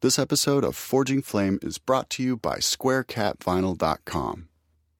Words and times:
This 0.00 0.16
episode 0.16 0.62
of 0.62 0.76
Forging 0.76 1.22
Flame 1.22 1.58
is 1.60 1.78
brought 1.78 2.08
to 2.10 2.22
you 2.22 2.36
by 2.36 2.58
SquareCatVinyl.com. 2.58 4.48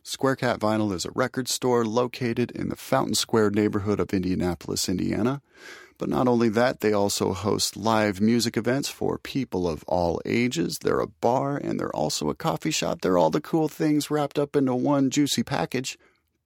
SquareCat 0.05 0.59
Vinyl 0.59 0.93
is 0.93 1.05
a 1.05 1.13
record 1.13 1.47
store 1.47 1.85
located 1.85 2.51
in 2.51 2.69
the 2.69 2.75
Fountain 2.75 3.15
Square 3.15 3.51
neighborhood 3.51 4.01
of 4.01 4.13
Indianapolis, 4.13 4.89
Indiana. 4.89 5.41
But 5.99 6.09
not 6.09 6.27
only 6.27 6.49
that, 6.49 6.81
they 6.81 6.93
also 6.93 7.33
host 7.33 7.77
live 7.77 8.21
music 8.21 8.57
events 8.57 8.89
for 8.89 9.19
people 9.19 9.69
of 9.69 9.85
all 9.85 10.21
ages. 10.27 10.81
They're 10.81 10.99
a 10.99 11.07
bar 11.07 11.57
and 11.57 11.79
they're 11.79 11.95
also 11.95 12.29
a 12.29 12.35
coffee 12.35 12.73
shop. 12.73 13.01
They're 13.01 13.19
all 13.19 13.31
the 13.31 13.41
cool 13.41 13.69
things 13.69 14.11
wrapped 14.11 14.37
up 14.37 14.57
into 14.57 14.75
one 14.75 15.11
juicy 15.11 15.45
package. 15.45 15.97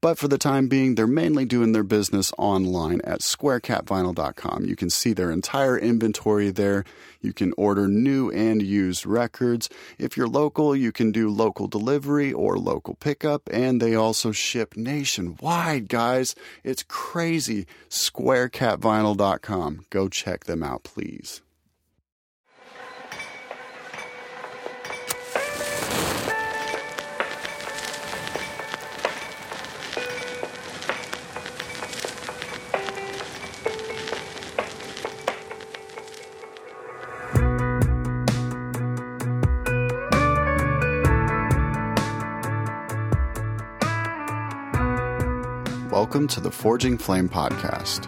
But 0.02 0.18
for 0.18 0.26
the 0.26 0.36
time 0.36 0.66
being, 0.66 0.96
they're 0.96 1.06
mainly 1.06 1.44
doing 1.44 1.70
their 1.70 1.84
business 1.84 2.32
online 2.36 3.00
at 3.04 3.20
squarecatvinyl.com. 3.20 4.64
You 4.64 4.74
can 4.74 4.90
see 4.90 5.12
their 5.12 5.30
entire 5.30 5.78
inventory 5.78 6.50
there. 6.50 6.84
You 7.20 7.32
can 7.32 7.54
order 7.56 7.86
new 7.86 8.28
and 8.32 8.60
used 8.60 9.06
records. 9.06 9.70
If 9.98 10.16
you're 10.16 10.26
local, 10.26 10.74
you 10.74 10.90
can 10.90 11.12
do 11.12 11.30
local 11.30 11.68
delivery 11.68 12.32
or 12.32 12.58
local 12.58 12.94
pickup, 12.94 13.48
and 13.52 13.80
they 13.80 13.94
also 13.94 14.32
ship 14.32 14.76
nationwide, 14.76 15.88
guys. 15.88 16.34
It's 16.64 16.82
crazy. 16.82 17.68
Squarecatvinyl.com. 17.88 19.86
Go 19.88 20.08
check 20.08 20.46
them 20.46 20.64
out, 20.64 20.82
please. 20.82 21.41
Welcome 46.12 46.28
to 46.28 46.40
the 46.40 46.50
Forging 46.50 46.98
Flame 46.98 47.26
podcast. 47.26 48.06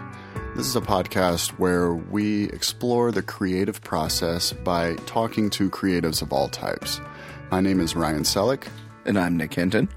This 0.55 0.67
is 0.67 0.75
a 0.75 0.79
podcast 0.79 1.53
where 1.57 1.95
we 1.95 2.43
explore 2.49 3.11
the 3.11 3.23
creative 3.23 3.81
process 3.81 4.53
by 4.53 4.93
talking 5.07 5.49
to 5.49 5.71
creatives 5.71 6.21
of 6.21 6.31
all 6.31 6.47
types. 6.47 7.01
My 7.49 7.61
name 7.61 7.79
is 7.79 7.95
Ryan 7.95 8.21
Selleck. 8.21 8.67
And 9.05 9.17
I'm 9.17 9.37
Nick 9.37 9.55
Hinton. 9.55 9.89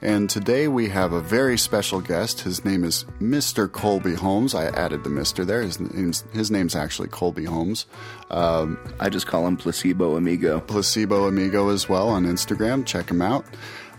And 0.00 0.28
today 0.28 0.66
we 0.66 0.88
have 0.88 1.12
a 1.12 1.20
very 1.20 1.56
special 1.56 2.00
guest. 2.00 2.40
His 2.40 2.64
name 2.64 2.82
is 2.82 3.04
Mr. 3.20 3.70
Colby 3.70 4.14
Holmes. 4.14 4.56
I 4.56 4.64
added 4.64 5.04
the 5.04 5.10
Mr. 5.10 5.46
there. 5.46 5.62
His 5.62 5.78
name's, 5.78 6.24
his 6.32 6.50
name's 6.50 6.74
actually 6.74 7.10
Colby 7.10 7.44
Holmes. 7.44 7.86
Um, 8.28 8.76
I 8.98 9.08
just 9.08 9.28
call 9.28 9.46
him 9.46 9.56
Placebo 9.56 10.16
Amigo. 10.16 10.58
Placebo 10.58 11.28
Amigo 11.28 11.68
as 11.68 11.88
well 11.88 12.08
on 12.08 12.26
Instagram. 12.26 12.84
Check 12.84 13.08
him 13.08 13.22
out. 13.22 13.46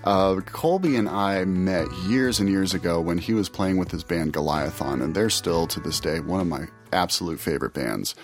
Uh, 0.04 0.42
Colby 0.42 0.96
and 0.96 1.08
I 1.08 1.46
met 1.46 1.92
years 2.08 2.40
and 2.40 2.50
years 2.50 2.74
ago 2.74 3.00
when 3.00 3.18
he 3.18 3.34
was 3.34 3.50
playing 3.50 3.78
with 3.78 3.92
his 3.92 4.04
band 4.04 4.34
Goliathon, 4.34 5.02
and 5.02 5.16
they're 5.16 5.30
still 5.30 5.68
to 5.68 5.80
this 5.80 6.00
day 6.00 6.20
one 6.20 6.42
of 6.42 6.48
my 6.48 6.68
absolute 6.92 7.40
favorite 7.40 7.74
bands. 7.74 8.16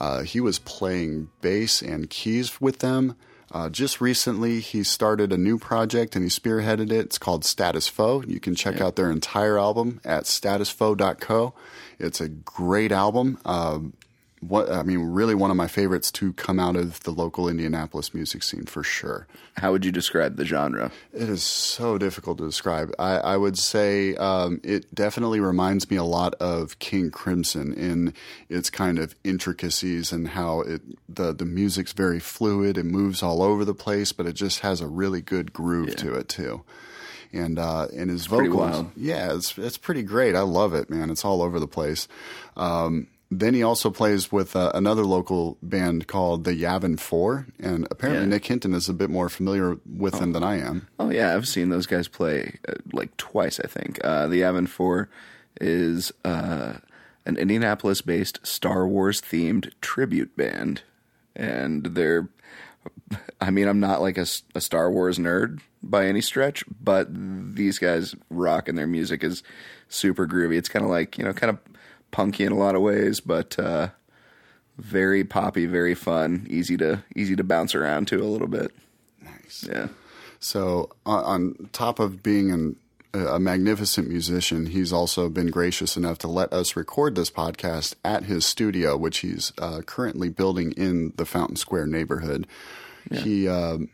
Uh, 0.00 0.22
he 0.22 0.40
was 0.40 0.58
playing 0.58 1.28
bass 1.40 1.82
and 1.82 2.08
keys 2.08 2.60
with 2.60 2.78
them. 2.78 3.16
Uh, 3.52 3.68
just 3.68 4.00
recently, 4.00 4.58
he 4.58 4.82
started 4.82 5.32
a 5.32 5.38
new 5.38 5.58
project 5.58 6.16
and 6.16 6.24
he 6.24 6.28
spearheaded 6.28 6.90
it. 6.90 7.06
It's 7.06 7.18
called 7.18 7.44
Status 7.44 7.86
Foe. 7.86 8.22
You 8.26 8.40
can 8.40 8.56
check 8.56 8.78
yeah. 8.78 8.86
out 8.86 8.96
their 8.96 9.10
entire 9.10 9.58
album 9.58 10.00
at 10.04 10.24
statusfoe.co. 10.24 11.54
It's 12.00 12.20
a 12.20 12.28
great 12.28 12.90
album. 12.90 13.38
Um, 13.44 13.92
what 14.48 14.70
I 14.70 14.82
mean, 14.82 15.00
really 15.00 15.34
one 15.34 15.50
of 15.50 15.56
my 15.56 15.66
favorites 15.66 16.10
to 16.12 16.32
come 16.34 16.58
out 16.58 16.76
of 16.76 17.00
the 17.00 17.10
local 17.10 17.48
Indianapolis 17.48 18.14
music 18.14 18.42
scene 18.42 18.66
for 18.66 18.82
sure. 18.82 19.26
How 19.56 19.72
would 19.72 19.84
you 19.84 19.92
describe 19.92 20.36
the 20.36 20.44
genre? 20.44 20.90
It 21.12 21.28
is 21.28 21.42
so 21.42 21.98
difficult 21.98 22.38
to 22.38 22.46
describe. 22.46 22.92
I, 22.98 23.16
I 23.16 23.36
would 23.36 23.56
say 23.58 24.16
um, 24.16 24.60
it 24.62 24.92
definitely 24.94 25.40
reminds 25.40 25.90
me 25.90 25.96
a 25.96 26.04
lot 26.04 26.34
of 26.34 26.78
King 26.78 27.10
Crimson 27.10 27.72
in 27.72 28.14
its 28.48 28.70
kind 28.70 28.98
of 28.98 29.14
intricacies 29.24 30.12
and 30.12 30.28
how 30.28 30.60
it 30.60 30.82
the 31.08 31.32
the 31.32 31.44
music's 31.44 31.92
very 31.92 32.20
fluid. 32.20 32.76
It 32.76 32.86
moves 32.86 33.22
all 33.22 33.42
over 33.42 33.64
the 33.64 33.74
place, 33.74 34.12
but 34.12 34.26
it 34.26 34.34
just 34.34 34.60
has 34.60 34.80
a 34.80 34.88
really 34.88 35.20
good 35.20 35.52
groove 35.52 35.90
yeah. 35.90 35.94
to 35.96 36.14
it 36.14 36.28
too 36.28 36.64
and 37.34 37.58
uh, 37.58 37.88
and 37.94 38.10
his 38.10 38.22
it's 38.22 38.26
vocals. 38.28 38.86
Yeah, 38.96 39.34
it's 39.34 39.58
it's 39.58 39.76
pretty 39.76 40.02
great. 40.02 40.36
I 40.36 40.42
love 40.42 40.72
it, 40.72 40.88
man. 40.88 41.10
It's 41.10 41.24
all 41.24 41.42
over 41.42 41.58
the 41.58 41.66
place. 41.66 42.06
Um, 42.56 43.08
then 43.40 43.54
he 43.54 43.62
also 43.62 43.90
plays 43.90 44.30
with 44.30 44.54
uh, 44.56 44.70
another 44.74 45.04
local 45.04 45.56
band 45.62 46.06
called 46.06 46.44
the 46.44 46.52
Yavin 46.52 46.98
Four, 46.98 47.46
and 47.58 47.86
apparently 47.90 48.24
yeah. 48.24 48.30
Nick 48.30 48.46
Hinton 48.46 48.74
is 48.74 48.88
a 48.88 48.94
bit 48.94 49.10
more 49.10 49.28
familiar 49.28 49.76
with 49.86 50.16
oh. 50.16 50.18
them 50.18 50.32
than 50.32 50.42
I 50.42 50.58
am. 50.58 50.88
Oh 50.98 51.10
yeah, 51.10 51.34
I've 51.34 51.48
seen 51.48 51.68
those 51.68 51.86
guys 51.86 52.08
play 52.08 52.58
uh, 52.68 52.74
like 52.92 53.16
twice. 53.16 53.60
I 53.60 53.66
think 53.66 54.00
uh, 54.04 54.26
the 54.26 54.40
Yavin 54.42 54.68
Four 54.68 55.08
is 55.60 56.12
uh, 56.24 56.74
an 57.24 57.36
Indianapolis-based 57.36 58.46
Star 58.46 58.86
Wars 58.86 59.20
themed 59.20 59.72
tribute 59.80 60.36
band, 60.36 60.82
and 61.34 61.84
they're. 61.84 62.28
I 63.40 63.50
mean, 63.50 63.66
I'm 63.66 63.80
not 63.80 64.02
like 64.02 64.18
a, 64.18 64.26
a 64.54 64.60
Star 64.60 64.90
Wars 64.90 65.18
nerd 65.18 65.60
by 65.82 66.06
any 66.06 66.20
stretch, 66.20 66.64
but 66.68 67.08
these 67.10 67.78
guys 67.78 68.14
rock, 68.28 68.68
and 68.68 68.76
their 68.76 68.86
music 68.86 69.24
is 69.24 69.42
super 69.88 70.26
groovy. 70.26 70.58
It's 70.58 70.68
kind 70.68 70.84
of 70.84 70.90
like 70.90 71.16
you 71.16 71.24
know, 71.24 71.32
kind 71.32 71.50
of 71.50 71.58
punky 72.14 72.44
in 72.44 72.52
a 72.52 72.56
lot 72.56 72.76
of 72.76 72.82
ways, 72.82 73.18
but 73.18 73.58
uh, 73.58 73.88
very 74.78 75.24
poppy, 75.24 75.66
very 75.66 75.94
fun, 75.96 76.46
easy 76.48 76.76
to 76.76 77.02
easy 77.16 77.34
to 77.34 77.42
bounce 77.42 77.74
around 77.74 78.06
to 78.08 78.22
a 78.22 78.24
little 78.24 78.46
bit. 78.46 78.70
Nice. 79.20 79.66
Yeah. 79.68 79.88
So 80.38 80.90
on, 81.04 81.24
on 81.24 81.70
top 81.72 81.98
of 81.98 82.22
being 82.22 82.52
an, 82.52 82.76
a 83.12 83.40
magnificent 83.40 84.08
musician, 84.08 84.66
he's 84.66 84.92
also 84.92 85.28
been 85.28 85.48
gracious 85.48 85.96
enough 85.96 86.18
to 86.18 86.28
let 86.28 86.52
us 86.52 86.76
record 86.76 87.16
this 87.16 87.30
podcast 87.30 87.94
at 88.04 88.24
his 88.24 88.46
studio, 88.46 88.96
which 88.96 89.18
he's 89.18 89.52
uh, 89.58 89.80
currently 89.80 90.28
building 90.28 90.72
in 90.72 91.12
the 91.16 91.24
Fountain 91.24 91.56
Square 91.56 91.88
neighborhood. 91.88 92.46
Yeah. 93.10 93.20
He 93.20 93.48
um, 93.48 93.88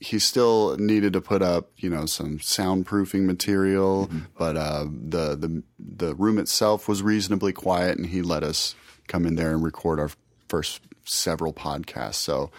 he 0.00 0.18
still 0.18 0.76
needed 0.78 1.12
to 1.12 1.20
put 1.20 1.42
up, 1.42 1.70
you 1.76 1.90
know, 1.90 2.06
some 2.06 2.38
soundproofing 2.38 3.26
material, 3.26 4.06
mm-hmm. 4.06 4.20
but 4.36 4.56
uh, 4.56 4.84
the 4.84 5.36
the 5.36 5.62
the 5.78 6.14
room 6.14 6.38
itself 6.38 6.88
was 6.88 7.02
reasonably 7.02 7.52
quiet, 7.52 7.98
and 7.98 8.06
he 8.06 8.22
let 8.22 8.42
us 8.42 8.74
come 9.06 9.26
in 9.26 9.36
there 9.36 9.50
and 9.50 9.62
record 9.62 10.00
our 10.00 10.10
first 10.48 10.80
several 11.04 11.52
podcasts. 11.52 12.14
So, 12.14 12.50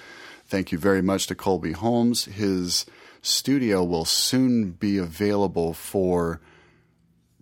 thank 0.45 0.71
you 0.71 0.77
very 0.77 1.01
much 1.01 1.25
to 1.27 1.35
Colby 1.35 1.71
Holmes. 1.71 2.25
His 2.25 2.85
studio 3.23 3.83
will 3.83 4.05
soon 4.05 4.71
be 4.71 4.97
available 4.97 5.73
for 5.73 6.39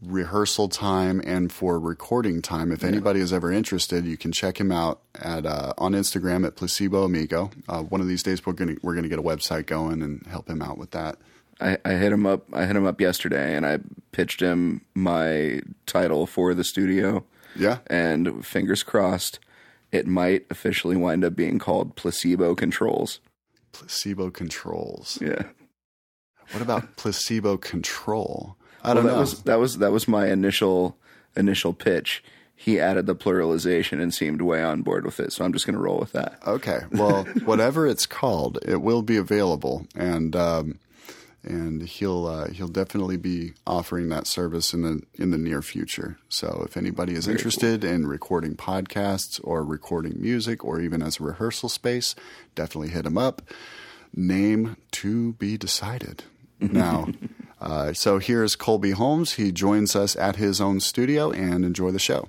rehearsal 0.02 0.70
time 0.70 1.22
and 1.26 1.52
for 1.52 1.80
recording 1.80 2.42
time. 2.42 2.72
If 2.72 2.82
yeah. 2.82 2.90
anybody 2.90 3.20
is 3.20 3.34
ever 3.34 3.52
interested, 3.52 4.06
you 4.06 4.18
can 4.18 4.32
check 4.32 4.60
him 4.60 4.72
out 4.72 5.02
at 5.16 5.46
uh, 5.46 5.74
on 5.78 5.94
Instagram 5.94 6.46
at 6.46 6.56
Placebo 6.56 7.04
Amigo. 7.04 7.52
Uh, 7.68 7.84
one 7.84 8.02
of 8.02 8.08
these 8.08 8.24
days, 8.24 8.46
we're 8.46 8.54
gonna 8.54 8.76
we're 8.82 8.96
gonna 8.96 9.10
get 9.10 9.20
a 9.20 9.24
website 9.24 9.66
going 9.66 10.02
and 10.02 10.26
help 10.28 10.50
him 10.50 10.62
out 10.62 10.78
with 10.78 10.92
that. 10.92 11.18
I, 11.62 11.78
I 11.84 11.94
hit 11.94 12.12
him 12.12 12.26
up. 12.26 12.46
I 12.54 12.66
hit 12.66 12.76
him 12.76 12.86
up 12.86 13.02
yesterday, 13.02 13.56
and 13.56 13.66
I 13.66 13.80
pitched 14.12 14.42
him 14.42 14.82
my 14.96 15.62
title 15.86 16.26
for 16.26 16.54
the 16.54 16.64
studio. 16.64 17.26
Yeah, 17.56 17.80
and 17.88 18.46
fingers 18.46 18.84
crossed, 18.84 19.40
it 19.92 20.08
might 20.08 20.46
officially 20.50 20.96
wind 20.96 21.26
up 21.26 21.36
being 21.36 21.60
called 21.60 21.96
Placebo 21.96 22.56
Controls. 22.56 23.20
Placebo 23.72 24.30
Controls. 24.30 25.20
Yeah. 25.22 25.44
What 26.52 26.64
about 26.64 26.96
placebo 26.96 27.58
control? 27.58 28.56
I 28.84 28.94
don't 28.94 29.04
well, 29.04 29.14
that 29.14 29.16
know. 29.16 29.22
Was, 29.22 29.44
that 29.44 29.60
was 29.60 29.78
that 29.80 29.92
was 29.92 30.08
my 30.08 30.28
initial 30.28 30.98
initial 31.36 31.74
pitch. 31.74 32.24
He 32.56 32.78
added 32.80 33.06
the 33.06 33.16
pluralization 33.16 34.02
and 34.02 34.14
seemed 34.14 34.42
way 34.42 34.62
on 34.62 34.82
board 34.82 35.06
with 35.06 35.20
it, 35.22 35.32
so 35.32 35.46
I'm 35.46 35.54
just 35.54 35.66
going 35.66 35.76
to 35.76 35.82
roll 35.82 35.98
with 35.98 36.12
that. 36.12 36.40
Okay. 36.46 36.82
Well, 36.92 37.24
whatever 37.46 37.88
it's 37.88 38.06
called, 38.06 38.60
it 38.66 38.82
will 38.82 39.02
be 39.02 39.16
available, 39.16 39.88
and 39.96 40.36
um, 40.36 40.80
and 41.44 41.84
he'll 41.84 42.26
uh, 42.28 42.50
he'll 42.50 42.68
definitely 42.68 43.16
be 43.18 43.54
offering 43.66 44.10
that 44.10 44.28
service 44.28 44.74
in 44.74 44.82
the 44.82 45.02
in 45.16 45.32
the 45.32 45.38
near 45.38 45.62
future. 45.62 46.18
So 46.28 46.64
if 46.66 46.76
anybody 46.76 47.14
is 47.14 47.26
Very 47.26 47.38
interested 47.38 47.82
cool. 47.82 47.92
in 47.92 48.08
recording 48.08 48.56
podcasts 48.56 49.40
or 49.44 49.64
recording 49.64 50.22
music 50.22 50.66
or 50.66 50.82
even 50.82 51.02
as 51.02 51.20
a 51.20 51.24
rehearsal 51.24 51.70
space, 51.70 52.14
definitely 52.56 52.90
hit 52.90 53.06
him 53.06 53.18
up. 53.18 53.42
Name 54.14 54.76
to 54.92 55.34
be 55.34 55.58
decided. 55.58 56.24
Now. 56.60 57.08
Uh, 57.62 57.94
so 57.94 58.20
here's 58.20 58.56
Colby 58.56 58.92
Holmes. 58.92 59.34
He 59.34 59.52
joins 59.52 59.96
us 59.96 60.16
at 60.16 60.38
his 60.38 60.62
own 60.62 60.80
studio 60.80 61.32
and 61.32 61.66
enjoy 61.66 61.92
the 61.92 62.00
show. 62.00 62.28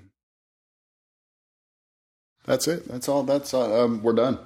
That's 2.46 2.66
it. 2.66 2.88
That's 2.88 3.08
all. 3.08 3.22
That's 3.22 3.54
uh, 3.54 3.84
um, 3.84 4.02
we're 4.02 4.14
done. 4.14 4.38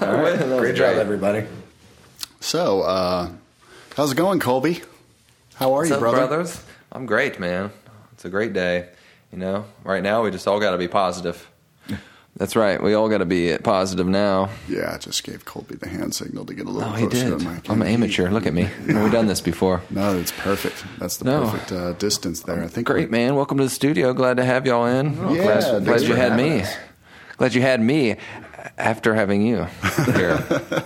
All 0.00 0.14
right. 0.14 0.38
Great 0.38 0.76
job, 0.76 0.98
everybody. 0.98 1.46
So, 2.38 2.82
uh, 2.82 3.30
how's 3.96 4.12
it 4.12 4.16
going, 4.16 4.38
Colby? 4.38 4.82
How 5.54 5.72
are 5.72 5.78
What's 5.78 5.88
you, 5.90 5.94
up, 5.96 6.00
brother? 6.00 6.26
brothers? 6.26 6.62
I'm 6.92 7.06
great, 7.06 7.40
man. 7.40 7.72
It's 8.12 8.24
a 8.24 8.28
great 8.30 8.52
day. 8.52 8.88
You 9.32 9.38
know, 9.38 9.64
right 9.84 10.02
now 10.02 10.22
we 10.22 10.30
just 10.30 10.46
all 10.46 10.60
got 10.60 10.72
to 10.72 10.78
be 10.78 10.88
positive. 10.88 11.49
That's 12.40 12.56
right. 12.56 12.82
We 12.82 12.94
all 12.94 13.10
got 13.10 13.18
to 13.18 13.26
be 13.26 13.54
positive 13.58 14.06
now. 14.06 14.48
Yeah, 14.66 14.92
I 14.94 14.96
just 14.96 15.22
gave 15.24 15.44
Colby 15.44 15.74
the 15.76 15.88
hand 15.90 16.14
signal 16.14 16.46
to 16.46 16.54
get 16.54 16.64
a 16.66 16.70
little 16.70 16.88
Oh, 16.90 16.94
he 16.94 17.06
closer 17.06 17.28
did. 17.32 17.38
to 17.40 17.44
my 17.44 17.60
I'm 17.68 17.82
an 17.82 17.88
amateur. 17.88 18.30
Look 18.30 18.46
at 18.46 18.54
me. 18.54 18.66
We've 18.86 19.12
done 19.12 19.26
this 19.26 19.42
before. 19.42 19.82
No, 19.90 20.16
it's 20.18 20.32
perfect. 20.32 20.82
That's 20.98 21.18
the 21.18 21.26
No. 21.26 21.42
perfect 21.50 21.70
uh, 21.72 21.92
distance 21.92 22.40
there. 22.40 22.64
I 22.64 22.68
think. 22.68 22.86
Great, 22.86 23.10
man. 23.10 23.34
Welcome 23.36 23.58
to 23.58 23.64
the 23.64 23.68
studio. 23.70 24.14
Glad 24.14 24.38
to 24.38 24.44
have 24.46 24.64
y'all 24.66 24.86
in. 24.86 25.12
Yeah, 25.34 25.42
glad, 25.60 25.84
glad 25.84 26.00
you 26.00 26.14
had 26.14 26.34
me. 26.34 26.62
us. 26.62 26.74
Glad 27.36 27.52
you 27.54 27.60
had 27.60 27.80
me 27.82 28.16
after 28.78 29.14
having 29.14 29.42
you 29.42 29.66
here. 30.14 30.42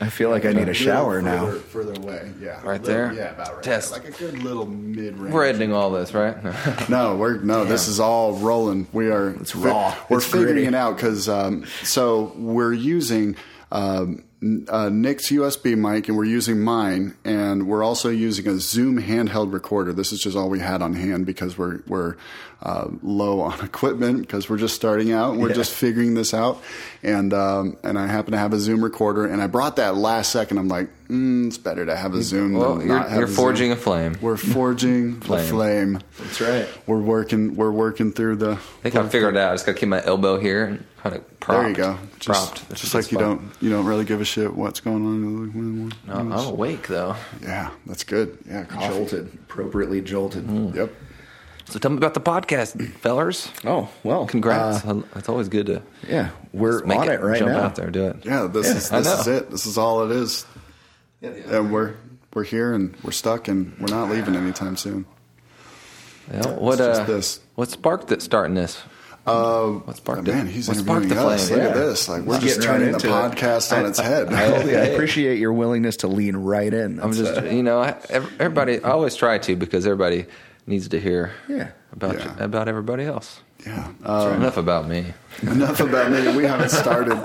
I 0.00 0.08
feel 0.08 0.30
like 0.30 0.44
I 0.44 0.52
need 0.52 0.68
a 0.68 0.74
shower 0.74 1.20
further, 1.22 1.22
now. 1.22 1.50
Further 1.70 1.94
away, 1.94 2.30
yeah. 2.40 2.60
Right 2.62 2.80
Little- 2.80 2.86
there? 2.86 3.12
Yeah, 3.12 3.30
about 3.30 3.54
right. 3.54 3.62
Test. 3.62 3.94
there. 3.94 4.02
Like 4.02 4.14
a 4.14 4.18
good 4.18 4.42
little 4.42 4.66
mid 4.66 5.16
range. 5.18 5.32
We're 5.34 5.44
editing 5.46 5.72
all 5.72 5.90
this, 5.90 6.12
right? 6.14 6.36
No, 6.88 7.16
we're 7.16 7.38
no. 7.38 7.64
This 7.64 7.88
is 7.88 8.00
all 8.00 8.34
rolling. 8.34 8.86
We 8.92 9.10
are. 9.10 9.30
It's 9.40 9.54
raw. 9.56 9.94
We're 10.08 10.18
It's 10.18 10.26
figuring 10.26 10.54
gritty. 10.54 10.66
it 10.66 10.74
out 10.74 10.96
because 10.96 11.28
um, 11.28 11.64
so 11.82 12.32
we're 12.36 12.72
using 12.72 13.36
um, 13.72 14.24
uh, 14.68 14.88
Nick's 14.90 15.30
USB 15.30 15.76
mic 15.76 16.08
and 16.08 16.16
we're 16.16 16.24
using 16.24 16.60
mine, 16.60 17.16
and 17.24 17.66
we're 17.66 17.82
also 17.84 18.08
using 18.08 18.46
a 18.48 18.58
Zoom 18.58 19.00
handheld 19.00 19.52
recorder. 19.52 19.92
This 19.92 20.12
is 20.12 20.20
just 20.20 20.36
all 20.36 20.50
we 20.50 20.58
had 20.60 20.82
on 20.82 20.94
hand 20.94 21.26
because 21.26 21.56
we're 21.56 21.80
we're 21.86 22.16
uh, 22.62 22.88
low 23.02 23.40
on 23.40 23.58
equipment 23.64 24.20
because 24.20 24.48
we're 24.50 24.58
just 24.58 24.74
starting 24.74 25.12
out. 25.12 25.32
and 25.32 25.40
We're 25.42 25.48
Yeah. 25.48 25.54
just 25.54 25.72
figuring 25.72 26.14
this 26.14 26.34
out, 26.34 26.62
and 27.02 27.32
um, 27.32 27.76
and 27.82 27.98
I 27.98 28.06
happen 28.06 28.32
to 28.32 28.38
have 28.38 28.52
a 28.52 28.58
Zoom 28.58 28.82
recorder, 28.84 29.26
and 29.26 29.40
I 29.42 29.46
brought 29.46 29.76
that 29.76 29.96
last 29.96 30.30
second. 30.32 30.58
I'm 30.58 30.68
like, 30.68 30.88
mm, 31.08 31.46
it's 31.46 31.56
better 31.58 31.86
to 31.86 31.96
have 31.96 32.14
a 32.14 32.22
Zoom. 32.22 32.52
well, 32.54 32.76
than 32.76 32.86
you're, 32.88 32.98
not 32.98 33.08
have 33.08 33.18
you're 33.18 33.26
a 33.28 33.30
forging 33.30 33.70
Zoom. 33.70 33.78
a 33.78 33.80
flame. 33.80 34.16
We're 34.20 34.36
forging 34.36 35.20
Flame. 35.20 35.42
the 35.44 35.48
flame. 35.50 35.98
That's 36.18 36.40
right. 36.40 36.68
We're 36.86 36.98
working. 37.00 37.56
We're 37.56 37.70
working 37.72 38.12
through 38.12 38.36
the. 38.36 38.50
I 38.52 38.56
think 38.82 38.94
I 38.96 39.08
figured 39.08 39.36
it 39.36 39.40
out. 39.40 39.52
I 39.52 39.54
just 39.54 39.64
got 39.66 39.72
to 39.72 39.78
keep 39.78 39.88
my 39.88 40.04
elbow 40.04 40.38
here 40.38 40.64
and 40.64 40.84
kind 41.02 41.16
of 41.16 41.40
propped. 41.40 41.60
There 41.62 41.68
you 41.70 41.74
go. 41.76 41.98
Just, 42.18 42.26
propped. 42.26 42.68
This 42.68 42.80
just 42.82 42.94
like 42.94 43.10
you 43.10 43.18
fun. 43.18 43.26
don't 43.26 43.50
you 43.62 43.70
don't 43.70 43.86
really 43.86 44.04
give 44.04 44.20
a 44.20 44.24
shit 44.26 44.54
what's 44.54 44.80
going 44.80 45.02
on. 45.06 45.88
No, 46.06 46.14
I'm 46.14 46.30
awake 46.32 46.88
though. 46.88 47.16
Yeah, 47.42 47.70
that's 47.86 48.04
good. 48.04 48.36
Yeah, 48.46 48.64
coffee. 48.64 48.88
Jolted, 48.88 49.32
appropriately 49.48 50.02
jolted. 50.02 50.46
Yep. 50.74 50.92
So 51.66 51.78
tell 51.78 51.90
me 51.92 51.98
about 51.98 52.14
the 52.14 52.20
podcast, 52.20 52.80
fellers. 52.94 53.50
Oh 53.64 53.88
well, 54.02 54.26
Congrats. 54.26 54.84
uh, 54.84 55.02
it's 55.14 55.28
always 55.28 55.48
good 55.48 55.66
to 55.66 55.82
yeah, 56.08 56.30
we're 56.52 56.72
just 56.80 56.86
make 56.86 56.98
on 56.98 57.08
it, 57.08 57.20
right 57.20 57.38
jump 57.38 57.52
now. 57.52 57.60
out 57.62 57.76
there, 57.76 57.90
do 57.90 58.06
it. 58.08 58.24
Yeah, 58.24 58.48
this 58.50 58.66
Yeah, 58.66 58.76
is 58.76 58.88
this 58.90 59.20
is 59.20 59.26
it. 59.28 59.50
This 59.50 59.66
is 59.66 59.78
all 59.78 60.04
it 60.10 60.16
is. 60.16 60.46
And 61.22 61.72
we're 61.72 61.94
we're 62.34 62.44
here 62.44 62.72
and 62.72 62.96
we're 63.02 63.10
stuck 63.12 63.48
and 63.48 63.76
we're 63.78 63.88
not 63.94 64.10
leaving 64.10 64.34
anytime 64.36 64.76
soon. 64.76 65.04
Yeah, 66.32 66.46
what 66.54 66.78
It's 66.80 66.86
just 66.88 67.00
uh, 67.00 67.04
this. 67.04 67.40
what 67.56 67.68
sparked 67.70 68.10
it 68.12 68.22
starting 68.22 68.54
this? 68.54 68.80
Uh, 69.26 69.66
What 69.66 69.96
sparked 69.96 70.26
it? 70.28 70.32
man, 70.34 70.46
he's 70.46 70.66
what 70.66 70.76
sparked 70.78 71.04
interviewing 71.06 71.28
the 71.28 71.34
us. 71.34 71.48
flame? 71.48 71.58
Look 71.60 71.68
Yeah. 71.68 71.80
at 71.80 71.86
this. 71.86 72.08
Like 72.08 72.22
we're 72.22 72.32
Let's 72.34 72.44
just 72.44 72.60
get 72.60 72.66
right 72.68 72.72
turning 72.78 72.88
the 72.92 72.94
into 72.94 73.08
it. 73.08 73.10
podcast 73.10 73.76
on 73.76 73.84
its 73.86 73.98
head. 74.00 74.28
Colby, 74.28 74.76
I 74.76 74.80
appreciate 74.94 75.38
your 75.38 75.52
willingness 75.52 75.98
to 75.98 76.08
lean 76.08 76.36
right 76.36 76.72
in. 76.72 77.00
I'm 77.00 77.12
just, 77.12 77.36
uh, 77.36 77.44
you 77.44 77.62
know, 77.62 77.80
I- 77.80 77.96
everybody. 78.10 78.82
I 78.82 78.90
always 78.90 79.14
try 79.14 79.38
to 79.38 79.56
because 79.56 79.86
everybody 79.86 80.26
needs 80.66 80.88
to 80.88 81.00
hear 81.00 81.32
Yeah. 81.48 81.70
about 81.92 82.14
Yeah. 82.18 82.34
about 82.38 82.68
everybody 82.68 83.04
else. 83.04 83.40
yeah. 83.66 83.88
Uh, 84.04 84.32
Enough 84.36 84.56
about 84.56 84.88
me. 84.88 85.12
Enough 85.42 85.80
about 85.80 86.10
me. 86.12 86.36
We 86.36 86.44
haven't 86.44 86.70
started. 86.70 87.16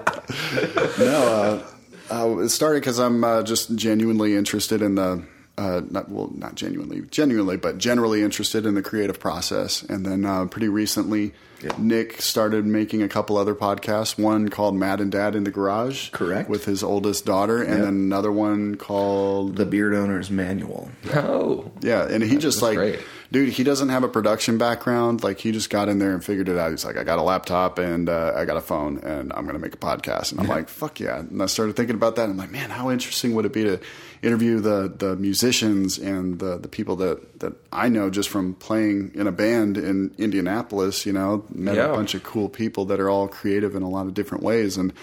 no, 1.00 1.62
uh, 2.10 2.14
uh, 2.14 2.38
it 2.40 2.50
started 2.50 2.82
because 2.82 3.00
I'm 3.00 3.24
uh, 3.24 3.44
just 3.44 3.76
genuinely 3.76 4.36
interested 4.36 4.82
in 4.82 4.96
the. 4.96 5.24
Uh, 5.58 5.80
not 5.90 6.10
well, 6.12 6.30
not 6.36 6.56
genuinely, 6.56 7.02
genuinely, 7.12 7.56
but 7.56 7.78
generally 7.78 8.22
interested 8.22 8.66
in 8.66 8.76
the 8.76 8.82
creative 8.82 9.22
process. 9.22 9.84
And 9.84 10.06
then 10.06 10.26
uh, 10.26 10.48
pretty 10.48 10.68
recently, 10.68 11.32
Nick 11.78 12.22
started 12.22 12.66
making 12.66 13.02
a 13.02 13.08
couple 13.08 13.38
other 13.38 13.56
podcasts. 13.56 14.22
One 14.22 14.50
called 14.50 14.76
"Mad 14.76 15.00
and 15.00 15.10
Dad 15.10 15.34
in 15.34 15.46
the 15.46 15.52
Garage," 15.52 16.10
Correct. 16.10 16.50
with 16.50 16.66
his 16.66 16.84
oldest 16.84 17.26
daughter, 17.26 17.62
and 17.64 17.70
Yep. 17.70 17.80
then 17.86 17.88
another 17.94 18.34
one 18.34 18.76
called 18.76 19.56
the 19.56 19.66
beard 19.66 19.94
owner's 19.94 20.30
manual. 20.30 20.90
Oh, 21.14 21.72
yeah, 21.80 22.06
and 22.06 22.22
he 22.22 22.36
just 22.36 22.62
like, 22.62 22.76
great. 22.76 23.00
Dude, 23.36 23.50
he 23.50 23.66
doesn't 23.66 23.90
have 23.90 24.06
a 24.06 24.08
production 24.08 24.58
background. 24.58 25.22
Like, 25.22 25.40
he 25.40 25.52
just 25.52 25.70
got 25.70 25.90
in 25.90 26.00
there 26.00 26.14
and 26.14 26.24
figured 26.24 26.48
it 26.48 26.58
out. 26.58 26.72
He's 26.72 26.86
like, 26.86 26.96
I 26.96 27.04
got 27.04 27.20
a 27.20 27.22
laptop 27.22 27.80
and 27.80 28.08
uh, 28.08 28.32
I 28.34 28.46
got 28.46 28.56
a 28.56 28.62
phone, 28.62 29.00
and 29.00 29.34
I'm 29.34 29.44
going 29.44 29.56
to 29.56 29.60
make 29.60 29.74
a 29.74 29.78
podcast. 29.78 30.32
And 30.32 30.40
I'm 30.40 30.48
like, 30.48 30.70
fuck 30.70 31.02
yeah! 31.02 31.20
And 31.20 31.44
I 31.44 31.48
started 31.48 31.76
thinking 31.76 31.96
about 31.98 32.16
that. 32.16 32.24
And 32.30 32.32
I'm 32.32 32.38
like, 32.38 32.52
man, 32.52 32.70
how 32.70 32.90
interesting 32.90 33.36
would 33.36 33.46
it 33.46 33.52
be 33.52 33.64
to 33.66 33.78
interview 34.22 34.62
the 34.62 34.88
the 34.98 35.18
musicians 35.18 35.98
and 35.98 36.40
the 36.40 36.58
the 36.58 36.70
people 36.70 36.96
that 36.96 37.40
that 37.42 37.54
I 37.74 37.90
know 37.90 38.10
just 38.10 38.30
from 38.30 38.54
playing 38.54 39.12
in 39.16 39.28
a 39.28 39.34
band 39.34 39.78
in 39.78 40.16
Indianapolis. 40.18 41.06
You 41.06 41.12
know, 41.12 41.44
met 41.54 41.76
Yeah. 41.76 41.88
a 41.92 41.94
bunch 41.94 42.16
of 42.16 42.24
cool 42.24 42.48
people 42.48 42.86
that 42.86 43.02
are 43.02 43.10
all 43.10 43.28
creative 43.28 43.76
in 43.76 43.84
a 43.84 43.90
lot 43.90 44.08
of 44.08 44.14
different 44.14 44.46
ways. 44.46 44.78
And 44.78 44.94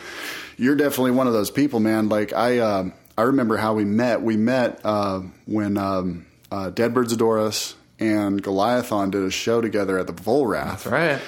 you're 0.56 0.75
definitely 0.76 1.11
one 1.11 1.26
of 1.26 1.34
those 1.34 1.50
people, 1.50 1.81
man. 1.81 2.08
Like 2.08 2.32
I, 2.32 2.58
uh, 2.58 2.90
I 3.19 3.23
remember 3.23 3.58
how 3.58 3.75
we 3.75 3.84
met. 3.84 4.23
We 4.23 4.38
met 4.38 4.81
uh, 4.84 5.20
when 5.44 5.76
um, 5.76 6.25
uh, 6.50 6.70
Dead 6.70 6.94
Birds 6.94 7.12
Adore 7.12 7.38
Us 7.40 7.75
and 8.02 8.43
Goliathon 8.43 9.10
did 9.10 9.22
a 9.22 9.31
show 9.31 9.60
together 9.60 9.99
at 9.99 10.06
the 10.06 10.12
Vollrath. 10.12 10.84
that's 10.84 10.87
right. 10.87 11.20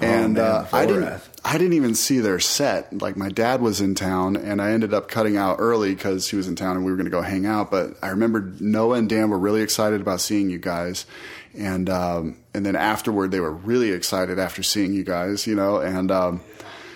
And 0.00 0.38
Oh, 0.38 0.44
uh, 0.44 0.68
I 0.72 0.86
didn't. 0.86 1.20
I 1.44 1.58
didn't 1.58 1.72
even 1.72 1.94
see 1.96 2.20
their 2.20 2.38
set. 2.38 2.96
Like 3.02 3.16
my 3.16 3.28
dad 3.28 3.60
was 3.60 3.80
in 3.80 3.96
town, 3.96 4.36
and 4.36 4.62
I 4.62 4.70
ended 4.70 4.94
up 4.94 5.08
cutting 5.08 5.36
out 5.36 5.56
early 5.58 5.92
because 5.94 6.28
he 6.30 6.36
was 6.36 6.46
in 6.46 6.54
town, 6.54 6.76
and 6.76 6.84
we 6.84 6.92
were 6.92 6.96
going 6.96 7.06
to 7.06 7.10
go 7.10 7.22
hang 7.22 7.44
out. 7.44 7.72
But 7.72 7.94
I 8.00 8.10
remember 8.10 8.52
Noah 8.60 8.98
and 8.98 9.08
Dan 9.08 9.30
were 9.30 9.38
really 9.38 9.62
excited 9.62 10.00
about 10.00 10.20
seeing 10.20 10.48
you 10.48 10.58
guys, 10.58 11.06
and 11.58 11.90
um, 11.90 12.36
and 12.54 12.64
then 12.64 12.76
afterward 12.76 13.32
they 13.32 13.40
were 13.40 13.50
really 13.52 13.90
excited 13.90 14.38
after 14.38 14.62
seeing 14.62 14.92
you 14.94 15.02
guys, 15.02 15.44
you 15.48 15.56
know, 15.56 15.78
and 15.78 16.12
um, 16.12 16.40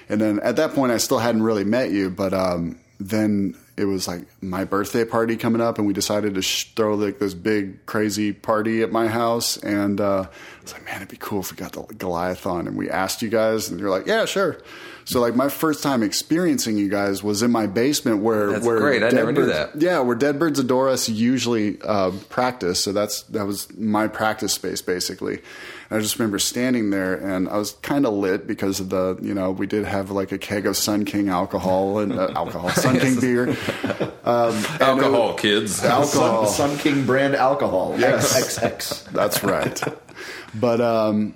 and 0.09 0.21
then 0.21 0.39
at 0.41 0.55
that 0.57 0.73
point 0.73 0.93
I 0.93 0.99
still 0.99 1.19
hadn't 1.19 1.43
really 1.43 1.65
met 1.65 1.91
you, 1.91 2.11
but 2.11 2.33
um, 2.33 2.79
then 3.01 3.57
it 3.77 3.85
was 3.87 4.07
like 4.07 4.23
my 4.41 4.65
birthday 4.65 5.05
party 5.05 5.37
coming 5.37 5.61
up, 5.61 5.79
and 5.79 5.87
we 5.87 5.93
decided 5.93 6.35
to 6.35 6.43
sh- 6.43 6.73
throw 6.77 6.95
like 6.95 7.19
this 7.19 7.35
big 7.35 7.85
crazy 7.87 8.33
party 8.33 8.83
at 8.83 8.93
my 8.93 9.09
house, 9.09 9.57
and 9.57 10.01
uh, 10.01 10.27
it's 10.63 10.73
like, 10.73 10.85
man, 10.85 10.97
it'd 10.97 11.09
be 11.09 11.17
cool 11.17 11.41
if 11.41 11.51
we 11.51 11.57
got 11.57 11.73
the 11.73 11.83
Goliathon, 11.83 12.67
and 12.67 12.77
we 12.77 12.89
asked 12.89 13.23
you 13.23 13.29
guys, 13.29 13.69
and 13.69 13.81
you're 13.81 13.91
like, 13.91 14.07
yeah, 14.07 14.25
sure. 14.25 14.59
So 15.07 15.21
like 15.21 15.37
my 15.37 15.49
first 15.49 15.83
time 15.83 16.03
experiencing 16.03 16.79
you 16.79 16.89
guys 16.89 17.23
was 17.23 17.43
in 17.43 17.51
my 17.51 17.67
basement 17.67 18.23
where 18.23 18.53
That's 18.53 18.65
where 18.65 18.79
great. 18.79 19.03
I 19.03 19.11
never 19.11 19.33
knew 19.33 19.47
that. 19.47 19.81
Yeah, 19.81 20.01
where 20.01 20.17
Dead 20.17 20.39
Birds 20.39 20.59
Adore 20.59 20.89
Us 20.89 21.09
usually 21.09 21.79
uh, 21.83 22.11
practice. 22.31 22.81
So 22.81 22.93
that's 22.93 23.23
that 23.25 23.47
was 23.47 23.71
my 23.77 24.09
practice 24.09 24.55
space 24.55 24.81
basically. 24.81 25.41
And 25.91 25.99
I 25.99 26.03
just 26.03 26.19
remember 26.19 26.39
standing 26.39 26.91
there, 26.91 27.15
and 27.15 27.49
I 27.49 27.57
was 27.59 27.73
kind 27.83 28.07
of 28.07 28.15
lit 28.15 28.47
because 28.47 28.81
of 28.81 28.89
the 28.91 29.19
you 29.21 29.35
know 29.35 29.51
we 29.51 29.67
did 29.67 29.85
have 29.85 30.11
like 30.11 30.33
a 30.33 30.39
keg 30.39 30.67
of 30.67 30.77
Sun 30.77 31.05
King 31.05 31.29
alcohol 31.29 31.99
and 31.99 32.13
uh, 32.13 32.31
alcohol 32.35 32.69
Sun 32.71 32.99
King 33.01 33.21
beer. 33.21 33.49
Um, 34.25 34.55
Alcohol, 34.81 35.33
was- 35.33 35.41
kids. 35.41 35.85
Alcohol. 35.85 36.47
Sun, 36.47 36.71
Sun 36.71 36.79
King 36.79 37.05
brand 37.07 37.35
alcohol. 37.37 37.95
Yes. 37.99 38.33
XXX. 38.59 39.11
That's 39.13 39.43
right. 39.45 39.83
but 40.55 40.81
um, 40.81 41.35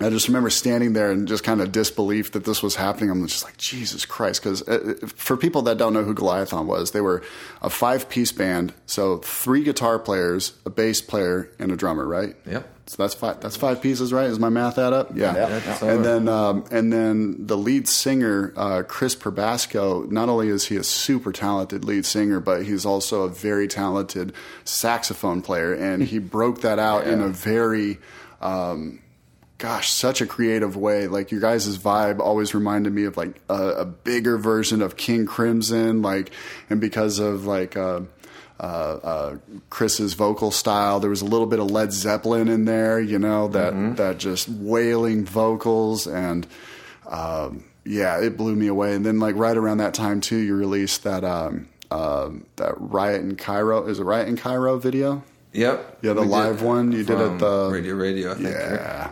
I 0.00 0.10
just 0.10 0.28
remember 0.28 0.48
standing 0.50 0.92
there 0.92 1.10
and 1.10 1.26
just 1.26 1.42
kind 1.42 1.60
of 1.60 1.72
disbelief 1.72 2.32
that 2.32 2.44
this 2.44 2.62
was 2.62 2.76
happening. 2.76 3.10
I'm 3.10 3.26
just 3.26 3.44
like, 3.44 3.56
Jesus 3.56 4.06
Christ. 4.06 4.42
Because 4.42 4.62
uh, 4.68 4.94
for 5.06 5.36
people 5.36 5.62
that 5.62 5.76
don't 5.76 5.92
know 5.92 6.04
who 6.04 6.14
Goliathon 6.14 6.66
was, 6.66 6.92
they 6.92 7.00
were 7.00 7.22
a 7.62 7.70
five 7.70 8.08
piece 8.08 8.30
band. 8.30 8.72
So 8.86 9.18
three 9.18 9.64
guitar 9.64 9.98
players, 9.98 10.52
a 10.64 10.70
bass 10.70 11.00
player, 11.00 11.50
and 11.58 11.72
a 11.72 11.76
drummer, 11.76 12.06
right? 12.06 12.36
Yep. 12.46 12.74
So 12.86 13.02
that's 13.02 13.14
five. 13.14 13.40
That's 13.40 13.56
five 13.56 13.82
pieces, 13.82 14.12
right? 14.12 14.26
Is 14.30 14.38
my 14.38 14.48
math 14.48 14.78
add 14.78 14.92
up? 14.92 15.14
Yeah. 15.14 15.34
Yeah, 15.34 15.86
and 15.86 16.04
then, 16.04 16.26
um, 16.28 16.64
and 16.70 16.90
then 16.90 17.46
the 17.46 17.56
lead 17.56 17.86
singer, 17.86 18.54
uh, 18.56 18.82
Chris 18.86 19.14
Probasco. 19.14 20.10
Not 20.10 20.30
only 20.30 20.48
is 20.48 20.66
he 20.68 20.76
a 20.76 20.84
super 20.84 21.32
talented 21.32 21.84
lead 21.84 22.06
singer, 22.06 22.40
but 22.40 22.64
he's 22.64 22.86
also 22.86 23.24
a 23.24 23.28
very 23.28 23.68
talented 23.68 24.32
saxophone 24.64 25.42
player, 25.42 25.74
and 25.74 26.02
he 26.02 26.18
broke 26.18 26.62
that 26.62 26.78
out 26.78 27.06
in 27.06 27.20
a 27.20 27.28
very. 27.28 27.98
Um, 28.40 29.00
gosh, 29.58 29.90
such 29.90 30.20
a 30.20 30.26
creative 30.26 30.76
way. 30.76 31.08
Like 31.08 31.30
your 31.32 31.40
guys' 31.40 31.76
vibe 31.76 32.20
always 32.20 32.54
reminded 32.54 32.92
me 32.92 33.04
of 33.04 33.16
like 33.16 33.40
a, 33.48 33.54
a 33.54 33.84
bigger 33.84 34.38
version 34.38 34.80
of 34.80 34.96
King 34.96 35.26
Crimson, 35.26 36.00
like, 36.00 36.30
and 36.70 36.80
because 36.80 37.18
of 37.18 37.44
like, 37.44 37.76
uh, 37.76 38.02
uh, 38.60 38.62
uh, 38.62 39.36
Chris's 39.70 40.14
vocal 40.14 40.50
style, 40.50 41.00
there 41.00 41.10
was 41.10 41.22
a 41.22 41.26
little 41.26 41.46
bit 41.46 41.58
of 41.58 41.70
Led 41.70 41.92
Zeppelin 41.92 42.48
in 42.48 42.64
there, 42.64 43.00
you 43.00 43.18
know, 43.18 43.48
that, 43.48 43.96
that 43.96 44.18
just 44.18 44.48
wailing 44.48 45.24
vocals 45.24 46.06
and, 46.06 46.46
um, 47.08 47.64
yeah, 47.84 48.20
it 48.20 48.36
blew 48.36 48.54
me 48.54 48.66
away. 48.66 48.94
And 48.94 49.04
then 49.04 49.18
like 49.18 49.36
right 49.36 49.56
around 49.56 49.78
that 49.78 49.94
time 49.94 50.20
too, 50.20 50.36
you 50.36 50.54
released 50.54 51.04
that, 51.04 51.24
um, 51.24 51.68
um, 51.90 52.46
that 52.56 52.74
Riot 52.76 53.22
in 53.22 53.36
Cairo, 53.36 53.86
is 53.86 53.98
it 53.98 54.04
Riot 54.04 54.28
in 54.28 54.36
Cairo 54.36 54.78
video? 54.78 55.22
Yep. 55.52 55.98
Yeah, 56.02 56.12
the 56.12 56.22
did 56.22 56.30
live 56.30 56.62
one 56.62 56.92
you 56.92 57.04
did 57.04 57.18
at 57.18 57.38
the 57.38 57.70
Radio 57.72 57.94
Radio. 57.94 58.32
I 58.32 58.34
think. 58.34 58.48
yeah, 58.48 59.10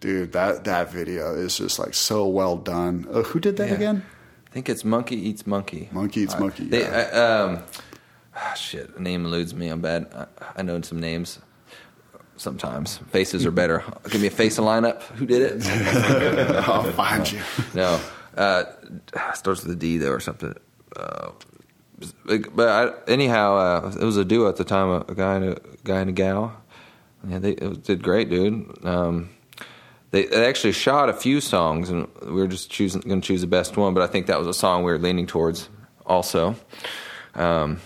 dude, 0.00 0.32
that 0.32 0.64
that 0.64 0.90
video 0.90 1.34
is 1.34 1.56
just 1.58 1.78
like 1.78 1.94
so 1.94 2.26
well 2.26 2.56
done. 2.56 3.06
Uh, 3.10 3.22
who 3.22 3.40
did 3.40 3.56
that 3.58 3.68
Yeah. 3.68 3.74
again? 3.74 4.02
I 4.48 4.50
think 4.52 4.68
it's 4.68 4.84
Monkey 4.84 5.16
Eats 5.16 5.46
Monkey. 5.46 5.88
Monkey 5.92 6.22
Eats 6.22 6.38
Monkey, 6.38 6.64
They, 6.64 6.80
yeah. 6.82 7.08
I, 7.12 7.18
um, 7.52 7.62
ah, 8.34 8.54
shit, 8.54 8.94
the 8.94 9.00
name 9.00 9.24
eludes 9.24 9.54
me. 9.54 9.68
I'm 9.68 9.80
bad. 9.80 10.06
I, 10.12 10.26
I 10.56 10.62
know 10.62 10.80
some 10.82 10.98
names. 11.00 11.38
sometimes. 12.36 12.96
Faces 13.12 13.44
are 13.46 13.50
better. 13.50 13.84
Give 14.10 14.20
me 14.20 14.26
a 14.26 14.30
face 14.30 14.56
and 14.58 14.66
lineup. 14.66 15.02
Who 15.18 15.26
did 15.26 15.42
it? 15.42 15.66
I'll 16.68 16.90
find 16.92 17.30
you. 17.30 17.38
No, 17.74 18.00
uh, 18.36 18.64
starts 19.34 19.62
with 19.62 19.72
a 19.72 19.76
D 19.76 19.98
though 19.98 20.10
or 20.12 20.20
something. 20.20 20.54
Uh, 20.96 21.30
but 22.54 22.68
I, 22.68 23.10
anyhow, 23.12 23.56
uh, 23.56 23.92
it 24.00 24.04
was 24.04 24.16
a 24.16 24.24
duo 24.24 24.48
at 24.48 24.56
the 24.56 24.64
time, 24.64 25.04
a 25.06 25.14
guy 25.14 25.34
and 25.36 25.44
a 25.44 25.60
guy 25.84 26.00
and 26.00 26.08
a 26.10 26.12
gal. 26.14 26.56
Yeah, 27.28 27.38
they 27.38 27.52
it 27.52 27.84
did 27.84 28.02
great, 28.02 28.30
dude. 28.30 28.84
Um, 28.86 29.28
they, 30.10 30.26
actually 30.28 30.72
shot 30.72 31.08
a 31.08 31.12
few 31.12 31.40
songs, 31.40 31.90
and 31.90 32.08
we 32.22 32.32
were 32.32 32.48
just 32.48 32.70
choosing 32.70 33.00
going 33.02 33.20
to 33.20 33.26
choose 33.26 33.40
the 33.40 33.46
best 33.46 33.76
one. 33.76 33.94
But 33.94 34.02
I 34.02 34.06
think 34.06 34.26
that 34.26 34.38
was 34.38 34.48
a 34.48 34.54
song 34.54 34.82
we 34.82 34.90
were 34.92 34.98
leaning 34.98 35.26
towards, 35.26 35.68
also. 36.04 36.56
Um, 37.34 37.80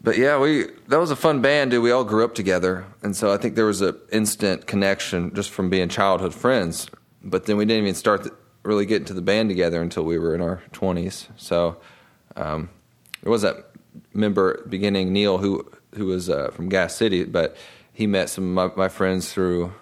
but 0.00 0.16
yeah, 0.16 0.38
we 0.38 0.66
that 0.86 0.98
was 0.98 1.10
a 1.10 1.16
fun 1.16 1.42
band, 1.42 1.72
dude. 1.72 1.82
We 1.82 1.90
all 1.90 2.04
grew 2.04 2.24
up 2.24 2.34
together, 2.34 2.84
and 3.02 3.16
so 3.16 3.32
I 3.32 3.36
think 3.36 3.56
there 3.56 3.66
was 3.66 3.80
an 3.80 3.96
instant 4.12 4.66
connection 4.66 5.34
just 5.34 5.50
from 5.50 5.68
being 5.68 5.88
childhood 5.88 6.34
friends. 6.34 6.88
But 7.24 7.46
then 7.46 7.56
we 7.56 7.64
didn't 7.64 7.82
even 7.82 7.94
start 7.94 8.28
really 8.62 8.86
get 8.86 9.00
into 9.00 9.14
the 9.14 9.22
band 9.22 9.48
together 9.48 9.82
until 9.82 10.04
we 10.04 10.18
were 10.18 10.34
in 10.34 10.40
our 10.40 10.62
twenties. 10.72 11.28
So 11.36 11.78
um, 12.36 12.70
there 13.22 13.32
was 13.32 13.42
that 13.42 13.70
member 14.14 14.64
beginning, 14.68 15.12
Neil, 15.12 15.38
who 15.38 15.68
who 15.94 16.06
was 16.06 16.30
uh, 16.30 16.52
from 16.52 16.68
Gas 16.68 16.94
City, 16.94 17.24
but 17.24 17.56
he 17.92 18.06
met 18.06 18.30
some 18.30 18.56
of 18.56 18.76
my, 18.76 18.84
my 18.84 18.88
friends 18.88 19.32
through 19.32 19.72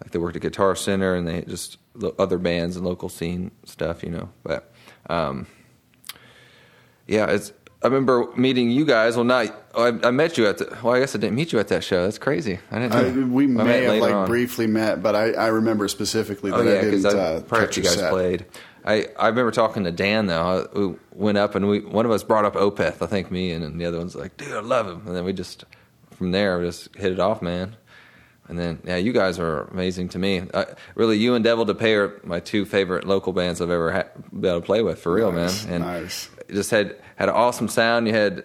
like 0.00 0.10
they 0.12 0.18
worked 0.18 0.36
at 0.36 0.42
Guitar 0.42 0.76
Center 0.76 1.14
and 1.14 1.26
they 1.26 1.42
just 1.42 1.78
other 2.18 2.38
bands 2.38 2.76
and 2.76 2.84
local 2.84 3.08
scene 3.08 3.50
stuff, 3.64 4.02
you 4.02 4.10
know. 4.10 4.28
But 4.42 4.72
um, 5.08 5.46
yeah, 7.06 7.26
it's. 7.30 7.52
I 7.82 7.88
remember 7.88 8.26
meeting 8.36 8.70
you 8.70 8.84
guys. 8.84 9.16
Well, 9.16 9.24
not 9.24 9.54
I, 9.76 9.88
I 10.02 10.10
met 10.10 10.38
you 10.38 10.46
at 10.46 10.58
the. 10.58 10.76
Well, 10.82 10.94
I 10.94 11.00
guess 11.00 11.14
I 11.14 11.18
didn't 11.18 11.36
meet 11.36 11.52
you 11.52 11.58
at 11.58 11.68
that 11.68 11.84
show. 11.84 12.04
That's 12.04 12.18
crazy. 12.18 12.58
I 12.70 12.78
didn't. 12.78 12.92
I, 12.94 13.24
we 13.24 13.44
I 13.44 13.46
may 13.46 13.82
have 13.84 14.00
like 14.00 14.14
on. 14.14 14.26
briefly 14.26 14.66
met, 14.66 15.02
but 15.02 15.14
I, 15.14 15.32
I 15.32 15.46
remember 15.48 15.86
specifically 15.86 16.50
that 16.50 16.58
Oh 16.58 16.62
yeah, 16.62 16.78
I 16.78 16.80
didn't 16.82 17.06
uh, 17.06 17.40
prior 17.46 17.70
you 17.70 17.82
guys 17.82 17.94
set. 17.94 18.10
played. 18.10 18.46
I, 18.84 19.08
I 19.18 19.28
remember 19.28 19.50
talking 19.50 19.84
to 19.84 19.92
Dan 19.92 20.26
though. 20.26 20.68
We 20.74 21.18
went 21.18 21.38
up 21.38 21.54
and 21.54 21.68
we 21.68 21.80
one 21.80 22.06
of 22.06 22.12
us 22.12 22.22
brought 22.22 22.44
up 22.44 22.54
Opeth. 22.54 23.02
I 23.02 23.06
think 23.06 23.30
me 23.30 23.50
and, 23.50 23.64
and 23.64 23.80
the 23.80 23.84
other 23.84 23.98
one's 23.98 24.14
like, 24.14 24.36
dude, 24.36 24.52
I 24.52 24.60
love 24.60 24.86
him. 24.86 25.06
And 25.06 25.14
then 25.16 25.24
we 25.24 25.32
just 25.32 25.64
from 26.12 26.30
there 26.30 26.58
we 26.58 26.66
just 26.66 26.94
hit 26.94 27.12
it 27.12 27.20
off, 27.20 27.42
man. 27.42 27.76
And 28.48 28.58
then 28.58 28.80
yeah, 28.84 28.96
you 28.96 29.12
guys 29.12 29.38
are 29.38 29.62
amazing 29.72 30.08
to 30.10 30.18
me. 30.18 30.42
I, 30.54 30.66
really, 30.94 31.18
you 31.18 31.34
and 31.34 31.44
Devil 31.44 31.66
to 31.66 31.74
Pay 31.74 31.94
are 31.94 32.20
my 32.24 32.40
two 32.40 32.64
favorite 32.64 33.04
local 33.06 33.32
bands 33.32 33.60
I've 33.60 33.70
ever 33.70 33.92
ha- 33.92 34.04
been 34.32 34.50
able 34.50 34.60
to 34.60 34.66
play 34.66 34.82
with 34.82 35.00
for 35.00 35.12
real, 35.12 35.32
Nice, 35.32 35.64
man. 35.64 35.74
And 35.74 35.84
nice. 35.84 36.28
it 36.48 36.52
just 36.54 36.70
had 36.70 36.96
had 37.16 37.28
an 37.28 37.34
awesome 37.34 37.68
sound. 37.68 38.06
You 38.06 38.14
had 38.14 38.44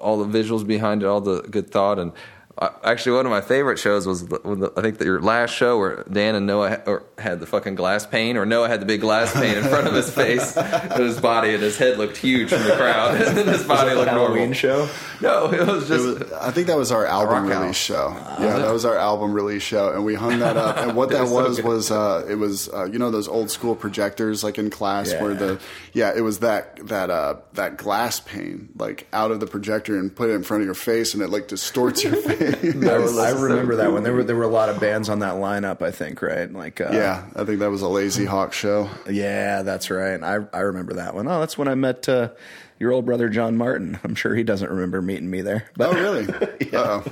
all 0.00 0.22
the 0.24 0.38
visuals 0.38 0.66
behind 0.66 1.02
it, 1.02 1.06
all 1.06 1.20
the 1.20 1.42
good 1.42 1.70
thought, 1.70 1.98
and 1.98 2.12
uh, 2.12 2.14
actually 2.60 3.16
one 3.16 3.26
of 3.26 3.30
my 3.30 3.40
favorite 3.42 3.78
shows 3.78 4.06
was 4.06 4.26
the, 4.28 4.40
when 4.42 4.60
the, 4.60 4.72
I 4.76 4.80
think 4.80 4.98
that 4.98 5.04
your 5.04 5.20
last 5.20 5.50
show 5.54 5.78
where 5.78 6.04
Dan 6.10 6.34
and 6.34 6.46
Noah 6.46 6.70
ha- 6.70 6.82
or 6.86 7.02
had 7.18 7.40
the 7.40 7.46
fucking 7.46 7.74
glass 7.74 8.06
pane, 8.06 8.36
or 8.36 8.46
Noah 8.46 8.68
had 8.68 8.80
the 8.80 8.86
big 8.86 9.00
glass 9.02 9.32
pane 9.34 9.58
in 9.58 9.64
front 9.64 9.86
of 9.86 9.92
his 9.94 10.10
face 10.10 10.56
and 10.56 11.02
his 11.02 11.20
body, 11.20 11.52
and 11.54 11.62
his 11.62 11.76
head 11.76 11.98
looked 11.98 12.16
huge 12.16 12.48
from 12.48 12.62
the 12.64 12.74
crowd, 12.76 13.14
and 13.20 13.36
then 13.36 13.46
his 13.48 13.64
body 13.64 13.94
looked 13.94 14.08
Halloween 14.10 14.36
normal. 14.38 14.54
show. 14.54 14.88
No, 15.20 15.52
it 15.52 15.66
was 15.66 15.90
It 15.90 15.96
just. 15.96 16.20
was, 16.20 16.32
I 16.32 16.50
think 16.50 16.66
that 16.68 16.76
was 16.78 16.92
our 16.92 17.04
album 17.06 17.44
rock 17.46 17.52
out. 17.56 17.60
release 17.62 17.76
show. 17.76 18.08
yeah, 18.40 18.58
that 18.58 18.72
was 18.72 18.84
our 18.84 18.96
album 18.96 19.32
release 19.32 19.62
show, 19.62 19.92
and 19.92 20.04
we 20.04 20.14
hung 20.14 20.38
that 20.38 20.56
up. 20.56 20.78
And 20.78 20.96
what 20.96 21.08
that 21.10 21.22
was 21.28 21.30
so 21.30 21.62
was 21.62 21.62
was 21.62 21.90
uh, 21.90 22.26
it 22.28 22.36
was 22.36 22.68
uh, 22.70 22.84
you 22.84 22.98
know 22.98 23.10
those 23.10 23.28
old 23.28 23.50
school 23.50 23.74
projectors 23.74 24.42
like 24.44 24.58
in 24.58 24.70
class 24.70 25.12
Yeah. 25.12 25.22
where 25.22 25.34
the 25.34 25.60
yeah 25.92 26.12
it 26.16 26.20
was 26.22 26.38
that 26.40 26.86
that 26.88 27.10
uh, 27.10 27.36
that 27.54 27.76
glass 27.76 28.20
pane 28.20 28.70
like 28.78 29.06
out 29.12 29.30
of 29.30 29.40
the 29.40 29.46
projector 29.46 29.98
and 29.98 30.14
put 30.14 30.30
it 30.30 30.34
in 30.34 30.42
front 30.42 30.62
of 30.62 30.66
your 30.66 30.74
face, 30.74 31.12
and 31.14 31.22
it 31.22 31.28
like 31.30 31.48
distorts 31.48 32.02
your 32.04 32.16
face. 32.16 32.45
I, 32.46 33.28
I 33.28 33.30
remember 33.30 33.76
that 33.76 33.92
one. 33.92 34.02
There 34.02 34.12
were 34.12 34.24
there 34.24 34.36
were 34.36 34.44
a 34.44 34.48
lot 34.48 34.68
of 34.68 34.80
bands 34.80 35.08
on 35.08 35.20
that 35.20 35.34
lineup. 35.34 35.82
I 35.82 35.90
think 35.90 36.22
right. 36.22 36.52
Like 36.52 36.80
uh, 36.80 36.90
yeah, 36.92 37.26
I 37.34 37.44
think 37.44 37.60
that 37.60 37.70
was 37.70 37.82
a 37.82 37.88
Lazy 37.88 38.24
Hawk 38.24 38.52
show. 38.52 38.88
yeah, 39.10 39.62
that's 39.62 39.90
right. 39.90 40.22
I 40.22 40.38
I 40.52 40.60
remember 40.60 40.94
that 40.94 41.14
one. 41.14 41.28
Oh, 41.28 41.40
that's 41.40 41.58
when 41.58 41.68
I 41.68 41.74
met 41.74 42.08
uh, 42.08 42.30
your 42.78 42.92
old 42.92 43.06
brother 43.06 43.28
John 43.28 43.56
Martin. 43.56 43.98
I'm 44.04 44.14
sure 44.14 44.34
he 44.34 44.42
doesn't 44.42 44.70
remember 44.70 45.00
meeting 45.02 45.30
me 45.30 45.40
there. 45.42 45.70
Oh 45.80 45.92
really? 45.92 46.26
Uh-oh. 46.72 47.02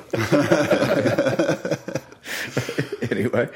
anyway, 3.25 3.49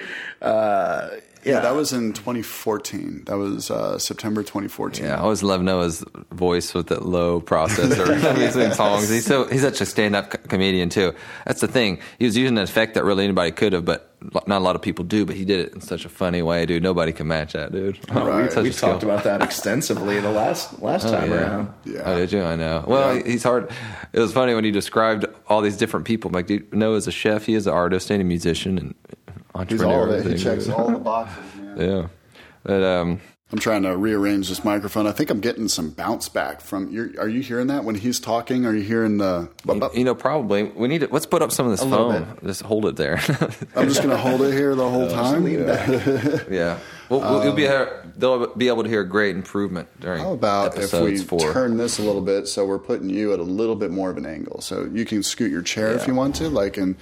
uh, 0.43 1.09
Yeah, 1.45 1.61
that 1.61 1.75
was 1.75 1.93
in 1.93 2.13
2014. 2.13 3.25
That 3.27 3.37
was 3.39 3.71
uh, 3.71 3.99
September 3.99 4.43
2014. 4.43 5.05
Yeah, 5.05 5.15
I 5.17 5.21
always 5.21 5.43
love 5.43 5.63
Noah's 5.63 6.05
voice 6.33 6.75
with 6.75 6.89
that 6.89 7.07
low 7.07 7.41
processor 7.41 8.07
between 8.47 8.73
songs. 8.73 9.09
He's 9.09 9.25
so 9.27 9.45
he's 9.47 9.63
such 9.63 9.81
a 9.81 9.87
stand-up 9.87 10.31
co- 10.31 10.39
comedian 10.49 10.89
too. 10.89 11.15
That's 11.47 11.61
the 11.61 11.69
thing. 11.69 12.01
He 12.19 12.25
was 12.27 12.37
using 12.37 12.59
an 12.59 12.65
effect 12.65 12.95
that 12.95 13.05
really 13.05 13.25
anybody 13.25 13.53
could 13.53 13.73
have, 13.73 13.85
but 13.85 14.05
not 14.49 14.59
a 14.61 14.65
lot 14.65 14.75
of 14.75 14.83
people 14.83 15.05
do. 15.05 15.25
But 15.25 15.37
he 15.37 15.45
did 15.45 15.61
it 15.67 15.73
in 15.75 15.81
such 15.81 16.05
a 16.05 16.09
funny 16.09 16.43
way, 16.43 16.67
dude. 16.67 16.83
Nobody 16.83 17.13
can 17.13 17.29
match 17.29 17.53
that, 17.53 17.71
dude. 17.73 17.99
Right. 18.13 18.47
It's 18.47 18.57
we 18.57 18.71
a 18.71 18.73
skill. 18.73 18.91
talked 18.91 19.05
about 19.05 19.23
that 19.25 19.41
extensively 19.41 20.19
the 20.21 20.33
last 20.33 20.83
last 20.83 21.07
Oh, 21.07 21.13
time 21.13 21.31
yeah. 21.31 21.37
around. 21.37 21.73
Yeah. 21.85 22.03
Oh, 22.05 22.17
did 22.19 22.33
you? 22.33 22.43
I 22.43 22.57
know. 22.57 22.85
Well, 22.87 23.17
Yeah. 23.17 23.23
he's 23.25 23.45
hard. 23.45 23.71
It 24.13 24.19
was 24.19 24.33
funny 24.33 24.55
when 24.55 24.65
he 24.65 24.73
described 24.73 25.25
all 25.47 25.61
these 25.63 25.77
different 25.77 26.05
people. 26.05 26.29
I'm 26.31 26.35
like, 26.35 26.49
dude, 26.49 26.75
Noah's 26.75 27.07
a 27.07 27.13
chef. 27.13 27.47
He 27.47 27.55
is 27.55 27.67
an 27.69 27.73
artist 27.75 28.11
and 28.11 28.21
a 28.21 28.25
musician 28.25 28.77
and 28.77 28.95
He's 29.55 29.61
entrepreneur. 29.61 29.93
all 29.95 30.13
of 30.13 30.27
it. 30.27 30.33
He 30.39 30.43
checks 30.43 30.69
all 30.69 30.91
the 30.91 30.99
boxes, 30.99 31.55
man. 31.57 31.81
Yeah, 31.81 32.09
but 32.63 32.83
um, 32.83 33.21
I'm 33.51 33.59
trying 33.59 33.83
to 33.85 33.97
rearrange 33.97 34.51
this 34.51 34.63
microphone. 34.63 35.07
I 35.07 35.13
think 35.13 35.31
I'm 35.31 35.41
getting 35.41 35.69
some 35.69 35.89
bounce 35.89 36.29
back 36.29 36.61
from. 36.61 36.91
You're, 36.91 37.19
are 37.19 37.29
you 37.29 37.41
hearing 37.41 37.69
that 37.69 37.83
when 37.83 37.95
he's 37.95 38.21
talking? 38.21 38.67
Are 38.67 38.75
you 38.75 38.83
hearing 38.83 39.17
the? 39.17 39.49
you 39.95 40.05
know, 40.05 40.15
probably 40.15 40.65
we 40.65 40.87
need 40.87 41.01
to 41.01 41.09
let's 41.11 41.25
put 41.25 41.41
up 41.41 41.51
some 41.51 41.65
of 41.65 41.73
this 41.73 41.83
little 41.83 42.13
foam. 42.13 42.39
Just 42.45 42.61
hold 42.61 42.85
it 42.85 42.97
there. 42.97 43.17
I'm 43.75 43.89
just 43.89 44.03
going 44.03 44.11
to 44.11 44.19
hold 44.19 44.43
it 44.43 44.53
here 44.53 44.75
the 44.75 44.89
whole 44.89 45.09
time. 45.09 45.47
Yeah. 46.51 46.79
Well, 47.09 47.21
we'll 47.21 47.45
you'll 47.45 47.55
be 47.55 47.67
they'll 48.19 48.55
be 48.55 48.69
able 48.69 48.83
to 48.83 48.89
hear 48.89 49.03
great 49.03 49.35
improvement 49.35 49.89
during 49.99 50.21
How 50.21 50.33
about 50.33 50.77
if 50.77 50.93
we 50.93 51.17
four. 51.17 51.53
turn 51.53 51.79
this 51.79 51.99
a 51.99 52.03
little 52.03 52.21
bit 52.21 52.49
so 52.49 52.67
we're 52.67 52.79
putting 52.79 53.09
you 53.09 53.33
at 53.33 53.39
a 53.39 53.45
little 53.45 53.77
bit 53.77 53.91
more 53.91 54.11
of 54.11 54.19
an 54.19 54.27
angle, 54.27 54.61
so 54.61 54.85
you 54.85 55.07
can 55.07 55.23
scoot 55.23 55.51
your 55.51 55.63
chair 55.63 55.93
if 55.93 56.07
you 56.07 56.15
want 56.15 56.35
to, 56.37 56.51
like 56.51 56.77
and 56.77 56.97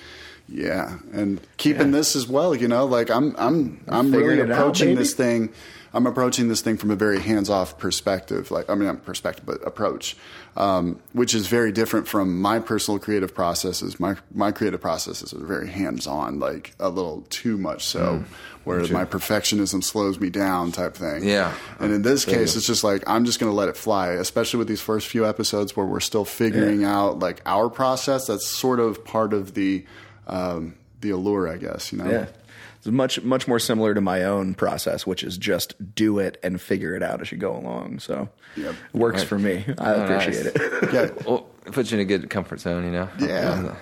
yeah, 0.48 0.98
and 1.12 1.40
keeping 1.56 1.90
this 1.90 2.14
as 2.14 2.28
well. 2.28 2.54
You 2.54 2.68
know, 2.68 2.84
like 2.84 3.10
I'm 3.10 3.34
I'm 3.36 3.84
I'm 3.88 4.12
Figuring 4.12 4.38
really 4.38 4.40
it 4.42 4.50
out, 4.50 4.58
approaching 4.58 4.94
this 4.94 5.14
thing. 5.14 5.52
I'm 5.92 6.06
approaching 6.06 6.48
this 6.48 6.60
thing 6.60 6.76
from 6.76 6.90
a 6.90 6.96
very 6.96 7.20
hands-off 7.20 7.78
perspective, 7.78 8.50
like 8.50 8.68
I 8.68 8.74
mean, 8.74 8.86
not 8.86 9.04
perspective, 9.06 9.46
but 9.46 9.66
approach, 9.66 10.14
um, 10.54 11.00
which 11.14 11.34
is 11.34 11.46
very 11.46 11.72
different 11.72 12.06
from 12.06 12.38
my 12.38 12.58
personal 12.58 13.00
creative 13.00 13.34
processes. 13.34 13.98
My 13.98 14.16
my 14.32 14.52
creative 14.52 14.80
processes 14.80 15.32
are 15.32 15.44
very 15.44 15.68
hands-on, 15.68 16.38
like 16.38 16.74
a 16.78 16.90
little 16.90 17.22
too 17.30 17.56
much 17.56 17.86
so, 17.86 18.22
whereas 18.64 18.90
my 18.90 19.06
perfectionism 19.06 19.82
slows 19.82 20.20
me 20.20 20.28
down, 20.28 20.70
type 20.70 20.94
thing. 20.94 21.24
Yeah. 21.24 21.54
and 21.80 21.92
in 21.92 22.02
this 22.02 22.24
case, 22.24 22.56
it's 22.56 22.66
just 22.66 22.84
like 22.84 23.02
I'm 23.06 23.24
just 23.24 23.40
going 23.40 23.50
to 23.50 23.56
let 23.56 23.68
it 23.68 23.76
fly, 23.76 24.10
especially 24.10 24.58
with 24.58 24.68
these 24.68 24.82
first 24.82 25.08
few 25.08 25.26
episodes 25.26 25.76
where 25.76 25.86
we're 25.86 26.00
still 26.00 26.26
figuring 26.26 26.84
out 26.84 27.20
like 27.20 27.40
our 27.46 27.70
process. 27.70 28.26
That's 28.26 28.46
sort 28.46 28.80
of 28.80 29.02
part 29.04 29.32
of 29.32 29.54
the 29.54 29.86
um, 30.26 30.74
the 31.00 31.10
allure, 31.10 31.48
I 31.48 31.56
guess. 31.56 31.92
You 31.92 31.98
know. 31.98 32.10
Yeah. 32.10 32.26
It's 32.78 32.86
much 32.86 33.22
much 33.22 33.48
more 33.48 33.58
similar 33.58 33.94
to 33.94 34.00
my 34.00 34.24
own 34.24 34.54
process, 34.54 35.06
which 35.06 35.22
is 35.22 35.36
just 35.38 35.74
do 35.94 36.18
it 36.18 36.38
and 36.42 36.60
figure 36.60 36.94
it 36.94 37.02
out 37.02 37.20
as 37.20 37.32
you 37.32 37.38
go 37.38 37.56
along. 37.56 37.98
So 38.00 38.28
Yep. 38.56 38.74
it 38.94 38.96
works 38.98 39.18
Right. 39.20 39.28
for 39.28 39.38
me. 39.38 39.64
I 39.78 39.94
Oh, 39.94 40.04
appreciate 40.04 40.44
nice. 40.44 40.54
it. 40.54 40.92
Yeah. 40.92 41.10
Well, 41.26 41.46
it 41.66 41.72
puts 41.72 41.90
you 41.90 41.96
in 41.98 42.02
a 42.02 42.04
good 42.04 42.28
comfort 42.30 42.60
zone, 42.60 42.84
you 42.84 42.90
know. 42.92 43.08
Yeah. 43.18 43.62
So 43.62 43.76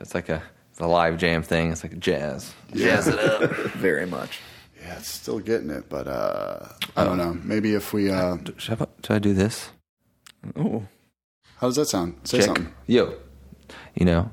it's 0.00 0.14
like 0.14 0.28
a 0.28 0.42
it's 0.70 0.80
a 0.80 0.86
live 0.86 1.18
jam 1.18 1.42
thing. 1.42 1.70
It's 1.72 1.82
like 1.82 1.98
jazz. 1.98 2.52
Yeah. 2.74 2.96
Jazz 2.96 3.08
it 3.08 3.18
up. 3.18 3.50
Very 3.76 4.06
much. 4.06 4.38
Yeah, 4.82 4.96
it's 4.98 5.08
still 5.08 5.38
getting 5.38 5.70
it, 5.70 5.88
but 5.88 6.06
uh, 6.08 6.66
I 6.96 7.04
don't 7.04 7.18
know. 7.18 7.34
Maybe 7.44 7.74
if 7.74 7.92
we, 7.92 8.10
uh, 8.10 8.38
Should 8.56 8.80
I, 8.80 8.86
should 9.04 9.14
I 9.16 9.18
do 9.18 9.34
this? 9.34 9.68
Oh, 10.56 10.84
how 11.58 11.66
does 11.66 11.76
that 11.76 11.84
sound? 11.86 12.14
Say 12.24 12.38
Check. 12.38 12.46
something. 12.46 12.72
Yo. 12.86 13.14
You 13.94 14.06
know. 14.06 14.32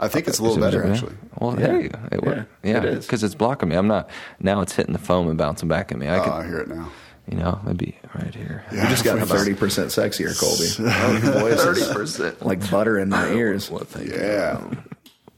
I 0.00 0.08
think 0.08 0.26
it's 0.28 0.38
a 0.38 0.42
little 0.42 0.58
Is 0.58 0.64
better 0.72 0.84
yeah? 0.86 0.92
actually. 0.92 1.14
Well, 1.38 1.52
Yeah. 1.60 1.66
there 1.66 1.80
you 1.80 1.88
go. 1.90 1.98
It 2.10 2.22
worked. 2.22 2.48
Yeah, 2.62 2.70
Yeah, 2.72 2.78
it 2.78 2.84
is. 2.86 3.06
because 3.06 3.22
it's 3.22 3.34
blocking 3.34 3.68
me. 3.68 3.76
I'm 3.76 3.86
not. 3.86 4.08
Now 4.40 4.60
it's 4.62 4.72
hitting 4.74 4.92
the 4.94 4.98
foam 4.98 5.28
and 5.28 5.36
bouncing 5.38 5.68
back 5.68 5.92
at 5.92 5.98
me. 5.98 6.08
I 6.08 6.18
Oh, 6.18 6.22
could, 6.24 6.32
I 6.32 6.46
hear 6.46 6.58
it 6.58 6.68
now. 6.68 6.88
you 7.30 7.36
know, 7.36 7.60
maybe 7.64 7.96
right 8.14 8.34
here. 8.34 8.64
you 8.72 8.78
just 8.88 9.04
got 9.04 9.18
thirty 9.28 9.54
percent 9.54 9.88
sexier, 9.90 10.32
Colby. 10.38 10.90
Oh, 10.90 11.12
your 11.12 11.40
voice 11.40 11.62
Thirty 11.64 11.92
percent. 11.94 12.44
like 12.44 12.68
butter 12.70 12.98
in 12.98 13.08
my 13.10 13.30
ears. 13.32 13.70
Well, 13.70 13.84
thank. 13.84 14.08
Yeah. 14.10 14.60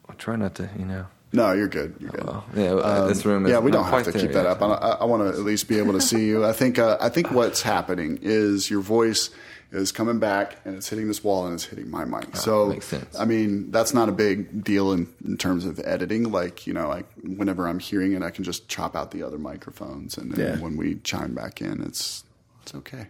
I 0.09 0.12
try 0.14 0.37
not 0.37 0.54
to, 0.57 0.69
you 0.78 0.85
know. 0.85 1.07
No, 1.35 1.52
you're 1.52 1.66
good. 1.69 1.95
You're 1.99 2.11
good. 2.11 2.25
Well, 2.25 2.45
yeah, 2.54 2.73
uh, 2.75 3.07
this 3.09 3.25
room. 3.25 3.47
Is 3.47 3.50
Um, 3.50 3.52
yeah, 3.54 3.59
we 3.64 3.71
not 3.71 3.85
don't 3.90 3.92
have 3.92 4.04
to 4.04 4.12
there 4.12 4.21
keep 4.21 4.33
that 4.33 4.45
yet. 4.45 4.47
up. 4.47 4.62
I, 4.62 4.66
I, 4.66 4.90
I 5.00 5.04
want 5.07 5.23
to 5.23 5.28
at 5.31 5.45
least 5.45 5.66
be 5.66 5.78
able 5.78 5.95
to 5.95 6.00
see 6.00 6.26
you. 6.26 6.45
I 6.45 6.52
think. 6.52 6.78
Uh, 6.78 6.99
I 7.00 7.09
think 7.09 7.31
what's 7.31 7.62
happening 7.62 8.19
is 8.21 8.71
your 8.71 8.83
voice 8.83 9.31
is 9.73 9.91
coming 9.91 10.19
back 10.19 10.57
and 10.64 10.76
it's 10.76 10.88
hitting 10.88 11.09
this 11.09 11.25
wall 11.25 11.47
and 11.47 11.55
it's 11.55 11.64
hitting 11.64 11.91
my 11.91 12.05
mic. 12.05 12.37
so 12.37 12.75
Ah, 12.76 12.81
sense. 12.81 13.19
I 13.19 13.25
mean, 13.25 13.71
that's 13.71 13.95
not 13.95 14.09
a 14.09 14.12
big 14.12 14.62
deal 14.62 14.93
in, 14.93 15.09
in 15.25 15.37
terms 15.38 15.64
of 15.64 15.81
editing. 15.85 16.31
Like 16.31 16.67
you 16.67 16.73
know, 16.75 16.88
like 16.88 17.07
whenever 17.23 17.67
I'm 17.67 17.79
hearing 17.79 18.12
it, 18.12 18.23
I 18.23 18.31
can 18.31 18.45
just 18.45 18.69
chop 18.69 18.95
out 18.95 19.11
the 19.11 19.23
other 19.23 19.38
microphones, 19.38 20.17
and 20.19 20.33
then 20.33 20.41
Yeah. 20.57 20.61
when 20.62 20.76
we 20.76 20.97
chime 20.97 21.35
back 21.35 21.61
in, 21.61 21.83
it's 21.83 22.25
it's 22.62 22.75
okay. 22.75 23.09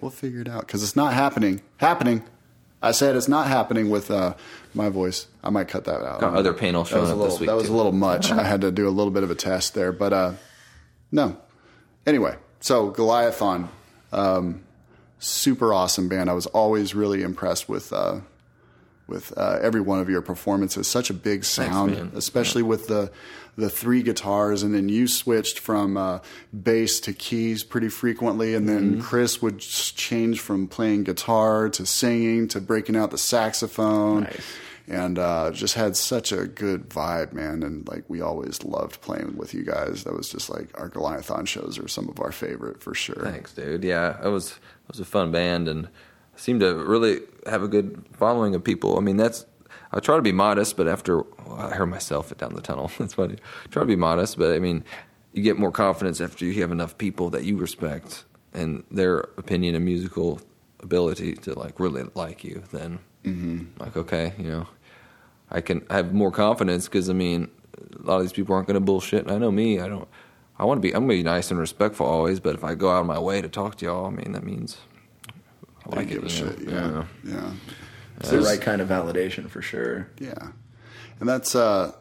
We'll 0.00 0.10
figure 0.10 0.40
it 0.40 0.48
out 0.48 0.66
because 0.66 0.82
it's 0.82 0.96
not 0.96 1.14
happening. 1.14 1.60
Happening. 1.78 2.22
I 2.82 2.90
said 2.92 3.16
it's 3.16 3.28
not 3.28 3.46
happening 3.46 3.88
with 3.88 4.10
uh, 4.10 4.34
my 4.74 4.90
voice. 4.90 5.26
I 5.42 5.48
might 5.48 5.68
cut 5.68 5.84
that 5.86 6.02
out. 6.04 6.20
Got 6.20 6.34
other 6.34 6.52
was 6.52 6.88
showing 6.90 7.04
up 7.10 7.16
little, 7.16 7.24
this 7.24 7.40
week, 7.40 7.48
That 7.48 7.56
was 7.56 7.68
too. 7.68 7.74
a 7.74 7.76
little 7.76 7.92
much. 7.92 8.30
I 8.32 8.42
had 8.42 8.60
to 8.60 8.70
do 8.70 8.86
a 8.86 8.90
little 8.90 9.10
bit 9.10 9.22
of 9.22 9.30
a 9.30 9.34
test 9.34 9.72
there, 9.72 9.90
but 9.90 10.12
uh, 10.12 10.32
no. 11.10 11.38
Anyway, 12.06 12.36
so 12.60 12.90
Goliathon, 12.90 13.68
um, 14.12 14.63
super 15.18 15.72
awesome 15.72 16.08
band. 16.08 16.28
I 16.30 16.34
was 16.34 16.46
always 16.46 16.94
really 16.94 17.22
impressed 17.22 17.68
with 17.68 17.92
uh, 17.92 18.20
with 19.06 19.36
uh, 19.36 19.58
every 19.60 19.80
one 19.80 20.00
of 20.00 20.08
your 20.08 20.22
performances. 20.22 20.86
Such 20.86 21.10
a 21.10 21.14
big 21.14 21.44
sound, 21.44 21.92
man. 21.92 22.12
especially 22.14 22.62
with 22.62 22.88
the 22.88 23.10
the 23.56 23.70
three 23.70 24.02
guitars, 24.02 24.62
and 24.64 24.74
then 24.74 24.88
you 24.88 25.06
switched 25.06 25.60
from 25.60 25.96
uh, 25.96 26.18
bass 26.52 26.98
to 27.00 27.12
keys 27.12 27.62
pretty 27.62 27.88
frequently, 27.88 28.54
and 28.54 28.68
then 28.68 28.94
Mm-hmm. 28.94 29.00
Chris 29.02 29.40
would 29.40 29.60
change 29.60 30.40
from 30.40 30.66
playing 30.66 31.04
guitar 31.04 31.68
to 31.70 31.86
singing 31.86 32.48
to 32.48 32.60
breaking 32.60 32.96
out 32.96 33.10
the 33.10 33.18
saxophone. 33.18 34.26
And 34.86 35.18
uh, 35.18 35.50
just 35.50 35.74
had 35.74 35.96
such 35.96 36.30
a 36.30 36.46
good 36.46 36.90
vibe, 36.90 37.32
man. 37.32 37.62
And 37.62 37.88
like 37.88 38.04
we 38.08 38.20
always 38.20 38.62
loved 38.64 39.00
playing 39.00 39.36
with 39.36 39.54
you 39.54 39.64
guys. 39.64 40.04
That 40.04 40.14
was 40.14 40.28
just 40.28 40.50
like 40.50 40.78
our 40.78 40.90
Goliathon 40.90 41.46
shows 41.46 41.78
are 41.78 41.88
some 41.88 42.08
of 42.08 42.20
our 42.20 42.32
favorite 42.32 42.82
for 42.82 42.94
sure. 42.94 43.22
Thanks, 43.24 43.54
dude. 43.54 43.82
Yeah, 43.82 44.18
it 44.22 44.28
was 44.28 44.50
it 44.50 44.88
was 44.88 45.00
a 45.00 45.06
fun 45.06 45.32
band 45.32 45.68
and 45.68 45.88
seemed 46.36 46.60
to 46.60 46.74
really 46.74 47.20
have 47.46 47.62
a 47.62 47.68
good 47.68 48.04
following 48.12 48.54
of 48.54 48.62
people. 48.62 48.98
I 48.98 49.00
mean, 49.00 49.16
that's 49.16 49.46
I 49.94 50.00
try 50.00 50.16
to 50.16 50.22
be 50.22 50.32
modest, 50.32 50.76
but 50.76 50.88
after 50.88 51.22
well, 51.22 51.58
I 51.58 51.70
heard 51.74 51.86
myself 51.86 52.36
down 52.36 52.54
the 52.54 52.60
tunnel. 52.60 52.90
That's 52.98 53.14
funny. 53.14 53.36
I 53.64 53.68
Try 53.68 53.82
to 53.82 53.86
be 53.86 53.96
modest, 53.96 54.36
but 54.36 54.54
I 54.54 54.58
mean, 54.58 54.84
you 55.32 55.42
get 55.42 55.56
more 55.56 55.70
confidence 55.70 56.20
after 56.20 56.44
you 56.44 56.60
have 56.62 56.72
enough 56.72 56.98
people 56.98 57.30
that 57.30 57.44
you 57.44 57.56
respect 57.56 58.24
and 58.52 58.82
their 58.90 59.18
opinion 59.36 59.74
and 59.74 59.84
musical 59.84 60.40
ability 60.80 61.34
to 61.34 61.58
like 61.58 61.78
really 61.78 62.04
like 62.14 62.42
you. 62.42 62.64
Then, 62.72 62.98
like, 63.24 63.96
okay, 63.96 64.32
you 64.38 64.44
know, 64.50 64.66
I 65.50 65.60
can 65.60 65.84
have 65.90 66.12
more 66.12 66.30
confidence 66.30 66.86
because 66.86 67.08
I 67.08 67.12
mean, 67.14 67.48
a 67.98 68.02
lot 68.06 68.16
of 68.16 68.22
these 68.22 68.32
people 68.32 68.54
aren't 68.54 68.66
going 68.66 68.74
to 68.74 68.80
bullshit. 68.80 69.30
I 69.30 69.38
know 69.38 69.50
me. 69.50 69.80
I 69.80 69.88
don't. 69.88 70.08
I 70.58 70.64
want 70.64 70.78
to 70.78 70.80
be. 70.82 70.94
I'm 70.94 71.06
going 71.06 71.18
to 71.18 71.22
be 71.24 71.28
nice 71.28 71.50
and 71.50 71.58
respectful 71.58 72.06
always. 72.06 72.38
But 72.40 72.54
if 72.54 72.62
I 72.64 72.74
go 72.74 72.90
out 72.90 73.00
of 73.00 73.06
my 73.06 73.18
way 73.18 73.40
to 73.42 73.48
talk 73.48 73.76
to 73.76 73.84
y'all, 73.86 74.06
I 74.06 74.10
mean, 74.10 74.32
that 74.32 74.44
means 74.44 74.78
I 75.86 75.96
like 75.96 76.08
Didn't 76.08 76.10
it. 76.10 76.14
give 76.14 76.22
a 76.22 76.26
you 76.26 76.28
shit. 76.28 76.68
know? 76.68 77.06
Yeah, 77.24 77.32
yeah. 77.32 77.50
It's 78.20 78.30
the 78.30 78.40
right 78.40 78.60
kind 78.60 78.80
of 78.80 78.88
validation 78.88 79.48
for 79.50 79.60
sure. 79.62 80.08
Yeah, 80.20 80.50
and 81.18 81.28
that's 81.28 81.54
uh, 81.54 81.92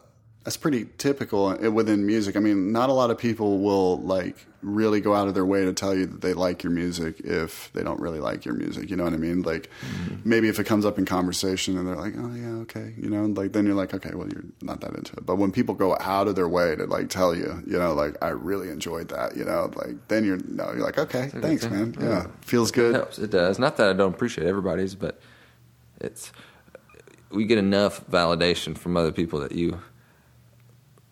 that's 0.43 0.57
pretty 0.57 0.87
typical 0.97 1.55
within 1.71 2.05
music. 2.05 2.35
I 2.35 2.39
mean, 2.39 2.73
not 2.73 2.89
a 2.89 2.93
lot 2.93 3.09
of 3.11 3.17
people 3.17 3.59
will 3.59 4.01
like 4.01 4.45
really 4.61 4.99
go 4.99 5.13
out 5.13 5.27
of 5.27 5.33
their 5.33 5.45
way 5.45 5.63
to 5.63 5.73
tell 5.73 5.95
you 5.95 6.05
that 6.05 6.21
they 6.21 6.33
like 6.33 6.63
your 6.63 6.71
music 6.71 7.21
if 7.21 7.71
they 7.73 7.81
don't 7.81 7.99
really 7.99 8.19
like 8.19 8.43
your 8.43 8.53
music. 8.53 8.89
You 8.89 8.97
know 8.97 9.05
what 9.05 9.13
I 9.13 9.17
mean? 9.17 9.41
Like 9.41 9.69
mm-hmm. 9.81 10.15
maybe 10.25 10.49
if 10.49 10.59
it 10.59 10.65
comes 10.65 10.85
up 10.85 10.97
in 10.97 11.05
conversation 11.05 11.77
and 11.77 11.87
they're 11.87 11.95
like, 11.95 12.13
"Oh 12.17 12.33
yeah, 12.35 12.61
okay," 12.63 12.93
you 12.97 13.09
know, 13.09 13.25
like 13.25 13.53
then 13.53 13.65
you're 13.65 13.75
like, 13.75 13.93
"Okay, 13.93 14.11
well 14.13 14.27
you're 14.27 14.43
not 14.61 14.81
that 14.81 14.93
into 14.95 15.15
it." 15.15 15.25
But 15.25 15.37
when 15.37 15.51
people 15.51 15.75
go 15.75 15.95
out 16.01 16.27
of 16.27 16.35
their 16.35 16.49
way 16.49 16.75
to 16.75 16.85
like 16.87 17.09
tell 17.09 17.33
you, 17.33 17.63
you 17.65 17.79
know, 17.79 17.93
like 17.93 18.21
I 18.21 18.29
really 18.29 18.67
enjoyed 18.67 19.09
that, 19.09 19.37
you 19.37 19.45
know, 19.45 19.71
like 19.75 20.09
then 20.09 20.25
you're 20.25 20.39
no, 20.45 20.73
you're 20.73 20.83
like, 20.83 20.97
"Okay, 20.97 21.29
thanks, 21.29 21.69
man. 21.69 21.95
Yeah, 21.99 22.27
feels 22.41 22.69
It 22.71 22.75
good." 22.75 22.95
helps. 22.95 23.17
It 23.17 23.31
does. 23.31 23.59
Not 23.59 23.77
that 23.77 23.89
I 23.89 23.93
don't 23.93 24.13
appreciate 24.13 24.47
everybody's, 24.47 24.93
but 24.93 25.21
it's 26.01 26.33
we 27.31 27.45
get 27.45 27.57
enough 27.57 28.05
validation 28.07 28.77
from 28.77 28.97
other 28.97 29.11
people 29.11 29.39
that 29.39 29.53
you 29.53 29.79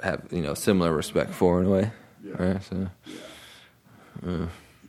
have, 0.02 0.28
you 0.32 0.42
know, 0.42 0.54
similar 0.54 0.94
respect 0.94 1.34
for 1.34 1.60
in 1.60 1.68
a 1.68 1.70
way. 1.70 1.92
Right? 2.24 2.62
So 2.64 2.90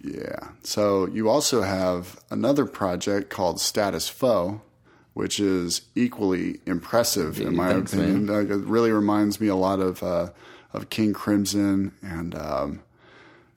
Yeah. 0.02 0.49
So 0.62 1.07
you 1.07 1.28
also 1.28 1.62
have 1.62 2.21
another 2.31 2.66
project 2.66 3.31
called 3.31 3.61
Status 3.61 4.09
Foe, 4.09 4.61
which 5.14 5.38
is 5.38 5.83
equally 5.95 6.61
impressive 6.66 7.40
in 7.40 7.54
my 7.54 7.73
Thanks, 7.73 7.92
opinion. 7.92 8.26
Like, 8.26 8.49
it 8.49 8.64
really 8.64 8.92
reminds 8.92 9.40
me 9.40 9.49
a 9.49 9.57
lot 9.57 9.78
of 9.81 10.02
uh, 10.02 10.31
of 10.73 10.90
King 10.90 11.12
Crimson, 11.12 11.92
and 12.02 12.35
um, 12.35 12.83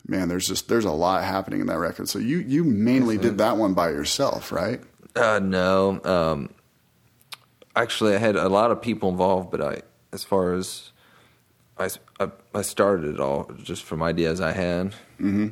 man, 0.08 0.28
there's 0.28 0.48
just 0.48 0.68
there's 0.68 0.86
a 0.86 0.92
lot 0.92 1.24
happening 1.24 1.62
in 1.62 1.68
that 1.68 1.80
record. 1.80 2.10
So 2.10 2.20
you 2.20 2.40
you 2.40 2.64
mainly 2.64 3.18
did 3.18 3.38
that 3.40 3.58
one 3.58 3.74
by 3.74 3.90
yourself, 3.90 4.52
right? 4.52 4.82
Uh, 5.16 5.40
no. 5.40 6.02
Um, 6.04 6.50
actually, 7.76 8.16
I 8.16 8.18
had 8.18 8.36
a 8.36 8.50
lot 8.50 8.72
of 8.72 8.82
people 8.82 9.10
involved, 9.10 9.50
but 9.50 9.62
I, 9.62 9.82
as 10.12 10.24
far 10.24 10.54
as 10.54 10.92
I, 11.78 11.90
I, 12.20 12.32
I 12.54 12.62
started 12.62 13.16
it 13.16 13.20
all 13.20 13.52
just 13.62 13.84
from 13.84 14.02
ideas 14.02 14.42
I 14.42 14.52
had. 14.52 14.92
Mm-hmm. 15.20 15.50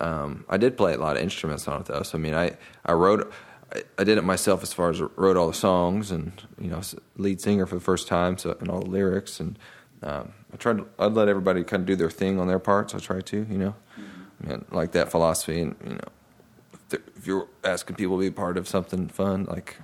Um, 0.00 0.44
I 0.48 0.56
did 0.56 0.76
play 0.76 0.94
a 0.94 0.98
lot 0.98 1.16
of 1.16 1.22
instruments 1.22 1.68
on 1.68 1.80
it 1.82 1.86
though. 1.86 2.02
So 2.02 2.18
I 2.18 2.20
mean, 2.20 2.34
I 2.34 2.56
I 2.84 2.92
wrote. 2.92 3.32
I, 3.72 3.82
I 3.98 4.04
did 4.04 4.18
it 4.18 4.24
myself 4.24 4.64
as 4.64 4.72
far 4.72 4.90
as 4.90 5.00
wrote 5.00 5.36
all 5.36 5.46
the 5.46 5.54
songs 5.54 6.10
and 6.10 6.32
you 6.60 6.68
know 6.68 6.80
lead 7.16 7.40
singer 7.40 7.66
for 7.66 7.76
the 7.76 7.80
first 7.80 8.08
time 8.08 8.36
so 8.36 8.56
and 8.58 8.68
all 8.68 8.80
the 8.80 8.90
lyrics 8.90 9.38
and 9.38 9.56
um, 10.02 10.32
I 10.52 10.56
tried 10.56 10.78
to, 10.78 10.88
I'd 10.98 11.12
let 11.12 11.28
everybody 11.28 11.62
kind 11.62 11.82
of 11.82 11.86
do 11.86 11.94
their 11.94 12.10
thing 12.10 12.40
on 12.40 12.48
their 12.48 12.58
parts 12.58 12.96
I 12.96 12.98
try 12.98 13.20
to 13.20 13.46
you 13.48 13.58
know 13.58 13.76
I 14.42 14.46
mean, 14.48 14.64
like 14.72 14.90
that 14.92 15.12
philosophy 15.12 15.60
and 15.60 15.76
you 15.84 15.94
know 15.94 16.08
if, 16.92 17.00
if 17.16 17.26
you're 17.26 17.48
asking 17.64 17.96
people 17.96 18.16
to 18.16 18.20
be 18.20 18.30
part 18.30 18.56
of 18.56 18.68
something 18.68 19.08
fun, 19.08 19.44
like 19.44 19.76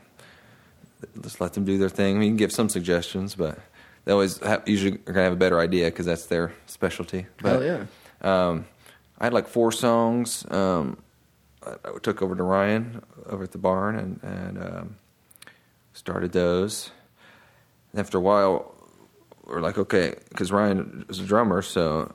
just 1.20 1.40
let 1.40 1.54
them 1.54 1.64
do 1.64 1.78
their 1.78 1.88
thing. 1.88 2.16
I 2.16 2.18
mean, 2.18 2.22
you 2.24 2.30
can 2.30 2.36
give 2.36 2.52
some 2.52 2.68
suggestions, 2.68 3.34
but 3.34 3.58
they 4.06 4.12
always 4.12 4.38
have, 4.38 4.62
usually 4.66 4.92
are 5.06 5.12
gonna 5.12 5.24
have 5.24 5.32
a 5.32 5.36
better 5.36 5.60
idea 5.60 5.86
because 5.86 6.06
that's 6.06 6.26
their 6.26 6.52
specialty. 6.66 7.26
But, 7.42 7.60
Hell 7.60 7.64
yeah. 7.64 7.86
Um, 8.22 8.66
I 9.18 9.24
had 9.24 9.34
like 9.34 9.48
four 9.48 9.72
songs. 9.72 10.46
Um, 10.50 11.02
I, 11.64 11.72
I 11.84 11.98
took 12.02 12.22
over 12.22 12.34
to 12.34 12.42
Ryan 12.42 13.02
over 13.26 13.42
at 13.42 13.52
the 13.52 13.58
barn 13.58 13.96
and 13.96 14.20
and 14.22 14.58
um, 14.58 14.96
started 15.92 16.32
those. 16.32 16.92
And 17.90 18.00
after 18.00 18.18
a 18.18 18.20
while, 18.20 18.74
we're 19.44 19.60
like, 19.60 19.76
okay, 19.76 20.14
because 20.28 20.52
Ryan 20.52 21.04
is 21.08 21.18
a 21.18 21.24
drummer, 21.24 21.60
so 21.60 22.14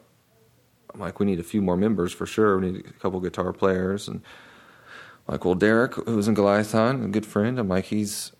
I'm 0.93 0.99
like, 0.99 1.19
we 1.19 1.25
need 1.25 1.39
a 1.39 1.43
few 1.43 1.61
more 1.61 1.75
members 1.75 2.13
for 2.13 2.25
sure. 2.25 2.57
We 2.57 2.71
need 2.71 2.85
a 2.85 2.93
couple 2.93 3.19
guitar 3.19 3.51
players, 3.51 4.07
and 4.07 4.21
like, 5.27 5.43
well, 5.43 5.55
Derek, 5.55 5.95
who 5.95 6.15
was 6.15 6.29
in 6.29 6.35
Goliathon, 6.35 7.03
a 7.03 7.07
good 7.09 7.25
friend, 7.25 7.59
I'm 7.59 7.67
like, 7.67 7.85
he's 7.85 8.31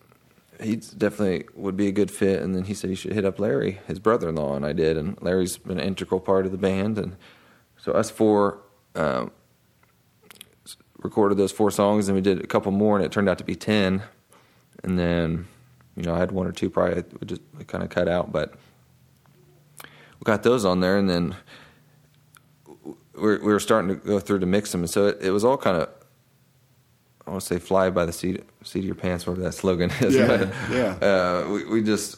he 0.62 0.76
definitely 0.76 1.46
would 1.56 1.76
be 1.76 1.88
a 1.88 1.92
good 1.92 2.12
fit. 2.12 2.42
And 2.42 2.56
then 2.56 2.66
he 2.66 2.74
said 2.74 2.90
he 2.90 2.96
should 2.96 3.14
hit 3.14 3.26
up 3.26 3.40
Larry, 3.40 3.80
his 3.88 4.00
brother-in-law, 4.00 4.56
and 4.56 4.66
I 4.66 4.74
did. 4.74 4.98
And 4.98 5.18
Larry's 5.22 5.58
been 5.58 5.80
an 5.80 5.88
integral 5.88 6.20
part 6.20 6.46
of 6.46 6.52
the 6.52 6.58
band, 6.58 6.98
and 6.98 7.16
so 7.78 7.94
us 7.94 8.10
four 8.12 8.60
um, 8.96 9.32
recorded 11.00 11.38
those 11.38 11.52
four 11.52 11.72
songs, 11.72 12.08
and 12.08 12.16
we 12.16 12.22
did 12.22 12.44
a 12.44 12.48
couple 12.48 12.72
more, 12.72 12.96
and 12.96 13.06
it 13.06 13.12
turned 13.12 13.28
out 13.28 13.40
to 13.40 13.44
be 13.44 13.56
ten. 13.56 14.04
And 14.84 14.98
then, 14.98 15.48
you 15.96 16.04
know, 16.04 16.14
I 16.14 16.20
had 16.20 16.32
one 16.32 16.48
or 16.48 16.52
two 16.52 16.70
probably 16.70 17.04
just 17.26 17.42
kind 17.68 17.84
of 17.84 17.90
cut 17.90 18.08
out, 18.08 18.32
but 18.32 18.54
we 19.84 20.24
got 20.24 20.44
those 20.44 20.66
on 20.66 20.80
there, 20.80 20.98
and 20.98 21.10
then 21.10 21.36
we 22.86 23.22
were, 23.22 23.40
we 23.40 23.52
were 23.52 23.60
starting 23.60 23.90
to 23.90 23.96
go 23.96 24.20
through 24.20 24.40
to 24.40 24.46
mix 24.46 24.72
them, 24.72 24.82
and 24.82 24.90
so 24.90 25.08
it, 25.08 25.18
it 25.22 25.32
was 25.32 25.44
all 25.44 25.58
kind 25.58 25.78
of. 25.78 25.90
I 27.32 27.36
want 27.36 27.44
to 27.44 27.48
say 27.48 27.60
"fly 27.60 27.90
by 27.90 28.06
the 28.06 28.12
seat, 28.12 28.44
seat 28.62 28.80
of 28.80 28.86
your 28.86 28.96
pants," 28.96 29.26
whatever 29.26 29.46
that 29.46 29.54
slogan 29.54 29.90
is. 30.02 30.14
Yeah, 30.14 30.28
but, 30.28 30.54
yeah. 30.70 31.08
Uh, 31.08 31.50
we, 31.50 31.64
we 31.64 31.82
just 31.82 32.18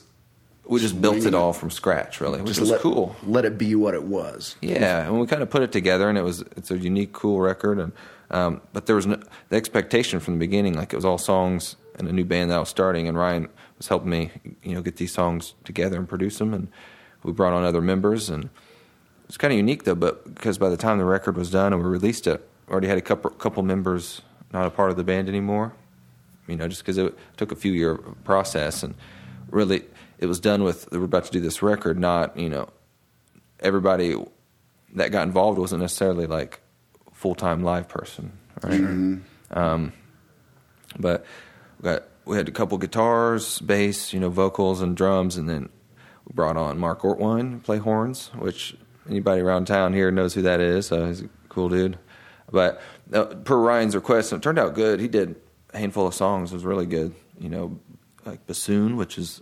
we 0.66 0.80
just 0.80 1.00
built 1.00 1.24
it 1.26 1.36
all 1.36 1.54
from 1.54 1.70
scratch, 1.70 2.20
really, 2.20 2.42
which 2.42 2.58
was 2.58 2.72
let, 2.72 2.82
cool. 2.82 3.16
Let 3.24 3.46
it 3.46 3.60
be 3.60 3.76
what 3.76 3.94
it 3.94 4.06
was. 4.06 4.56
Yeah, 4.60 5.06
and 5.06 5.20
we 5.20 5.28
kind 5.28 5.44
of 5.44 5.52
put 5.52 5.62
it 5.62 5.72
together, 5.72 6.10
and 6.10 6.18
it 6.18 6.24
was 6.24 6.42
it's 6.58 6.72
a 6.72 6.78
unique, 6.80 7.14
cool 7.14 7.40
record. 7.40 7.78
And 7.80 7.92
um, 8.32 8.62
but 8.74 8.88
there 8.88 8.96
was 8.96 9.06
no, 9.06 9.22
the 9.50 9.56
expectation 9.56 10.20
from 10.20 10.34
the 10.34 10.40
beginning, 10.40 10.74
like 10.74 10.94
it 10.94 10.96
was 10.96 11.06
all 11.06 11.20
songs 11.20 11.76
and 12.00 12.08
a 12.08 12.12
new 12.12 12.26
band 12.26 12.50
that 12.50 12.56
I 12.56 12.60
was 12.60 12.70
starting, 12.70 13.08
and 13.08 13.16
Ryan 13.16 13.50
was 13.78 13.90
helping 13.90 14.10
me, 14.10 14.32
you 14.64 14.74
know, 14.74 14.82
get 14.82 14.96
these 14.96 15.12
songs 15.12 15.54
together 15.64 16.00
and 16.00 16.10
produce 16.10 16.40
them, 16.40 16.56
and 16.56 16.70
we 17.22 17.34
brought 17.34 17.54
on 17.54 17.64
other 17.64 17.82
members, 17.82 18.32
and 18.32 18.50
it's 19.26 19.38
kind 19.38 19.54
of 19.54 19.58
unique 19.58 19.84
though, 19.84 19.94
but 19.94 20.34
because 20.34 20.58
by 20.58 20.70
the 20.70 20.78
time 20.78 20.98
the 20.98 21.06
record 21.06 21.38
was 21.38 21.52
done 21.52 21.72
and 21.72 21.84
we 21.84 21.88
released 21.88 22.26
it, 22.26 22.50
we 22.68 22.72
already 22.72 22.88
had 22.88 22.98
a 22.98 23.02
couple 23.02 23.30
couple 23.30 23.62
members 23.62 24.24
not 24.54 24.66
a 24.66 24.70
part 24.70 24.92
of 24.92 24.98
the 24.98 25.04
band 25.04 25.28
anymore. 25.28 25.74
You 26.48 26.56
know, 26.56 26.68
just 26.68 26.82
because 26.82 26.98
it 26.98 27.18
took 27.38 27.52
a 27.52 27.56
few 27.56 27.72
year 27.72 27.96
process, 28.24 28.84
and 28.84 28.96
really 29.50 29.84
it 30.20 30.26
was 30.26 30.40
done 30.40 30.64
with 30.64 30.92
we're 30.92 31.04
about 31.06 31.26
to 31.26 31.32
do 31.32 31.40
this 31.40 31.62
record, 31.62 31.98
not 32.00 32.38
you 32.38 32.50
know 32.50 32.70
everybody 33.60 34.16
that 34.96 35.12
got 35.12 35.24
involved 35.24 35.58
wasn't 35.58 35.82
necessarily 35.82 36.28
like 36.28 36.62
full 37.14 37.36
time 37.36 37.64
live 37.64 37.88
person, 37.88 38.32
right? 38.62 38.80
Um, 39.52 39.94
but 41.00 41.26
we 41.80 41.84
got 41.84 42.04
we 42.26 42.38
had 42.38 42.48
a 42.48 42.52
couple 42.52 42.78
guitars, 42.78 43.60
bass, 43.60 44.14
you 44.14 44.20
know, 44.20 44.30
vocals 44.30 44.82
and 44.82 44.96
drums, 44.96 45.38
and 45.38 45.50
then 45.50 45.70
we 46.26 46.34
brought 46.34 46.58
on 46.58 46.78
Mark 46.78 47.02
Ortwine 47.02 47.60
to 47.60 47.66
play 47.66 47.78
horns, 47.78 48.32
which 48.38 48.76
anybody 49.10 49.42
around 49.42 49.66
town 49.66 49.94
here 49.94 50.12
knows 50.12 50.34
who 50.34 50.42
that 50.44 50.60
is. 50.60 50.88
So 50.88 51.08
he's 51.08 51.22
a 51.22 51.30
cool 51.50 51.70
dude. 51.70 51.98
But 52.52 52.82
uh, 53.12 53.26
per 53.26 53.58
Ryan's 53.58 53.96
request, 53.96 54.32
and 54.32 54.42
it 54.42 54.44
turned 54.44 54.60
out 54.60 54.74
good. 54.76 55.00
He 55.00 55.08
did 55.08 55.36
a 55.74 55.78
handful 55.80 56.08
of 56.08 56.14
songs. 56.14 56.52
It 56.52 56.56
was 56.56 56.66
really 56.66 56.86
good. 56.86 57.14
You 57.40 57.50
know, 57.50 57.80
like 58.26 58.46
bassoon, 58.48 58.96
which 58.96 59.18
is 59.18 59.42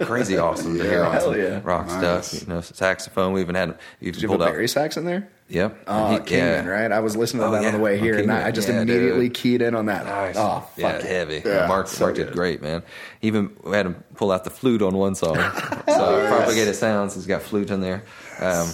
crazy 0.00 0.36
awesome 0.38 0.76
to 0.76 0.84
hear 0.84 1.04
on 1.04 1.12
Hell 1.12 1.20
some 1.32 1.38
yeah. 1.38 1.60
rock 1.62 1.86
Nice. 1.86 2.26
stuff. 2.28 2.42
You 2.48 2.54
know, 2.54 2.60
saxophone. 2.60 3.32
We 3.32 3.40
even 3.40 3.54
had 3.54 3.78
even 4.00 4.12
Did 4.14 4.22
you 4.22 4.28
have 4.28 4.38
pulled 4.38 4.42
a 4.42 4.50
out. 4.50 4.52
bari 4.54 4.68
sax 4.68 4.96
in 4.96 5.04
there? 5.04 5.28
Yep. 5.48 5.84
Oh, 5.86 6.12
he- 6.12 6.18
Kingman, 6.20 6.64
yeah. 6.64 6.66
right? 6.66 6.90
I 6.90 7.00
was 7.00 7.14
listening 7.14 7.42
to 7.42 7.48
Oh, 7.48 7.50
that 7.52 7.64
on 7.66 7.72
the 7.74 7.78
way 7.78 7.98
Oh, 7.98 8.02
here, 8.02 8.18
and 8.18 8.32
I, 8.32 8.50
just 8.50 8.68
Yeah, 8.68 8.80
immediately 8.80 9.28
dude. 9.28 9.34
keyed 9.34 9.60
in 9.62 9.74
on 9.74 9.84
that. 9.86 10.06
Nice. 10.06 10.34
Oh, 10.38 10.60
fuck 10.60 10.70
yeah, 10.78 10.90
it. 10.96 11.02
heavy. 11.04 11.42
Yeah, 11.44 11.66
Mark, 11.66 11.88
so 11.88 12.06
Mark 12.06 12.16
did 12.16 12.28
good. 12.28 12.34
great, 12.34 12.62
man. 12.62 12.82
Even 13.20 13.54
we 13.62 13.76
had 13.76 13.84
him 13.84 14.02
pull 14.14 14.32
out 14.32 14.44
the 14.44 14.50
flute 14.50 14.80
on 14.80 14.94
one 14.96 15.14
song. 15.14 15.36
so 15.88 16.26
propagated 16.28 16.74
sounds. 16.74 17.14
He's 17.14 17.26
got 17.26 17.42
flute 17.42 17.70
in 17.70 17.80
there. 17.82 18.02
Um, 18.40 18.70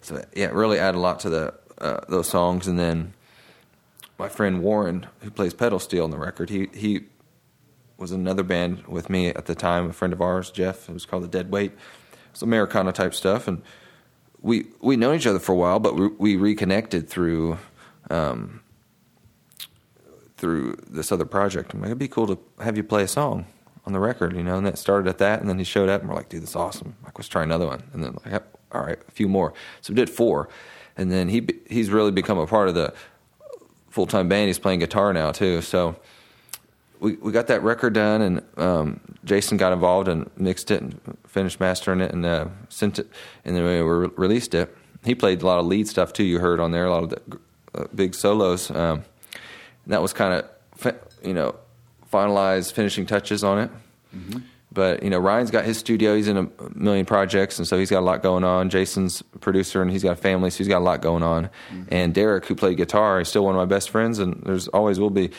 so 0.00 0.24
yeah, 0.34 0.46
it 0.46 0.54
really 0.54 0.78
added 0.78 0.96
a 0.96 1.00
lot 1.00 1.20
to 1.20 1.28
the 1.30 1.54
uh, 1.78 2.00
those 2.08 2.26
songs. 2.28 2.66
And 2.68 2.78
then 2.78 3.12
my 4.18 4.28
friend 4.28 4.62
Warren, 4.62 5.06
who 5.20 5.30
plays 5.30 5.54
pedal 5.54 5.78
steel 5.78 6.04
on 6.04 6.10
the 6.10 6.18
record, 6.18 6.50
he 6.50 6.68
he 6.74 7.06
was 7.96 8.12
in 8.12 8.20
another 8.20 8.42
band 8.42 8.86
with 8.86 9.10
me 9.10 9.28
at 9.28 9.46
the 9.46 9.54
time. 9.54 9.90
A 9.90 9.92
friend 9.92 10.12
of 10.12 10.20
ours, 10.20 10.50
Jeff. 10.50 10.88
It 10.88 10.92
was 10.92 11.06
called 11.06 11.24
the 11.24 11.28
Dead 11.28 11.50
Weight. 11.50 11.72
It's 12.30 12.42
Americana 12.42 12.92
type 12.92 13.14
stuff, 13.14 13.48
and 13.48 13.62
we 14.40 14.66
we 14.80 14.96
known 14.96 15.16
each 15.16 15.26
other 15.26 15.38
for 15.38 15.52
a 15.52 15.56
while, 15.56 15.78
but 15.78 15.94
we, 15.94 16.08
we 16.08 16.36
reconnected 16.36 17.08
through 17.08 17.58
um, 18.10 18.60
through 20.36 20.76
this 20.88 21.10
other 21.12 21.24
project. 21.24 21.74
I'm 21.74 21.80
like, 21.80 21.88
it'd 21.88 21.98
be 21.98 22.08
cool 22.08 22.26
to 22.28 22.38
have 22.62 22.76
you 22.76 22.84
play 22.84 23.02
a 23.02 23.08
song 23.08 23.46
on 23.84 23.92
the 23.92 24.00
record, 24.00 24.36
you 24.36 24.42
know. 24.42 24.56
And 24.56 24.66
that 24.66 24.78
started 24.78 25.08
at 25.08 25.18
that, 25.18 25.40
and 25.40 25.48
then 25.48 25.58
he 25.58 25.64
showed 25.64 25.88
up, 25.88 26.00
and 26.00 26.10
we're 26.10 26.16
like, 26.16 26.28
dude, 26.28 26.42
this 26.42 26.50
is 26.50 26.56
awesome. 26.56 26.96
Like, 27.04 27.18
let's 27.18 27.28
try 27.28 27.42
another 27.42 27.66
one, 27.66 27.82
and 27.92 28.02
then 28.04 28.16
like, 28.24 28.42
all 28.72 28.82
right, 28.82 28.98
a 29.06 29.10
few 29.10 29.28
more. 29.28 29.52
So 29.80 29.92
we 29.92 29.96
did 29.96 30.10
four, 30.10 30.48
and 30.96 31.10
then 31.10 31.28
he 31.28 31.46
he's 31.68 31.90
really 31.90 32.12
become 32.12 32.38
a 32.38 32.46
part 32.46 32.68
of 32.68 32.74
the 32.74 32.94
full 33.98 34.06
time 34.06 34.28
band. 34.28 34.46
He's 34.46 34.60
playing 34.60 34.78
guitar 34.78 35.12
now 35.12 35.32
too, 35.32 35.60
so. 35.60 35.96
We, 37.00 37.14
we 37.14 37.30
got 37.30 37.46
that 37.46 37.62
record 37.62 37.92
done, 37.92 38.22
and 38.22 38.42
um, 38.56 39.00
Jason 39.24 39.56
got 39.56 39.72
involved 39.72 40.08
and 40.08 40.28
mixed 40.36 40.72
it 40.72 40.82
and 40.82 41.00
finished 41.28 41.60
mastering 41.60 42.00
it 42.00 42.10
and 42.12 42.26
uh, 42.26 42.46
sent 42.70 42.98
it, 42.98 43.08
and 43.44 43.54
then 43.54 43.62
we 43.64 43.78
re- 43.78 44.10
released 44.16 44.52
it. 44.52 44.76
He 45.04 45.14
played 45.14 45.42
a 45.42 45.46
lot 45.46 45.60
of 45.60 45.66
lead 45.66 45.86
stuff 45.86 46.12
too. 46.12 46.24
You 46.24 46.40
heard 46.40 46.58
on 46.58 46.72
there 46.72 46.86
a 46.86 46.90
lot 46.90 47.04
of 47.04 47.10
the 47.10 47.20
uh, 47.72 47.84
big 47.94 48.16
solos. 48.16 48.68
Um, 48.72 49.04
that 49.86 50.02
was 50.02 50.12
kind 50.12 50.44
of 50.74 50.96
you 51.22 51.34
know 51.34 51.54
finalized 52.12 52.72
finishing 52.72 53.06
touches 53.06 53.44
on 53.44 53.60
it. 53.60 53.70
But 54.78 55.02
you 55.02 55.10
know 55.10 55.18
Ryan's 55.18 55.50
got 55.50 55.64
his 55.64 55.76
studio. 55.76 56.14
He's 56.14 56.28
in 56.28 56.36
a 56.36 56.48
million 56.72 57.04
projects, 57.04 57.58
and 57.58 57.66
so 57.66 57.76
he's 57.76 57.90
got 57.90 57.98
a 57.98 58.06
lot 58.06 58.22
going 58.22 58.44
on. 58.44 58.70
Jason's 58.70 59.24
a 59.34 59.38
producer, 59.40 59.82
and 59.82 59.90
he's 59.90 60.04
got 60.04 60.12
a 60.12 60.14
family, 60.14 60.50
so 60.50 60.58
he's 60.58 60.68
got 60.68 60.78
a 60.78 60.86
lot 60.86 61.02
going 61.02 61.24
on. 61.24 61.50
And 61.88 62.14
Derek, 62.14 62.46
who 62.46 62.54
played 62.54 62.76
guitar, 62.76 63.20
is 63.20 63.28
still 63.28 63.44
one 63.44 63.56
of 63.56 63.58
my 63.58 63.64
best 63.64 63.90
friends, 63.90 64.20
and 64.20 64.40
there's 64.46 64.68
always 64.68 65.00
will 65.00 65.10
be. 65.10 65.32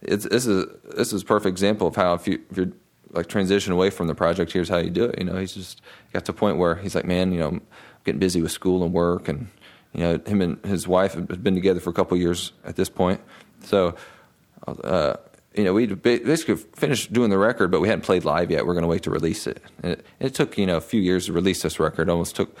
It's 0.00 0.26
this 0.26 0.46
is 0.46 0.64
this 0.96 1.12
is 1.12 1.20
a 1.20 1.24
perfect 1.26 1.52
example 1.52 1.86
of 1.88 1.94
how 1.94 2.14
if 2.14 2.26
you 2.26 2.40
if 2.50 2.56
you're 2.56 2.72
like 3.10 3.26
transition 3.26 3.74
away 3.74 3.90
from 3.90 4.06
the 4.06 4.14
project, 4.14 4.50
here's 4.50 4.70
how 4.70 4.78
you 4.78 4.88
do 4.88 5.04
it. 5.04 5.18
You 5.18 5.26
know, 5.26 5.36
he's 5.36 5.52
just 5.52 5.82
got 6.14 6.24
to 6.24 6.32
a 6.32 6.34
point 6.34 6.56
where 6.56 6.76
he's 6.76 6.94
like, 6.94 7.04
man, 7.04 7.32
you 7.32 7.40
know, 7.40 7.48
I'm 7.48 7.60
getting 8.04 8.18
busy 8.18 8.40
with 8.40 8.50
school 8.50 8.82
and 8.82 8.94
work, 8.94 9.28
and 9.28 9.48
you 9.92 10.00
know, 10.00 10.18
him 10.26 10.40
and 10.40 10.64
his 10.64 10.88
wife 10.88 11.12
have 11.12 11.44
been 11.44 11.54
together 11.54 11.80
for 11.80 11.90
a 11.90 11.92
couple 11.92 12.14
of 12.14 12.22
years 12.22 12.52
at 12.64 12.76
this 12.76 12.88
point. 12.88 13.20
So, 13.60 13.94
uh, 14.66 15.16
you 15.56 15.64
know, 15.64 15.72
we 15.72 15.86
basically 15.86 16.56
finished 16.56 17.12
doing 17.12 17.30
the 17.30 17.38
record, 17.38 17.70
but 17.70 17.80
we 17.80 17.88
hadn't 17.88 18.04
played 18.04 18.24
live 18.24 18.50
yet. 18.50 18.66
We're 18.66 18.74
going 18.74 18.82
to 18.82 18.88
wait 18.88 19.02
to 19.04 19.10
release 19.10 19.46
it. 19.46 19.62
And 19.82 19.92
it, 19.92 20.06
it 20.20 20.34
took 20.34 20.58
you 20.58 20.66
know 20.66 20.76
a 20.76 20.82
few 20.82 21.00
years 21.00 21.26
to 21.26 21.32
release 21.32 21.62
this 21.62 21.80
record. 21.80 22.08
It 22.08 22.12
Almost 22.12 22.36
took, 22.36 22.56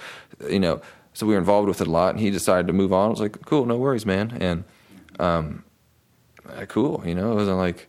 you 0.48 0.58
know, 0.58 0.80
so 1.12 1.26
we 1.26 1.34
were 1.34 1.38
involved 1.38 1.68
with 1.68 1.80
it 1.80 1.86
a 1.86 1.90
lot. 1.90 2.10
And 2.10 2.20
he 2.20 2.30
decided 2.30 2.66
to 2.68 2.72
move 2.72 2.92
on. 2.92 3.06
I 3.06 3.10
was 3.10 3.20
like, 3.20 3.44
cool, 3.44 3.66
no 3.66 3.76
worries, 3.76 4.06
man. 4.06 4.36
And 4.40 4.64
um, 5.18 5.64
cool, 6.68 7.02
you 7.04 7.14
know, 7.14 7.32
it 7.32 7.34
wasn't 7.34 7.58
like 7.58 7.88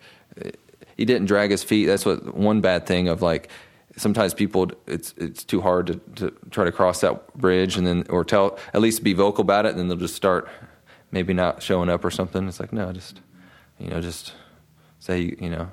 he 0.98 1.06
didn't 1.06 1.28
drag 1.28 1.52
his 1.52 1.64
feet. 1.64 1.86
That's 1.86 2.06
what 2.06 2.36
one 2.36 2.60
bad 2.60 2.86
thing 2.86 3.08
of 3.08 3.22
like 3.22 3.50
sometimes 3.96 4.34
people 4.34 4.72
it's 4.86 5.14
it's 5.18 5.44
too 5.44 5.62
hard 5.62 5.88
to, 5.88 5.96
to 6.16 6.38
try 6.52 6.66
to 6.66 6.72
cross 6.72 7.02
that 7.02 7.36
bridge 7.36 7.78
and 7.78 7.88
then 7.88 8.06
or 8.10 8.24
tell 8.24 8.60
at 8.74 8.82
least 8.82 9.04
be 9.04 9.14
vocal 9.14 9.42
about 9.42 9.66
it 9.66 9.70
and 9.70 9.80
then 9.80 9.88
they'll 9.88 9.98
just 9.98 10.16
start 10.16 10.48
maybe 11.12 11.34
not 11.34 11.64
showing 11.64 11.90
up 11.90 12.04
or 12.04 12.12
something. 12.12 12.48
It's 12.48 12.60
like 12.60 12.74
no, 12.74 12.92
just 12.92 13.22
you 13.80 13.90
know, 13.90 14.02
just 14.02 14.34
say 15.08 15.36
you 15.40 15.50
know 15.50 15.72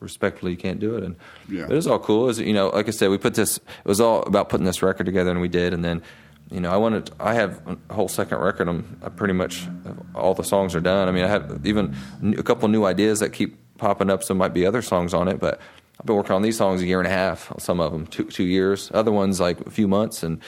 respectfully 0.00 0.52
you 0.52 0.58
can't 0.58 0.78
do 0.78 0.94
it 0.96 1.02
and 1.02 1.16
Yeah. 1.48 1.62
but 1.66 1.72
it 1.72 1.76
was 1.76 1.86
all 1.86 1.98
cool. 1.98 2.24
It 2.24 2.26
was, 2.26 2.38
you 2.40 2.52
know, 2.52 2.68
like 2.68 2.86
I 2.86 2.90
said, 2.92 3.08
we 3.10 3.18
put 3.18 3.34
this. 3.34 3.56
It 3.56 3.62
was 3.94 4.00
all 4.00 4.22
about 4.24 4.48
putting 4.50 4.66
this 4.66 4.82
record 4.82 5.06
together, 5.06 5.30
and 5.30 5.40
we 5.40 5.48
did. 5.48 5.72
And 5.72 5.82
then, 5.82 6.02
you 6.50 6.60
know, 6.60 6.70
I 6.70 6.76
wanted. 6.76 7.10
I 7.18 7.32
have 7.34 7.52
a 7.88 7.94
whole 7.94 8.08
second 8.08 8.38
record. 8.38 8.68
I'm 8.68 8.98
I 9.02 9.08
pretty 9.08 9.32
much 9.34 9.66
all 10.14 10.34
the 10.34 10.44
songs 10.44 10.74
are 10.76 10.80
done. 10.82 11.08
I 11.08 11.12
mean, 11.12 11.24
I 11.24 11.28
have 11.28 11.60
even 11.64 11.96
a 12.38 12.42
couple 12.42 12.68
new 12.68 12.84
ideas 12.84 13.20
that 13.20 13.30
keep 13.32 13.56
popping 13.78 14.10
up. 14.10 14.22
Some 14.22 14.36
might 14.38 14.52
be 14.54 14.66
other 14.66 14.82
songs 14.82 15.14
on 15.14 15.28
it, 15.28 15.38
but 15.40 15.60
I've 15.98 16.06
been 16.06 16.14
working 16.16 16.36
on 16.36 16.42
these 16.42 16.58
songs 16.58 16.82
a 16.82 16.86
year 16.86 16.98
and 17.00 17.08
a 17.08 17.16
half. 17.22 17.50
Some 17.58 17.80
of 17.80 17.90
them 17.92 18.06
two 18.06 18.24
two 18.24 18.44
years. 18.44 18.90
Other 18.92 19.12
ones 19.12 19.40
like 19.40 19.60
a 19.66 19.70
few 19.70 19.88
months. 19.88 20.22
And 20.22 20.40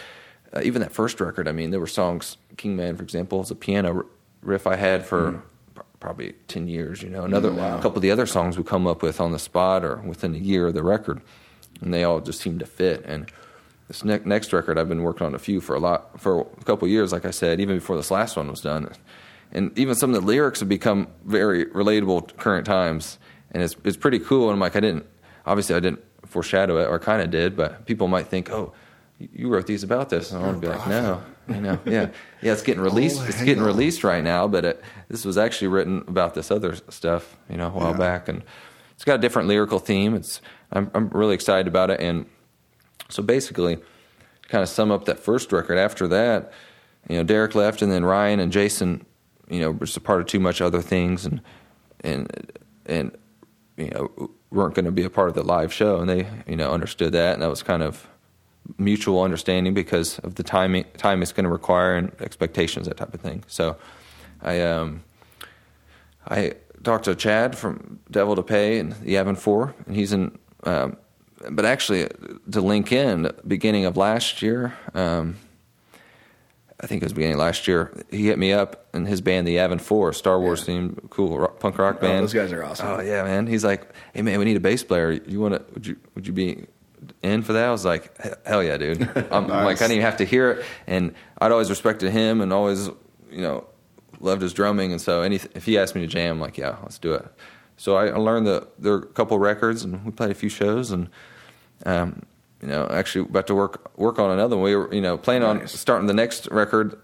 uh, 0.52 0.60
even 0.62 0.82
that 0.82 0.92
first 0.92 1.20
record, 1.22 1.48
I 1.48 1.52
mean, 1.52 1.70
there 1.70 1.80
were 1.80 1.86
songs. 2.02 2.36
Kingman, 2.58 2.96
for 2.96 3.02
example, 3.02 3.40
is 3.40 3.50
a 3.50 3.54
piano 3.56 4.04
riff 4.42 4.66
I 4.66 4.76
had 4.76 5.06
for. 5.06 5.32
pr- 5.32 5.38
Probably 6.00 6.34
ten 6.46 6.68
years, 6.68 7.02
you 7.02 7.10
know. 7.10 7.24
Another 7.24 7.50
mm, 7.50 7.78
a 7.78 7.82
couple 7.82 7.96
of 7.96 8.02
the 8.02 8.10
other 8.10 8.26
songs 8.26 8.56
we 8.56 8.64
come 8.64 8.86
up 8.86 9.02
with 9.02 9.20
on 9.20 9.32
the 9.32 9.38
spot 9.38 9.84
or 9.84 9.96
within 9.96 10.34
a 10.34 10.38
year 10.38 10.68
of 10.68 10.74
the 10.74 10.82
record, 10.82 11.20
and 11.80 11.92
they 11.92 12.04
all 12.04 12.20
just 12.20 12.40
seem 12.40 12.58
to 12.60 12.66
fit. 12.66 13.04
And 13.04 13.30
this 13.88 14.04
ne- 14.04 14.20
next 14.24 14.52
record, 14.52 14.78
I've 14.78 14.88
been 14.88 15.02
working 15.02 15.26
on 15.26 15.34
a 15.34 15.38
few 15.40 15.60
for 15.60 15.74
a 15.74 15.80
lot 15.80 16.20
for 16.20 16.42
a 16.42 16.64
couple 16.64 16.86
of 16.86 16.92
years, 16.92 17.12
like 17.12 17.24
I 17.24 17.32
said, 17.32 17.60
even 17.60 17.78
before 17.78 17.96
this 17.96 18.10
last 18.10 18.36
one 18.36 18.48
was 18.48 18.60
done. 18.60 18.92
And 19.50 19.76
even 19.76 19.94
some 19.96 20.14
of 20.14 20.20
the 20.20 20.26
lyrics 20.26 20.60
have 20.60 20.68
become 20.68 21.08
very 21.24 21.66
relatable 21.66 22.28
to 22.28 22.34
current 22.34 22.66
times, 22.66 23.18
and 23.50 23.62
it's 23.62 23.74
it's 23.82 23.96
pretty 23.96 24.20
cool. 24.20 24.44
And 24.44 24.52
I'm 24.52 24.60
like, 24.60 24.76
I 24.76 24.80
didn't 24.80 25.06
obviously 25.46 25.74
I 25.74 25.80
didn't 25.80 26.04
foreshadow 26.26 26.78
it, 26.78 26.86
or 26.86 26.98
kind 26.98 27.22
of 27.22 27.30
did, 27.30 27.56
but 27.56 27.86
people 27.86 28.06
might 28.06 28.28
think, 28.28 28.50
oh, 28.50 28.72
you 29.18 29.48
wrote 29.48 29.66
these 29.66 29.82
about 29.82 30.10
this, 30.10 30.30
and 30.30 30.40
I 30.40 30.46
want 30.46 30.60
to 30.60 30.68
be 30.68 30.72
like, 30.72 30.86
oh, 30.86 30.90
no, 30.90 31.22
you 31.48 31.60
know, 31.60 31.78
yeah, 31.86 32.08
yeah, 32.42 32.52
it's 32.52 32.62
getting 32.62 32.80
oh, 32.82 32.84
released, 32.84 33.20
Oh, 33.20 33.24
it's 33.26 33.38
getting 33.42 33.60
on. 33.62 33.66
released 33.66 34.04
right 34.04 34.22
now, 34.22 34.46
but 34.48 34.64
it, 34.64 34.82
this 35.08 35.24
was 35.24 35.38
actually 35.38 35.68
written 35.68 36.04
about 36.06 36.34
this 36.34 36.50
other 36.50 36.76
stuff, 36.90 37.36
you 37.50 37.56
know, 37.56 37.68
a 37.68 37.70
while 37.70 37.90
Yeah. 37.92 37.96
back, 37.98 38.28
and 38.28 38.42
it's 38.92 39.04
got 39.04 39.14
a 39.16 39.18
different 39.18 39.48
lyrical 39.48 39.78
theme. 39.78 40.14
It's 40.14 40.40
I'm 40.72 40.90
I'm 40.94 41.08
really 41.10 41.34
excited 41.34 41.66
about 41.68 41.90
it, 41.90 42.00
and 42.00 42.26
so 43.08 43.22
basically, 43.22 43.78
kind 44.48 44.62
of 44.62 44.68
sum 44.68 44.90
up 44.90 45.04
that 45.06 45.18
first 45.18 45.52
record. 45.52 45.78
After 45.78 46.06
that, 46.08 46.52
you 47.08 47.16
know, 47.16 47.22
Derek 47.24 47.54
left, 47.54 47.80
and 47.82 47.90
then 47.90 48.04
Ryan 48.04 48.40
and 48.40 48.52
Jason, 48.52 49.06
you 49.48 49.60
know, 49.60 49.70
were 49.70 49.86
just 49.86 49.96
a 49.96 50.00
part 50.00 50.20
of 50.20 50.26
too 50.26 50.40
much 50.40 50.60
other 50.60 50.82
things, 50.82 51.24
and 51.24 51.40
and 52.00 52.52
and 52.86 53.16
you 53.76 53.90
know 53.90 54.30
weren't 54.50 54.74
going 54.74 54.84
to 54.86 54.90
be 54.90 55.04
a 55.04 55.10
part 55.10 55.28
of 55.28 55.34
the 55.34 55.42
live 55.42 55.72
show, 55.72 56.00
and 56.00 56.08
they 56.08 56.26
you 56.46 56.56
know 56.56 56.70
understood 56.72 57.12
that, 57.12 57.34
and 57.34 57.42
that 57.42 57.48
was 57.50 57.62
kind 57.62 57.82
of 57.82 58.06
mutual 58.76 59.22
understanding 59.22 59.72
because 59.74 60.18
of 60.20 60.34
the 60.34 60.42
timing 60.42 60.84
time 60.96 61.22
it's 61.22 61.32
going 61.32 61.44
to 61.44 61.50
require 61.50 61.96
and 61.96 62.12
expectations 62.20 62.86
that 62.86 62.96
type 62.98 63.14
of 63.14 63.20
thing. 63.20 63.44
So, 63.46 63.76
I 64.42 64.60
um 64.60 65.02
I 66.28 66.54
talked 66.82 67.04
to 67.06 67.14
Chad 67.14 67.56
from 67.56 68.00
Devil 68.10 68.36
to 68.36 68.42
Pay 68.42 68.78
and 68.78 68.92
the 68.92 69.14
Yavin 69.14 69.36
Four, 69.36 69.74
and 69.86 69.96
he's 69.96 70.12
in. 70.12 70.38
Um, 70.64 70.96
but 71.50 71.64
actually, 71.64 72.08
to 72.50 72.60
link 72.60 72.90
in, 72.90 73.30
beginning 73.46 73.84
of 73.84 73.96
last 73.96 74.42
year, 74.42 74.76
um, 74.92 75.36
I 76.80 76.86
think 76.86 77.02
it 77.02 77.06
was 77.06 77.12
beginning 77.12 77.34
of 77.34 77.40
last 77.40 77.68
year, 77.68 77.92
he 78.10 78.26
hit 78.26 78.38
me 78.38 78.52
up 78.52 78.86
and 78.92 79.06
his 79.06 79.20
band, 79.20 79.46
the 79.46 79.56
Yavin 79.56 79.80
Four, 79.80 80.12
Star 80.12 80.40
Wars 80.40 80.64
themed, 80.66 81.10
cool 81.10 81.38
rock, 81.38 81.60
punk 81.60 81.78
rock 81.78 82.00
band. 82.00 82.22
those 82.22 82.32
guys 82.34 82.52
are 82.52 82.64
awesome. 82.64 82.88
Oh 82.88 83.00
yeah, 83.00 83.22
man. 83.22 83.46
He's 83.46 83.64
like, 83.64 83.88
hey 84.14 84.22
man, 84.22 84.38
we 84.38 84.44
need 84.44 84.56
a 84.56 84.60
bass 84.60 84.82
player. 84.82 85.12
You 85.12 85.40
want 85.40 85.54
to? 85.54 85.74
Would 85.74 85.86
you? 85.86 85.96
Would 86.14 86.26
you 86.26 86.32
be 86.32 86.66
in 87.22 87.42
for 87.42 87.52
that? 87.54 87.66
I 87.66 87.70
was 87.70 87.84
like, 87.84 88.16
hell 88.46 88.62
yeah, 88.62 88.76
dude. 88.76 89.02
I'm, 89.30 89.50
I'm 89.50 89.64
like, 89.64 89.76
I 89.76 89.84
didn't 89.84 89.92
even 89.92 90.04
have 90.04 90.18
to 90.18 90.24
hear 90.24 90.52
it, 90.52 90.66
and 90.86 91.14
I'd 91.40 91.52
always 91.52 91.70
respected 91.70 92.10
him 92.10 92.40
and 92.40 92.52
always, 92.52 92.88
you 93.30 93.42
know, 93.42 93.66
loved 94.20 94.42
his 94.42 94.52
drumming, 94.52 94.92
and 94.92 95.00
so 95.00 95.22
any 95.22 95.36
if 95.54 95.64
he 95.64 95.78
asked 95.78 95.94
me 95.94 96.00
to 96.00 96.06
jam, 96.06 96.36
I'm 96.36 96.40
like, 96.40 96.58
yeah, 96.58 96.76
let's 96.82 96.98
do 96.98 97.14
it. 97.14 97.26
So 97.76 97.96
I, 97.96 98.08
I 98.08 98.16
learned 98.16 98.46
that 98.48 98.80
there 98.80 98.94
are 98.94 98.98
a 98.98 99.06
couple 99.06 99.38
records, 99.38 99.84
and 99.84 100.04
we 100.04 100.10
played 100.10 100.30
a 100.30 100.34
few 100.34 100.48
shows, 100.48 100.90
and 100.90 101.08
um, 101.86 102.22
you 102.60 102.68
know, 102.68 102.86
actually 102.90 103.28
about 103.28 103.46
to 103.46 103.54
work 103.54 103.96
work 103.98 104.18
on 104.18 104.30
another 104.30 104.56
one. 104.56 104.64
We 104.64 104.76
were, 104.76 104.92
you 104.92 105.00
know, 105.00 105.16
planning 105.16 105.46
on 105.46 105.68
starting 105.68 106.06
the 106.06 106.14
next 106.14 106.48
record 106.48 106.98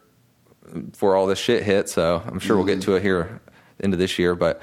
before 0.90 1.14
all 1.14 1.26
this 1.26 1.38
shit 1.38 1.62
hit. 1.62 1.88
So 1.88 2.22
I'm 2.26 2.40
sure 2.40 2.56
we'll 2.56 2.66
get 2.66 2.82
to 2.82 2.96
it 2.96 3.02
here 3.02 3.40
into 3.78 3.96
this 3.96 4.18
year. 4.18 4.34
But 4.34 4.60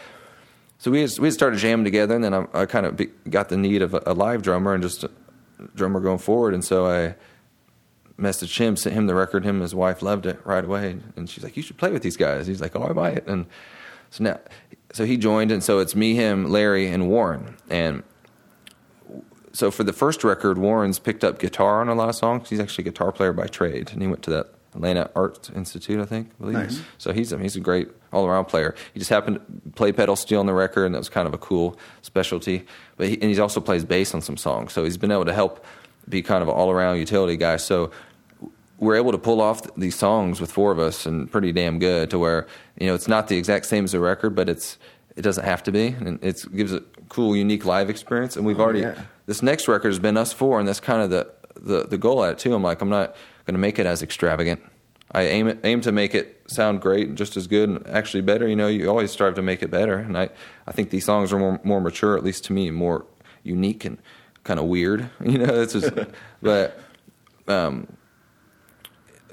so 0.80 0.92
we 0.92 1.02
had, 1.02 1.18
we 1.20 1.28
had 1.28 1.34
started 1.34 1.60
jamming 1.60 1.86
together, 1.86 2.16
and 2.16 2.24
then 2.24 2.34
I, 2.34 2.46
I 2.54 2.66
kind 2.66 2.86
of 2.86 2.98
be, 2.98 3.08
got 3.30 3.50
the 3.50 3.58
need 3.58 3.82
of 3.82 3.94
a, 3.94 4.04
a 4.06 4.14
live 4.14 4.42
drummer 4.42 4.74
and 4.74 4.84
just 4.84 5.06
drummer 5.76 6.00
going 6.00 6.20
forward. 6.20 6.54
And 6.54 6.64
so 6.64 6.86
I 6.86 7.16
messaged 8.20 8.58
him, 8.58 8.76
sent 8.76 8.96
him 8.96 9.08
the 9.08 9.16
record. 9.16 9.44
Him 9.44 9.56
and 9.56 9.62
his 9.62 9.76
wife 9.76 10.02
loved 10.02 10.26
it 10.26 10.40
right 10.46 10.64
away, 10.64 10.98
and 11.16 11.30
she's 11.30 11.44
like, 11.44 11.58
"You 11.58 11.64
should 11.64 11.78
play 11.78 11.92
with 11.92 12.04
these 12.04 12.18
guys." 12.18 12.48
He's 12.48 12.62
like, 12.62 12.76
"Oh, 12.76 12.84
I 12.84 12.94
might." 12.94 13.26
And 13.28 13.48
so 14.10 14.24
now, 14.24 14.40
so 14.94 15.06
he 15.06 15.18
joined, 15.18 15.52
and 15.52 15.64
so 15.64 15.80
it's 15.80 15.96
me, 15.96 16.16
him, 16.16 16.50
Larry, 16.50 16.88
and 16.88 17.10
Warren, 17.10 17.58
and 17.70 18.04
so 19.54 19.72
for 19.72 19.84
the 19.84 19.94
first 19.94 20.24
record, 20.24 20.58
Warren's 20.58 21.00
picked 21.00 21.24
up 21.24 21.40
guitar 21.40 21.82
on 21.82 21.90
a 21.90 21.96
lot 21.96 22.10
of 22.10 22.16
songs. 22.16 22.50
He's 22.50 22.60
actually 22.60 22.84
a 22.84 22.92
guitar 22.92 23.12
player 23.12 23.34
by 23.34 23.48
trade, 23.48 23.92
and 23.92 24.02
he 24.02 24.08
went 24.08 24.24
to 24.24 24.30
that 24.32 24.54
Atlanta 24.76 25.10
Arts 25.16 25.50
Institute, 25.50 26.00
I 26.00 26.06
think. 26.06 26.30
I 26.30 26.38
believe. 26.40 26.56
Nice. 26.56 26.82
So 26.98 27.12
he's 27.14 27.32
a, 27.32 27.40
he's 27.40 27.56
a 27.56 27.60
great 27.60 27.90
all 28.12 28.26
around 28.26 28.46
player. 28.46 28.76
He 28.94 29.00
just 29.00 29.10
happened 29.10 29.40
to 29.40 29.70
play 29.72 29.92
pedal 29.92 30.16
steel 30.16 30.40
on 30.40 30.46
the 30.46 30.54
record, 30.54 30.86
and 30.86 30.96
that 30.96 31.00
was 31.00 31.10
kind 31.10 31.28
of 31.28 31.34
a 31.34 31.38
cool 31.38 31.78
specialty. 32.02 32.66
But 32.98 33.10
he, 33.10 33.14
and 33.22 33.32
he 33.32 33.40
also 33.40 33.62
plays 33.62 33.86
bass 33.86 34.14
on 34.14 34.22
some 34.22 34.38
songs, 34.38 34.74
so 34.74 34.84
he's 34.84 34.98
been 34.98 35.12
able 35.12 35.26
to 35.26 35.34
help 35.34 35.66
be 36.10 36.22
kind 36.22 36.42
of 36.42 36.50
an 36.50 36.56
all 36.56 36.72
around 36.72 36.98
utility 36.98 37.38
guy. 37.38 37.58
So 37.58 37.92
we're 38.80 38.96
able 38.96 39.12
to 39.12 39.18
pull 39.18 39.42
off 39.42 39.62
these 39.76 39.96
songs 39.96 40.42
with 40.42 40.52
four 40.52 40.72
of 40.72 40.80
us 40.80 41.06
and 41.06 41.32
pretty 41.32 41.52
damn 41.52 41.78
good 41.80 42.10
to 42.10 42.20
where 42.20 42.48
you 42.80 42.88
know 42.88 42.96
it's 42.96 43.08
not 43.08 43.28
the 43.28 43.38
exact 43.38 43.66
same 43.66 43.86
as 43.86 43.92
the 43.92 44.00
record, 44.00 44.36
but 44.36 44.50
it's 44.50 44.78
it 45.16 45.22
doesn't 45.22 45.46
have 45.46 45.64
to 45.64 45.72
be, 45.72 45.88
and 45.88 46.24
it 46.24 46.44
gives 46.56 46.74
a 46.74 46.82
cool, 47.10 47.36
unique 47.36 47.66
live 47.66 47.90
experience. 47.90 48.36
And 48.36 48.46
we've 48.46 48.60
oh, 48.60 48.64
already 48.64 48.82
yeah. 48.82 49.02
this 49.26 49.42
next 49.42 49.68
record 49.68 49.90
has 49.90 50.00
been 50.00 50.18
us 50.18 50.34
four, 50.34 50.60
and 50.60 50.68
that's 50.68 50.80
kind 50.80 51.02
of 51.02 51.10
the 51.10 51.32
the, 51.56 51.88
the 51.88 51.98
goal 51.98 52.24
at 52.24 52.34
it 52.34 52.40
too. 52.40 52.54
I'm 52.54 52.64
like, 52.64 52.82
I'm 52.82 52.90
not 52.90 53.16
going 53.46 53.54
to 53.54 53.60
make 53.60 53.78
it 53.78 53.86
as 53.86 54.02
extravagant. 54.02 54.62
I 55.14 55.24
aim 55.24 55.60
aim 55.64 55.82
to 55.82 55.92
make 55.92 56.16
it 56.16 56.42
sound 56.48 56.82
great 56.82 57.10
and 57.10 57.18
just 57.18 57.36
as 57.36 57.48
good 57.48 57.70
and 57.70 57.88
actually 57.88 58.22
better. 58.22 58.48
You 58.48 58.56
know, 58.56 58.68
you 58.68 58.90
always 58.90 59.12
strive 59.12 59.36
to 59.36 59.42
make 59.42 59.62
it 59.62 59.70
better, 59.70 59.98
and 59.98 60.18
I 60.18 60.30
I 60.66 60.72
think 60.72 60.90
these 60.90 61.06
songs 61.06 61.34
are 61.34 61.40
more 61.40 61.60
more 61.64 61.82
mature, 61.82 62.18
at 62.18 62.24
least 62.24 62.46
to 62.46 62.54
me, 62.54 62.72
more 62.72 63.06
unique 63.44 63.86
and 63.86 63.98
kind 64.44 64.60
of 64.60 64.66
weird. 64.68 65.10
You 65.24 65.40
know, 65.40 65.62
it's 65.62 65.74
just 65.74 65.92
but. 66.42 66.80
Um, 67.48 67.88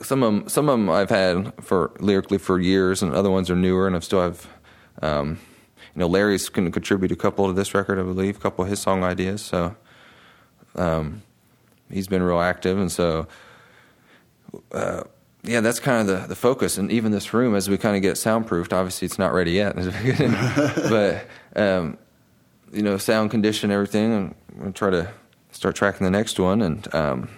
some 0.02 0.22
of 0.22 0.32
them, 0.32 0.48
some 0.48 0.68
of 0.68 0.78
them 0.78 0.88
I've 0.90 1.10
had 1.10 1.52
for 1.62 1.90
lyrically 1.98 2.38
for 2.38 2.60
years, 2.60 3.02
and 3.02 3.12
other 3.12 3.30
ones 3.30 3.50
are 3.50 3.56
newer, 3.56 3.86
and 3.86 3.96
I've 3.96 4.04
still 4.04 4.22
have. 4.22 4.46
Um, 5.02 5.40
you 5.94 6.00
know, 6.00 6.06
Larry's 6.06 6.48
going 6.48 6.66
to 6.66 6.72
contribute 6.72 7.10
a 7.12 7.16
couple 7.16 7.46
to 7.48 7.52
this 7.52 7.74
record, 7.74 7.98
I 7.98 8.02
believe, 8.02 8.36
a 8.36 8.38
couple 8.40 8.64
of 8.64 8.70
his 8.70 8.80
song 8.80 9.02
ideas. 9.02 9.42
So, 9.42 9.74
um, 10.76 11.22
he's 11.90 12.06
been 12.08 12.22
real 12.22 12.40
active, 12.40 12.78
and 12.78 12.90
so, 12.90 13.26
uh, 14.72 15.02
yeah, 15.42 15.60
that's 15.60 15.80
kind 15.80 16.00
of 16.00 16.06
the 16.06 16.26
the 16.28 16.36
focus. 16.36 16.78
And 16.78 16.90
even 16.90 17.12
this 17.12 17.32
room, 17.32 17.54
as 17.54 17.68
we 17.68 17.78
kind 17.78 17.96
of 17.96 18.02
get 18.02 18.16
soundproofed, 18.16 18.72
obviously 18.72 19.06
it's 19.06 19.18
not 19.18 19.32
ready 19.32 19.52
yet, 19.52 19.76
but 20.88 21.26
um, 21.56 21.98
you 22.72 22.82
know, 22.82 22.98
sound 22.98 23.30
condition, 23.30 23.70
everything, 23.70 24.12
and 24.12 24.34
we're 24.54 24.60
gonna 24.60 24.72
try 24.72 24.90
to 24.90 25.10
start 25.52 25.76
tracking 25.76 26.04
the 26.04 26.10
next 26.10 26.38
one. 26.38 26.62
And 26.62 26.94
um, 26.94 27.28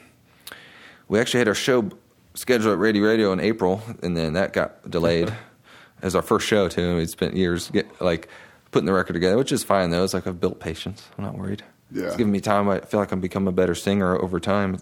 we 1.09 1.19
actually 1.19 1.39
had 1.39 1.49
our 1.49 1.55
show 1.55 1.91
scheduled 2.35 2.73
at 2.73 2.79
Radio 2.79 3.05
Radio 3.05 3.33
in 3.33 3.41
April, 3.41 3.83
and 4.03 4.17
then 4.17 4.33
that 4.33 4.53
got 4.53 4.89
delayed 4.91 5.33
as 6.03 6.15
our 6.15 6.23
first 6.23 6.47
show 6.47 6.69
too. 6.69 6.97
We 6.97 7.07
spent 7.07 7.37
years 7.37 7.71
get, 7.71 8.01
like 8.01 8.29
putting 8.71 8.87
the 8.87 8.93
record 8.93 9.13
together, 9.13 9.37
which 9.37 9.53
is 9.53 9.63
fine 9.63 9.91
though. 9.91 10.05
It's 10.05 10.15
like 10.15 10.27
I've 10.27 10.41
built 10.41 10.61
patience. 10.61 11.07
I'm 11.19 11.25
not 11.25 11.37
worried. 11.37 11.63
Yeah. 11.93 12.07
It's 12.07 12.17
giving 12.17 12.33
me 12.33 12.41
time. 12.41 12.69
I 12.69 12.81
feel 12.81 13.01
like 13.01 13.13
I'm 13.13 13.21
becoming 13.21 13.49
a 13.49 13.53
better 13.53 13.75
singer 13.75 14.17
over 14.17 14.39
time. 14.39 14.79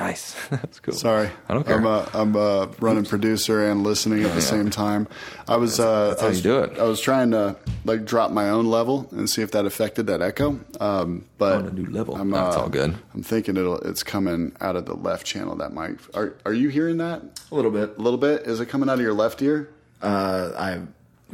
Nice. 0.00 0.34
That's 0.50 0.80
cool. 0.80 0.94
Sorry, 0.94 1.30
I 1.48 1.54
don't 1.54 1.64
care. 1.66 1.76
I'm 1.76 1.84
a, 1.86 2.08
I'm 2.14 2.34
a 2.34 2.70
running 2.80 3.04
producer 3.04 3.68
and 3.68 3.84
listening 3.84 4.24
at 4.24 4.34
the 4.34 4.40
same 4.40 4.70
time. 4.70 5.06
I 5.46 5.56
was 5.56 5.78
uh, 5.78 6.08
that's 6.08 6.22
I 6.22 6.24
how 6.24 6.28
was, 6.30 6.36
you 6.38 6.42
do 6.42 6.58
it. 6.60 6.78
I 6.78 6.84
was 6.84 7.00
trying 7.02 7.32
to 7.32 7.56
like 7.84 8.06
drop 8.06 8.30
my 8.30 8.48
own 8.48 8.64
level 8.66 9.06
and 9.12 9.28
see 9.28 9.42
if 9.42 9.50
that 9.52 9.66
affected 9.66 10.06
that 10.06 10.22
echo. 10.22 10.58
Um, 10.80 11.26
but 11.36 11.56
On 11.58 11.66
a 11.66 11.72
new 11.72 11.84
level. 11.86 12.16
I'm, 12.16 12.30
That's 12.30 12.56
uh, 12.56 12.62
all 12.62 12.68
good. 12.70 12.96
I'm 13.14 13.22
thinking 13.22 13.58
it'll 13.58 13.78
it's 13.80 14.02
coming 14.02 14.56
out 14.62 14.74
of 14.74 14.86
the 14.86 14.94
left 14.94 15.26
channel. 15.26 15.54
That 15.56 15.74
mic. 15.74 15.98
Are 16.14 16.34
are 16.46 16.54
you 16.54 16.70
hearing 16.70 16.96
that? 16.96 17.22
A 17.52 17.54
little 17.54 17.70
bit. 17.70 17.98
A 17.98 18.00
little 18.00 18.18
bit. 18.18 18.42
Is 18.46 18.58
it 18.58 18.66
coming 18.70 18.88
out 18.88 18.94
of 18.94 19.00
your 19.02 19.12
left 19.14 19.42
ear? 19.42 19.68
Uh, 20.00 20.52
I 20.56 20.80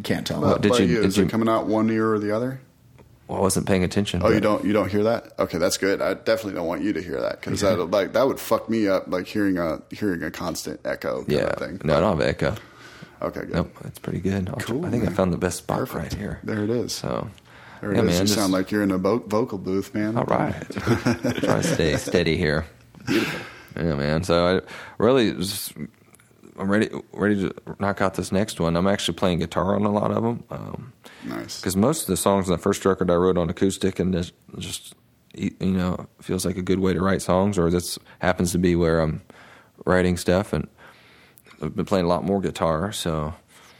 can't 0.03 0.27
tell. 0.27 0.45
How 0.45 0.57
did 0.59 0.73
about 0.73 0.81
you- 0.81 0.97
did 0.97 1.05
Is 1.05 1.17
you- 1.17 1.25
it 1.25 1.31
coming 1.31 1.49
out 1.49 1.67
one 1.69 1.89
ear 1.89 2.13
or 2.13 2.19
the 2.19 2.33
other? 2.35 2.61
Well, 3.29 3.39
I 3.39 3.41
wasn't 3.41 3.67
paying 3.67 3.83
attention. 3.83 4.21
Oh, 4.23 4.31
you 4.31 4.41
don't 4.41 4.65
you 4.65 4.73
don't 4.73 4.89
hear 4.91 5.03
that? 5.05 5.33
Okay, 5.39 5.59
that's 5.59 5.79
good. 5.79 6.01
I 6.01 6.15
definitely 6.15 6.55
don't 6.55 6.67
want 6.69 6.83
you 6.83 6.93
to 6.93 7.03
hear 7.03 7.21
that 7.21 7.41
because 7.41 7.61
that 7.61 7.77
like 7.91 8.12
that 8.12 8.27
would 8.27 8.39
fuck 8.39 8.69
me 8.69 8.87
up, 8.87 9.09
like 9.09 9.27
hearing 9.27 9.59
a 9.59 9.83
hearing 9.91 10.23
a 10.23 10.31
constant 10.31 10.81
echo. 10.85 11.25
Yeah. 11.27 11.53
thing. 11.57 11.81
No, 11.85 11.97
I 11.97 12.01
don't 12.01 12.19
have 12.19 12.27
echo. 12.29 12.55
Okay, 13.23 13.41
good. 13.41 13.55
Nope, 13.55 13.77
it's 13.85 13.99
pretty 13.99 14.21
good. 14.21 14.49
Cool, 14.61 14.85
I 14.87 14.91
think 14.91 15.05
I 15.09 15.11
found 15.11 15.33
the 15.33 15.39
best 15.39 15.59
spot 15.59 15.79
Perfect. 15.79 16.12
right 16.12 16.12
here. 16.15 16.39
There 16.45 16.62
it 16.62 16.71
is. 16.71 16.93
So, 16.93 17.29
There 17.81 17.91
it 17.93 17.97
yeah, 17.97 18.03
is. 18.03 18.07
man. 18.07 18.15
you 18.15 18.21
just- 18.27 18.35
sound 18.35 18.53
like 18.53 18.71
you're 18.71 18.83
in 18.83 18.91
a 18.91 18.99
vo- 18.99 19.25
vocal 19.27 19.57
booth, 19.59 19.95
man. 19.95 20.17
All 20.19 20.25
right. 20.25 20.55
Try 20.71 21.61
to 21.61 21.62
stay 21.62 21.97
steady 21.97 22.37
here. 22.37 22.67
Beautiful. 23.07 23.41
Yeah, 23.77 23.95
man. 23.95 24.23
So 24.23 24.59
I 24.59 24.61
really 25.03 25.35
I'm 26.59 26.71
ready 26.71 26.90
ready 27.12 27.37
to 27.37 27.55
knock 27.79 28.01
out 28.01 28.14
this 28.14 28.33
next 28.33 28.61
one. 28.61 28.77
I'm 28.77 28.87
actually 28.87 29.14
playing 29.14 29.40
guitar 29.40 29.75
on 29.75 29.85
a 29.85 29.90
lot 29.90 30.11
of 30.11 30.23
them 30.23 30.45
um, 30.51 30.92
Nice. 31.25 31.61
because 31.61 31.77
most 31.77 32.03
of 32.03 32.07
the 32.09 32.16
songs 32.16 32.49
on 32.49 32.57
the 32.57 32.62
first 32.62 32.85
record 32.85 33.11
I 33.11 33.14
wrote 33.14 33.37
on 33.37 33.51
acoustic 33.51 33.99
and 33.99 34.12
just, 34.12 34.33
just 34.59 34.95
you 35.35 35.55
know 35.61 36.07
feels 36.21 36.47
like 36.47 36.57
a 36.57 36.62
good 36.62 36.79
way 36.79 36.92
to 36.95 37.01
write 37.01 37.23
songs, 37.23 37.59
or 37.59 37.71
this 37.71 37.99
happens 38.21 38.53
to 38.53 38.59
be 38.59 38.77
where 38.77 39.01
I'm 39.01 39.23
writing 39.85 40.16
stuff, 40.16 40.53
and 40.53 40.69
I've 41.62 41.77
been 41.77 41.85
playing 41.85 42.07
a 42.07 42.09
lot 42.09 42.25
more 42.25 42.40
guitar. 42.40 42.92
So 42.92 43.35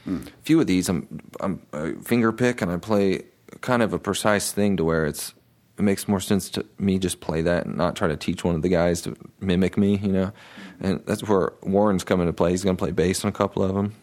hmm. 0.04 0.22
a 0.26 0.42
few 0.42 0.60
of 0.60 0.66
these 0.66 0.88
I'm 0.88 1.20
I'm 1.40 1.62
I 1.72 1.92
finger 2.02 2.32
pick 2.32 2.62
and 2.62 2.70
I 2.70 2.76
play 2.76 3.24
kind 3.60 3.82
of 3.82 3.92
a 3.92 3.98
precise 3.98 4.52
thing 4.52 4.76
to 4.76 4.84
where 4.84 5.06
it's 5.06 5.32
it 5.78 5.82
makes 5.82 6.08
more 6.08 6.20
sense 6.20 6.48
to 6.50 6.64
me 6.78 6.98
just 6.98 7.20
play 7.20 7.42
that 7.42 7.66
and 7.66 7.76
not 7.76 7.96
try 7.96 8.08
to 8.08 8.16
teach 8.16 8.44
one 8.44 8.54
of 8.54 8.62
the 8.62 8.68
guys 8.68 9.02
to 9.02 9.14
mimic 9.40 9.76
me, 9.76 9.98
you 9.98 10.12
know. 10.12 10.32
And 10.80 11.02
that's 11.06 11.26
where 11.26 11.52
Warren's 11.62 12.04
coming 12.04 12.26
to 12.26 12.32
play. 12.32 12.50
He's 12.50 12.64
going 12.64 12.76
to 12.76 12.80
play 12.80 12.92
bass 12.92 13.24
on 13.24 13.28
a 13.28 13.32
couple 13.32 13.62
of 13.62 13.74
them, 13.74 13.94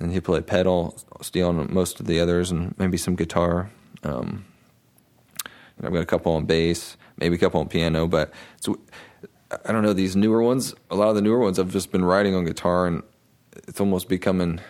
and 0.00 0.12
he'll 0.12 0.20
play 0.20 0.40
pedal 0.40 0.96
steel 1.20 1.48
on 1.48 1.72
most 1.72 2.00
of 2.00 2.06
the 2.06 2.20
others, 2.20 2.50
and 2.50 2.74
maybe 2.78 2.96
some 2.96 3.16
guitar. 3.16 3.70
Um, 4.04 4.44
and 5.76 5.86
I've 5.86 5.92
got 5.92 6.02
a 6.02 6.06
couple 6.06 6.32
on 6.32 6.44
bass, 6.44 6.96
maybe 7.16 7.36
a 7.36 7.38
couple 7.38 7.60
on 7.60 7.68
piano, 7.68 8.06
but 8.06 8.32
it's, 8.56 8.68
I 9.66 9.72
don't 9.72 9.82
know 9.82 9.92
these 9.92 10.16
newer 10.16 10.42
ones. 10.42 10.74
A 10.90 10.96
lot 10.96 11.08
of 11.08 11.14
the 11.14 11.22
newer 11.22 11.38
ones 11.38 11.58
I've 11.58 11.72
just 11.72 11.90
been 11.92 12.04
writing 12.04 12.34
on 12.34 12.44
guitar, 12.44 12.86
and 12.86 13.02
it's 13.68 13.80
almost 13.80 14.08
becoming 14.08 14.60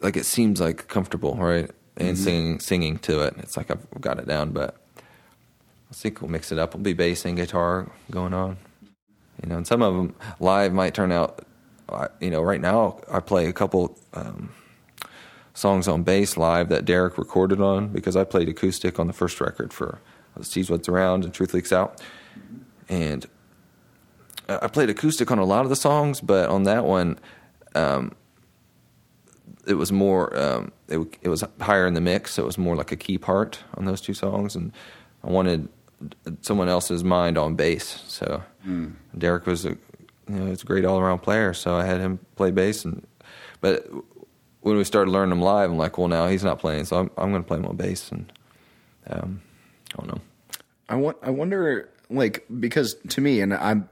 like 0.00 0.16
it 0.16 0.24
seems 0.24 0.60
like 0.60 0.88
comfortable, 0.88 1.34
right? 1.34 1.70
And 1.96 2.16
singing 2.16 2.60
singing 2.60 2.98
to 3.00 3.22
it, 3.22 3.34
it's 3.38 3.56
like 3.56 3.72
I've 3.72 3.86
got 4.00 4.20
it 4.20 4.28
down. 4.28 4.50
But 4.50 4.76
I 4.96 5.94
think 5.94 6.20
we'll 6.20 6.30
mix 6.30 6.52
it 6.52 6.58
up. 6.58 6.74
We'll 6.74 6.82
be 6.82 6.92
bass 6.92 7.24
and 7.24 7.36
guitar 7.36 7.90
going 8.10 8.32
on, 8.32 8.56
you 9.42 9.48
know. 9.48 9.56
And 9.56 9.66
some 9.66 9.82
of 9.82 9.94
them 9.94 10.14
live 10.40 10.72
might 10.72 10.94
turn 10.94 11.12
out, 11.12 11.46
you 12.20 12.30
know. 12.30 12.42
Right 12.42 12.60
now, 12.60 13.00
I 13.10 13.20
play 13.20 13.46
a 13.46 13.52
couple 13.52 13.98
um, 14.14 14.50
songs 15.54 15.88
on 15.88 16.02
bass 16.02 16.36
live 16.36 16.68
that 16.68 16.84
Derek 16.84 17.18
recorded 17.18 17.60
on 17.60 17.88
because 17.88 18.16
I 18.16 18.24
played 18.24 18.48
acoustic 18.48 18.98
on 18.98 19.06
the 19.06 19.12
first 19.12 19.40
record 19.40 19.72
for 19.72 20.00
"Sees 20.42 20.70
What's 20.70 20.88
Around" 20.88 21.24
and 21.24 21.34
"Truth 21.34 21.54
Leaks 21.54 21.72
Out," 21.72 22.00
and 22.88 23.26
I 24.48 24.58
I 24.62 24.68
played 24.68 24.90
acoustic 24.90 25.30
on 25.30 25.38
a 25.38 25.44
lot 25.44 25.64
of 25.64 25.68
the 25.68 25.76
songs, 25.76 26.20
but 26.20 26.48
on 26.48 26.62
that 26.64 26.84
one, 26.84 27.18
um, 27.74 28.12
it 29.66 29.74
was 29.74 29.92
more. 29.92 30.36
Um, 30.38 30.72
it, 30.88 30.98
it 31.22 31.28
was 31.28 31.44
higher 31.60 31.86
in 31.86 31.94
the 31.94 32.00
mix, 32.00 32.34
so 32.34 32.42
it 32.42 32.46
was 32.46 32.56
more 32.56 32.74
like 32.74 32.90
a 32.90 32.96
key 32.96 33.18
part 33.18 33.62
on 33.74 33.84
those 33.84 34.00
two 34.00 34.14
songs, 34.14 34.56
and 34.56 34.72
I 35.22 35.30
wanted 35.30 35.68
someone 36.40 36.68
else's 36.68 37.04
mind 37.04 37.36
on 37.36 37.54
bass. 37.54 38.02
So 38.06 38.42
Derek 39.16 39.46
was 39.46 39.64
a, 39.64 39.70
you 39.70 39.78
know, 40.28 40.46
he's 40.46 40.62
a 40.62 40.66
great 40.66 40.84
all 40.84 40.98
around 40.98 41.20
player, 41.20 41.54
so 41.54 41.76
I 41.76 41.84
had 41.84 42.00
him 42.00 42.18
play 42.36 42.50
bass, 42.50 42.84
and 42.84 43.06
but 43.60 43.90
when 44.60 44.76
we 44.76 44.84
started 44.84 45.10
learning 45.10 45.32
him 45.32 45.40
live, 45.40 45.70
I'm 45.70 45.78
like, 45.78 45.96
well, 45.98 46.08
now 46.08 46.28
he's 46.28 46.44
not 46.44 46.58
playing, 46.58 46.84
so 46.84 46.98
I'm 46.98 47.10
I'm 47.16 47.30
going 47.30 47.42
to 47.42 47.48
play 47.48 47.58
on 47.58 47.76
bass, 47.76 48.10
and 48.12 48.32
um, 49.08 49.40
I 49.94 50.02
don't 50.02 50.14
know. 50.14 50.20
I 50.88 50.96
want. 50.96 51.16
I 51.22 51.30
wonder, 51.30 51.88
like, 52.10 52.44
because 52.60 52.94
to 53.08 53.20
me, 53.20 53.40
and 53.40 53.54
I'm, 53.54 53.88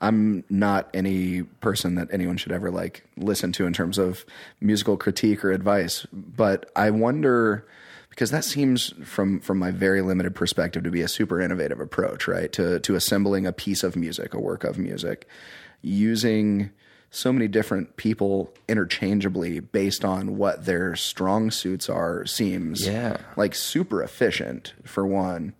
I'm 0.00 0.44
not 0.48 0.88
any 0.94 1.42
person 1.42 1.94
that 1.96 2.08
anyone 2.12 2.36
should 2.36 2.52
ever 2.52 2.70
like 2.70 3.04
listen 3.16 3.52
to 3.52 3.66
in 3.66 3.72
terms 3.72 3.98
of 3.98 4.24
musical 4.60 4.96
critique 4.96 5.44
or 5.44 5.52
advice. 5.52 6.06
But 6.12 6.70
I 6.76 6.90
wonder 6.90 7.66
because 8.18 8.32
that 8.32 8.42
seems 8.44 8.92
from 9.04 9.38
from 9.38 9.60
my 9.60 9.70
very 9.70 10.02
limited 10.02 10.34
perspective 10.34 10.82
to 10.82 10.90
be 10.90 11.02
a 11.02 11.06
super 11.08 11.40
innovative 11.40 11.78
approach, 11.78 12.26
right? 12.26 12.50
To 12.54 12.80
to 12.80 12.96
assembling 12.96 13.46
a 13.46 13.52
piece 13.52 13.84
of 13.84 13.94
music, 13.94 14.34
a 14.34 14.40
work 14.40 14.64
of 14.64 14.76
music, 14.76 15.28
using 15.82 16.70
so 17.10 17.32
many 17.32 17.46
different 17.46 17.96
people 17.96 18.52
interchangeably 18.68 19.60
based 19.60 20.04
on 20.04 20.36
what 20.36 20.64
their 20.66 20.96
strong 20.96 21.50
suits 21.52 21.88
are 21.88 22.26
seems 22.26 22.84
Yeah. 22.84 23.18
like 23.36 23.54
super 23.54 24.02
efficient 24.02 24.74
for 24.84 25.06
one. 25.06 25.54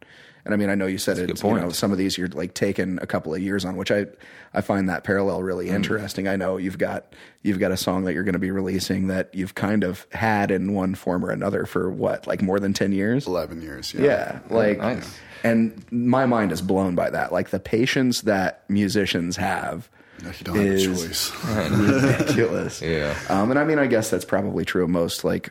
And 0.48 0.54
I 0.54 0.56
mean, 0.56 0.70
I 0.70 0.74
know 0.74 0.86
you 0.86 0.96
said 0.96 1.18
a 1.18 1.24
it. 1.24 1.42
You 1.44 1.54
know, 1.60 1.68
some 1.68 1.92
of 1.92 1.98
these 1.98 2.16
you're 2.16 2.28
like 2.28 2.54
taking 2.54 2.98
a 3.02 3.06
couple 3.06 3.34
of 3.34 3.40
years 3.42 3.64
on, 3.66 3.76
which 3.76 3.90
I 3.90 4.06
I 4.54 4.62
find 4.62 4.88
that 4.88 5.04
parallel 5.04 5.40
Mm. 5.40 5.44
really 5.44 5.68
interesting. 5.68 6.26
I 6.26 6.36
know 6.36 6.56
you've 6.56 6.78
got 6.78 7.14
you've 7.42 7.58
got 7.58 7.70
a 7.70 7.76
song 7.76 8.04
that 8.04 8.14
you're 8.14 8.24
going 8.24 8.32
to 8.32 8.38
be 8.38 8.50
releasing 8.50 9.08
that 9.08 9.34
you've 9.34 9.54
kind 9.54 9.84
of 9.84 10.06
had 10.12 10.50
in 10.50 10.72
one 10.72 10.94
form 10.94 11.22
or 11.24 11.30
another 11.30 11.66
for 11.66 11.90
what, 11.90 12.26
like 12.26 12.40
more 12.40 12.58
than 12.58 12.72
ten 12.72 12.92
years. 12.92 13.26
Eleven 13.26 13.60
years. 13.60 13.92
Yeah. 13.92 14.02
Yeah, 14.02 14.38
like, 14.48 14.78
nice. 14.78 15.18
and 15.44 15.84
my 15.92 16.24
mind 16.24 16.50
is 16.50 16.62
blown 16.62 16.94
by 16.94 17.10
that. 17.10 17.30
Like 17.30 17.50
the 17.50 17.60
patience 17.60 18.22
that 18.22 18.64
musicians 18.70 19.36
have 19.36 19.90
You 20.22 20.32
don't 20.44 20.56
have 20.56 20.64
a 20.66 20.68
is 20.70 20.84
choice. 21.30 21.44
ridiculous. 21.78 22.80
Yeah. 22.82 23.14
Um, 23.28 23.50
and 23.50 23.58
I 23.60 23.64
mean, 23.64 23.78
I 23.78 23.86
guess 23.86 24.08
that's 24.10 24.24
probably 24.24 24.64
true 24.64 24.84
of 24.84 24.90
most 24.90 25.24
like 25.24 25.50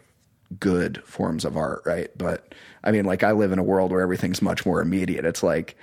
good 0.60 1.04
forms 1.06 1.46
of 1.46 1.56
art, 1.58 1.84
right? 1.86 2.10
But 2.18 2.56
I 2.88 2.91
mean, 2.91 3.06
like 3.06 3.21
I 3.21 3.34
live 3.34 3.52
in 3.52 3.60
a 3.60 3.63
world 3.63 3.91
where 3.91 4.02
everything's 4.02 4.41
much 4.41 4.65
more 4.65 4.82
immediate. 4.82 5.26
It's 5.26 5.43
like 5.43 5.76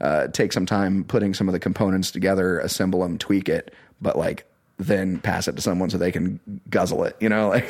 uh, 0.00 0.28
take 0.28 0.52
some 0.52 0.64
time 0.64 1.04
putting 1.04 1.34
some 1.34 1.48
of 1.48 1.52
the 1.52 1.58
components 1.58 2.10
together, 2.12 2.58
assemble 2.60 3.00
them, 3.02 3.18
tweak 3.18 3.48
it, 3.48 3.74
but 4.00 4.16
like 4.16 4.46
than 4.78 5.18
pass 5.18 5.46
it 5.48 5.56
to 5.56 5.62
someone 5.62 5.90
so 5.90 5.98
they 5.98 6.10
can 6.12 6.40
guzzle 6.70 7.04
it. 7.04 7.16
You 7.20 7.28
know, 7.28 7.48
like 7.56 7.68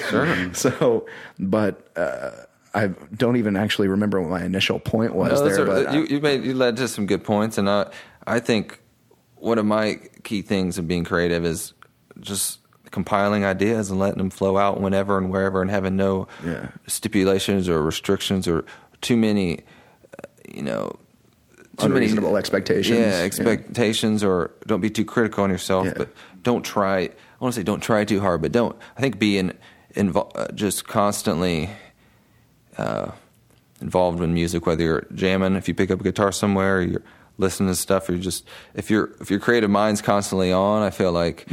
so. 0.55 1.07
But 1.39 1.89
uh, 1.97 2.31
I 2.75 2.89
don't 3.17 3.37
even 3.37 3.57
actually 3.57 3.89
remember 3.89 4.21
what 4.21 4.31
my 4.31 4.45
initial 4.45 4.79
point 4.79 5.15
was 5.15 5.41
No, 5.41 5.49
there. 5.49 5.63
are- 5.63 5.67
but 5.85 5.95
you, 5.95 6.05
you 6.05 6.21
made 6.21 6.45
you 6.45 6.55
led 6.55 6.77
to 6.77 6.87
some 6.89 7.07
good 7.07 7.25
points, 7.25 7.57
and 7.59 7.69
I 7.69 7.91
I 8.27 8.41
think 8.41 8.79
one 9.37 9.59
of 9.59 9.67
my 9.67 9.99
key 10.23 10.43
things 10.43 10.79
of 10.79 10.87
being 10.87 11.03
creative 11.05 11.45
is 11.45 11.73
just 12.21 12.59
compiling 12.93 13.43
ideas 13.45 13.91
and 13.91 13.99
letting 13.99 14.19
them 14.19 14.29
flow 14.31 14.57
out 14.59 14.79
whenever 14.81 15.17
and 15.19 15.31
wherever, 15.31 15.63
and 15.63 15.71
having 15.71 15.97
no 15.97 16.29
Yeah. 16.45 16.69
stipulations 16.87 17.67
or 17.69 17.83
restrictions 17.83 18.47
or 18.47 18.65
too 19.03 19.17
many, 19.17 19.59
uh, 19.59 20.27
you 20.55 20.63
know. 20.63 20.97
Too 21.79 21.89
many- 21.89 21.95
Unreasonable 22.07 22.37
expectations. 22.37 22.99
Yeah, 22.99 23.19
Yeah. 23.19 23.25
expectations, 23.25 24.23
or 24.25 24.51
don't 24.67 24.81
be 24.81 24.91
too 24.91 25.05
critical 25.05 25.45
on 25.45 25.51
yourself. 25.51 25.87
Yeah. 25.87 25.95
But 25.97 26.09
don't 26.43 26.63
try. 26.65 26.99
I 27.01 27.11
want 27.41 27.55
to 27.55 27.61
say 27.61 27.65
don't 27.65 27.81
try 27.81 28.05
too 28.05 28.21
hard, 28.21 28.43
but 28.43 28.53
don't. 28.53 28.77
I 28.97 29.01
think 29.01 29.19
be 29.19 29.39
in, 29.39 29.53
invo- 29.95 30.31
uh, 30.35 30.53
just 30.53 30.87
constantly 30.87 31.71
uh, 32.79 33.11
involved 33.81 34.21
in 34.23 34.33
music, 34.35 34.67
whether 34.67 34.83
you're 34.85 35.07
jamming, 35.15 35.57
if 35.57 35.67
you 35.69 35.75
pick 35.75 35.91
up 35.91 36.01
a 36.01 36.05
guitar 36.05 36.31
somewhere, 36.33 36.79
or 36.79 36.83
you're 36.83 37.03
listening 37.39 37.69
to 37.71 37.75
stuff, 37.75 38.09
or 38.09 38.13
you 38.13 38.19
just 38.19 38.45
if 38.75 38.91
your 38.91 39.11
if 39.21 39.31
your 39.31 39.41
creative 39.41 39.71
mind's 39.71 40.03
constantly 40.03 40.53
on, 40.53 40.83
I 40.83 40.91
feel 40.91 41.11
like 41.13 41.47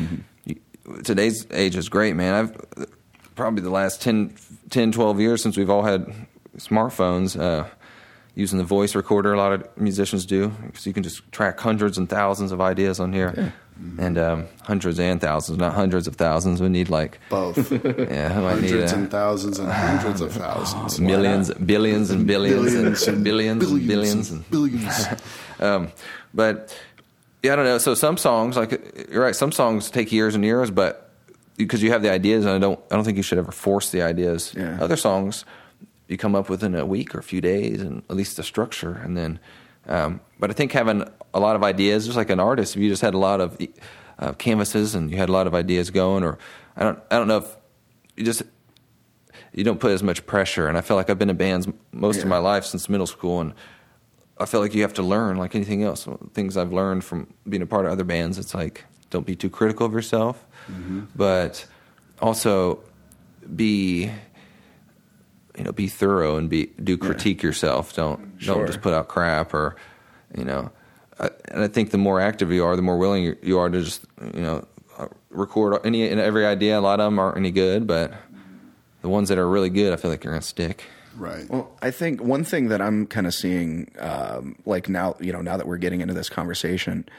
you, 0.45 0.57
today's 1.03 1.47
age 1.51 1.75
is 1.75 1.89
great, 1.89 2.15
man. 2.15 2.33
I've 2.35 2.85
probably 3.35 3.63
the 3.63 3.69
last 3.69 4.01
10, 4.01 4.33
10 4.69 4.91
12 4.91 5.19
years 5.21 5.41
since 5.41 5.55
we've 5.57 5.69
all 5.69 5.83
had 5.83 6.13
smartphones. 6.59 7.39
Uh, 7.39 7.67
Using 8.35 8.57
the 8.57 8.63
voice 8.63 8.95
recorder, 8.95 9.33
a 9.33 9.37
lot 9.37 9.51
of 9.51 9.77
musicians 9.77 10.25
do, 10.25 10.47
because 10.67 10.85
you 10.87 10.93
can 10.93 11.03
just 11.03 11.29
track 11.33 11.59
hundreds 11.59 11.97
and 11.97 12.07
thousands 12.07 12.53
of 12.53 12.61
ideas 12.61 13.01
on 13.01 13.11
here, 13.11 13.51
and 13.97 14.17
um, 14.17 14.47
hundreds 14.63 14.97
and 14.97 15.19
thousands, 15.19 15.57
not 15.57 15.73
hundreds 15.73 16.07
of 16.07 16.15
thousands. 16.15 16.61
We 16.61 16.69
need 16.69 16.89
like 16.89 17.19
Both. 17.29 17.69
yeah, 17.71 18.33
I 18.37 18.39
might 18.39 18.61
need 18.61 18.69
hundreds 18.69 18.91
a- 18.93 18.95
and 18.95 19.11
thousands 19.11 19.59
and 19.59 19.69
hundreds 19.69 20.21
of 20.21 20.31
thousands. 20.31 20.99
millions, 21.11 21.53
billions 21.55 22.11
and 22.11 22.25
billions, 22.25 22.71
Billions 22.71 23.07
and 23.07 23.23
billions 23.25 23.63
and 23.69 23.87
billions. 23.87 24.31
And, 24.31 24.49
billions. 24.49 25.07
um, 25.59 25.91
but 26.33 26.79
yeah, 27.43 27.53
I 27.53 27.55
don't 27.57 27.65
know. 27.65 27.77
So 27.79 27.93
some 27.93 28.15
songs, 28.15 28.55
like 28.55 29.09
you're 29.11 29.23
right, 29.23 29.35
some 29.35 29.51
songs 29.51 29.89
take 29.89 30.13
years 30.13 30.33
and 30.35 30.45
years, 30.45 30.71
but 30.71 31.09
because 31.57 31.83
you 31.83 31.91
have 31.91 32.03
the 32.03 32.11
ideas, 32.11 32.45
and 32.45 32.53
I 32.53 32.59
don't, 32.59 32.79
I 32.89 32.95
don't 32.95 33.03
think 33.03 33.17
you 33.17 33.23
should 33.23 33.39
ever 33.39 33.51
force 33.51 33.89
the 33.89 34.03
ideas. 34.03 34.53
Yeah. 34.55 34.77
Other 34.79 34.95
songs 34.95 35.43
you 36.09 36.17
come 36.17 36.35
up 36.35 36.49
with 36.49 36.63
in 36.63 36.75
a 36.75 36.85
week 36.85 37.15
or 37.15 37.19
a 37.19 37.23
few 37.23 37.39
days, 37.39 37.81
and 37.81 38.03
at 38.09 38.15
least 38.17 38.35
the 38.35 38.43
structure, 38.43 38.93
and 38.93 39.15
then. 39.15 39.39
Um, 39.87 40.19
but 40.37 40.49
I 40.49 40.53
think 40.53 40.71
having 40.73 41.09
a 41.33 41.39
lot 41.39 41.55
of 41.55 41.63
ideas, 41.63 42.05
just 42.05 42.17
like 42.17 42.29
an 42.29 42.39
artist, 42.39 42.75
if 42.75 42.81
you 42.81 42.89
just 42.89 43.01
had 43.01 43.13
a 43.13 43.17
lot 43.17 43.39
of 43.41 43.57
uh, 44.19 44.33
canvases 44.33 44.93
and 44.93 45.09
you 45.09 45.17
had 45.17 45.29
a 45.29 45.31
lot 45.31 45.47
of 45.47 45.55
ideas 45.55 45.89
going, 45.89 46.23
or 46.23 46.37
I 46.75 46.83
don't, 46.83 46.99
I 47.09 47.15
don't 47.15 47.27
know 47.27 47.37
if 47.37 47.57
you 48.15 48.25
just 48.25 48.43
you 49.53 49.63
don't 49.63 49.79
put 49.79 49.91
as 49.91 50.03
much 50.03 50.25
pressure. 50.25 50.67
And 50.67 50.77
I 50.77 50.81
feel 50.81 50.97
like 50.97 51.09
I've 51.09 51.17
been 51.17 51.29
in 51.29 51.37
bands 51.37 51.67
most 51.91 52.21
of 52.21 52.27
my 52.27 52.37
life 52.37 52.65
since 52.65 52.89
middle 52.89 53.07
school, 53.07 53.39
and 53.41 53.53
I 54.37 54.45
feel 54.45 54.59
like 54.59 54.73
you 54.75 54.81
have 54.83 54.93
to 54.95 55.03
learn 55.03 55.37
like 55.37 55.55
anything 55.55 55.83
else. 55.83 56.07
Things 56.33 56.57
I've 56.57 56.73
learned 56.73 57.03
from 57.03 57.33
being 57.47 57.63
a 57.63 57.65
part 57.65 57.85
of 57.85 57.91
other 57.91 58.03
bands, 58.03 58.37
it's 58.37 58.53
like 58.53 58.85
don't 59.09 59.25
be 59.25 59.35
too 59.35 59.49
critical 59.49 59.85
of 59.85 59.93
yourself, 59.93 60.45
but 61.15 61.65
also 62.21 62.83
be 63.55 64.11
you 65.59 65.65
know 65.65 65.71
be 65.73 65.87
thorough 65.87 66.37
and 66.37 66.49
be 66.49 66.67
do 66.81 66.97
critique 66.97 67.43
yourself. 67.43 67.93
Don't 67.93 68.33
Sure. 68.37 68.55
don't 68.55 68.65
just 68.65 68.81
put 68.81 68.93
out 68.93 69.09
crap 69.09 69.53
or 69.53 69.75
you 70.35 70.45
know. 70.45 70.71
I, 71.19 71.29
and 71.49 71.61
I 71.63 71.67
think 71.67 71.91
the 71.91 71.97
more 71.97 72.21
active 72.21 72.49
you 72.49 72.63
are, 72.63 72.77
the 72.77 72.81
more 72.81 72.97
willing 72.97 73.23
you, 73.23 73.37
you 73.43 73.59
are 73.59 73.69
to 73.69 73.83
just 73.83 74.05
you 74.33 74.41
know 74.41 74.65
uh, 74.97 75.07
record 75.29 75.77
any 75.83 76.07
and 76.07 76.19
every 76.19 76.45
idea. 76.45 76.79
A 76.79 76.81
lot 76.81 77.01
of 77.01 77.07
them 77.07 77.19
aren't 77.19 77.37
any 77.37 77.51
good, 77.51 77.85
but 77.85 78.13
the 79.01 79.09
ones 79.09 79.27
that 79.29 79.37
are 79.37 79.47
really 79.47 79.69
good, 79.69 79.91
I 79.91 79.97
feel 79.97 80.09
like 80.09 80.23
you're 80.23 80.33
gonna 80.33 80.41
stick. 80.41 80.85
Right. 81.17 81.49
Well, 81.49 81.69
I 81.81 81.91
think 81.91 82.23
one 82.23 82.45
thing 82.45 82.69
that 82.69 82.81
I'm 82.81 83.05
kind 83.05 83.27
of 83.27 83.33
seeing, 83.33 83.91
um, 83.99 84.55
like 84.65 84.87
now, 84.87 85.17
you 85.19 85.33
know, 85.33 85.41
now 85.41 85.57
that 85.57 85.67
we're 85.67 85.77
getting 85.77 85.99
into 85.99 86.13
this 86.13 86.29
conversation, 86.29 87.09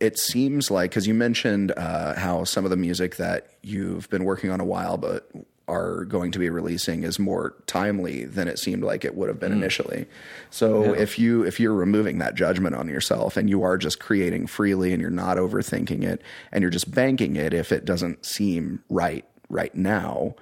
it 0.00 0.18
seems 0.18 0.70
like 0.70 0.90
because 0.90 1.06
you 1.06 1.14
mentioned 1.14 1.72
uh, 1.74 2.14
how 2.16 2.44
some 2.44 2.64
of 2.64 2.70
the 2.70 2.76
music 2.76 3.16
that 3.16 3.48
you've 3.62 4.10
been 4.10 4.24
working 4.24 4.50
on 4.50 4.60
a 4.60 4.64
while, 4.66 4.98
but 4.98 5.30
are 5.68 6.04
going 6.04 6.30
to 6.30 6.38
be 6.38 6.48
releasing 6.48 7.02
is 7.02 7.18
more 7.18 7.54
timely 7.66 8.24
than 8.24 8.46
it 8.46 8.58
seemed 8.58 8.84
like 8.84 9.04
it 9.04 9.16
would 9.16 9.28
have 9.28 9.40
been 9.40 9.52
hmm. 9.52 9.58
initially. 9.58 10.06
So 10.50 10.94
if 10.94 11.18
you 11.18 11.42
if 11.42 11.58
you're 11.58 11.74
removing 11.74 12.18
that 12.18 12.34
judgment 12.36 12.76
on 12.76 12.88
yourself 12.88 13.36
and 13.36 13.50
you 13.50 13.62
are 13.64 13.76
just 13.76 13.98
creating 13.98 14.46
freely 14.46 14.92
and 14.92 15.00
you're 15.00 15.10
not 15.10 15.38
overthinking 15.38 16.04
it 16.04 16.22
and 16.52 16.62
you're 16.62 16.70
just 16.70 16.92
banking 16.92 17.36
it 17.36 17.52
if 17.52 17.72
it 17.72 17.84
doesn't 17.84 18.24
seem 18.24 18.82
right 18.88 19.24
right 19.48 19.74
now, 19.74 20.36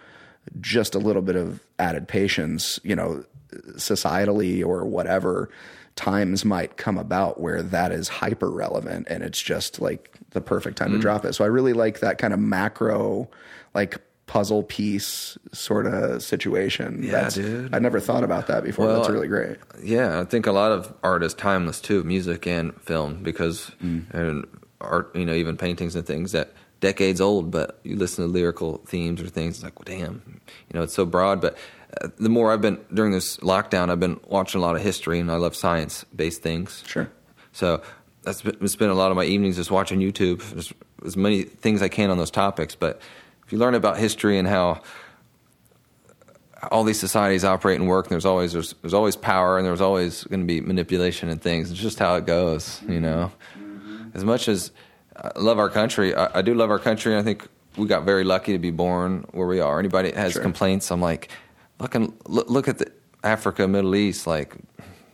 just 0.61 0.95
a 0.95 0.99
little 0.99 1.23
bit 1.23 1.37
of 1.37 1.61
added 1.79 2.07
patience, 2.07 2.79
you 2.83 2.95
know, 2.95 3.25
societally 3.77 4.65
or 4.65 4.85
whatever, 4.85 5.49
times 5.97 6.45
might 6.45 6.77
come 6.77 6.99
about 6.99 7.41
where 7.41 7.63
that 7.63 7.93
is 7.93 8.09
hyper 8.09 8.51
relevant 8.51 9.07
and 9.09 9.23
it's 9.23 9.41
just 9.41 9.81
like 9.81 10.19
the 10.31 10.41
perfect 10.41 10.77
time 10.77 10.91
to 10.91 10.97
hmm. 10.97 11.01
drop 11.01 11.25
it. 11.25 11.33
So 11.35 11.45
I 11.45 11.49
really 11.49 11.73
like 11.73 12.01
that 12.01 12.19
kind 12.19 12.35
of 12.35 12.41
macro, 12.41 13.31
like 13.73 14.03
puzzle 14.35 14.65
piece 14.65 15.39
sort 15.53 15.87
of 15.87 16.21
situation. 16.21 17.05
Yeah, 17.05 17.31
dude. 17.31 17.73
I 17.73 17.79
never 17.79 18.01
thought 18.01 18.25
about 18.25 18.49
that 18.49 18.65
before. 18.65 18.87
Well, 18.87 18.97
That's 18.97 19.09
really 19.09 19.29
great. 19.29 19.59
Yeah, 19.81 20.21
I 20.21 20.25
think 20.25 20.49
a 20.49 20.53
lot 20.53 20.73
of 20.73 20.93
art 21.05 21.23
is 21.23 21.35
timeless 21.35 21.81
too, 21.81 22.03
music 22.03 22.45
and 22.45 22.75
film, 22.83 23.23
because 23.23 23.71
and 23.81 24.45
art, 24.81 25.15
you 25.15 25.25
know, 25.25 25.35
even 25.35 25.57
paintings 25.57 25.95
and 25.95 26.05
things 26.05 26.33
that 26.33 26.53
decades 26.81 27.21
old, 27.21 27.53
but 27.53 27.79
you 27.85 27.95
listen 27.95 28.25
to 28.25 28.29
lyrical 28.29 28.79
themes 28.79 29.21
or 29.21 29.29
things, 29.29 29.55
it's 29.55 29.63
like, 29.63 29.79
well, 29.79 29.97
damn, 29.97 30.41
you 30.69 30.75
know, 30.75 30.83
it's 30.83 30.95
so 30.95 31.07
broad. 31.07 31.41
But 31.41 31.57
uh, 32.03 32.09
the 32.19 32.29
more 32.29 32.53
I've 32.53 32.61
been 32.61 32.81
during 32.93 33.13
this 33.13 33.37
lockdown, 33.37 33.89
I've 33.89 34.01
been 34.01 34.19
watching 34.27 34.61
a 34.61 34.65
lot 34.65 34.75
of 34.75 34.83
history, 34.83 35.21
and 35.21 35.31
I 35.31 35.37
love 35.37 35.55
science 35.55 36.05
based 36.13 36.43
things. 36.43 36.83
Sure. 36.89 37.09
So 37.53 37.83
that's 38.25 38.43
been, 38.43 38.67
spent 38.67 38.91
a 38.91 38.95
lot 38.95 39.13
of 39.13 39.17
my 39.17 39.27
evenings 39.27 39.55
just 39.55 39.71
watching 39.71 40.01
YouTube, 40.01 40.41
just 40.57 40.73
as 41.07 41.17
many 41.17 41.45
things 41.45 41.83
I 41.83 41.89
can 41.89 42.11
on 42.11 42.19
those 42.19 42.33
topics. 42.33 42.75
But 42.75 43.01
if 43.47 43.53
you 43.53 43.59
learn 43.59 43.75
about 43.75 43.99
history 43.99 44.39
and 44.39 44.49
how 44.49 44.81
all 46.71 46.85
these 46.85 46.99
societies 46.99 47.45
operate 47.45 47.79
and 47.79 47.89
work, 47.89 48.07
and 48.07 48.13
there's 48.13 48.25
always 48.25 48.53
there's, 48.53 48.75
there's 48.81 48.95
always 48.95 49.17
power, 49.17 49.59
and 49.59 49.67
there's 49.67 49.81
always 49.81 50.25
going 50.25 50.41
to 50.41 50.47
be 50.47 50.61
manipulation 50.61 51.29
and 51.29 51.41
things. 51.41 51.71
It's 51.71 51.81
just 51.81 51.99
how 51.99 52.15
it 52.17 52.27
goes, 52.27 52.81
you 52.89 53.01
know. 53.01 53.31
Mm-hmm. 53.59 54.09
As 54.15 54.25
much 54.25 54.49
as 54.49 54.71
I 55.17 55.39
love 55.39 55.59
our 55.59 55.69
country, 55.69 56.15
I, 56.15 56.39
I 56.39 56.43
do 56.43 56.55
love 56.55 56.71
our 56.71 56.79
country. 56.79 57.13
And 57.13 57.21
I 57.21 57.25
think 57.25 57.47
we 57.77 57.87
got 57.87 58.05
very 58.05 58.25
lucky 58.25 58.53
to 58.53 58.59
be 58.59 58.71
born 58.71 59.27
where 59.33 59.47
we 59.47 59.61
are. 59.61 59.79
Anybody 59.79 60.11
that 60.11 60.19
has 60.19 60.33
Sure. 60.33 60.43
complaints, 60.43 60.91
I'm 60.91 61.03
like, 61.03 61.29
fucking 61.79 62.15
look, 62.27 62.49
look 62.49 62.69
at 62.69 62.79
the 62.79 62.91
Africa, 63.23 63.69
Middle 63.69 63.95
East, 63.95 64.27
like. 64.27 64.57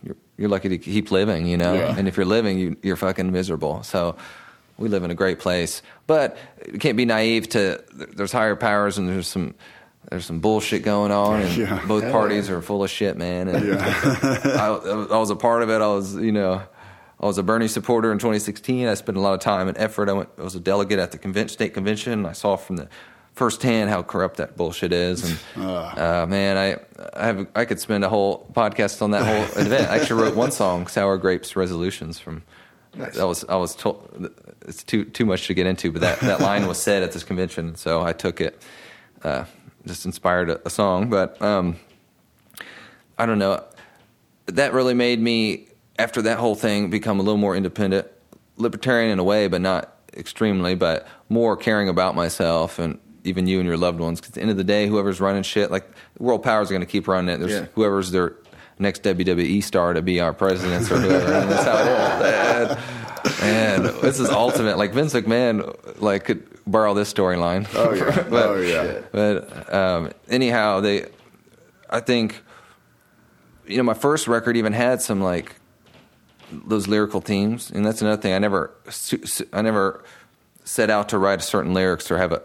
You're, 0.03 0.17
you're 0.35 0.49
lucky 0.49 0.69
to 0.69 0.79
keep 0.79 1.11
living, 1.11 1.45
you 1.45 1.57
know. 1.57 1.75
Yeah. 1.75 1.95
And 1.95 2.07
if 2.07 2.17
you're 2.17 2.25
living, 2.25 2.57
you, 2.57 2.75
you're 2.81 2.95
fucking 2.95 3.31
miserable. 3.31 3.83
So 3.83 4.15
we 4.81 4.89
live 4.89 5.03
in 5.03 5.11
a 5.11 5.15
great 5.15 5.39
place, 5.39 5.81
but 6.07 6.37
you 6.71 6.79
can't 6.79 6.97
be 6.97 7.05
naive 7.05 7.47
to. 7.49 7.83
There's 7.93 8.31
higher 8.31 8.55
powers, 8.55 8.97
and 8.97 9.07
there's 9.07 9.27
some 9.27 9.55
there's 10.09 10.25
some 10.25 10.39
bullshit 10.39 10.83
going 10.83 11.11
on, 11.11 11.41
and 11.41 11.55
Yeah. 11.57 11.85
both 11.87 12.11
parties 12.11 12.49
are 12.49 12.61
full 12.61 12.83
of 12.83 12.89
shit, 12.89 13.15
man. 13.17 13.47
And 13.47 13.75
I, 13.79 14.67
I 15.11 15.17
was 15.17 15.29
a 15.29 15.35
part 15.35 15.61
of 15.63 15.69
it. 15.69 15.81
I 15.81 15.87
was, 15.87 16.15
you 16.15 16.31
know, 16.31 16.61
I 17.19 17.25
was 17.25 17.37
a 17.37 17.43
Bernie 17.43 17.67
supporter 17.67 18.11
in 18.11 18.17
2016. 18.17 18.87
I 18.87 18.95
spent 18.95 19.17
a 19.17 19.21
lot 19.21 19.33
of 19.33 19.39
time 19.39 19.67
and 19.67 19.77
effort. 19.77 20.09
I 20.09 20.13
went. 20.13 20.29
I 20.37 20.41
was 20.43 20.55
a 20.55 20.59
delegate 20.59 20.99
at 20.99 21.11
the 21.11 21.19
conven- 21.19 21.49
state 21.49 21.73
convention. 21.73 22.25
I 22.25 22.31
saw 22.33 22.55
from 22.55 22.77
the 22.77 22.89
firsthand 23.33 23.89
how 23.89 24.03
corrupt 24.03 24.37
that 24.37 24.57
bullshit 24.57 24.91
is. 24.91 25.37
And 25.55 25.63
uh, 25.65 26.25
man, 26.27 26.57
I 26.57 26.77
I 27.17 27.25
have 27.27 27.47
I 27.55 27.65
could 27.65 27.79
spend 27.79 28.03
a 28.03 28.09
whole 28.09 28.49
podcast 28.53 29.01
on 29.01 29.11
that 29.11 29.23
whole 29.25 29.63
event. 29.63 29.89
I 29.89 29.97
actually 29.99 30.23
wrote 30.23 30.35
one 30.35 30.51
song, 30.51 30.87
"Sour 30.87 31.17
Grapes 31.17 31.55
Resolutions," 31.55 32.17
from. 32.19 32.41
That 32.93 33.23
was 33.27 33.45
I 33.47 33.55
was 33.55 33.75
told 33.75 34.29
it's 34.67 34.83
too 34.83 35.05
too 35.05 35.25
much 35.25 35.47
to 35.47 35.53
get 35.53 35.65
into, 35.65 35.91
but 35.91 36.01
that, 36.01 36.19
that 36.21 36.41
line 36.41 36.67
was 36.67 36.81
said 36.81 37.03
at 37.03 37.11
this 37.13 37.23
convention, 37.23 37.75
so 37.75 38.01
I 38.01 38.13
took 38.13 38.41
it. 38.41 38.61
Uh, 39.23 39.45
just 39.85 40.05
inspired 40.05 40.49
a, 40.49 40.67
a 40.67 40.69
song, 40.69 41.09
but 41.09 41.41
um, 41.41 41.77
I 43.17 43.25
don't 43.25 43.39
know. 43.39 43.63
That 44.47 44.73
really 44.73 44.93
made 44.93 45.19
me, 45.19 45.67
after 45.97 46.21
that 46.23 46.37
whole 46.37 46.55
thing, 46.55 46.89
become 46.89 47.19
a 47.19 47.23
little 47.23 47.37
more 47.37 47.55
independent, 47.55 48.07
libertarian 48.57 49.11
in 49.11 49.19
a 49.19 49.23
way, 49.23 49.47
but 49.47 49.61
not 49.61 49.95
extremely, 50.15 50.75
but 50.75 51.07
more 51.29 51.55
caring 51.55 51.87
about 51.89 52.15
myself 52.15 52.77
and 52.79 52.99
even 53.23 53.47
you 53.47 53.59
and 53.59 53.67
your 53.67 53.77
loved 53.77 53.99
ones. 53.99 54.19
Because 54.19 54.31
at 54.31 54.35
the 54.35 54.41
end 54.41 54.51
of 54.51 54.57
the 54.57 54.63
day, 54.63 54.87
whoever's 54.87 55.21
running 55.21 55.43
shit, 55.43 55.71
like 55.71 55.89
world 56.19 56.43
powers 56.43 56.69
are 56.69 56.73
going 56.73 56.81
to 56.81 56.91
keep 56.91 57.07
running 57.07 57.33
it. 57.33 57.37
There's 57.39 57.51
Yeah. 57.51 57.65
whoever's 57.75 58.11
their 58.11 58.35
next 58.79 59.03
WWE 59.03 59.63
star 59.63 59.93
to 59.93 60.01
be 60.01 60.19
our 60.19 60.33
presidents 60.33 60.89
or 60.91 60.97
whoever. 60.99 61.33
and 61.33 61.51
that's 61.51 61.63
how 61.63 61.77
it 61.77 62.71
is. 62.71 63.41
And, 63.41 63.85
and 63.85 63.95
this 64.01 64.19
is 64.19 64.29
ultimate. 64.29 64.77
Like 64.77 64.93
Vince 64.93 65.13
McMahon, 65.13 66.01
like 66.01 66.25
could 66.25 66.47
borrow 66.65 66.93
this 66.93 67.11
storyline. 67.13 67.67
Oh 67.75 67.93
yeah. 67.93 68.23
But- 68.29 68.45
oh 68.47 68.57
yeah. 68.61 69.01
but 69.11 69.73
um, 69.73 70.11
anyhow, 70.29 70.79
they, 70.79 71.05
I 71.89 71.99
think, 71.99 72.41
you 73.67 73.77
know, 73.77 73.83
my 73.83 73.93
first 73.93 74.27
record 74.27 74.57
even 74.57 74.73
had 74.73 75.01
some 75.01 75.21
like 75.21 75.55
those 76.51 76.87
lyrical 76.87 77.21
themes, 77.21 77.71
and 77.71 77.85
that's 77.85 78.01
another 78.01 78.21
thing. 78.21 78.33
I 78.33 78.39
never, 78.39 78.71
I 79.53 79.61
never 79.61 80.03
set 80.63 80.89
out 80.89 81.09
to 81.09 81.17
write 81.17 81.39
a 81.39 81.43
certain 81.43 81.73
lyrics 81.73 82.09
or 82.11 82.17
have 82.17 82.31
a 82.31 82.41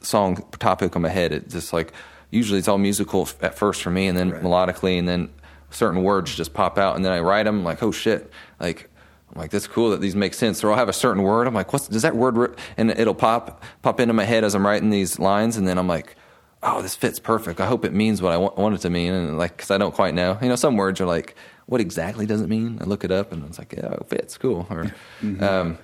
song 0.00 0.42
topic 0.58 0.96
on 0.96 1.02
my 1.02 1.08
head. 1.08 1.32
It's 1.32 1.52
just 1.52 1.72
like 1.72 1.92
usually 2.30 2.58
it's 2.58 2.68
all 2.68 2.78
musical 2.78 3.28
at 3.40 3.54
first 3.56 3.82
for 3.82 3.90
me, 3.90 4.06
and 4.06 4.16
then 4.16 4.30
Right. 4.30 4.42
melodically, 4.42 4.98
and 4.98 5.06
then 5.08 5.30
certain 5.72 6.02
words 6.02 6.34
just 6.34 6.54
pop 6.54 6.78
out, 6.78 6.96
and 6.96 7.04
then 7.04 7.12
I 7.12 7.20
write 7.20 7.44
them 7.44 7.64
like, 7.64 7.82
oh 7.82 7.92
shit, 7.92 8.30
like. 8.60 8.88
I'm 9.34 9.40
like, 9.40 9.50
that's 9.50 9.66
cool 9.66 9.92
that 9.92 10.02
these 10.02 10.14
make 10.14 10.34
sense. 10.34 10.62
Or 10.62 10.70
I'll 10.70 10.76
have 10.76 10.90
a 10.90 10.92
certain 10.92 11.22
word. 11.22 11.46
I'm 11.46 11.54
like, 11.54 11.72
what's 11.72 11.88
does 11.88 12.02
that 12.02 12.14
word? 12.14 12.36
re-" 12.36 12.54
And 12.76 12.90
it'll 12.90 13.14
pop 13.14 13.62
pop 13.80 13.98
into 13.98 14.12
my 14.12 14.24
head 14.24 14.44
as 14.44 14.54
I'm 14.54 14.66
writing 14.66 14.90
these 14.90 15.18
lines, 15.18 15.56
and 15.56 15.66
then 15.66 15.78
I'm 15.78 15.88
like, 15.88 16.16
oh, 16.62 16.82
this 16.82 16.94
fits 16.94 17.18
perfect. 17.18 17.60
I 17.60 17.66
hope 17.66 17.84
it 17.84 17.92
means 17.92 18.22
what 18.22 18.32
I 18.32 18.36
want, 18.36 18.56
want 18.56 18.74
it 18.74 18.82
to 18.82 18.90
mean. 18.90 19.12
And 19.12 19.38
like, 19.38 19.56
because 19.56 19.70
I 19.70 19.78
don't 19.78 19.94
quite 19.94 20.14
know. 20.14 20.38
You 20.40 20.48
know, 20.48 20.56
some 20.56 20.76
words 20.76 21.00
are 21.00 21.06
like, 21.06 21.34
what 21.66 21.80
exactly 21.80 22.26
does 22.26 22.40
it 22.40 22.48
mean? 22.48 22.78
I 22.80 22.84
look 22.84 23.04
it 23.04 23.10
up, 23.10 23.32
and 23.32 23.44
it's 23.46 23.58
like, 23.58 23.72
yeah, 23.72 23.92
it 23.92 24.06
fits, 24.06 24.38
cool. 24.38 24.66
Or, 24.70 24.94
um, 25.40 25.78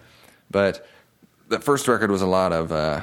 but 0.51 0.87
the 1.49 1.59
first 1.59 1.89
record 1.89 2.11
was 2.11 2.23
a 2.23 2.27
lot 2.27 2.53
of, 2.53 2.73
uh, 2.73 3.01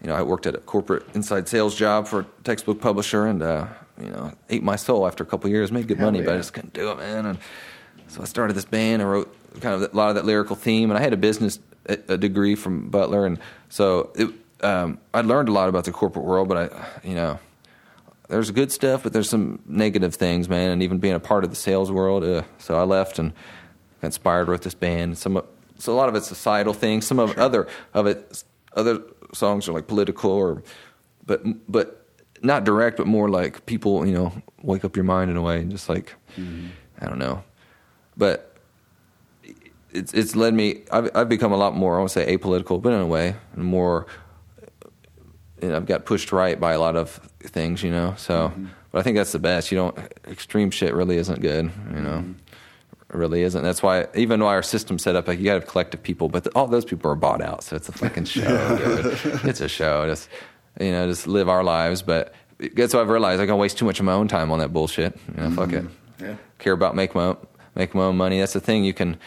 you 0.00 0.08
know, 0.08 0.14
I 0.14 0.22
worked 0.22 0.46
at 0.46 0.54
a 0.54 0.58
corporate 0.58 1.04
inside 1.14 1.48
sales 1.48 1.74
job 1.74 2.06
for 2.06 2.20
a 2.20 2.26
textbook 2.44 2.80
publisher, 2.80 3.26
and 3.26 3.42
uh, 3.42 3.66
you 4.00 4.10
know, 4.10 4.32
ate 4.48 4.62
my 4.62 4.76
soul 4.76 5.06
after 5.06 5.24
a 5.24 5.26
couple 5.26 5.48
of 5.48 5.52
years. 5.52 5.72
Made 5.72 5.88
good 5.88 5.98
Hell 5.98 6.06
money, 6.06 6.22
but 6.22 6.34
I 6.34 6.36
just 6.38 6.52
couldn't 6.52 6.72
do 6.72 6.90
it, 6.90 6.98
man. 6.98 7.26
And 7.26 7.38
so 8.08 8.22
I 8.22 8.24
started 8.24 8.54
this 8.54 8.64
band. 8.64 9.02
I 9.02 9.04
wrote 9.04 9.34
kind 9.60 9.74
of 9.74 9.92
a 9.92 9.96
lot 9.96 10.08
of 10.10 10.14
that 10.16 10.24
lyrical 10.24 10.56
theme, 10.56 10.90
and 10.90 10.98
I 10.98 11.02
had 11.02 11.12
a 11.12 11.16
business 11.16 11.58
a 11.88 12.18
degree 12.18 12.54
from 12.54 12.90
Butler, 12.90 13.24
and 13.24 13.38
so 13.70 14.10
it, 14.14 14.28
um, 14.64 14.98
I 15.14 15.22
learned 15.22 15.48
a 15.48 15.52
lot 15.52 15.68
about 15.68 15.84
the 15.84 15.92
corporate 15.92 16.24
world. 16.24 16.48
But 16.48 16.72
I, 16.72 16.86
you 17.06 17.14
know, 17.14 17.38
there's 18.28 18.50
good 18.50 18.70
stuff, 18.70 19.02
but 19.02 19.12
there's 19.12 19.28
some 19.28 19.60
negative 19.66 20.14
things, 20.14 20.48
man. 20.48 20.70
And 20.70 20.82
even 20.82 20.98
being 20.98 21.14
a 21.14 21.20
part 21.20 21.44
of 21.44 21.50
the 21.50 21.56
sales 21.56 21.90
world, 21.90 22.24
uh, 22.24 22.42
so 22.58 22.78
I 22.78 22.82
left 22.82 23.18
and 23.18 23.32
got 24.00 24.08
inspired 24.08 24.48
with 24.48 24.62
this 24.62 24.74
band. 24.74 25.16
Some, 25.16 25.42
so 25.78 25.92
a 25.92 25.96
lot 25.96 26.08
of 26.08 26.14
it's 26.14 26.26
societal 26.26 26.74
things. 26.74 27.06
Some 27.06 27.18
of 27.18 27.36
other 27.38 27.68
of 27.94 28.06
it, 28.06 28.44
other 28.74 29.00
songs 29.32 29.68
are 29.68 29.72
like 29.72 29.86
political 29.86 30.30
or, 30.30 30.62
but 31.24 31.42
but 31.70 31.97
not 32.42 32.64
direct, 32.64 32.96
but 32.96 33.06
more 33.06 33.28
like 33.28 33.66
people, 33.66 34.06
you 34.06 34.12
know, 34.12 34.32
wake 34.62 34.84
up 34.84 34.96
your 34.96 35.04
mind 35.04 35.30
in 35.30 35.36
a 35.36 35.42
way, 35.42 35.60
and 35.60 35.70
just 35.70 35.88
like 35.88 36.14
mm-hmm. 36.36 36.68
I 37.00 37.06
don't 37.06 37.18
know, 37.18 37.42
but 38.16 38.56
it's 39.92 40.12
it's 40.14 40.36
led 40.36 40.54
me. 40.54 40.82
I've 40.90 41.10
I've 41.14 41.28
become 41.28 41.52
a 41.52 41.56
lot 41.56 41.74
more. 41.74 41.96
I 41.96 41.98
won't 41.98 42.10
say 42.10 42.36
apolitical, 42.36 42.80
but 42.80 42.92
in 42.92 43.00
a 43.00 43.06
way, 43.06 43.36
more. 43.56 44.06
Know, 45.60 45.74
I've 45.74 45.86
got 45.86 46.04
pushed 46.04 46.30
right 46.30 46.58
by 46.60 46.72
a 46.72 46.78
lot 46.78 46.94
of 46.94 47.10
things, 47.40 47.82
you 47.82 47.90
know. 47.90 48.14
So, 48.16 48.50
mm-hmm. 48.50 48.66
but 48.92 49.00
I 49.00 49.02
think 49.02 49.16
that's 49.16 49.32
the 49.32 49.40
best. 49.40 49.72
You 49.72 49.78
don't 49.78 49.98
extreme 50.28 50.70
shit 50.70 50.94
really 50.94 51.16
isn't 51.16 51.40
good, 51.40 51.72
you 51.92 52.00
know. 52.00 52.18
Mm-hmm. 52.18 52.32
It 53.10 53.16
really 53.16 53.42
isn't. 53.42 53.62
That's 53.62 53.82
why 53.82 54.06
even 54.14 54.40
why 54.40 54.50
our 54.54 54.62
system's 54.62 55.02
set 55.02 55.16
up 55.16 55.26
like 55.26 55.38
you 55.38 55.46
got 55.46 55.54
to 55.54 55.60
have 55.60 55.68
collective 55.68 56.02
people, 56.02 56.28
but 56.28 56.46
all 56.54 56.68
those 56.68 56.84
people 56.84 57.10
are 57.10 57.16
bought 57.16 57.40
out, 57.40 57.64
so 57.64 57.74
it's 57.74 57.88
a 57.88 57.92
fucking 57.92 58.26
show. 58.26 58.42
It's 59.44 59.60
a 59.60 59.68
show. 59.68 60.06
Just 60.06 60.28
you 60.80 60.92
know, 60.92 61.06
just 61.06 61.26
live 61.26 61.48
our 61.48 61.64
lives. 61.64 62.02
But 62.02 62.32
that's 62.58 62.94
what 62.94 63.00
I've 63.00 63.08
realized. 63.08 63.40
I 63.40 63.46
can 63.46 63.56
waste 63.56 63.78
too 63.78 63.84
much 63.84 64.00
of 64.00 64.06
my 64.06 64.12
own 64.12 64.28
time 64.28 64.50
on 64.50 64.58
that 64.58 64.72
bullshit. 64.72 65.18
You 65.34 65.42
know, 65.42 65.50
fuck 65.50 65.72
it. 65.72 65.84
Yeah. 66.20 66.36
Care 66.58 66.72
about 66.72 66.96
make 66.96 67.14
my 67.14 67.24
own, 67.24 67.36
make 67.74 67.94
my 67.94 68.04
own 68.04 68.16
money. 68.16 68.40
That's 68.40 68.52
the 68.52 68.60
thing. 68.60 68.84
You 68.84 68.94
can 68.94 69.18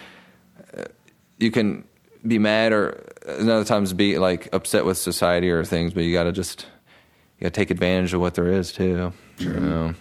you 1.42 1.52
can 1.52 1.84
be 2.26 2.38
mad 2.38 2.72
or 2.72 3.04
another 3.28 3.66
times 3.66 3.94
be 3.94 4.20
like 4.20 4.48
upset 4.54 4.86
with 4.86 4.98
society 4.98 5.50
or 5.50 5.66
things, 5.66 5.94
but 5.94 6.04
you 6.04 6.14
got 6.14 6.24
to 6.24 6.32
just 6.32 6.68
you 7.38 7.46
got 7.46 7.54
to 7.54 7.60
take 7.60 7.72
advantage 7.72 8.14
of 8.14 8.22
what 8.22 8.36
there 8.36 8.48
is 8.48 8.72
too. 8.72 9.12
You 9.40 9.50
know? 9.50 9.96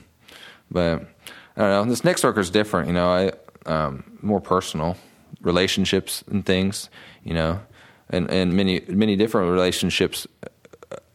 But 0.71 1.03
I 1.57 1.63
don't 1.63 1.71
know. 1.71 1.85
This 1.87 2.05
next 2.05 2.23
record 2.23 2.41
is 2.41 2.51
different. 2.51 2.89
You 2.89 2.95
know, 2.95 3.11
I 3.11 3.33
um, 3.67 4.19
more 4.21 4.41
personal 4.41 4.97
relationships 5.41 6.23
and 6.31 6.45
things. 6.45 6.91
You 7.25 7.35
know, 7.35 7.61
and 8.11 8.31
and 8.31 8.53
many 8.53 8.81
many 8.89 9.17
different 9.17 9.51
relationships 9.51 10.27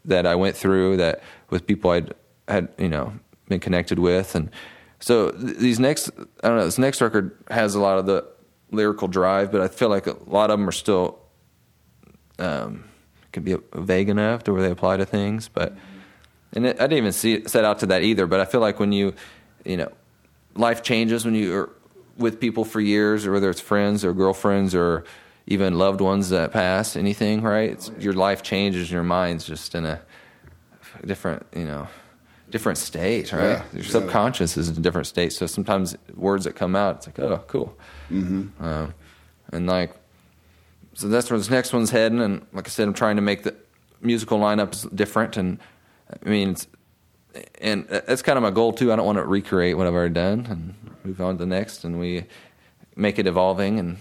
that 0.05 0.25
I 0.25 0.35
went 0.35 0.55
through 0.55 0.97
that 0.97 1.21
with 1.49 1.67
people 1.67 1.91
I'd 1.91 2.13
had 2.47 2.69
you 2.77 2.89
know 2.89 3.13
been 3.47 3.59
connected 3.59 3.99
with, 3.99 4.35
and 4.35 4.49
so 4.99 5.31
th- 5.31 5.57
these 5.57 5.79
next 5.79 6.09
I 6.43 6.47
don't 6.47 6.57
know 6.57 6.65
this 6.65 6.77
next 6.77 7.01
record 7.01 7.37
has 7.49 7.75
a 7.75 7.79
lot 7.79 7.97
of 7.97 8.05
the 8.05 8.25
lyrical 8.71 9.07
drive, 9.07 9.51
but 9.51 9.61
I 9.61 9.67
feel 9.67 9.89
like 9.89 10.07
a 10.07 10.17
lot 10.27 10.49
of 10.49 10.59
them 10.59 10.67
are 10.67 10.73
still 10.73 11.19
um, 12.39 12.85
can 13.31 13.43
be 13.43 13.55
vague 13.73 14.09
enough 14.09 14.43
to 14.45 14.53
where 14.53 14.61
they 14.61 14.71
apply 14.71 14.97
to 14.97 15.05
things, 15.05 15.47
but 15.47 15.75
and 16.53 16.65
it, 16.65 16.77
I 16.79 16.83
didn't 16.83 16.97
even 16.99 17.11
see 17.11 17.47
set 17.47 17.65
out 17.65 17.79
to 17.79 17.87
that 17.87 18.03
either. 18.03 18.27
But 18.27 18.39
I 18.39 18.45
feel 18.45 18.61
like 18.61 18.79
when 18.79 18.91
you 18.91 19.13
you 19.63 19.77
know 19.77 19.91
life 20.55 20.83
changes 20.83 21.25
when 21.25 21.35
you're 21.35 21.69
with 22.17 22.39
people 22.39 22.63
for 22.63 22.79
years, 22.79 23.25
or 23.25 23.33
whether 23.33 23.49
it's 23.49 23.61
friends 23.61 24.05
or 24.05 24.13
girlfriends 24.13 24.73
or 24.73 25.03
even 25.47 25.77
loved 25.77 26.01
ones 26.01 26.29
that 26.29 26.51
pass, 26.51 26.95
anything, 26.95 27.41
right? 27.41 27.69
It's, 27.69 27.91
your 27.99 28.13
life 28.13 28.41
changes, 28.41 28.89
your 28.91 29.03
mind's 29.03 29.45
just 29.45 29.75
in 29.75 29.85
a 29.85 30.01
different, 31.05 31.45
you 31.55 31.65
know, 31.65 31.87
different 32.49 32.79
state, 32.79 33.31
right? 33.31 33.43
Yeah, 33.43 33.63
your 33.73 33.83
yeah. 33.83 33.89
subconscious 33.89 34.57
is 34.57 34.69
in 34.69 34.77
a 34.77 34.79
different 34.79 35.07
state. 35.07 35.33
So 35.33 35.45
sometimes 35.45 35.95
words 36.15 36.45
that 36.45 36.55
come 36.55 36.75
out, 36.75 36.97
it's 36.97 37.07
like, 37.07 37.19
oh, 37.19 37.43
cool, 37.47 37.77
mm-hmm. 38.09 38.63
um, 38.63 38.93
and 39.51 39.67
like, 39.67 39.93
so 40.93 41.09
that's 41.09 41.29
where 41.29 41.37
this 41.37 41.49
next 41.49 41.73
one's 41.73 41.91
heading. 41.91 42.21
And 42.21 42.45
like 42.53 42.67
I 42.67 42.69
said, 42.71 42.87
I'm 42.87 42.93
trying 42.93 43.17
to 43.17 43.21
make 43.21 43.43
the 43.43 43.55
musical 44.01 44.39
lineups 44.39 44.95
different, 44.95 45.37
and 45.37 45.59
I 46.25 46.27
mean, 46.27 46.51
it's, 46.51 46.67
and 47.61 47.85
that's 47.87 48.23
kind 48.23 48.37
of 48.37 48.43
my 48.43 48.51
goal 48.51 48.73
too. 48.73 48.91
I 48.91 48.95
don't 48.95 49.05
want 49.05 49.17
to 49.17 49.25
recreate 49.25 49.77
what 49.77 49.85
I've 49.85 49.93
already 49.93 50.13
done 50.13 50.47
and 50.49 50.95
move 51.03 51.21
on 51.21 51.35
to 51.35 51.39
the 51.39 51.45
next, 51.45 51.83
and 51.83 51.99
we 51.99 52.25
make 52.95 53.19
it 53.19 53.27
evolving 53.27 53.77
and. 53.77 53.97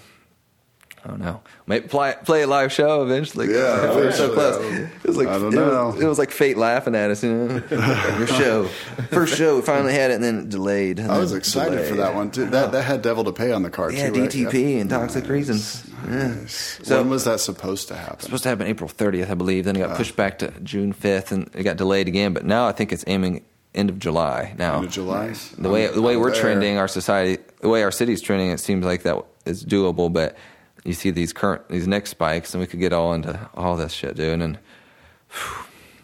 I 1.05 1.09
don't 1.09 1.21
know. 1.21 1.43
Maybe 1.67 1.87
play, 1.87 2.15
play 2.25 2.43
a 2.43 2.47
live 2.47 2.73
show 2.73 3.03
eventually. 3.03 3.53
Yeah, 3.53 3.95
we 3.95 4.03
were 4.05 4.13
so 4.13 4.33
close. 4.33 4.57
It 4.65 5.05
was 5.05 5.17
like 5.19 5.29
I 5.29 5.39
don't 5.39 5.53
it 5.53 5.57
know. 5.57 5.89
was, 5.89 6.01
it 6.01 6.07
was 6.07 6.19
like 6.19 6.31
fate 6.31 6.57
laughing 6.57 6.95
at 6.95 7.11
us. 7.11 7.23
You 7.23 7.31
know, 7.35 7.63
your 8.19 8.27
show, 8.27 8.65
first 9.11 9.37
show, 9.37 9.57
we 9.57 9.63
finally 9.63 9.93
had 9.93 10.11
it, 10.11 10.15
and 10.15 10.25
then 10.25 10.39
it 10.41 10.49
delayed. 10.49 10.99
and 11.01 11.13
I 11.13 11.19
was 11.19 11.33
excited 11.35 11.87
for 11.87 11.97
that 11.97 12.15
one 12.15 12.31
too. 12.31 12.47
That 12.47 12.73
that 12.73 12.83
had 12.85 13.03
Devil 13.03 13.25
to 13.25 13.33
Pay 13.33 13.53
on 13.53 13.63
the 13.63 13.71
card 13.71 13.93
Yeah, 13.93 14.09
too. 14.11 14.23
right? 14.23 14.31
DTP 14.31 14.81
and 14.81 14.89
Toxic 14.89 15.29
Reasons. 15.29 15.91
Yeah. 16.09 16.47
So- 16.47 16.99
when 16.99 17.11
was 17.11 17.25
that 17.25 17.41
supposed 17.41 17.89
to 17.89 17.97
happen? 17.97 18.21
supposed 18.21 18.43
to 18.45 18.49
happen 18.49 18.67
April 18.67 18.89
30th, 18.89 19.31
I 19.31 19.35
believe. 19.35 19.65
Then 19.67 19.77
it 19.77 19.81
got 19.81 19.91
ah. 19.91 19.97
pushed 19.97 20.17
back 20.17 20.39
to 20.39 20.53
June 20.63 20.95
5th, 20.95 21.33
and 21.33 21.51
it 21.55 21.65
got 21.65 21.77
delayed 21.77 22.09
again. 22.09 22.33
But 22.33 22.47
now 22.47 22.67
I 22.67 22.73
think 22.73 22.93
it's 22.93 23.05
aiming 23.07 23.45
end 23.75 23.91
of 23.91 23.99
July. 23.99 24.55
Now 24.57 24.77
End 24.77 24.87
of 24.87 24.91
July. 24.91 25.35
the 25.59 25.69
way 25.69 25.87
the 25.89 26.01
way 26.01 26.15
I'm 26.15 26.21
we're 26.21 26.33
there. 26.33 26.41
trending, 26.41 26.79
our 26.79 26.89
society, 26.89 27.43
the 27.61 27.69
way 27.69 27.83
our 27.83 27.91
city's 27.91 28.23
trending, 28.23 28.51
it 28.51 28.61
seems 28.61 28.85
like 28.87 29.03
that 29.03 29.23
is 29.45 29.65
doable. 29.65 30.11
But 30.13 30.37
you 30.85 30.93
see 30.93 31.11
these 31.11 31.33
current 31.33 31.69
these 31.69 31.89
next 31.89 32.11
spikes, 32.11 32.55
and 32.55 32.61
we 32.61 32.67
could 32.67 32.81
get 32.81 32.93
all 32.93 33.13
into 33.15 33.49
all 33.55 33.77
this 33.77 33.93
shit, 33.93 34.17
dude. 34.17 34.41
And 34.41 34.59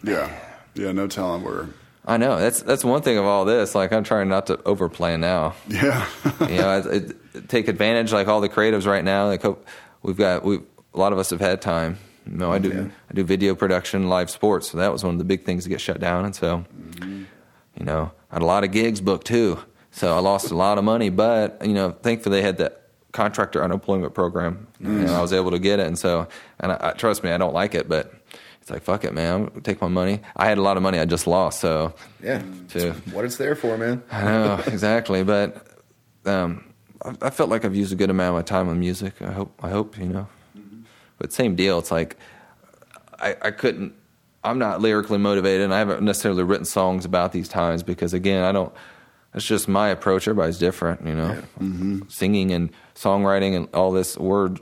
Yeah, 0.03 0.35
yeah. 0.73 0.91
No 0.91 1.07
telling 1.07 1.43
where. 1.43 1.69
I 2.05 2.17
know 2.17 2.39
that's 2.39 2.63
that's 2.63 2.83
one 2.83 3.03
thing 3.03 3.17
of 3.17 3.25
all 3.25 3.45
this. 3.45 3.75
Like 3.75 3.93
I'm 3.93 4.03
trying 4.03 4.27
not 4.27 4.47
to 4.47 4.61
overplay 4.63 5.17
now. 5.17 5.53
Yeah, 5.67 6.07
you 6.41 6.57
know, 6.57 6.79
it, 6.79 7.15
it, 7.33 7.49
take 7.49 7.67
advantage 7.67 8.11
like 8.11 8.27
all 8.27 8.41
the 8.41 8.49
creatives 8.49 8.87
right 8.87 9.03
now. 9.03 9.27
Like 9.27 9.43
hope- 9.43 9.67
we've 10.01 10.17
got 10.17 10.43
we 10.43 10.61
a 10.93 10.97
lot 10.97 11.13
of 11.13 11.19
us 11.19 11.29
have 11.29 11.39
had 11.39 11.61
time. 11.61 11.99
You 12.25 12.37
know, 12.37 12.51
I 12.51 12.57
do 12.57 12.91
I 13.09 13.13
do 13.13 13.23
video 13.23 13.53
production, 13.53 14.09
live 14.09 14.29
sports, 14.29 14.71
so 14.71 14.77
that 14.79 14.91
was 14.91 15.03
one 15.03 15.13
of 15.13 15.19
the 15.19 15.25
big 15.25 15.43
things 15.43 15.63
to 15.63 15.69
get 15.69 15.79
shut 15.79 15.99
down. 15.99 16.25
And 16.25 16.35
so, 16.35 16.65
mm-hmm. 16.75 17.23
you 17.77 17.85
know, 17.85 18.11
I 18.31 18.35
had 18.35 18.41
a 18.41 18.45
lot 18.45 18.63
of 18.63 18.71
gigs 18.71 19.01
booked 19.01 19.27
too. 19.27 19.59
So 19.91 20.15
I 20.15 20.19
lost 20.19 20.51
a 20.51 20.55
lot 20.55 20.77
of 20.77 20.83
money, 20.83 21.09
but 21.09 21.65
you 21.65 21.73
know, 21.73 21.91
thankfully 21.91 22.39
they 22.39 22.45
had 22.45 22.57
that 22.57 22.80
contractor 23.11 23.63
unemployment 23.63 24.13
program. 24.13 24.67
And 24.79 25.09
I 25.09 25.21
was 25.21 25.33
able 25.33 25.51
to 25.51 25.59
get 25.59 25.79
it, 25.79 25.87
and 25.87 25.97
so 25.97 26.27
and 26.59 26.71
I, 26.71 26.77
I, 26.89 26.91
trust 26.93 27.23
me, 27.23 27.31
I 27.31 27.37
don't 27.37 27.53
like 27.53 27.75
it, 27.75 27.87
but 27.89 28.13
it's 28.61 28.69
like 28.69 28.83
fuck 28.83 29.03
it, 29.03 29.13
man. 29.13 29.49
Take 29.63 29.81
my 29.81 29.87
money. 29.87 30.21
I 30.35 30.47
had 30.47 30.57
a 30.57 30.61
lot 30.61 30.77
of 30.77 30.83
money 30.83 30.99
I 30.99 31.05
just 31.05 31.27
lost, 31.27 31.59
so 31.59 31.93
Yeah. 32.23 32.41
to 32.69 32.93
What 33.11 33.25
it's 33.25 33.37
there 33.37 33.55
for, 33.55 33.77
man. 33.77 34.03
I 34.11 34.23
know 34.23 34.63
exactly, 34.67 35.23
but 35.23 35.67
um, 36.25 36.63
I, 37.03 37.15
I 37.23 37.29
felt 37.29 37.49
like 37.49 37.65
I've 37.65 37.75
used 37.75 37.91
a 37.93 37.95
good 37.95 38.09
amount 38.09 38.29
of 38.29 38.35
my 38.35 38.43
time 38.43 38.69
on 38.69 38.79
music. 38.79 39.21
I 39.21 39.31
hope, 39.31 39.59
I 39.63 39.69
hope 39.69 39.97
you 39.97 40.05
know. 40.05 40.27
But 41.17 41.31
same 41.33 41.55
deal. 41.55 41.77
It's 41.79 41.91
like 41.91 42.17
I, 43.19 43.35
I 43.41 43.51
couldn't. 43.51 43.93
I'm 44.43 44.57
not 44.57 44.81
lyrically 44.81 45.19
motivated, 45.19 45.61
and 45.61 45.71
I 45.73 45.77
haven't 45.77 46.01
necessarily 46.01 46.41
written 46.43 46.65
songs 46.65 47.05
about 47.05 47.31
these 47.31 47.47
times 47.47 47.83
because, 47.83 48.13
again, 48.15 48.43
I 48.43 48.51
don't. 48.51 48.73
It's 49.33 49.45
just 49.45 49.67
my 49.67 49.89
approach. 49.89 50.27
Everybody's 50.27 50.57
different, 50.57 51.05
you 51.05 51.15
know. 51.15 51.41
Singing 52.09 52.51
and 52.51 52.69
songwriting 52.95 53.55
and 53.55 53.67
all 53.73 53.91
this 53.91 54.17
word 54.17 54.59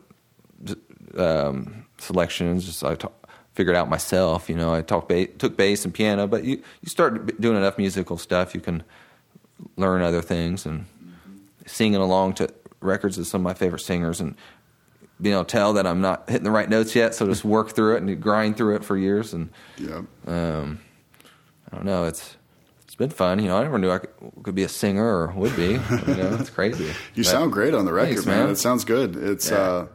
um, 1.18 1.86
selections. 1.98 2.66
Just 2.66 2.84
I 2.84 2.96
ta- 2.96 3.12
figured 3.54 3.76
out 3.76 3.90
myself. 3.90 4.50
You 4.50 4.56
know, 4.56 4.74
I 4.74 4.82
talk 4.82 5.08
ba- 5.08 5.28
took 5.28 5.58
bass 5.58 5.86
and 5.86 5.94
piano, 5.94 6.28
but 6.28 6.44
you 6.44 6.62
you 6.82 6.90
start 6.90 7.40
doing 7.42 7.58
enough 7.58 7.78
musical 7.78 8.18
stuff, 8.18 8.54
you 8.54 8.62
can 8.62 8.84
learn 9.76 10.02
other 10.02 10.22
things 10.22 10.66
and 10.66 10.86
singing 11.66 12.00
along 12.00 12.34
to 12.34 12.50
records 12.82 13.18
of 13.18 13.28
some 13.28 13.42
of 13.42 13.44
my 13.44 13.54
favorite 13.54 13.82
singers 13.82 14.22
and 14.22 14.36
being 15.22 15.34
able 15.34 15.44
to 15.44 15.52
tell 15.52 15.74
that 15.74 15.86
I'm 15.86 16.02
not 16.02 16.30
hitting 16.30 16.46
the 16.46 16.52
right 16.52 16.70
notes 16.70 16.96
yet. 16.96 17.14
So 17.14 17.26
just 17.26 17.44
work 17.44 17.72
through 17.72 17.96
it 17.96 18.04
and 18.04 18.22
grind 18.22 18.56
through 18.56 18.76
it 18.76 18.86
for 18.86 18.98
years. 18.98 19.34
And 19.34 19.50
yeah. 19.78 20.02
um, 20.28 20.80
I 21.72 21.76
don't 21.76 21.86
know, 21.86 22.06
it's 22.06 22.38
been 23.00 23.10
fun. 23.10 23.40
You 23.40 23.48
know, 23.48 23.58
I 23.58 23.64
never 23.64 23.80
knew 23.80 23.90
I 23.90 23.98
could, 23.98 24.10
could 24.44 24.56
be 24.56 24.64
a 24.64 24.70
singer 24.70 25.04
or 25.04 25.28
would 25.34 25.56
be. 25.56 25.72
You 25.72 25.80
know, 25.80 26.38
it's 26.40 26.52
crazy. 26.52 26.86
You 27.16 27.24
But- 27.24 27.30
sound 27.32 27.52
great 27.52 27.74
on 27.74 27.86
the 27.86 27.94
record, 27.94 28.14
Thanks, 28.16 28.26
man. 28.28 28.40
man. 28.44 28.50
It 28.50 28.58
sounds 28.58 28.86
good. 28.86 29.16
It's 29.16 29.52
uh, 29.52 29.88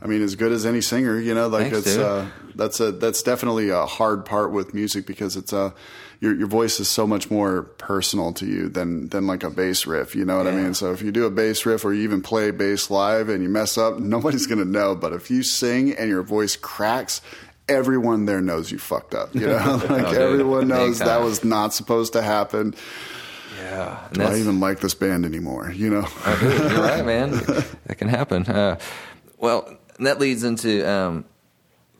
I 0.00 0.06
mean, 0.06 0.22
as 0.22 0.34
good 0.36 0.52
as 0.52 0.64
any 0.66 0.80
singer, 0.80 1.18
you 1.18 1.34
know, 1.34 1.48
like 1.48 1.70
Thanks, 1.72 1.86
it's 1.88 1.96
uh, 1.96 2.28
that's 2.54 2.78
a 2.80 2.92
that's 2.92 3.22
definitely 3.22 3.68
a 3.70 3.86
hard 3.86 4.24
part 4.24 4.52
with 4.52 4.74
music 4.74 5.06
because 5.06 5.36
it's 5.36 5.52
a 5.52 5.74
your 6.20 6.34
your 6.36 6.48
voice 6.48 6.80
is 6.80 6.88
so 6.88 7.06
much 7.06 7.30
more 7.30 7.62
personal 7.78 8.32
to 8.34 8.46
you 8.46 8.68
than 8.68 9.08
than 9.10 9.26
like 9.28 9.44
a 9.44 9.50
bass 9.50 9.86
riff. 9.86 10.14
You 10.16 10.24
know 10.24 10.36
what 10.38 10.46
I 10.48 10.50
mean? 10.52 10.74
So 10.74 10.92
if 10.92 11.02
you 11.02 11.12
do 11.12 11.24
a 11.26 11.30
bass 11.30 11.64
riff 11.66 11.84
or 11.84 11.92
you 11.94 12.02
even 12.02 12.20
play 12.20 12.50
bass 12.50 12.90
live 12.90 13.28
and 13.28 13.42
you 13.44 13.48
mess 13.48 13.78
up, 13.78 13.98
nobody's 14.14 14.46
gonna 14.46 14.64
know. 14.64 14.94
But 14.96 15.12
if 15.12 15.30
you 15.30 15.42
sing 15.42 15.92
and 15.92 16.08
your 16.08 16.22
voice 16.22 16.56
cracks. 16.56 17.20
Everyone 17.68 18.26
there 18.26 18.40
knows 18.40 18.70
you 18.72 18.78
fucked 18.78 19.14
up. 19.14 19.34
You 19.34 19.46
know, 19.46 19.80
like 19.88 20.06
Oh, 20.06 20.32
everyone 20.32 20.68
knows 20.68 20.98
that 20.98 21.20
was 21.22 21.44
not 21.44 21.72
supposed 21.72 22.12
to 22.14 22.22
happen. 22.22 22.74
Yeah, 23.58 24.08
Do 24.12 24.22
I 24.22 24.38
even 24.38 24.58
like 24.60 24.80
this 24.80 24.94
band 24.94 25.24
anymore? 25.24 25.70
You 25.70 25.90
know. 25.90 26.08
You're 26.42 26.80
right, 26.82 27.04
man. 27.06 27.30
That 27.86 27.96
can 27.98 28.08
happen. 28.08 28.44
Uh, 28.46 28.78
well, 29.38 29.76
that 30.00 30.18
leads 30.18 30.42
into 30.44 30.88
um, 30.88 31.24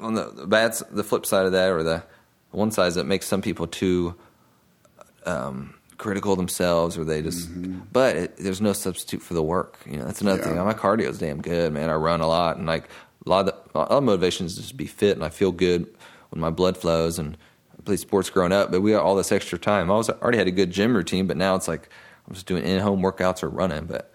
on 0.01 0.15
the, 0.15 0.31
the 0.31 0.47
bad, 0.47 0.71
s- 0.73 0.83
the 0.91 1.05
flip 1.05 1.25
side 1.27 1.47
of 1.47 1.53
that, 1.53 1.71
or 1.71 1.83
the 1.83 2.03
one 2.51 2.71
side 2.73 2.93
that 2.95 3.05
makes 3.05 3.27
some 3.27 3.43
people 3.43 3.67
too 3.67 4.15
um, 5.27 5.75
critical 5.99 6.35
themselves, 6.37 6.97
or 6.99 7.05
they 7.05 7.23
just. 7.23 7.49
But 7.93 8.17
it, 8.17 8.37
there's 8.39 8.61
no 8.61 8.73
substitute 8.73 9.23
for 9.23 9.35
the 9.35 9.43
work. 9.43 9.79
You 9.87 9.99
know, 9.99 10.05
that's 10.05 10.21
another 10.21 10.41
Yeah. 10.43 10.49
thing. 10.55 10.65
My 10.65 10.75
cardio 10.75 11.09
is 11.09 11.19
damn 11.19 11.41
good, 11.43 11.73
man. 11.73 11.91
I 11.91 11.95
run 11.95 12.21
a 12.21 12.27
lot, 12.27 12.57
and 12.57 12.67
like 12.67 12.85
a 13.25 13.29
lot 13.29 13.41
of 13.41 13.47
the, 13.47 13.62
a 13.75 13.79
lot 13.79 13.91
of 13.91 14.03
motivation 14.03 14.47
is 14.47 14.57
just 14.57 14.68
to 14.70 14.75
be 14.75 14.87
fit, 14.87 15.16
and 15.16 15.25
I 15.25 15.29
feel 15.29 15.53
good 15.53 15.87
when 16.31 16.41
my 16.41 16.51
blood 16.51 16.77
flows 16.77 17.18
and. 17.18 17.37
I 17.79 17.85
played 17.85 17.99
sports 17.99 18.31
growing 18.31 18.53
up, 18.53 18.70
but 18.70 18.81
we 18.81 18.93
got 18.93 19.03
all 19.03 19.16
this 19.16 19.33
extra 19.33 19.59
time. 19.59 19.91
I 19.91 19.95
was 19.95 20.09
already 20.09 20.39
had 20.39 20.47
a 20.47 20.53
good 20.53 20.70
gym 20.70 20.95
routine, 20.95 21.27
but 21.27 21.37
now 21.37 21.57
it's 21.57 21.66
like 21.66 21.89
I'm 22.29 22.35
just 22.35 22.47
doing 22.47 22.62
in-home 22.62 23.03
workouts 23.03 23.43
or 23.43 23.49
running. 23.49 23.87
But 23.87 24.12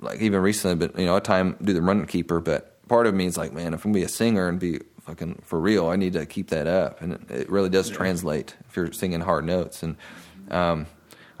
like 0.00 0.20
even 0.20 0.40
recently, 0.40 0.86
but 0.86 0.98
you 0.98 1.06
know, 1.06 1.16
I 1.16 1.20
time 1.20 1.56
do 1.62 1.72
the 1.72 1.82
running 1.82 2.06
keeper. 2.06 2.40
But 2.40 2.86
part 2.88 3.06
of 3.06 3.14
me 3.14 3.26
is 3.26 3.36
like, 3.36 3.52
man, 3.52 3.74
if 3.74 3.84
I'm 3.84 3.92
gonna 3.92 4.00
be 4.00 4.04
a 4.04 4.08
singer 4.08 4.48
and 4.48 4.58
be 4.58 4.80
fucking 5.00 5.42
for 5.44 5.58
real, 5.58 5.88
I 5.88 5.96
need 5.96 6.12
to 6.14 6.26
keep 6.26 6.50
that 6.50 6.66
up, 6.66 7.00
and 7.00 7.30
it, 7.30 7.48
really 7.50 7.68
does 7.68 7.90
translate 7.90 8.54
if 8.68 8.76
you're 8.76 8.92
singing 8.92 9.20
hard 9.20 9.44
notes. 9.44 9.82
And 9.82 9.96
um, 10.50 10.86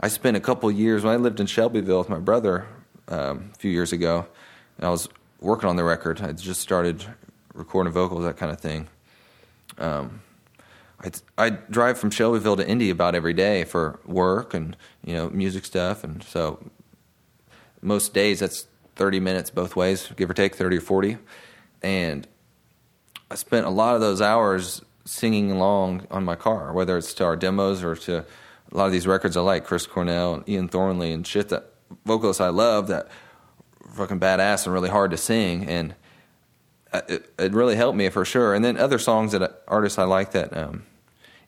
I 0.00 0.08
spent 0.08 0.36
a 0.36 0.40
couple 0.40 0.70
years 0.70 1.04
when 1.04 1.12
I 1.12 1.16
lived 1.16 1.40
in 1.40 1.46
Shelbyville 1.46 1.98
with 1.98 2.08
my 2.08 2.18
brother 2.18 2.66
um, 3.08 3.50
a 3.54 3.58
few 3.58 3.70
years 3.70 3.92
ago. 3.92 4.26
And 4.76 4.86
I 4.86 4.90
was 4.90 5.08
working 5.40 5.68
on 5.68 5.76
the 5.76 5.84
record. 5.84 6.20
I 6.20 6.32
just 6.32 6.60
started 6.60 7.04
recording 7.54 7.92
vocals, 7.92 8.24
that 8.24 8.36
kind 8.36 8.52
of 8.52 8.60
thing. 8.60 8.88
Um, 9.78 10.20
I 11.00 11.10
I 11.36 11.50
drive 11.50 11.98
from 11.98 12.10
Shelbyville 12.10 12.56
to 12.56 12.68
Indy 12.68 12.90
about 12.90 13.14
every 13.14 13.34
day 13.34 13.64
for 13.64 14.00
work 14.04 14.54
and 14.54 14.76
you 15.04 15.14
know 15.14 15.30
music 15.30 15.64
stuff, 15.64 16.04
and 16.04 16.22
so 16.22 16.58
most 17.80 18.14
days 18.14 18.40
that's 18.40 18.66
30 18.96 19.20
minutes 19.20 19.50
both 19.50 19.76
ways, 19.76 20.10
give 20.16 20.28
or 20.28 20.34
take 20.34 20.56
30 20.56 20.78
or 20.78 20.80
40. 20.80 21.18
And 21.82 22.26
I 23.30 23.36
spent 23.36 23.66
a 23.66 23.70
lot 23.70 23.94
of 23.94 24.00
those 24.00 24.20
hours 24.20 24.82
singing 25.04 25.52
along 25.52 26.06
on 26.10 26.24
my 26.24 26.34
car, 26.34 26.72
whether 26.72 26.98
it's 26.98 27.14
to 27.14 27.24
our 27.24 27.36
demos 27.36 27.84
or 27.84 27.94
to 27.94 28.24
a 28.70 28.76
lot 28.76 28.86
of 28.86 28.92
these 28.92 29.06
records 29.06 29.36
I 29.36 29.40
like, 29.40 29.64
Chris 29.64 29.86
Cornell 29.86 30.34
and 30.34 30.48
Ian 30.48 30.68
Thornley 30.68 31.12
and 31.12 31.26
shit 31.26 31.48
that 31.48 31.72
vocalists 32.04 32.40
I 32.40 32.48
love 32.48 32.88
that 32.88 33.08
fucking 33.98 34.20
badass 34.20 34.64
and 34.64 34.72
really 34.72 34.88
hard 34.88 35.10
to 35.10 35.16
sing. 35.16 35.66
And 35.66 35.94
uh, 36.92 37.02
it, 37.08 37.32
it 37.38 37.52
really 37.52 37.76
helped 37.76 37.98
me 37.98 38.08
for 38.08 38.24
sure. 38.24 38.54
And 38.54 38.64
then 38.64 38.78
other 38.78 38.98
songs 38.98 39.32
that 39.32 39.42
uh, 39.42 39.48
artists 39.66 39.98
I 39.98 40.04
like 40.04 40.32
that, 40.32 40.56
um, 40.56 40.84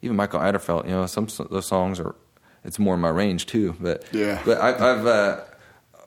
even 0.02 0.16
Mikael 0.16 0.40
Åkerfeldt, 0.40 0.84
you 0.84 0.90
know, 0.90 1.06
some 1.06 1.24
of 1.24 1.50
those 1.50 1.66
songs 1.66 1.98
are, 1.98 2.14
it's 2.64 2.78
more 2.78 2.94
in 2.94 3.00
my 3.00 3.08
range 3.08 3.46
too. 3.46 3.74
But 3.80 4.04
Yeah. 4.12 4.42
but 4.44 4.60
I, 4.60 4.68
I've 4.74 5.06
uh, 5.06 5.40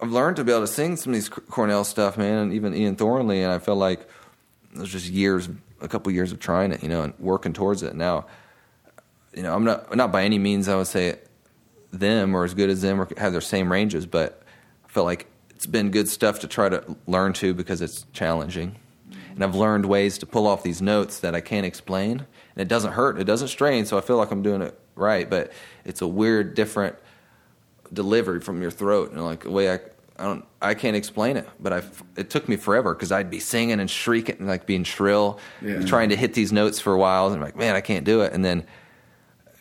I've 0.01 0.11
learned 0.11 0.35
to 0.35 0.43
be 0.43 0.51
able 0.51 0.61
to 0.61 0.67
sing 0.67 0.97
some 0.97 1.13
of 1.13 1.15
these 1.15 1.29
Cornell 1.29 1.83
stuff, 1.83 2.17
man, 2.17 2.37
and 2.37 2.53
even 2.53 2.75
Ian 2.75 2.95
Thornley, 2.95 3.41
and 3.41 3.51
I 3.51 3.59
feel 3.59 3.75
like 3.77 4.01
it 4.75 4.79
was 4.79 4.89
just 4.89 5.07
years, 5.09 5.49
a 5.81 5.87
couple 5.87 6.11
years 6.11 6.31
of 6.31 6.39
trying 6.39 6.71
it, 6.73 6.83
you 6.83 6.89
know, 6.89 7.03
and 7.03 7.13
working 7.19 7.53
towards 7.53 7.83
it. 7.83 7.95
Now, 7.95 8.25
you 9.33 9.43
know, 9.43 9.55
I'm 9.55 9.63
not 9.63 9.95
not 9.95 10.11
by 10.11 10.25
any 10.25 10.37
means 10.37 10.67
I 10.67 10.75
would 10.75 10.87
say 10.87 11.19
them 11.91 12.35
or 12.35 12.43
as 12.43 12.53
good 12.53 12.69
as 12.69 12.81
them 12.81 12.99
or 12.99 13.07
have 13.17 13.31
their 13.31 13.41
same 13.41 13.71
ranges, 13.71 14.05
but 14.05 14.43
I 14.85 14.89
feel 14.89 15.05
like 15.05 15.27
it's 15.63 15.71
been 15.71 15.91
good 15.91 16.09
stuff 16.09 16.41
to 16.41 16.47
try 16.49 16.67
to 16.67 16.83
learn 17.07 17.31
to 17.31 17.53
because 17.53 17.81
it's 17.81 18.05
challenging. 18.11 18.75
And 19.33 19.41
I've 19.45 19.55
learned 19.55 19.85
ways 19.85 20.17
to 20.17 20.25
pull 20.25 20.45
off 20.45 20.61
these 20.61 20.81
notes 20.81 21.21
that 21.21 21.33
I 21.33 21.39
can't 21.39 21.65
explain. 21.65 22.19
And 22.19 22.61
it 22.61 22.67
doesn't 22.67 22.91
hurt, 22.91 23.17
it 23.17 23.23
doesn't 23.23 23.47
strain, 23.47 23.85
so 23.85 23.97
I 23.97 24.01
feel 24.01 24.17
like 24.17 24.29
I'm 24.31 24.41
doing 24.43 24.61
it 24.61 24.77
right, 24.95 25.27
but 25.29 25.53
it's 25.85 26.01
a 26.01 26.07
weird, 26.07 26.53
different 26.53 26.97
delivery 27.93 28.41
from 28.41 28.61
your 28.61 28.71
throat. 28.71 29.11
And 29.13 29.23
like 29.23 29.45
a 29.45 29.49
way 29.51 29.71
I, 29.71 29.75
I 30.19 30.23
don't, 30.25 30.45
I 30.61 30.73
can't 30.73 30.97
explain 30.97 31.37
it, 31.37 31.47
but 31.61 31.71
I, 31.71 31.81
it 32.17 32.29
took 32.29 32.49
me 32.49 32.57
forever 32.57 32.93
because 32.93 33.13
I'd 33.13 33.29
be 33.29 33.39
singing 33.39 33.79
and 33.79 33.89
shrieking 33.89 34.35
and 34.39 34.47
like 34.49 34.65
being 34.65 34.83
shrill, 34.83 35.39
Yeah. 35.61 35.79
trying 35.85 36.09
to 36.09 36.17
hit 36.17 36.33
these 36.33 36.51
notes 36.51 36.81
for 36.81 36.91
a 36.91 36.97
while. 36.97 37.27
And 37.27 37.35
I'm 37.37 37.41
like, 37.41 37.55
man, 37.55 37.73
I 37.73 37.81
can't 37.81 38.03
do 38.03 38.21
it. 38.21 38.33
And 38.33 38.43
then, 38.43 38.65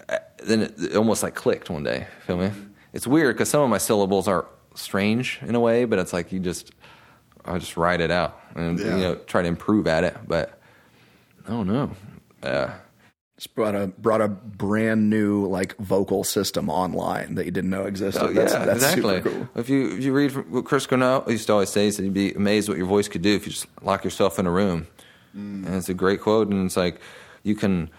uh, 0.08 0.18
then 0.42 0.62
it, 0.62 0.74
it 0.82 0.96
almost 0.96 1.22
like 1.22 1.36
clicked 1.36 1.70
one 1.70 1.84
day. 1.84 2.08
Feel 2.26 2.38
me? 2.38 2.50
It's 2.92 3.06
weird 3.06 3.36
because 3.36 3.48
some 3.48 3.62
of 3.62 3.70
my 3.70 3.78
syllables 3.78 4.26
are 4.26 4.46
strange 4.74 5.38
in 5.42 5.54
a 5.54 5.60
way, 5.60 5.84
but 5.84 5.98
it's 5.98 6.12
like 6.12 6.32
you 6.32 6.40
just, 6.40 6.72
I 7.44 7.58
just 7.58 7.76
write 7.76 8.00
it 8.00 8.10
out 8.10 8.38
and 8.54 8.78
Yeah. 8.78 8.96
you 8.96 9.02
know 9.02 9.14
try 9.16 9.42
to 9.42 9.48
improve 9.48 9.86
at 9.86 10.04
it. 10.04 10.16
But 10.26 10.58
I 11.46 11.50
don't 11.50 11.66
know. 11.66 11.90
Uh, 12.42 12.70
Just 13.36 13.54
brought 13.54 13.74
a 13.74 13.86
brought 13.88 14.20
a 14.20 14.28
brand 14.28 15.10
new 15.10 15.46
like 15.46 15.76
vocal 15.78 16.22
system 16.24 16.68
online 16.68 17.34
that 17.36 17.44
you 17.44 17.50
didn't 17.50 17.70
know 17.70 17.84
existed. 17.84 18.22
Oh, 18.22 18.32
that's, 18.32 18.52
yeah, 18.52 18.64
that's 18.64 18.82
exactly. 18.94 19.20
cool. 19.20 19.48
If 19.56 19.68
you 19.68 19.96
if 19.96 20.04
you 20.04 20.12
read 20.12 20.32
from 20.32 20.44
what 20.52 20.64
Chris 20.64 20.86
Cornell 20.86 21.24
used 21.28 21.46
to 21.48 21.52
always 21.54 21.70
say, 21.70 21.86
he 21.86 21.90
said 21.90 22.04
you'd 22.04 22.14
be 22.14 22.32
amazed 22.32 22.68
what 22.68 22.78
your 22.78 22.86
voice 22.86 23.08
could 23.08 23.22
do 23.22 23.34
if 23.34 23.46
you 23.46 23.52
just 23.52 23.66
lock 23.82 24.04
yourself 24.04 24.38
in 24.38 24.46
a 24.46 24.50
room. 24.50 24.86
Mm. 25.36 25.66
And 25.66 25.74
it's 25.74 25.88
a 25.88 25.94
great 25.94 26.20
quote, 26.20 26.48
and 26.48 26.66
it's 26.66 26.76
like 26.76 27.00
you 27.42 27.54
can. 27.54 27.90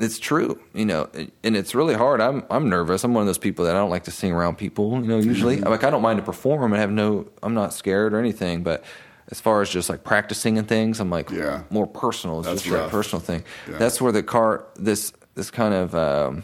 It's 0.00 0.18
true, 0.18 0.58
you 0.74 0.84
know, 0.84 1.08
and 1.44 1.56
it's 1.56 1.72
really 1.74 1.94
hard. 1.94 2.20
I'm 2.20 2.42
I'm 2.50 2.68
nervous. 2.68 3.04
I'm 3.04 3.14
one 3.14 3.22
of 3.22 3.26
those 3.26 3.38
people 3.38 3.64
that 3.66 3.76
I 3.76 3.78
don't 3.78 3.90
like 3.90 4.04
to 4.04 4.10
sing 4.10 4.32
around 4.32 4.56
people. 4.58 4.92
You 5.00 5.06
know, 5.06 5.18
usually, 5.18 5.58
Mm-hmm. 5.58 5.68
like 5.68 5.84
I 5.84 5.90
don't 5.90 6.02
mind 6.02 6.18
to 6.18 6.24
perform 6.24 6.72
and 6.72 6.80
have 6.80 6.90
no. 6.90 7.28
I'm 7.44 7.54
not 7.54 7.72
scared 7.72 8.12
or 8.12 8.18
anything, 8.18 8.64
but 8.64 8.82
as 9.30 9.40
far 9.40 9.62
as 9.62 9.70
just 9.70 9.88
like 9.88 10.02
practicing 10.02 10.58
and 10.58 10.66
things, 10.66 10.98
I'm 10.98 11.10
like 11.10 11.30
Yeah. 11.30 11.62
more 11.70 11.86
personal. 11.86 12.40
It's 12.40 12.48
That's 12.48 12.62
just 12.62 12.74
a 12.74 12.78
rough. 12.78 12.90
personal 12.90 13.20
thing. 13.20 13.44
Yeah. 13.70 13.78
That's 13.78 14.00
where 14.00 14.10
the 14.12 14.22
car 14.24 14.66
this 14.74 15.12
this 15.36 15.50
kind 15.52 15.74
of. 15.74 15.94
Um, 15.94 16.42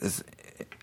this 0.00 0.22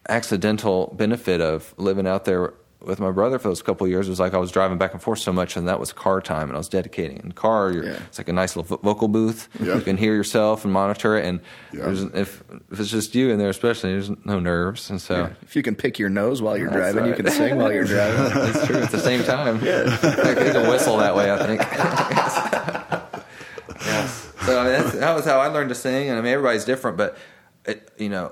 accidental 0.08 0.94
benefit 0.98 1.42
of 1.42 1.74
living 1.78 2.08
out 2.08 2.24
there 2.26 2.54
with 2.82 2.98
my 3.00 3.12
brother 3.12 3.38
for 3.40 3.50
those 3.50 3.62
couple 3.62 3.86
of 3.86 3.92
years 3.92 4.08
was 4.08 4.22
like 4.22 4.34
I 4.34 4.38
was 4.38 4.52
driving 4.52 4.78
back 4.78 4.94
and 4.94 5.02
forth 5.02 5.20
so 5.20 5.34
much, 5.34 5.58
and 5.58 5.68
that 5.68 5.82
was 5.82 5.92
car 5.92 6.22
time, 6.22 6.44
and 6.48 6.54
I 6.54 6.58
was 6.58 6.70
dedicating. 6.70 7.18
In 7.18 7.34
car, 7.34 7.72
you're, 7.72 7.84
Yeah. 7.84 8.00
it's 8.08 8.18
like 8.18 8.30
a 8.30 8.34
nice 8.34 8.56
little 8.56 8.78
vocal 8.78 9.10
booth. 9.10 9.50
Yeah. 9.62 9.76
You 9.76 9.82
can 9.82 9.98
hear 9.98 10.16
yourself 10.16 10.64
and 10.64 10.72
monitor 10.74 11.18
it, 11.18 11.26
and 11.26 11.42
Yeah. 11.74 11.82
there's, 11.86 12.02
if, 12.04 12.42
if 12.72 12.80
it's 12.80 12.90
just 12.90 13.14
you 13.16 13.32
in 13.32 13.38
there, 13.38 13.50
especially, 13.50 13.92
there's 13.92 14.12
no 14.24 14.40
nerves, 14.40 14.90
and 14.90 15.02
so. 15.02 15.30
If 15.42 15.58
you 15.58 15.62
can 15.62 15.76
pick 15.76 16.00
your 16.00 16.10
nose 16.10 16.42
while 16.42 16.58
you're 16.58 16.70
driving, 16.72 17.06
you 17.06 17.14
can 17.16 17.30
sing 17.30 17.58
while 17.58 17.72
you're 17.74 17.84
driving. 17.84 18.34
That's 18.54 18.66
true. 18.66 18.78
At 18.78 18.92
the 18.92 19.00
same 19.00 19.24
time, 19.24 19.60
yeah, 19.64 19.84
you 19.84 20.52
can 20.54 20.70
whistle 20.70 20.96
that 20.98 21.16
way. 21.18 21.32
I 21.32 21.46
think. 21.46 21.62
yes. 23.86 24.32
So 24.46 24.60
I 24.60 24.64
mean, 24.64 24.74
that's, 24.74 24.92
that 24.94 25.16
was 25.16 25.26
how 25.26 25.40
I 25.40 25.48
learned 25.48 25.70
to 25.70 25.76
sing, 25.76 26.10
and 26.10 26.18
I 26.18 26.22
mean 26.22 26.34
everybody's 26.34 26.66
different, 26.66 26.98
but 26.98 27.18
it, 27.66 27.92
you 27.98 28.10
know, 28.10 28.32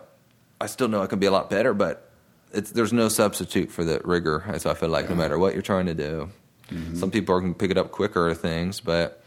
I 0.60 0.66
still 0.68 0.88
know 0.88 1.02
I 1.04 1.08
can 1.08 1.20
be 1.20 1.28
a 1.28 1.32
lot 1.32 1.50
better, 1.50 1.74
but 1.74 2.07
there's 2.52 2.94
no 2.94 3.10
substitute 3.10 3.72
for 3.72 3.84
the 3.84 4.02
rigor. 4.04 4.44
So 4.58 4.70
I 4.70 4.74
feel 4.74 4.90
like 4.90 5.10
no 5.10 5.16
matter 5.16 5.38
what 5.38 5.54
you're 5.54 5.62
trying 5.62 5.88
to 5.88 5.94
do, 5.94 6.30
mm-hmm. 6.70 6.96
some 6.96 7.12
people 7.12 7.40
can 7.40 7.54
pick 7.54 7.72
it 7.72 7.78
up 7.78 7.92
quicker 7.92 8.28
or 8.28 8.34
things, 8.34 8.80
but 8.80 9.24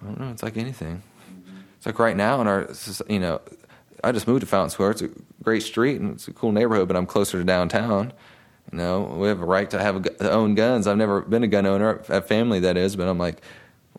I 0.00 0.04
don't 0.04 0.20
know. 0.20 0.30
It's 0.30 0.42
like 0.42 0.56
anything. 0.56 1.02
It's 1.76 1.86
like 1.86 1.98
right 1.98 2.16
now 2.16 2.40
in 2.40 2.46
our, 2.46 2.68
you 3.08 3.20
know, 3.20 3.40
I 4.02 4.12
just 4.12 4.26
moved 4.26 4.40
to 4.40 4.46
Fountain 4.46 4.70
Square. 4.70 4.90
It's 4.92 5.02
a 5.02 5.10
great 5.42 5.62
street 5.62 6.00
and 6.00 6.12
it's 6.12 6.28
a 6.28 6.32
cool 6.32 6.52
neighborhood, 6.52 6.88
but 6.88 6.96
I'm 6.96 7.06
closer 7.06 7.38
to 7.38 7.44
downtown. 7.44 8.12
You 8.72 8.78
know, 8.78 9.02
we 9.02 9.28
have 9.28 9.40
a 9.40 9.44
right 9.44 9.68
to 9.70 9.78
have 9.78 9.96
a, 9.96 10.00
to 10.00 10.30
own 10.30 10.54
guns. 10.54 10.86
I've 10.86 10.96
never 10.96 11.20
been 11.20 11.42
a 11.42 11.48
gun 11.48 11.66
owner, 11.66 12.02
I 12.08 12.14
have 12.14 12.26
family 12.26 12.60
that 12.60 12.76
is, 12.76 12.96
but 12.96 13.08
I'm 13.08 13.18
like, 13.18 13.42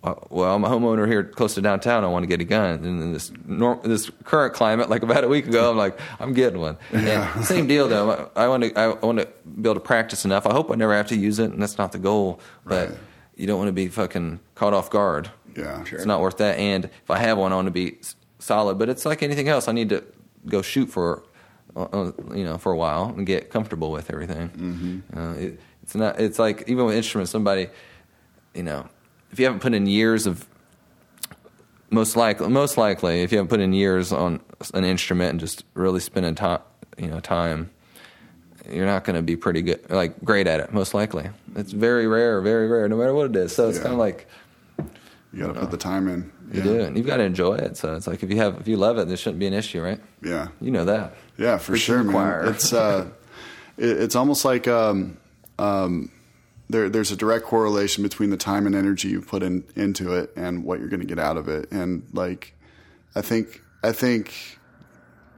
well, 0.06 0.28
well, 0.30 0.56
I'm 0.56 0.64
a 0.64 0.70
homeowner 0.70 1.08
here 1.08 1.24
close 1.24 1.56
to 1.56 1.62
downtown. 1.62 2.04
I 2.04 2.08
want 2.08 2.24
to 2.24 2.28
get 2.28 2.40
a 2.42 2.44
gun. 2.44 2.72
And 2.76 2.86
in 2.86 3.14
this 3.14 3.32
norm, 3.46 3.80
this 3.84 4.10
current 4.24 4.54
climate, 4.54 4.90
like 4.90 5.04
about 5.04 5.24
a 5.24 5.28
week 5.28 5.48
ago, 5.48 5.72
I'm 5.72 5.78
like, 5.78 6.00
I'm 6.20 6.34
getting 6.34 6.60
one. 6.60 6.78
And 6.92 7.46
same 7.46 7.68
deal 7.68 7.88
though. 7.88 8.30
I 8.36 8.48
want 8.48 8.64
to, 8.64 8.80
I 8.80 8.88
want 8.94 9.20
to 9.20 9.26
be 9.26 9.68
able 9.70 9.76
to 9.76 9.80
practice 9.80 10.26
enough. 10.26 10.46
I 10.46 10.52
hope 10.54 10.72
I 10.72 10.76
never 10.76 10.96
have 10.96 11.08
to 11.08 11.16
use 11.16 11.40
it, 11.40 11.52
and 11.52 11.62
that's 11.62 11.78
not 11.78 11.92
the 11.92 11.98
goal. 12.00 12.40
But 12.66 12.90
Right. 12.90 12.98
you 13.36 13.48
don't 13.48 13.58
want 13.58 13.68
to 13.70 13.74
be 13.74 13.88
fucking 13.88 14.40
caught 14.56 14.74
off 14.74 14.90
guard. 14.90 15.30
Yeah. 15.56 15.84
It's 15.92 16.06
not 16.06 16.22
worth 16.22 16.38
that. 16.38 16.58
And 16.60 16.86
if 16.86 17.10
I 17.10 17.18
have 17.20 17.38
one, 17.38 17.52
I 17.52 17.56
want 17.56 17.68
to 17.68 17.72
be 17.72 17.98
solid. 18.40 18.78
But 18.78 18.90
it's 18.90 19.06
like 19.06 19.24
anything 19.24 19.48
else. 19.48 19.68
I 19.68 19.72
need 19.72 19.90
to 19.90 20.04
go 20.48 20.62
shoot 20.62 20.88
for, 20.88 21.24
uh, 21.76 21.84
uh, 21.84 22.12
you 22.34 22.44
know, 22.44 22.58
for 22.58 22.72
a 22.74 22.78
while 22.78 23.14
and 23.16 23.26
get 23.26 23.50
comfortable 23.50 23.92
with 23.92 24.12
everything. 24.12 24.50
Mm-hmm. 24.50 25.18
Uh, 25.18 25.34
it, 25.34 25.60
it's 25.82 25.96
not. 25.96 26.20
It's 26.20 26.40
like 26.40 26.64
even 26.68 26.86
with 26.86 26.96
instruments, 26.96 27.32
somebody, 27.32 27.70
you 28.54 28.64
know, 28.64 28.88
if 29.36 29.40
you 29.40 29.46
haven't 29.48 29.60
put 29.60 29.74
in 29.74 29.86
years 29.86 30.26
of, 30.28 30.48
most 31.90 32.16
likely, 32.16 32.48
most 32.48 32.78
likely, 32.78 33.22
if 33.22 33.34
you 33.34 33.38
haven't 33.38 33.50
put 33.50 33.60
in 33.60 33.74
years 33.74 34.14
on 34.14 34.40
an 34.74 34.86
instrument 34.86 35.32
and 35.32 35.40
just 35.42 35.66
really 35.74 36.00
spending 36.00 36.36
time, 36.36 36.62
you 36.98 37.08
know, 37.08 37.20
time, 37.20 37.70
you're 38.72 38.86
not 38.86 39.04
going 39.04 39.18
to 39.18 39.22
be 39.22 39.36
pretty 39.36 39.62
good, 39.62 39.90
like 39.90 40.24
great 40.24 40.48
at 40.48 40.62
it. 40.62 40.72
Most 40.72 40.94
likely, 40.94 41.30
it's 41.54 41.74
very 41.74 42.08
rare, 42.08 42.40
very 42.40 42.70
rare, 42.70 42.88
no 42.88 42.96
matter 42.96 43.14
what 43.14 43.26
it 43.32 43.36
is. 43.36 43.54
So 43.54 43.68
it's 43.68 43.78
Yeah. 43.78 43.84
kind 43.84 43.94
of 43.96 44.00
like 44.00 44.26
You 45.34 45.48
got 45.48 45.54
to 45.56 45.60
put 45.60 45.72
the 45.72 45.78
time 45.78 46.08
in. 46.08 46.32
you 46.54 46.62
do, 46.62 46.80
and 46.80 46.96
you've 46.96 47.06
got 47.06 47.18
to 47.18 47.24
enjoy 47.24 47.56
it. 47.56 47.76
So 47.76 47.94
it's 47.94 48.08
like 48.08 48.24
if 48.24 48.30
you 48.32 48.38
have, 48.38 48.62
if 48.62 48.70
you 48.70 48.78
love 48.78 48.98
it, 49.00 49.10
there 49.10 49.18
shouldn't 49.18 49.40
be 49.40 49.48
an 49.48 49.54
issue, 49.54 49.82
right? 49.82 50.00
Yeah. 50.24 50.48
You 50.62 50.72
know 50.72 50.86
that. 50.86 51.14
Yeah, 51.38 51.58
for 51.58 51.74
Preaching 51.74 51.86
sure, 51.96 52.04
man. 52.06 52.48
It's 52.48 52.72
uh, 52.72 53.10
it, 53.78 53.98
it's 54.00 54.16
almost 54.16 54.46
like 54.46 54.66
um, 54.70 55.18
um, 55.60 56.10
there 56.70 56.90
there's 56.90 57.12
a 57.12 57.16
direct 57.16 57.46
correlation 57.46 58.04
between 58.04 58.30
the 58.30 58.38
time 58.38 58.66
and 58.66 58.76
energy 58.76 59.10
you 59.10 59.22
put 59.22 59.44
in 59.44 59.64
into 59.76 60.14
it 60.14 60.32
and 60.36 60.64
what 60.64 60.80
you're 60.80 60.90
going 60.90 61.02
to 61.02 61.06
get 61.06 61.20
out 61.20 61.38
of 61.38 61.48
it. 61.48 61.72
And 61.72 62.08
like, 62.14 62.54
I 63.16 63.22
think 63.22 63.62
I 63.84 63.92
think 63.92 64.60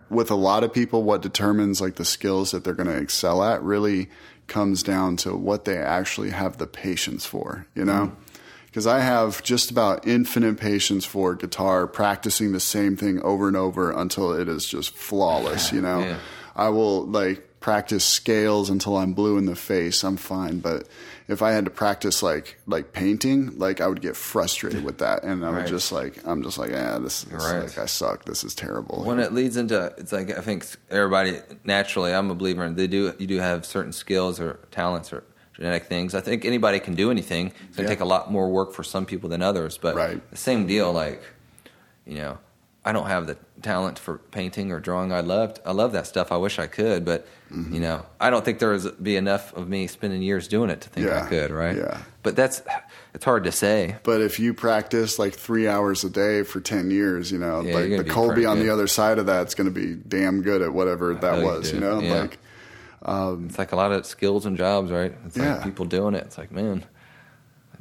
with 0.10 0.32
a 0.32 0.36
lot 0.36 0.64
of 0.64 0.74
people, 0.74 1.04
what 1.04 1.22
determines 1.22 1.82
like 1.82 1.96
the 1.96 2.06
skills 2.06 2.52
that 2.52 2.64
they're 2.64 2.74
going 2.74 2.88
to 2.88 2.98
excel 2.98 3.44
at 3.44 3.62
really 3.62 4.10
comes 4.48 4.82
down 4.82 5.18
to 5.18 5.36
what 5.36 5.66
they 5.66 5.78
actually 5.78 6.30
have 6.30 6.58
the 6.58 6.68
patience 6.68 7.26
for. 7.26 7.68
You 7.76 7.86
know. 7.86 8.08
Mm-hmm. 8.08 8.22
Because 8.68 8.86
I 8.86 9.00
have 9.00 9.42
just 9.42 9.72
about 9.72 10.06
infinite 10.06 10.60
patience 10.60 11.04
for 11.04 11.34
guitar, 11.34 11.88
practicing 11.88 12.52
the 12.52 12.60
same 12.60 12.96
thing 12.96 13.20
over 13.24 13.48
and 13.48 13.58
over 13.58 13.90
until 13.90 14.34
it 14.34 14.48
is 14.48 14.68
just 14.68 14.94
flawless. 14.94 15.72
You 15.74 15.82
know, 15.82 16.00
Yeah. 16.00 16.20
I 16.56 16.70
will 16.70 17.06
like 17.08 17.60
practice 17.60 18.06
scales 18.06 18.70
until 18.70 18.98
I'm 18.98 19.14
blue 19.14 19.38
in 19.38 19.46
the 19.46 19.56
face. 19.56 20.04
I'm 20.04 20.18
fine, 20.18 20.60
but 20.60 20.88
if 21.28 21.42
I 21.42 21.52
had 21.52 21.66
to 21.66 21.72
practice 21.72 22.24
like 22.24 22.58
like 22.68 22.94
painting, 22.94 23.58
like 23.58 23.82
I 23.82 23.88
would 23.88 24.02
get 24.02 24.16
frustrated 24.16 24.84
with 24.84 25.00
that, 25.00 25.24
and 25.24 25.44
I 25.46 25.50
would 25.50 25.58
Right. 25.58 25.68
just 25.68 25.92
like 25.92 26.20
I'm 26.26 26.42
just 26.44 26.58
like, 26.58 26.72
yeah, 26.72 26.98
this 27.00 27.24
is 27.26 27.32
Right. 27.32 27.64
like 27.64 27.78
I 27.78 27.86
suck. 27.86 28.26
This 28.26 28.44
is 28.44 28.56
terrible. 28.56 29.04
When 29.04 29.20
it 29.20 29.34
leads 29.34 29.58
into, 29.58 29.94
it's 29.98 30.12
like 30.12 30.30
I 30.38 30.42
think 30.42 30.66
everybody 30.90 31.40
naturally. 31.64 32.14
I'm 32.14 32.30
a 32.32 32.36
believer 32.36 32.64
in 32.64 32.76
they 32.76 32.88
do. 32.88 33.14
You 33.18 33.28
do 33.28 33.38
have 33.40 33.66
certain 33.66 33.92
skills 33.94 34.40
or 34.40 34.60
talents 34.72 35.12
or 35.12 35.24
genetic 35.54 35.86
things. 35.88 36.14
I 36.16 36.22
think 36.22 36.46
anybody 36.46 36.80
can 36.80 36.94
do 36.96 37.12
anything. 37.12 37.52
It's 37.68 37.76
gonna 37.78 37.88
Yeah. 37.90 37.96
take 37.96 38.02
a 38.02 38.06
lot 38.06 38.32
more 38.32 38.50
work 38.50 38.74
for 38.74 38.84
some 38.84 39.06
people 39.06 39.28
than 39.30 39.42
others. 39.42 39.78
But 39.78 39.96
Right. 39.96 40.32
the 40.32 40.38
same 40.38 40.66
deal. 40.68 40.94
Like, 40.94 41.22
you 42.06 42.20
know, 42.20 42.38
I 42.88 42.92
don't 42.94 43.08
have 43.08 43.28
the 43.28 43.38
talent 43.62 44.00
for 44.00 44.20
painting 44.32 44.72
or 44.72 44.80
drawing. 44.80 45.12
I 45.12 45.20
loved. 45.20 45.60
I 45.66 45.72
love 45.74 45.92
that 45.92 46.08
stuff. 46.08 46.32
I 46.32 46.38
wish 46.38 46.58
I 46.60 46.68
could, 46.68 47.04
but 47.06 47.28
Mm-hmm. 47.52 47.76
you 47.76 47.80
know, 47.80 48.06
I 48.20 48.30
don't 48.30 48.44
think 48.44 48.60
there 48.60 48.72
would 48.74 49.02
be 49.02 49.16
enough 49.16 49.54
of 49.56 49.70
me 49.70 49.88
spending 49.88 50.22
years 50.22 50.50
doing 50.50 50.70
it 50.70 50.82
to 50.82 50.90
think 50.90 51.08
Yeah. 51.08 51.24
I 51.24 51.28
could. 51.30 51.50
Right. 51.50 51.78
Yeah. 51.78 52.02
But 52.22 52.36
that's 52.36 52.62
it's 53.14 53.24
hard 53.24 53.46
to 53.46 53.54
say. 53.54 53.96
But 54.04 54.20
if 54.20 54.38
you 54.38 54.54
practice 54.54 55.18
like 55.18 55.34
three 55.34 55.66
hours 55.66 56.04
a 56.04 56.10
day 56.10 56.44
for 56.44 56.60
ten 56.60 56.92
years, 56.92 57.32
you 57.32 57.38
know, 57.40 57.62
Yeah, 57.62 57.74
like 57.76 57.90
the 57.98 58.04
Colby 58.04 58.46
on 58.46 58.58
good. 58.58 58.66
the 58.68 58.74
other 58.74 58.88
side 58.88 59.18
of 59.18 59.26
that's 59.28 59.56
going 59.56 59.72
to 59.74 59.80
be 59.84 59.96
damn 59.96 60.42
good 60.42 60.62
at 60.62 60.74
whatever 60.74 61.14
that 61.14 61.22
hell 61.36 61.40
you 61.40 61.46
was. 61.48 61.72
You 61.72 61.80
know, 61.80 62.00
Yeah. 62.02 62.20
like 62.22 62.38
It's 63.46 63.58
like 63.58 63.72
a 63.72 63.78
lot 63.78 63.94
of 63.94 64.06
skills 64.06 64.46
and 64.46 64.58
jobs, 64.58 64.92
right? 64.92 65.14
It's 65.26 65.38
Yeah. 65.38 65.56
like 65.56 65.64
people 65.64 65.86
doing 65.86 66.16
it. 66.16 66.24
It's 66.26 66.38
like, 66.38 66.52
man, 66.52 66.84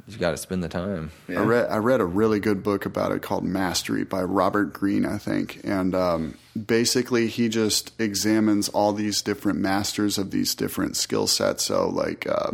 you 0.07 0.17
got 0.17 0.31
to 0.31 0.37
spend 0.37 0.63
the 0.63 0.69
time. 0.69 1.11
I 1.27 1.33
read 1.33 1.69
I 1.69 1.77
read 1.77 1.99
a 1.99 2.05
really 2.05 2.39
good 2.39 2.63
book 2.63 2.85
about 2.85 3.11
it 3.11 3.21
called 3.21 3.43
Mastery 3.43 4.05
by 4.05 4.23
Robert 4.23 4.71
Greene, 4.71 5.05
I 5.05 5.17
think, 5.17 5.59
and 5.63 5.93
um, 5.93 6.37
basically 6.65 7.27
he 7.27 7.49
just 7.49 7.91
examines 7.99 8.69
all 8.69 8.93
these 8.93 9.21
different 9.21 9.59
masters 9.59 10.17
of 10.17 10.31
these 10.31 10.55
different 10.55 10.95
skill 10.95 11.27
sets. 11.27 11.65
So 11.65 11.89
like 11.89 12.25
uh, 12.27 12.51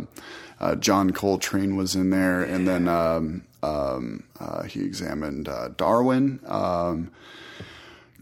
uh, 0.58 0.74
John 0.74 1.10
Coltrane 1.10 1.76
was 1.76 1.94
in 1.94 2.10
there, 2.10 2.42
and 2.42 2.66
then 2.66 2.88
um, 2.88 3.44
um, 3.62 4.24
uh, 4.40 4.64
he 4.64 4.82
examined 4.82 5.48
uh, 5.48 5.68
Darwin. 5.76 6.40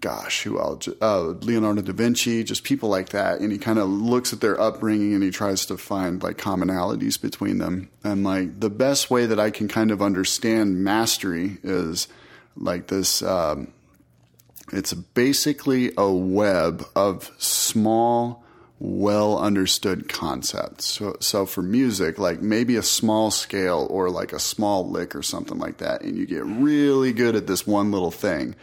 Gosh, 0.02 0.42
who 0.42 0.58
else? 0.58 0.88
Uh, 1.00 1.34
Leonardo 1.42 1.80
da 1.80 1.92
Vinci, 1.92 2.42
just 2.42 2.64
people 2.64 2.88
like 2.88 3.10
that. 3.10 3.38
And 3.38 3.52
he 3.52 3.56
kind 3.56 3.78
of 3.78 3.88
looks 3.88 4.32
at 4.32 4.40
their 4.40 4.60
upbringing 4.60 5.14
and 5.14 5.22
he 5.22 5.30
tries 5.30 5.64
to 5.66 5.78
find 5.78 6.20
like 6.20 6.36
commonalities 6.38 7.22
between 7.22 7.58
them. 7.58 7.88
And 8.02 8.24
like 8.24 8.58
the 8.58 8.68
best 8.68 9.12
way 9.12 9.26
that 9.26 9.38
I 9.38 9.50
can 9.50 9.68
kind 9.68 9.92
of 9.92 10.02
understand 10.02 10.82
mastery 10.82 11.58
is 11.62 12.08
like 12.56 12.88
this. 12.88 13.22
Um, 13.22 13.72
it's 14.72 14.92
basically 14.92 15.92
a 15.96 16.10
web 16.10 16.84
of 16.96 17.30
small, 17.38 18.44
well 18.80 19.38
understood 19.38 20.08
concepts. 20.08 20.86
So, 20.86 21.16
so 21.20 21.46
for 21.46 21.62
music, 21.62 22.18
like 22.18 22.42
maybe 22.42 22.74
a 22.74 22.82
small 22.82 23.30
scale 23.30 23.86
or 23.88 24.10
like 24.10 24.32
a 24.32 24.40
small 24.40 24.90
lick 24.90 25.14
or 25.14 25.22
something 25.22 25.58
like 25.58 25.78
that, 25.78 26.02
and 26.02 26.16
you 26.16 26.26
get 26.26 26.44
really 26.44 27.12
good 27.12 27.36
at 27.36 27.46
this 27.46 27.68
one 27.68 27.92
little 27.92 28.10
thing. 28.10 28.56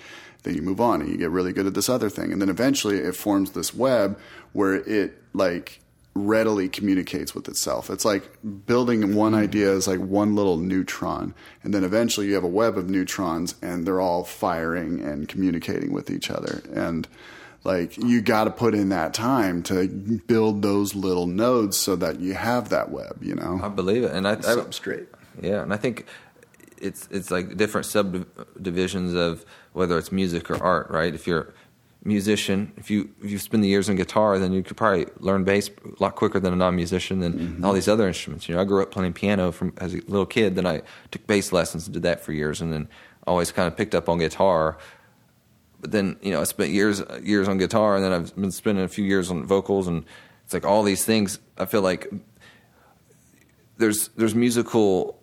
Then 0.44 0.56
you 0.56 0.62
move 0.62 0.80
on 0.80 1.02
and 1.02 1.10
you 1.10 1.18
get 1.18 1.32
really 1.32 1.54
good 1.54 1.66
at 1.68 1.74
this 1.74 1.90
other 1.90 2.10
thing. 2.10 2.32
And 2.32 2.42
then 2.42 2.50
eventually 2.50 2.98
it 2.98 3.16
forms 3.16 3.52
this 3.52 3.74
web 3.74 4.18
where 4.54 4.76
it 4.76 5.18
like 5.34 5.82
readily 6.16 6.68
communicates 6.70 7.36
with 7.36 7.48
itself. 7.48 7.90
It's 7.90 8.06
like 8.06 8.30
building 8.66 9.16
one 9.16 9.34
idea 9.34 9.72
is 9.72 9.88
like 9.88 10.00
one 10.00 10.36
little 10.36 10.58
neutron. 10.58 11.34
And 11.64 11.74
then 11.74 11.84
eventually 11.84 12.28
you 12.28 12.36
have 12.36 12.44
a 12.44 12.48
web 12.48 12.78
of 12.78 12.90
neutrons 12.90 13.56
and 13.62 13.86
they're 13.86 14.02
all 14.02 14.24
firing 14.24 15.02
and 15.02 15.28
communicating 15.28 15.92
with 15.94 16.10
each 16.10 16.32
other. 16.32 16.62
And 16.74 17.08
like 17.64 17.98
you 17.98 18.22
got 18.22 18.46
to 18.46 18.52
put 18.52 18.74
in 18.74 18.90
that 18.90 19.14
time 19.14 19.62
to 19.64 19.88
build 20.28 20.62
those 20.62 20.96
little 20.96 21.28
nodes 21.28 21.78
so 21.78 21.96
that 21.98 22.20
you 22.20 22.34
have 22.34 22.70
that 22.70 22.90
web, 22.92 23.18
you 23.22 23.36
know? 23.36 23.60
I 23.62 23.70
believe 23.70 24.04
it, 24.04 24.12
and 24.12 24.28
I, 24.28 24.34
I 24.34 24.36
Substrate. 24.36 25.08
yeah, 25.42 25.62
and 25.62 25.74
I 25.74 25.78
think 25.78 26.06
it's 26.78 27.08
it's 27.12 27.30
like 27.30 27.58
different 27.58 27.86
subdivisions 27.86 29.14
of 29.14 29.46
whether 29.74 29.98
it's 29.98 30.12
music 30.12 30.50
or 30.50 30.62
art, 30.62 30.90
right? 30.90 31.14
If 31.14 31.28
you're 31.28 31.54
a 32.04 32.08
musician, 32.08 32.72
if 32.78 32.90
you 32.90 33.10
if 33.24 33.30
you 33.30 33.38
spend 33.38 33.64
the 33.64 33.68
years 33.68 33.90
on 33.90 33.96
guitar, 33.96 34.40
then 34.40 34.54
you 34.54 34.64
could 34.64 34.78
probably 34.78 35.06
learn 35.20 35.44
bass 35.44 35.70
a 35.70 36.04
lot 36.04 36.16
quicker 36.16 36.40
than 36.40 36.54
a 36.54 36.56
non-musician 36.56 37.20
than 37.20 37.34
mm-hmm. 37.34 37.66
all 37.66 37.74
these 37.74 37.88
other 37.88 38.08
instruments. 38.08 38.48
You 38.48 38.56
know, 38.56 38.62
I 38.62 38.66
grew 38.66 38.82
up 38.82 38.92
playing 38.92 39.14
piano 39.14 39.52
from 39.52 39.74
as 39.78 39.94
a 39.94 39.98
little 40.08 40.26
kid, 40.26 40.56
then 40.56 40.66
I 40.66 40.82
took 41.12 41.26
bass 41.28 41.52
lessons 41.52 41.88
and 41.88 41.94
did 41.94 42.04
that 42.04 42.22
for 42.22 42.34
years, 42.34 42.62
and 42.62 42.72
then 42.72 42.88
always 43.28 43.52
kind 43.52 43.68
of 43.68 43.76
picked 43.76 43.96
up 43.96 44.10
on 44.10 44.20
guitar. 44.20 44.78
But 45.82 45.92
then 45.92 46.18
you 46.22 46.32
know, 46.32 46.42
I 46.42 46.44
spent 46.46 46.72
years 46.72 47.02
years 47.22 47.48
on 47.48 47.58
guitar, 47.58 47.96
and 47.96 48.04
then 48.04 48.14
I've 48.14 48.36
been 48.36 48.52
spending 48.52 48.84
a 48.84 48.90
few 48.90 49.06
years 49.06 49.30
on 49.30 49.46
vocals, 49.46 49.88
and 49.88 50.06
it's 50.46 50.54
like 50.54 50.66
all 50.66 50.84
these 50.84 51.06
things. 51.06 51.40
I 51.58 51.66
feel 51.66 51.82
like 51.82 52.12
there's 53.78 54.10
there's 54.10 54.36
musical 54.36 55.20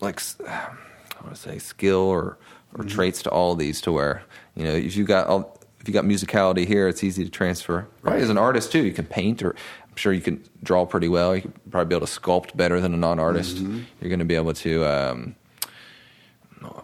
like 0.00 0.20
I 0.46 0.74
want 1.22 1.34
to 1.34 1.40
say 1.40 1.58
skill 1.58 2.00
or 2.00 2.38
or 2.74 2.80
mm-hmm. 2.80 2.88
traits 2.88 3.22
to 3.22 3.30
all 3.30 3.54
these 3.54 3.80
to 3.82 3.92
where 3.92 4.22
you 4.54 4.64
know 4.64 4.72
if 4.72 4.96
you 4.96 5.04
got 5.04 5.26
all 5.26 5.58
if 5.80 5.88
you 5.88 5.92
got 5.92 6.06
musicality 6.06 6.66
here, 6.66 6.88
it's 6.88 7.04
easy 7.04 7.24
to 7.24 7.30
transfer. 7.30 7.86
Right, 8.00 8.22
as 8.22 8.30
an 8.30 8.38
artist 8.38 8.72
too, 8.72 8.82
you 8.82 8.92
can 8.92 9.04
paint 9.04 9.42
or 9.42 9.50
I'm 9.50 9.96
sure 9.96 10.14
you 10.14 10.22
can 10.22 10.42
draw 10.62 10.86
pretty 10.86 11.08
well. 11.08 11.36
You 11.36 11.42
could 11.42 11.70
probably 11.70 11.90
be 11.90 11.96
able 11.96 12.06
to 12.06 12.20
sculpt 12.20 12.56
better 12.56 12.80
than 12.80 12.94
a 12.94 12.96
non-artist. 12.96 13.58
Mm-hmm. 13.58 13.82
You're 14.00 14.08
going 14.08 14.18
to 14.18 14.24
be 14.24 14.34
able 14.34 14.54
to. 14.54 14.84
Um, 14.84 15.36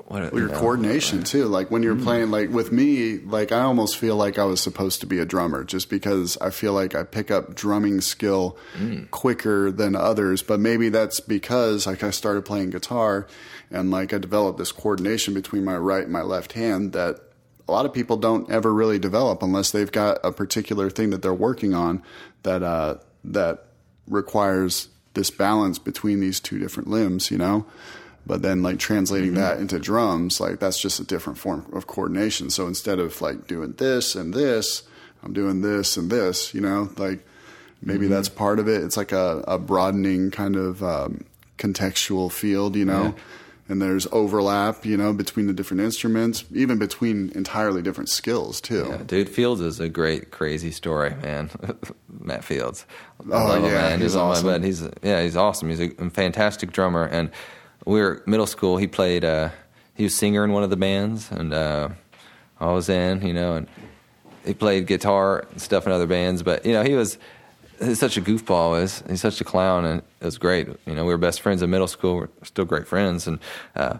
what, 0.06 0.32
your 0.32 0.42
you 0.42 0.48
know, 0.48 0.58
coordination 0.58 1.22
too. 1.22 1.46
Like 1.46 1.70
when 1.70 1.82
you're 1.82 1.94
mm-hmm. 1.94 2.04
playing, 2.04 2.30
like 2.30 2.50
with 2.50 2.72
me, 2.72 3.18
like 3.18 3.52
I 3.52 3.60
almost 3.60 3.96
feel 3.96 4.16
like 4.16 4.38
I 4.38 4.44
was 4.44 4.60
supposed 4.60 5.00
to 5.00 5.06
be 5.06 5.18
a 5.18 5.24
drummer, 5.24 5.64
just 5.64 5.88
because 5.88 6.36
I 6.38 6.50
feel 6.50 6.72
like 6.72 6.94
I 6.94 7.02
pick 7.04 7.30
up 7.30 7.54
drumming 7.54 8.00
skill 8.00 8.58
mm. 8.76 9.10
quicker 9.10 9.70
than 9.70 9.96
others. 9.96 10.42
But 10.42 10.60
maybe 10.60 10.88
that's 10.88 11.20
because 11.20 11.86
like 11.86 12.02
I 12.02 12.10
started 12.10 12.44
playing 12.44 12.70
guitar, 12.70 13.26
and 13.70 13.90
like 13.90 14.12
I 14.12 14.18
developed 14.18 14.58
this 14.58 14.72
coordination 14.72 15.34
between 15.34 15.64
my 15.64 15.76
right 15.76 16.04
and 16.04 16.12
my 16.12 16.22
left 16.22 16.52
hand 16.52 16.92
that 16.92 17.20
a 17.68 17.72
lot 17.72 17.86
of 17.86 17.94
people 17.94 18.16
don't 18.16 18.50
ever 18.50 18.74
really 18.74 18.98
develop 18.98 19.42
unless 19.42 19.70
they've 19.70 19.92
got 19.92 20.18
a 20.24 20.32
particular 20.32 20.90
thing 20.90 21.10
that 21.10 21.22
they're 21.22 21.32
working 21.32 21.72
on 21.72 22.02
that 22.42 22.62
uh, 22.64 22.96
that 23.24 23.66
requires 24.08 24.88
this 25.14 25.30
balance 25.30 25.78
between 25.78 26.20
these 26.20 26.40
two 26.40 26.58
different 26.58 26.88
limbs. 26.88 27.30
You 27.30 27.38
know? 27.38 27.66
But 28.26 28.42
then 28.42 28.62
like 28.62 28.78
translating 28.78 29.34
that 29.34 29.58
into 29.58 29.78
drums 29.78 30.40
like 30.40 30.58
that's 30.58 30.80
just 30.80 31.00
a 31.00 31.04
different 31.04 31.38
form 31.38 31.66
of 31.72 31.86
coordination. 31.86 32.50
So 32.50 32.66
instead 32.66 32.98
of 32.98 33.20
like 33.22 33.46
doing 33.46 33.72
this 33.72 34.14
and 34.14 34.34
this 34.34 34.82
i'm 35.22 35.32
doing 35.32 35.60
this 35.60 35.96
and 35.96 36.10
this 36.10 36.52
you 36.54 36.60
know? 36.60 36.90
Like 36.96 37.24
maybe 37.80 38.08
that's 38.08 38.28
part 38.28 38.58
of 38.58 38.68
it. 38.68 38.82
It's 38.82 38.96
like 38.96 39.12
a, 39.12 39.44
a 39.46 39.58
broadening 39.58 40.32
kind 40.32 40.56
of 40.56 40.82
um, 40.82 41.24
contextual 41.56 42.32
field 42.32 42.74
you 42.74 42.84
know 42.84 43.14
and 43.70 43.80
there's 43.80 44.06
overlap 44.12 44.84
you 44.84 44.96
know 44.96 45.12
between 45.14 45.46
the 45.46 45.52
different 45.54 45.80
instruments 45.80 46.44
even 46.52 46.78
between 46.78 47.30
entirely 47.34 47.80
different 47.80 48.08
skills 48.10 48.60
too 48.60 48.86
Yeah, 48.90 48.96
dude, 49.06 49.28
Fields 49.28 49.60
is 49.62 49.80
a 49.80 49.88
great, 49.88 50.30
crazy 50.30 50.70
story, 50.72 51.10
man. 51.22 51.48
Matt 52.20 52.44
Fields. 52.44 52.84
I 53.20 53.24
Oh, 53.32 53.54
him, 53.54 53.64
yeah, 53.64 53.70
man. 53.70 54.00
he's 54.00 54.16
awesome. 54.16 54.46
bed. 54.46 54.64
He's 54.64 54.82
yeah, 55.02 55.22
he's 55.22 55.36
awesome. 55.36 55.68
He's 55.70 55.80
a 55.80 56.10
fantastic 56.10 56.72
drummer. 56.72 57.04
And 57.04 57.30
we 57.86 58.00
were 58.00 58.22
middle 58.26 58.46
school. 58.46 58.76
He 58.76 58.86
played. 58.86 59.24
Uh, 59.24 59.50
he 59.94 60.04
was 60.04 60.14
singer 60.14 60.44
in 60.44 60.52
one 60.52 60.62
of 60.62 60.70
the 60.70 60.76
bands, 60.76 61.30
and 61.30 61.52
uh, 61.54 61.88
I 62.58 62.72
was 62.72 62.88
in. 62.88 63.26
You 63.26 63.32
know, 63.32 63.54
and 63.56 63.68
he 64.44 64.52
played 64.54 64.86
guitar 64.86 65.46
and 65.50 65.60
stuff 65.60 65.86
in 65.86 65.92
other 65.92 66.06
bands. 66.06 66.42
But 66.42 66.66
you 66.66 66.72
know, 66.72 66.82
he 66.82 66.94
was. 66.94 67.16
He's 67.82 67.98
such 67.98 68.16
a 68.16 68.20
goofball. 68.20 68.72
Was 68.72 69.02
he's 69.08 69.20
such 69.20 69.40
a 69.40 69.44
clown, 69.44 69.84
and 69.84 70.02
it 70.20 70.24
was 70.24 70.38
great. 70.38 70.68
You 70.86 70.94
know, 70.94 71.04
we 71.04 71.12
were 71.12 71.18
best 71.18 71.40
friends 71.40 71.62
in 71.62 71.70
middle 71.70 71.86
school. 71.86 72.16
We're 72.16 72.28
still 72.42 72.64
great 72.64 72.86
friends, 72.86 73.26
and 73.26 73.38
uh, 73.74 73.98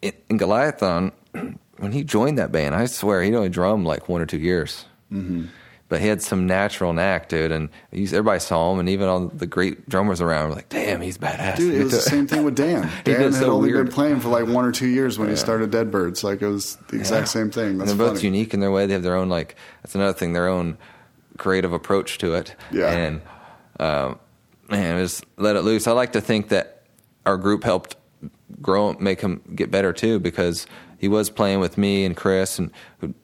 in, 0.00 0.12
in 0.30 0.38
Goliathon, 0.38 1.12
when 1.78 1.92
he 1.92 2.04
joined 2.04 2.38
that 2.38 2.52
band, 2.52 2.74
I 2.74 2.86
swear 2.86 3.22
he'd 3.22 3.34
only 3.34 3.48
drummed 3.48 3.86
like 3.86 4.08
one 4.08 4.20
or 4.20 4.26
two 4.26 4.38
years. 4.38 4.86
Mm-hmm. 5.12 5.44
but 5.88 6.00
he 6.00 6.08
had 6.08 6.22
some 6.22 6.46
natural 6.46 6.92
knack, 6.92 7.28
dude. 7.28 7.52
And 7.52 7.68
he's, 7.92 8.12
everybody 8.12 8.40
saw 8.40 8.72
him, 8.72 8.80
and 8.80 8.88
even 8.88 9.06
all 9.06 9.28
the 9.28 9.46
great 9.46 9.88
drummers 9.88 10.20
around 10.20 10.48
were 10.48 10.54
like, 10.56 10.70
"Damn, 10.70 11.00
he's 11.02 11.18
badass." 11.18 11.56
Dude, 11.56 11.74
it 11.74 11.84
was 11.84 11.92
the 11.92 12.00
same 12.14 12.26
thing 12.26 12.42
with 12.42 12.56
Dan. 12.56 12.90
Dan 13.04 13.20
had 13.20 13.34
so 13.34 13.52
only 13.52 13.72
weird. 13.72 13.86
been 13.86 13.94
playing 13.94 14.20
for 14.20 14.28
like 14.28 14.46
one 14.46 14.64
or 14.64 14.72
two 14.72 14.88
years 14.88 15.18
when 15.18 15.28
he 15.28 15.36
started 15.36 15.70
Deadbirds. 15.70 16.24
Like 16.24 16.42
it 16.42 16.48
was 16.48 16.76
the 16.88 16.96
exact 16.96 17.28
same 17.28 17.50
thing. 17.50 17.78
And 17.80 17.88
they're 17.88 17.94
both 17.94 18.24
unique 18.24 18.54
in 18.54 18.60
their 18.60 18.72
way. 18.72 18.86
They 18.86 18.94
have 18.94 19.02
their 19.02 19.16
own 19.16 19.28
like 19.28 19.54
that's 19.82 19.94
another 19.94 20.14
thing, 20.14 20.32
their 20.32 20.48
own 20.48 20.78
creative 21.38 21.72
approach 21.72 22.18
to 22.18 22.34
it. 22.34 22.54
Yeah. 22.70 22.90
And 22.90 23.22
um, 23.80 24.18
man, 24.68 24.98
just 24.98 25.24
let 25.36 25.56
it 25.56 25.62
loose. 25.62 25.86
I 25.86 25.92
like 25.92 26.12
to 26.12 26.20
think 26.20 26.48
that 26.48 26.82
our 27.26 27.36
group 27.36 27.64
helped 27.64 27.96
grow, 28.60 28.92
make 28.94 29.20
him 29.20 29.42
get 29.54 29.70
better 29.70 29.92
too, 29.92 30.18
because 30.18 30.66
he 30.98 31.08
was 31.08 31.30
playing 31.30 31.60
with 31.60 31.76
me 31.76 32.04
and 32.04 32.16
Chris, 32.16 32.58
and 32.58 32.70
who'd 32.98 33.14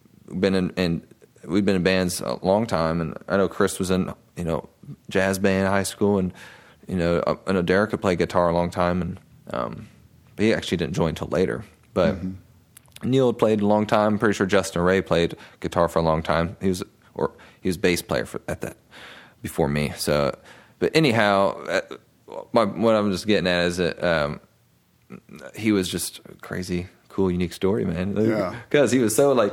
been 0.40 0.54
in, 0.54 0.72
and 0.76 1.06
we've 1.44 1.64
been 1.64 1.76
in 1.76 1.82
bands 1.82 2.20
a 2.20 2.38
long 2.42 2.66
time. 2.66 3.00
And 3.00 3.16
I 3.28 3.36
know 3.36 3.48
Chris 3.48 3.78
was 3.78 3.90
in 3.90 4.12
you 4.36 4.44
know 4.44 4.68
jazz 5.08 5.38
band 5.38 5.66
in 5.66 5.70
high 5.70 5.84
school, 5.84 6.18
and 6.18 6.32
you 6.88 6.96
know 6.96 7.40
I 7.46 7.52
know 7.52 7.62
Derek 7.62 7.90
could 7.90 8.00
play 8.00 8.16
guitar 8.16 8.48
a 8.48 8.54
long 8.54 8.70
time, 8.70 9.00
and 9.02 9.20
um, 9.50 9.88
but 10.36 10.44
he 10.44 10.54
actually 10.54 10.78
didn't 10.78 10.94
join 10.94 11.10
until 11.10 11.28
later, 11.28 11.64
but. 11.94 12.18
Neil 13.02 13.28
had 13.28 13.38
played 13.38 13.62
a 13.62 13.66
long 13.66 13.86
time. 13.86 14.12
I'm 14.12 14.18
pretty 14.18 14.34
sure 14.34 14.46
Justin 14.46 14.82
Ray 14.82 15.00
played 15.00 15.34
guitar 15.60 15.88
for 15.88 16.00
a 16.00 16.02
long 16.02 16.22
time. 16.22 16.58
He 16.60 16.68
was 16.68 16.84
or 17.14 17.32
he 17.60 17.68
was 17.68 17.76
bass 17.76 18.02
player 18.02 18.26
for, 18.26 18.40
at 18.48 18.60
that 18.62 18.76
before 19.42 19.68
me. 19.68 19.92
So, 19.96 20.36
but 20.78 20.90
anyhow, 20.94 21.62
uh, 21.64 21.80
my, 22.52 22.64
what 22.64 22.94
I'm 22.94 23.10
just 23.12 23.26
getting 23.26 23.46
at 23.46 23.64
is 23.66 23.76
that 23.78 24.02
um, 24.02 24.40
he 25.54 25.72
was 25.72 25.88
just 25.88 26.20
crazy, 26.40 26.86
cool, 27.08 27.30
unique 27.30 27.52
story, 27.52 27.84
man. 27.84 28.16
Yeah. 28.16 28.54
because 28.68 28.92
he 28.92 28.98
was 29.00 29.14
so 29.14 29.32
like, 29.32 29.52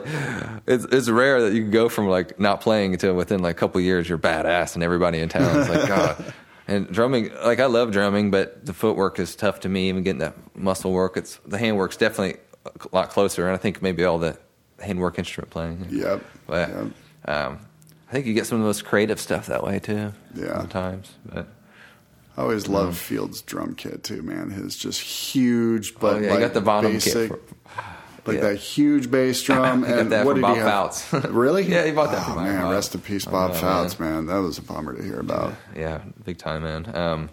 it's 0.67 0.85
it's 0.85 1.09
rare 1.09 1.41
that 1.41 1.53
you 1.53 1.63
can 1.63 1.71
go 1.71 1.89
from 1.89 2.07
like 2.07 2.39
not 2.39 2.61
playing 2.61 2.93
until 2.93 3.13
within 3.15 3.41
like 3.41 3.55
a 3.55 3.59
couple 3.59 3.81
years 3.81 4.07
you're 4.07 4.17
badass 4.17 4.75
and 4.75 4.83
everybody 4.83 5.19
in 5.19 5.29
town 5.29 5.57
is 5.59 5.69
like 5.69 5.87
God. 5.87 6.33
And 6.69 6.87
drumming, 6.89 7.31
like 7.45 7.61
I 7.61 7.65
love 7.67 7.91
drumming, 7.91 8.29
but 8.29 8.65
the 8.65 8.73
footwork 8.73 9.19
is 9.19 9.35
tough 9.37 9.61
to 9.61 9.69
me. 9.69 9.87
Even 9.87 10.03
getting 10.03 10.19
that 10.19 10.35
muscle 10.55 10.91
work, 10.91 11.15
it's 11.15 11.37
the 11.45 11.57
handwork's 11.57 11.95
definitely 11.95 12.39
a 12.65 12.71
lot 12.91 13.09
closer. 13.09 13.45
And 13.47 13.53
I 13.53 13.57
think 13.57 13.81
maybe 13.81 14.03
all 14.03 14.19
the 14.19 14.37
handwork 14.81 15.17
instrument 15.17 15.49
playing. 15.49 15.87
Yep. 15.89 16.23
But 16.45 16.69
Yep. 16.69 16.87
um, 17.25 17.59
I 18.07 18.11
think 18.13 18.25
you 18.25 18.33
get 18.33 18.45
some 18.45 18.57
of 18.57 18.61
the 18.61 18.67
most 18.67 18.85
creative 18.85 19.19
stuff 19.19 19.47
that 19.47 19.63
way 19.63 19.79
too. 19.79 20.13
Yeah. 20.33 20.59
Sometimes, 20.59 21.11
but 21.25 21.47
I 22.37 22.41
always 22.41 22.67
loved 22.67 22.97
Field's 22.97 23.41
drum 23.41 23.75
kit 23.75 24.03
too, 24.03 24.21
man. 24.21 24.51
His 24.51 24.77
just 24.77 25.01
huge, 25.01 25.95
but 25.95 26.17
oh 26.17 26.19
yeah, 26.19 26.31
like 26.31 26.39
got 26.39 26.53
the 26.53 26.61
bottom 26.61 26.93
basic, 26.93 27.31
kit. 27.31 27.41
For, 27.49 27.55
like 28.27 28.37
yeah. 28.37 28.49
that 28.49 28.55
huge 28.57 29.09
bass 29.09 29.41
drum. 29.43 29.83
And 29.83 30.11
what 30.25 30.35
did 30.35 30.41
Bob 30.41 30.55
he 30.55 30.61
have? 30.61 30.69
Fouts. 30.69 31.13
really? 31.29 31.63
Yeah, 31.63 31.85
he 31.85 31.91
bought 31.91 32.11
that 32.11 32.27
oh, 32.27 32.33
from 32.33 32.43
man. 32.43 32.61
Fouts. 32.61 32.73
Rest 32.73 32.95
in 32.95 33.01
peace, 33.01 33.25
Bob 33.25 33.51
know, 33.51 33.57
Fouts, 33.57 33.99
man. 33.99 34.27
That 34.27 34.37
was 34.37 34.57
a 34.57 34.61
bummer 34.61 34.95
to 34.95 35.03
hear 35.03 35.19
about. 35.19 35.55
yeah, 35.75 36.01
big 36.23 36.37
time, 36.37 36.63
man. 36.63 36.95
Um, 36.95 37.29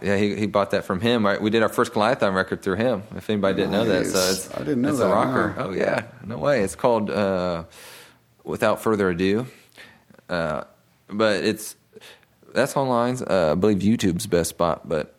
yeah, 0.00 0.16
he 0.16 0.34
he 0.36 0.46
bought 0.46 0.70
that 0.70 0.84
from 0.84 1.00
him. 1.00 1.26
Right, 1.26 1.40
we 1.40 1.50
did 1.50 1.62
our 1.62 1.68
first 1.68 1.92
Goliathon 1.92 2.34
record 2.34 2.62
through 2.62 2.76
him. 2.76 3.02
If 3.16 3.28
anybody 3.28 3.56
didn't 3.56 3.72
know 3.72 3.84
that, 3.84 4.06
so 4.06 4.18
it's 4.30 4.54
I 4.54 4.58
didn't 4.60 4.82
know 4.82 4.90
it's 4.90 4.98
that, 4.98 5.10
a 5.10 5.14
rocker. 5.14 5.54
no. 5.56 5.66
Oh 5.66 5.72
yeah, 5.72 6.04
no 6.24 6.38
way. 6.38 6.62
It's 6.62 6.74
called 6.74 7.10
uh, 7.10 7.64
Without 8.44 8.80
Further 8.80 9.10
Ado, 9.10 9.46
uh, 10.28 10.64
but 11.08 11.44
it's 11.44 11.76
that's 12.54 12.76
online. 12.76 13.18
Uh, 13.28 13.52
I 13.52 13.54
believe 13.54 13.78
YouTube's 13.78 14.26
best 14.26 14.50
spot, 14.50 14.88
but 14.88 15.14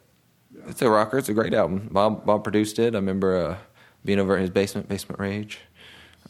it's 0.68 0.82
a 0.82 0.90
rocker. 0.90 1.18
It's 1.18 1.30
a 1.30 1.34
great 1.34 1.54
album. 1.54 1.90
Bob 1.92 2.26
Bob 2.26 2.44
produced 2.44 2.80
it. 2.80 2.94
I 2.96 2.98
remember 2.98 3.38
uh, 3.38 3.58
being 4.06 4.20
over 4.20 4.36
in 4.36 4.42
his 4.42 4.50
basement, 4.50 4.88
Basement 4.88 5.20
Rage. 5.20 5.60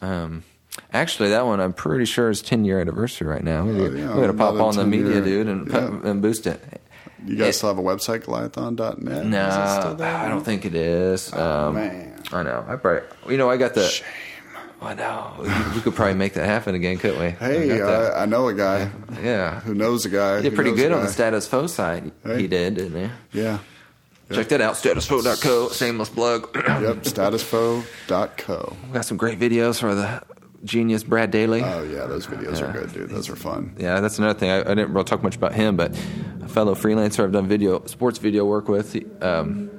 Um, 0.02 0.44
actually, 0.94 1.30
that 1.30 1.46
one 1.46 1.60
I'm 1.60 1.74
pretty 1.74 2.06
sure 2.06 2.30
is 2.30 2.42
10 2.42 2.64
year 2.66 2.80
anniversary 2.80 3.28
right 3.28 3.44
now. 3.44 3.66
We, 3.66 3.72
Oh, 3.82 3.90
yeah, 3.92 4.16
we 4.16 4.22
gotta 4.22 4.34
pop 4.34 4.56
on 4.56 4.76
the 4.76 4.86
media, 4.86 5.14
year- 5.16 5.24
dude, 5.24 5.48
and 5.48 5.68
yeah. 5.72 6.00
and 6.10 6.22
boost 6.22 6.48
it. 6.48 6.62
You 7.26 7.36
guys 7.36 7.50
It- 7.50 7.54
still 7.58 7.70
have 7.70 7.78
a 7.78 7.82
website, 7.82 8.24
Goliathon.net? 8.24 9.26
Is 9.26 9.56
it 9.56 9.82
still 9.82 9.96
there? 9.96 10.16
I 10.16 10.30
don't 10.30 10.44
think 10.44 10.64
it 10.66 10.74
is. 10.74 11.34
Um, 11.34 11.76
man. 11.76 12.24
I 12.32 12.44
know. 12.44 12.64
I 12.68 12.76
probably, 12.78 13.02
you 13.30 13.38
know, 13.38 13.50
I 13.50 13.58
got 13.58 13.74
the. 13.74 13.84
Shame. 13.88 14.08
I 14.82 14.94
know. 14.94 15.34
We, 15.76 15.82
could 15.82 15.96
probably 15.96 16.14
make 16.16 16.34
that 16.34 16.46
happen 16.46 16.74
again, 16.74 16.98
couldn't 16.98 17.20
we? 17.20 17.30
Hey. 17.32 17.82
I, 17.82 18.24
I 18.24 18.26
know 18.26 18.48
a 18.48 18.54
guy 18.54 18.90
yeah. 19.22 19.60
who 19.60 19.74
knows 19.74 20.06
a 20.06 20.10
guy. 20.10 20.38
He 20.38 20.44
did 20.44 20.56
pretty 20.56 20.74
good 20.74 20.92
on 20.92 21.04
the. 21.04 21.10
Status 21.10 21.48
Foe 21.48 21.68
site. 21.68 22.04
Hey. 22.24 22.42
He 22.42 22.48
did, 22.48 22.76
didn't 22.76 23.10
he? 23.32 23.40
Yeah. 23.40 23.60
Check 24.32 24.50
that 24.50 24.62
out, 24.62 24.76
statusfoe.co, 24.76 25.70
shameless 25.70 26.10
plug. 26.10 26.50
Yep. 26.56 26.98
Statusfoe.co. 27.04 28.78
We 28.88 28.94
got 28.94 29.06
some 29.06 29.18
great 29.18 29.40
videos 29.40 29.80
for 29.80 29.96
the 29.96 30.22
genius 30.64 31.04
Brad 31.04 31.32
Daly. 31.32 31.64
Oh 31.64 31.84
yeah, 31.84 32.06
those 32.06 32.28
videos 32.28 32.62
are 32.62 32.72
good, 32.72 32.94
dude. 32.94 33.10
Those 33.10 33.30
are 33.30 33.36
fun. 33.36 33.76
Yeah, 33.78 34.00
that's 34.02 34.20
another 34.20 34.38
thing. 34.38 34.52
I, 34.52 34.60
I 34.60 34.76
didn't 34.76 34.94
really 34.94 35.06
talk 35.06 35.24
much 35.24 35.36
about 35.36 35.54
him, 35.54 35.76
but 35.76 35.92
a 36.42 36.48
fellow 36.48 36.76
freelancer 36.76 37.24
I've 37.24 37.32
done 37.32 37.48
video 37.48 37.84
sports 37.86 38.20
video 38.20 38.46
work 38.46 38.68
with. 38.68 38.94
He, 38.94 39.06
um, 39.22 39.70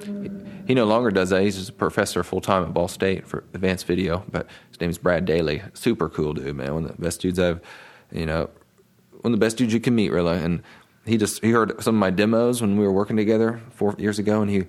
he, 0.71 0.75
no 0.75 0.85
longer 0.85 1.11
does 1.11 1.29
that. 1.29 1.43
He's 1.43 1.57
just 1.57 1.69
a 1.69 1.73
professor 1.73 2.23
full 2.23 2.41
time 2.41 2.63
at 2.63 2.73
Ball 2.73 2.87
State 2.87 3.27
for 3.27 3.43
advanced 3.53 3.85
video. 3.85 4.23
But 4.31 4.47
his 4.69 4.79
name 4.79 4.89
is 4.89 4.97
Brad 4.97 5.25
Daly. 5.25 5.61
Super 5.73 6.09
cool 6.09 6.33
dude, 6.33 6.55
man. 6.55 6.73
One 6.73 6.85
of 6.85 6.95
the 6.95 7.01
best 7.01 7.21
dudes 7.21 7.39
I've, 7.39 7.61
you 8.11 8.25
know, 8.25 8.49
one 9.21 9.33
of 9.33 9.39
the 9.39 9.43
best 9.43 9.57
dudes 9.57 9.73
you 9.73 9.79
can 9.79 9.95
meet, 9.95 10.11
really. 10.11 10.37
And 10.37 10.63
he 11.05 11.17
just 11.17 11.43
he 11.43 11.51
heard 11.51 11.81
some 11.81 11.95
of 11.95 11.99
my 11.99 12.09
demos 12.09 12.61
when 12.61 12.77
we 12.77 12.85
were 12.85 12.91
working 12.91 13.17
together 13.17 13.61
four 13.71 13.95
years 13.97 14.19
ago, 14.19 14.41
and 14.41 14.49
he 14.49 14.63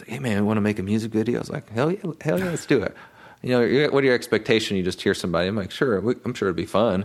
like, 0.00 0.08
"Hey, 0.08 0.18
man, 0.18 0.46
want 0.46 0.56
to 0.56 0.60
make 0.60 0.78
a 0.78 0.82
music 0.82 1.12
video?" 1.12 1.38
I 1.38 1.40
was 1.40 1.50
like, 1.50 1.70
"Hell 1.70 1.90
yeah, 1.90 2.00
hell 2.20 2.38
yeah, 2.38 2.50
let's 2.50 2.66
do 2.66 2.82
it." 2.82 2.94
You 3.42 3.50
know, 3.50 3.90
what 3.90 4.02
are 4.02 4.06
your 4.06 4.14
expectations? 4.14 4.76
You 4.76 4.82
just 4.82 5.02
hear 5.02 5.14
somebody. 5.14 5.48
I'm 5.48 5.56
like, 5.56 5.70
"Sure, 5.70 6.00
we, 6.00 6.14
I'm 6.24 6.34
sure 6.34 6.48
it'd 6.48 6.56
be 6.56 6.66
fun." 6.66 7.04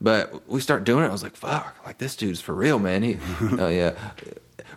But 0.00 0.48
we 0.48 0.60
start 0.60 0.84
doing 0.84 1.04
it. 1.04 1.08
I 1.08 1.12
was 1.12 1.22
like, 1.22 1.36
"Fuck! 1.36 1.76
Like 1.84 1.98
this 1.98 2.16
dude's 2.16 2.40
for 2.40 2.54
real, 2.54 2.78
man." 2.78 3.02
He, 3.02 3.18
oh 3.42 3.68
yeah, 3.68 3.94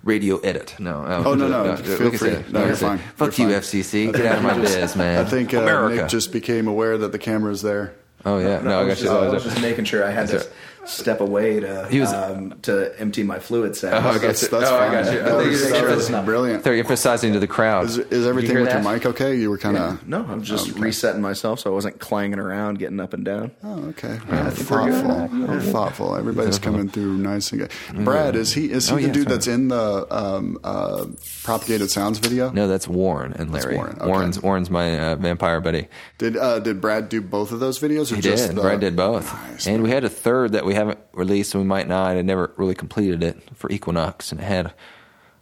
radio 0.08 0.38
edit. 0.39 0.74
No. 0.80 1.03
Oh, 1.26 1.36
no, 1.36 1.47
no, 1.47 1.72
we 1.72 1.78
feel 1.78 2.12
free. 2.12 2.18
say- 2.18 2.45
No, 2.49 2.66
you're 2.66 2.76
fine. 2.76 2.97
Fuck 3.16 3.38
You're 3.38 3.49
you, 3.49 3.53
fine. 3.53 3.62
FCC. 3.62 4.14
Get 4.16 4.26
out 4.26 4.38
of 4.38 4.43
my 4.43 4.58
biz, 4.58 4.95
man. 4.95 5.24
I 5.24 5.30
think 5.30 5.53
uh, 5.53 5.60
America. 5.60 5.95
Nick 5.97 6.08
just 6.10 6.32
became 6.32 6.68
aware 6.68 6.97
that 6.97 7.12
the 7.12 7.20
camera's 7.20 7.62
there. 7.62 7.93
Oh 8.26 8.39
yeah, 8.39 8.62
no, 8.62 8.80
I 8.80 8.82
I 8.82 8.84
was 8.86 8.95
got 8.95 9.01
just. 9.03 9.14
I 9.14 9.30
was 9.30 9.43
just 9.43 9.62
making 9.62 9.86
sure 9.86 10.03
I 10.03 10.10
had 10.10 10.28
to 10.30 10.38
That's 10.38 10.49
step 10.88 11.20
away 11.22 11.60
to 11.60 11.88
He 11.90 12.00
was- 12.00 12.14
um, 12.14 12.54
to 12.64 12.98
empty 13.00 13.24
my 13.24 13.40
fluid 13.40 13.76
sac. 13.76 13.94
Oh, 13.94 13.98
I 13.98 14.14
got 14.14 14.22
That's, 14.22 14.42
you. 14.44 14.48
that's 14.50 14.70
Oh, 14.70 14.76
I 14.76 14.80
fine. 14.80 14.92
got 14.92 15.14
you. 15.14 15.20
I 15.20 15.24
That 15.24 15.38
think 15.38 15.52
was, 15.52 15.62
you're 15.62 15.70
that 15.72 15.82
making 15.84 15.96
was 15.98 16.08
sure- 16.08 16.24
brilliant. 16.24 16.64
They're 16.64 16.74
emphasizing 16.76 17.34
to 17.34 17.40
the 17.40 17.48
crowd. 17.48 17.86
Is, 17.86 17.98
is 17.98 18.26
everything 18.26 18.52
hear 18.52 18.62
with 18.62 18.70
that? 18.72 18.84
your 18.84 18.94
mic 18.94 19.06
okay? 19.06 19.36
You 19.36 19.50
were 19.50 19.58
kind 19.58 19.78
of 19.78 20.08
No, 20.08 20.26
I'm 20.28 20.42
just 20.42 20.72
Okay. 20.72 20.80
resetting 20.80 21.22
myself 21.22 21.60
so 21.60 21.70
I 21.70 21.74
wasn't 21.74 22.00
clanging 22.00 22.40
around, 22.40 22.80
getting 22.80 23.00
up 23.00 23.14
and 23.14 23.24
down. 23.26 23.52
Oh, 23.64 23.86
okay. 23.90 24.20
Very 24.28 24.92
thoughtful. 24.92 25.28
Very 25.28 25.62
thoughtful. 25.62 26.16
Everybody's 26.16 26.60
coming 26.60 26.90
through 26.90 27.18
nice 27.18 27.52
and 27.52 27.62
good. 27.62 27.72
Brad, 28.06 28.36
is 28.36 28.54
he 28.54 28.72
is 28.72 28.88
he 28.90 28.94
Oh, 28.94 28.96
the 28.98 29.02
yeah, 29.04 29.08
dude 29.14 29.24
sorry. 29.24 29.36
that's 29.36 29.48
in 29.48 29.68
the 29.68 30.08
um, 30.10 30.58
uh, 30.64 31.06
propagated 31.44 31.92
sounds 31.92 32.20
video? 32.20 32.50
No, 32.52 32.68
that's 32.68 32.88
Warren 32.88 33.34
and 33.34 33.52
Larry. 33.52 33.76
Warren, 33.76 33.98
okay. 33.98 34.08
Warren's 34.08 34.42
Warren's 34.42 34.70
my 34.70 34.98
uh, 35.00 35.16
vampire 35.16 35.60
buddy. 35.62 35.88
Did 36.18 36.38
uh, 36.38 36.60
did 36.60 36.82
Brad 36.82 37.10
do 37.10 37.22
both 37.22 37.52
of 37.52 37.60
those 37.60 37.80
videos? 37.80 38.12
Or 38.12 38.16
He 38.16 38.22
just 38.22 38.48
did. 38.48 38.56
The, 38.58 38.62
Brad 38.62 38.80
did 38.80 38.96
both. 38.96 39.34
Nice, 39.34 39.68
and 39.68 39.84
we 39.84 39.90
had 39.90 40.04
a 40.04 40.10
third 40.10 40.54
that 40.54 40.66
we 40.66 40.74
haven't 40.78 41.00
released, 41.14 41.54
and 41.54 41.64
we 41.64 41.68
might 41.68 41.88
not. 41.88 42.16
I 42.16 42.22
never 42.22 42.54
really 42.58 42.76
completed 42.76 43.24
it 43.24 43.38
for 43.56 43.72
Equinox, 43.72 44.32
and 44.32 44.40
it 44.40 44.44
had 44.44 44.68
a 44.68 44.74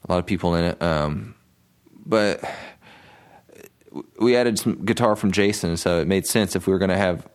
lot 0.10 0.20
of 0.20 0.26
people 0.26 0.56
in 0.56 0.66
it. 0.66 0.82
Um, 0.82 1.36
but 2.06 2.44
we 4.20 4.36
added 4.36 4.60
some 4.60 4.86
guitar 4.86 5.16
from 5.16 5.32
Jason, 5.32 5.78
so 5.78 6.00
it 6.00 6.08
made 6.08 6.26
sense 6.26 6.56
if 6.56 6.68
we 6.68 6.74
were 6.74 6.80
going 6.80 6.90
to 6.90 6.98
have 6.98 7.28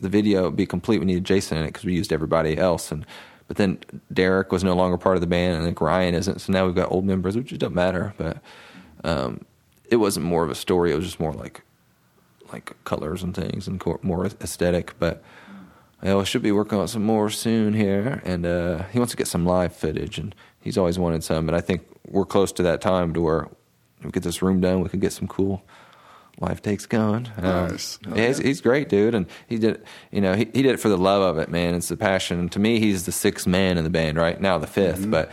the 0.00 0.08
video 0.08 0.50
be 0.50 0.66
complete. 0.66 0.98
We 0.98 1.06
needed 1.06 1.24
Jason 1.24 1.58
in 1.58 1.64
it 1.64 1.68
because 1.68 1.84
we 1.84 1.94
used 1.94 2.12
everybody 2.12 2.58
else, 2.58 2.90
and 2.90 3.06
but 3.48 3.56
then 3.56 3.78
Derek 4.12 4.50
was 4.50 4.64
no 4.64 4.74
longer 4.74 4.98
part 4.98 5.16
of 5.16 5.20
the 5.20 5.26
band, 5.26 5.56
and 5.56 5.66
then 5.66 5.74
Ryan 5.78 6.14
isn't. 6.14 6.40
So 6.40 6.52
now 6.52 6.66
we've 6.66 6.74
got 6.74 6.90
old 6.90 7.04
members, 7.04 7.36
which 7.36 7.56
doesn't 7.56 7.74
matter. 7.74 8.12
But 8.18 8.42
um, 9.04 9.44
it 9.88 9.96
wasn't 9.96 10.26
more 10.26 10.44
of 10.44 10.50
a 10.50 10.54
story; 10.54 10.92
it 10.92 10.96
was 10.96 11.04
just 11.04 11.20
more 11.20 11.32
like 11.32 11.62
like 12.52 12.76
colors 12.84 13.22
and 13.22 13.34
things 13.34 13.66
and 13.66 13.82
more 14.02 14.26
aesthetic. 14.26 14.94
But 14.98 15.22
I 16.02 16.22
should 16.24 16.42
be 16.42 16.52
working 16.52 16.78
on 16.78 16.88
some 16.88 17.04
more 17.04 17.30
soon 17.30 17.74
here, 17.74 18.20
and 18.24 18.44
uh, 18.46 18.84
he 18.92 18.98
wants 18.98 19.12
to 19.12 19.16
get 19.16 19.26
some 19.26 19.46
live 19.46 19.74
footage, 19.74 20.18
and 20.18 20.34
he's 20.60 20.78
always 20.78 20.98
wanted 20.98 21.24
some. 21.24 21.48
And 21.48 21.56
I 21.56 21.60
think 21.60 21.86
we're 22.06 22.26
close 22.26 22.52
to 22.52 22.62
that 22.64 22.80
time 22.80 23.14
to 23.14 23.20
where 23.20 23.48
we 24.04 24.10
get 24.10 24.22
this 24.22 24.42
room 24.42 24.60
done, 24.60 24.80
we 24.80 24.88
can 24.88 25.00
get 25.00 25.12
some 25.12 25.26
cool 25.26 25.62
live 26.38 26.60
takes 26.60 26.84
going. 26.86 27.28
Um, 27.38 27.68
Nice. 27.68 27.98
yeah, 28.14 28.26
he's, 28.28 28.38
he's 28.38 28.60
great, 28.60 28.88
dude, 28.88 29.14
and 29.14 29.26
he 29.48 29.58
did. 29.58 29.82
You 30.10 30.20
know, 30.20 30.34
he, 30.34 30.44
he 30.52 30.62
did 30.62 30.66
it 30.66 30.80
for 30.80 30.88
the 30.88 30.98
love 30.98 31.22
of 31.22 31.38
it, 31.38 31.48
man. 31.48 31.74
It's 31.74 31.88
the 31.88 31.96
passion. 31.96 32.38
And 32.38 32.52
to 32.52 32.58
me, 32.58 32.78
he's 32.78 33.06
the 33.06 33.12
sixth 33.12 33.46
man 33.46 33.78
in 33.78 33.84
the 33.84 33.90
band 33.90 34.18
right 34.18 34.40
now, 34.40 34.58
the 34.58 34.66
5th 34.66 35.10
but 35.10 35.30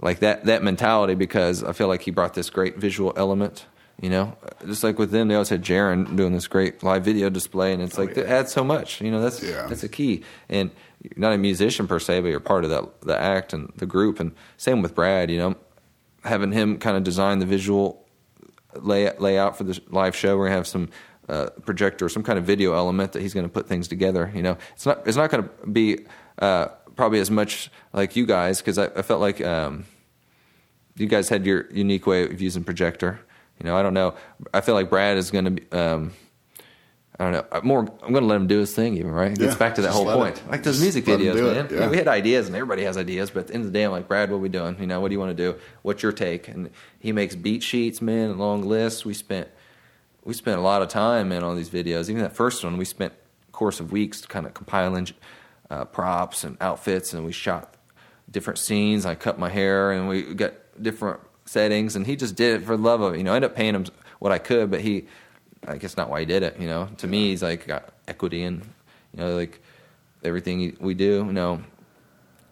like 0.00 0.20
that 0.20 0.44
that 0.46 0.62
mentality 0.62 1.14
because 1.14 1.62
I 1.62 1.72
feel 1.72 1.88
like 1.88 2.02
he 2.02 2.10
brought 2.10 2.34
this 2.34 2.50
great 2.50 2.76
visual 2.76 3.12
element. 3.16 3.66
You 4.00 4.10
know, 4.10 4.36
just 4.66 4.82
like 4.82 4.98
with 4.98 5.12
them, 5.12 5.28
they 5.28 5.34
always 5.34 5.48
had 5.48 5.62
Jaron 5.62 6.16
doing 6.16 6.32
this 6.32 6.48
great 6.48 6.82
live 6.82 7.04
video 7.04 7.30
display, 7.30 7.72
and 7.72 7.80
it's 7.80 7.96
like 7.96 8.16
it 8.16 8.26
adds 8.26 8.52
so 8.52 8.64
much. 8.64 9.00
You 9.00 9.10
know, 9.10 9.20
that's 9.22 9.42
Yeah. 9.42 9.66
that's 9.68 9.84
a 9.84 9.88
key. 9.88 10.24
And 10.48 10.70
you're 11.00 11.12
not 11.16 11.32
a 11.32 11.38
musician 11.38 11.86
per 11.86 11.98
se, 12.00 12.20
but 12.20 12.28
you're 12.28 12.40
part 12.40 12.64
of 12.64 12.70
that 12.70 13.00
the 13.02 13.16
act 13.18 13.52
and 13.52 13.72
the 13.76 13.86
group. 13.86 14.18
And 14.20 14.32
same 14.56 14.82
with 14.82 14.94
Brad. 14.94 15.30
You 15.30 15.38
know, 15.38 15.54
having 16.24 16.50
him 16.52 16.78
kind 16.78 16.96
of 16.96 17.04
design 17.04 17.38
the 17.38 17.46
visual 17.46 18.04
lay 18.74 19.10
layout 19.18 19.56
for 19.56 19.64
the 19.64 19.80
live 19.90 20.16
show. 20.16 20.36
We're 20.36 20.46
gonna 20.46 20.56
have 20.56 20.66
some 20.66 20.88
uh, 21.28 21.50
projector, 21.64 22.08
some 22.08 22.24
kind 22.24 22.38
of 22.38 22.44
video 22.44 22.74
element 22.74 23.12
that 23.12 23.22
he's 23.22 23.32
gonna 23.32 23.48
put 23.48 23.68
things 23.68 23.86
together. 23.88 24.30
You 24.34 24.42
know, 24.42 24.58
it's 24.74 24.86
not 24.86 25.06
it's 25.06 25.16
not 25.16 25.30
gonna 25.30 25.48
be 25.70 26.00
uh, 26.40 26.66
probably 26.96 27.20
as 27.20 27.30
much 27.30 27.70
like 27.92 28.16
you 28.16 28.26
guys 28.26 28.58
because 28.58 28.76
I, 28.76 28.86
I 28.86 29.02
felt 29.02 29.20
like 29.20 29.40
um, 29.40 29.84
you 30.96 31.06
guys 31.06 31.28
had 31.28 31.46
your 31.46 31.70
unique 31.72 32.06
way 32.08 32.24
of 32.24 32.42
using 32.42 32.64
projector. 32.64 33.20
You 33.60 33.66
know, 33.66 33.76
I 33.76 33.82
don't 33.82 33.94
know. 33.94 34.14
I 34.52 34.60
feel 34.60 34.74
like 34.74 34.90
Brad 34.90 35.16
is 35.16 35.30
going 35.30 35.44
to 35.46 35.50
be. 35.52 35.72
Um, 35.72 36.12
I 37.16 37.30
don't 37.30 37.32
know. 37.32 37.60
More, 37.62 37.78
I'm 38.02 38.10
going 38.12 38.22
to 38.24 38.26
let 38.28 38.34
him 38.34 38.48
do 38.48 38.58
his 38.58 38.74
thing, 38.74 38.96
even 38.96 39.12
right. 39.12 39.30
It 39.30 39.38
gets 39.38 39.52
Yeah, 39.52 39.58
back 39.58 39.76
to 39.76 39.82
that 39.82 39.92
whole 39.92 40.04
point. 40.12 40.36
it- 40.38 40.50
like 40.50 40.64
those 40.64 40.80
just 40.80 40.82
music 40.82 41.04
videos, 41.04 41.36
man. 41.36 41.68
Yeah. 41.70 41.88
we 41.88 41.96
had 41.96 42.08
ideas, 42.08 42.48
and 42.48 42.56
everybody 42.56 42.82
has 42.82 42.96
ideas. 42.96 43.30
But 43.30 43.40
at 43.40 43.46
the 43.48 43.54
end 43.54 43.64
of 43.64 43.72
the 43.72 43.78
day, 43.78 43.84
I'm 43.84 43.92
like, 43.92 44.08
Brad, 44.08 44.30
what 44.30 44.38
are 44.38 44.40
we 44.40 44.48
doing? 44.48 44.76
You 44.80 44.88
know, 44.88 45.00
what 45.00 45.08
do 45.08 45.12
you 45.14 45.20
want 45.20 45.30
to 45.36 45.52
do? 45.52 45.56
What's 45.82 46.02
your 46.02 46.10
take? 46.10 46.48
And 46.48 46.70
he 46.98 47.12
makes 47.12 47.36
beat 47.36 47.62
sheets, 47.62 48.02
man, 48.02 48.30
and 48.30 48.38
long 48.40 48.62
lists. 48.62 49.04
We 49.04 49.14
spent 49.14 49.46
we 50.24 50.34
spent 50.34 50.58
a 50.58 50.62
lot 50.62 50.82
of 50.82 50.88
time 50.88 51.30
in 51.30 51.44
on 51.44 51.54
these 51.54 51.70
videos. 51.70 52.08
Even 52.10 52.22
that 52.22 52.34
first 52.34 52.64
one, 52.64 52.76
we 52.78 52.84
spent 52.84 53.12
course 53.52 53.78
of 53.78 53.92
weeks 53.92 54.26
kind 54.26 54.44
of 54.46 54.54
compiling 54.54 55.06
uh, 55.70 55.84
props 55.84 56.42
and 56.42 56.56
outfits, 56.60 57.14
and 57.14 57.24
we 57.24 57.30
shot 57.30 57.76
different 58.28 58.58
scenes. 58.58 59.06
I 59.06 59.14
cut 59.14 59.38
my 59.38 59.50
hair, 59.50 59.92
and 59.92 60.08
we 60.08 60.34
got 60.34 60.54
different 60.82 61.20
settings, 61.54 61.96
and 61.96 62.06
he 62.06 62.16
just 62.16 62.36
did 62.36 62.60
it 62.60 62.66
for 62.66 62.76
the 62.76 62.82
love 62.82 63.00
of 63.00 63.14
it. 63.14 63.18
You 63.18 63.24
know, 63.24 63.32
I 63.32 63.36
ended 63.36 63.50
up 63.50 63.56
paying 63.56 63.74
him 63.74 63.86
what 64.18 64.32
I 64.32 64.38
could, 64.38 64.70
but 64.70 64.82
he, 64.82 65.06
I 65.66 65.78
guess, 65.78 65.96
not 65.96 66.10
why 66.10 66.20
he 66.20 66.26
did 66.26 66.42
it. 66.42 66.60
You 66.60 66.66
know, 66.66 66.88
to 66.98 67.06
me, 67.06 67.30
he's 67.30 67.42
like 67.42 67.66
got 67.66 67.94
equity 68.06 68.42
in, 68.42 68.62
you 69.12 69.20
know, 69.20 69.34
like 69.34 69.62
everything 70.22 70.76
we 70.80 70.92
do. 70.92 71.24
You 71.26 71.32
know, 71.32 71.62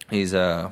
he's 0.09 0.33
uh. 0.33 0.71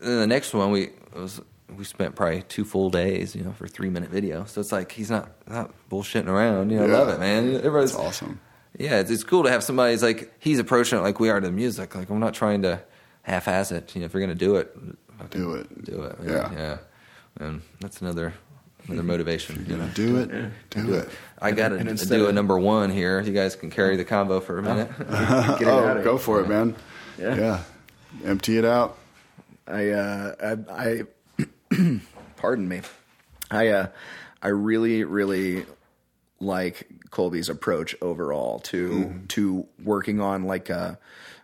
Then 0.00 0.20
the 0.20 0.26
next 0.26 0.54
one 0.54 0.70
we 0.70 0.90
was 1.14 1.42
we 1.76 1.84
spent 1.84 2.14
probably 2.14 2.42
two 2.42 2.64
full 2.64 2.88
days, 2.88 3.34
you 3.36 3.42
know, 3.42 3.52
for 3.52 3.66
a 3.66 3.68
three 3.68 3.90
minute 3.90 4.10
video. 4.10 4.44
So 4.46 4.60
it's 4.60 4.72
like 4.72 4.92
he's 4.92 5.10
not 5.10 5.30
not 5.46 5.72
bullshitting 5.90 6.28
around. 6.28 6.70
You 6.70 6.78
know, 6.78 6.84
I 6.84 6.88
love 6.88 7.08
it, 7.10 7.20
man. 7.20 7.56
Everybody's 7.56 7.92
That's 7.92 8.02
awesome. 8.02 8.40
Yeah, 8.78 9.00
it's, 9.00 9.10
it's 9.10 9.24
cool 9.24 9.42
to 9.42 9.50
have 9.50 9.62
somebody 9.62 9.92
who's 9.92 10.02
like 10.02 10.32
he's 10.38 10.58
approaching 10.58 10.98
it 10.98 11.02
like 11.02 11.20
we 11.20 11.28
are 11.28 11.40
to 11.40 11.46
the 11.46 11.52
music. 11.52 11.94
Like 11.94 12.08
I'm 12.08 12.20
not 12.20 12.34
trying 12.34 12.62
to 12.62 12.80
half 13.22 13.48
ass 13.48 13.72
it. 13.72 13.94
You 13.94 14.00
know, 14.00 14.06
if 14.06 14.14
you're 14.14 14.22
gonna 14.22 14.34
do 14.34 14.56
it, 14.56 14.74
fucking 15.22 15.40
Do 15.40 15.54
it. 15.54 15.84
do 15.84 16.02
it. 16.02 16.16
Yeah. 16.24 16.52
yeah. 16.52 16.78
And 17.38 17.62
that's 17.80 18.00
another 18.00 18.34
another 18.86 19.02
motivation. 19.02 19.64
You 19.68 19.76
know, 19.76 19.88
Do 19.94 20.18
it. 20.18 20.50
Do 20.70 20.94
it. 20.94 21.08
I 21.40 21.52
got 21.52 21.68
to 21.68 21.94
do 21.94 22.28
a 22.28 22.32
number 22.32 22.58
one 22.58 22.90
here. 22.90 23.20
You 23.20 23.32
guys 23.32 23.56
can 23.56 23.70
carry 23.70 23.96
the 23.96 24.04
convo 24.04 24.42
for 24.42 24.58
a 24.58 24.62
minute. 24.62 24.90
Get 24.98 25.62
it 25.62 25.68
oh, 25.68 25.86
out 25.86 25.96
of 25.98 26.04
go 26.04 26.12
here. 26.12 26.18
for 26.18 26.40
it, 26.40 26.48
man. 26.48 26.76
Yeah. 27.18 27.36
yeah. 27.36 27.62
Empty 28.24 28.58
it 28.58 28.64
out. 28.64 28.98
I, 29.66 29.90
uh, 29.90 30.56
I, 30.70 31.02
I 31.38 32.00
pardon 32.36 32.68
me. 32.68 32.80
I, 33.50 33.68
uh, 33.68 33.86
I 34.42 34.48
really, 34.48 35.04
really 35.04 35.64
like 36.40 36.88
Colby's 37.10 37.48
approach 37.48 37.94
overall 38.00 38.60
to 38.60 39.20
to 39.28 39.66
working 39.82 40.20
on 40.20 40.44
like 40.44 40.70
a 40.70 40.98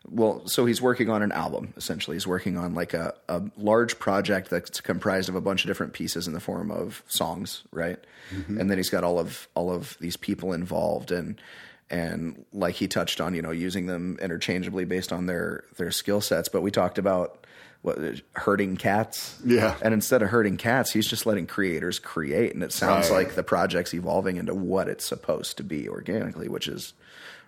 well, 0.09 0.46
so 0.46 0.66
he's 0.66 0.80
working 0.80 1.11
on 1.11 1.22
an 1.22 1.32
album 1.32 1.74
essentially. 1.76 2.16
He's 2.16 2.26
working 2.26 2.57
on 2.57 2.74
like 2.74 2.94
a, 2.94 3.14
a 3.28 3.42
large 3.57 3.98
project 3.98 4.50
that's 4.50 4.80
comprised 4.80 5.28
of 5.28 5.34
a 5.34 5.40
bunch 5.40 5.64
of 5.64 5.68
different 5.68 5.92
pieces 5.92 6.26
in 6.26 6.32
the 6.32 6.40
form 6.40 6.70
of 6.70 7.02
songs, 7.07 7.62
right? 7.72 7.98
Mm-hmm. 8.34 8.61
And 8.61 8.70
then 8.70 8.78
he's 8.78 8.90
got 8.90 9.04
all 9.04 9.18
of 9.18 9.48
all 9.54 9.72
of 9.72 9.96
these 10.00 10.16
people 10.16 10.52
involved 10.52 11.11
and 11.11 11.40
and 11.88 12.44
like 12.52 12.74
he 12.74 12.88
touched 12.88 13.20
on, 13.20 13.34
you 13.34 13.42
know, 13.42 13.52
using 13.52 13.86
them 13.86 14.18
interchangeably 14.20 14.84
based 14.84 15.12
on 15.12 15.26
their 15.26 15.64
their 15.76 15.90
skill 15.90 16.20
sets. 16.20 16.48
But 16.48 16.62
we 16.62 16.70
talked 16.70 16.98
about 16.98 17.44
what 17.82 17.98
herding 18.32 18.76
cats, 18.76 19.38
Yeah. 19.44 19.76
And 19.80 19.94
instead 19.94 20.20
of 20.22 20.30
herding 20.30 20.57
cats, 20.57 20.92
he's 20.92 21.07
just 21.07 21.24
letting 21.26 21.46
creators 21.46 22.00
create, 22.00 22.52
and 22.54 22.64
it 22.64 22.72
sounds 22.72 23.11
Right. 23.11 23.26
like 23.26 23.34
the 23.36 23.44
project's 23.44 23.94
evolving 23.94 24.36
into 24.38 24.54
what 24.54 24.88
it's 24.88 25.04
supposed 25.04 25.57
to 25.59 25.62
be 25.62 25.88
organically, 25.88 26.48
which 26.48 26.66
is 26.66 26.94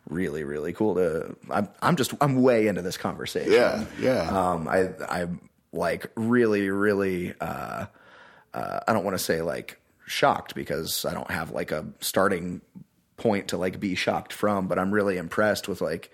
really 0.09 0.45
really 0.45 0.73
cool. 0.73 0.95
To 0.97 1.37
I'm 1.51 1.69
I'm 1.83 1.97
just 1.97 2.13
I'm 2.21 2.43
way 2.43 2.67
into 2.67 2.83
this 2.83 2.97
conversation. 2.97 3.53
Yeah, 3.53 3.85
yeah. 4.01 4.29
Um, 4.51 4.67
I 4.69 4.89
I'm 5.09 5.49
like 5.73 6.11
really 6.17 6.71
really. 6.71 7.35
Uh, 7.41 7.87
uh, 8.55 8.81
I 8.89 8.93
don't 8.93 9.05
want 9.05 9.17
to 9.17 9.23
say 9.23 9.43
like 9.43 9.81
shocked 10.07 10.55
because 10.55 11.05
I 11.05 11.13
don't 11.15 11.31
have 11.31 11.51
like 11.51 11.71
a 11.71 11.87
starting 12.01 12.61
point 13.19 13.49
to 13.49 13.59
like 13.59 13.79
be 13.79 13.95
shocked 13.95 14.33
from, 14.33 14.69
but 14.69 14.79
I'm 14.79 14.91
really 14.93 15.17
impressed 15.19 15.69
with 15.69 15.81
like 15.81 16.11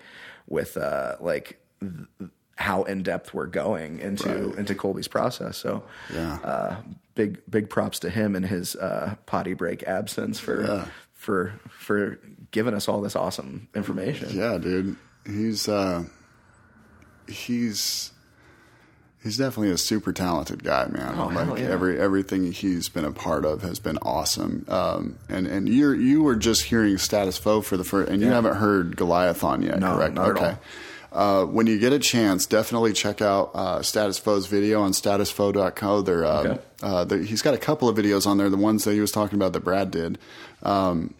with 0.47 0.75
uh 0.77 1.15
like 1.21 1.59
th- 1.79 2.29
how 2.57 2.83
in 2.83 3.03
depth 3.03 3.33
we're 3.33 3.47
going 3.47 3.99
into 3.99 4.53
into 4.53 4.75
Colby's 4.75 5.07
process. 5.07 5.57
So 5.57 5.83
Yeah. 6.13 6.35
uh, 6.43 6.75
big 7.15 7.41
big 7.49 7.69
props 7.69 7.99
to 7.99 8.09
him 8.09 8.35
and 8.35 8.45
his 8.45 8.75
uh, 8.75 9.15
potty 9.25 9.53
break 9.53 9.83
absence 9.83 10.39
for 10.39 10.63
Yeah. 10.65 10.85
for 11.13 11.53
for 11.69 12.19
giving 12.55 12.73
us 12.73 12.87
all 12.87 13.01
this 13.01 13.15
awesome 13.17 13.67
information. 13.75 14.29
Yeah, 14.31 14.57
dude. 14.57 14.95
He's 15.27 15.67
uh 15.67 16.05
he's 17.27 18.11
he's 19.21 19.37
definitely 19.37 19.71
a 19.71 19.77
super 19.77 20.13
talented 20.13 20.63
guy, 20.63 20.87
man. 20.87 21.15
Oh, 21.17 21.27
like 21.27 21.59
yeah. 21.59 21.65
every 21.67 21.99
everything 21.99 22.51
he's 22.51 22.89
been 22.89 23.05
a 23.05 23.11
part 23.11 23.45
of 23.45 23.61
has 23.61 23.79
been 23.79 23.97
awesome. 23.99 24.65
Um 24.69 25.17
and 25.29 25.47
and 25.47 25.67
you're 25.69 25.95
you 25.95 26.23
were 26.23 26.35
just 26.35 26.63
hearing 26.63 26.97
Status 26.97 27.37
Foe 27.37 27.61
for 27.61 27.77
the 27.77 27.83
first 27.83 28.09
and 28.09 28.21
you 28.21 28.27
haven't 28.29 28.55
heard 28.55 28.95
Goliathon 28.95 29.63
yet, 29.63 29.79
No, 29.79 29.95
correct? 29.95 30.13
not 30.15 30.29
at 30.31 30.37
okay. 30.37 30.57
Uh, 31.11 31.45
when 31.45 31.65
you 31.65 31.79
get 31.79 31.93
a 31.93 31.99
chance, 31.99 32.45
definitely 32.45 32.91
check 32.91 33.21
out 33.21 33.49
uh, 33.53 33.81
Status 33.81 34.19
Foe's 34.19 34.47
video 34.47 34.81
on 34.81 34.91
statusfoe.co. 34.91 36.01
They're, 36.01 36.25
uh, 36.25 36.39
Okay. 36.43 36.61
uh, 36.83 37.05
they're, 37.05 37.19
he's 37.19 37.41
got 37.41 37.53
a 37.53 37.57
couple 37.57 37.87
of 37.87 37.95
videos 37.95 38.27
on 38.27 38.37
there, 38.37 38.49
the 38.49 38.57
ones 38.57 38.83
that 38.83 38.91
he 38.95 38.99
was 38.99 39.13
talking 39.13 39.37
about 39.39 39.53
that 39.53 39.61
Brad 39.61 39.91
did. 39.91 40.17
Um, 40.61 41.13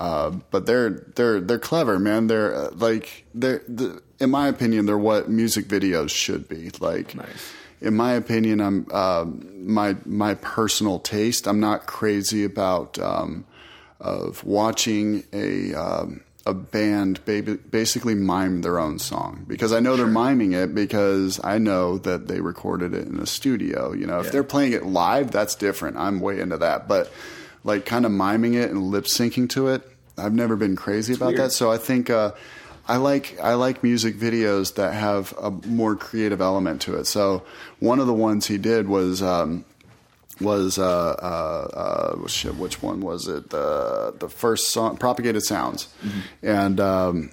uh, 0.00 0.30
but 0.50 0.66
they're 0.66 0.90
they're 0.90 1.40
they're 1.40 1.58
clever, 1.58 1.98
man. 1.98 2.26
They're 2.26 2.54
uh, 2.54 2.70
like 2.74 3.24
they're 3.34 3.62
the, 3.68 4.02
in 4.20 4.30
my 4.30 4.48
opinion, 4.48 4.86
they're 4.86 4.98
what 4.98 5.28
music 5.28 5.66
videos 5.66 6.10
should 6.10 6.48
be. 6.48 6.70
Like, 6.80 7.14
Nice. 7.14 7.52
in 7.80 7.94
my 7.96 8.12
opinion, 8.12 8.60
I'm 8.60 8.86
um 8.92 9.46
my 9.72 9.96
my 10.04 10.34
personal 10.34 10.98
taste. 10.98 11.46
I'm 11.48 11.60
not 11.60 11.86
crazy 11.86 12.44
about 12.44 12.98
um, 12.98 13.44
of 14.00 14.44
watching 14.44 15.24
a 15.32 15.72
um, 15.74 16.20
a 16.44 16.54
band 16.54 17.24
ba- 17.24 17.42
basically 17.70 18.14
mime 18.14 18.60
their 18.60 18.78
own 18.78 18.98
song 18.98 19.44
because 19.48 19.72
I 19.72 19.80
know 19.80 19.96
they're 19.96 20.06
miming 20.06 20.52
it 20.52 20.74
because 20.74 21.40
I 21.42 21.58
know 21.58 21.98
that 21.98 22.28
they 22.28 22.40
recorded 22.40 22.94
it 22.94 23.08
in 23.08 23.18
a 23.18 23.26
studio. 23.26 23.92
You 23.92 24.06
know, 24.06 24.20
if 24.20 24.26
Yeah. 24.26 24.30
they're 24.32 24.44
playing 24.44 24.72
it 24.72 24.86
live, 24.86 25.30
that's 25.32 25.54
different. 25.56 25.96
I'm 25.96 26.20
way 26.20 26.38
into 26.40 26.58
that, 26.58 26.86
but 26.86 27.10
like 27.66 27.84
kind 27.84 28.06
of 28.06 28.12
miming 28.12 28.54
it 28.54 28.70
and 28.70 28.82
lip 28.84 29.04
syncing 29.04 29.50
to 29.50 29.68
it, 29.68 29.82
I've 30.16 30.32
never 30.32 30.56
been 30.56 30.76
crazy 30.76 31.12
about 31.12 31.34
weird. 31.34 31.40
that. 31.40 31.52
So 31.52 31.70
I 31.70 31.76
think. 31.76 32.08
Uh, 32.08 32.32
I 32.88 32.98
like 32.98 33.36
I 33.42 33.54
like 33.54 33.82
music 33.82 34.14
videos 34.16 34.76
that 34.76 34.94
have 34.94 35.34
a 35.42 35.50
more 35.50 35.96
creative 35.96 36.40
element 36.40 36.82
to 36.82 36.94
it. 36.98 37.06
So 37.06 37.42
one 37.80 37.98
of 37.98 38.06
the 38.06 38.14
ones 38.14 38.46
he 38.46 38.58
did 38.58 38.86
was 38.86 39.22
um, 39.22 39.64
was 40.40 40.78
uh, 40.78 40.84
uh, 40.84 42.14
uh, 42.22 42.28
shit, 42.28 42.54
which 42.56 42.82
one 42.82 43.00
was 43.00 43.26
it? 43.26 43.50
The 43.50 44.14
the 44.18 44.28
first 44.28 44.68
song, 44.70 44.98
"Propagated 44.98 45.42
Sounds," 45.42 45.88
and 46.42 46.78
um, 46.78 47.32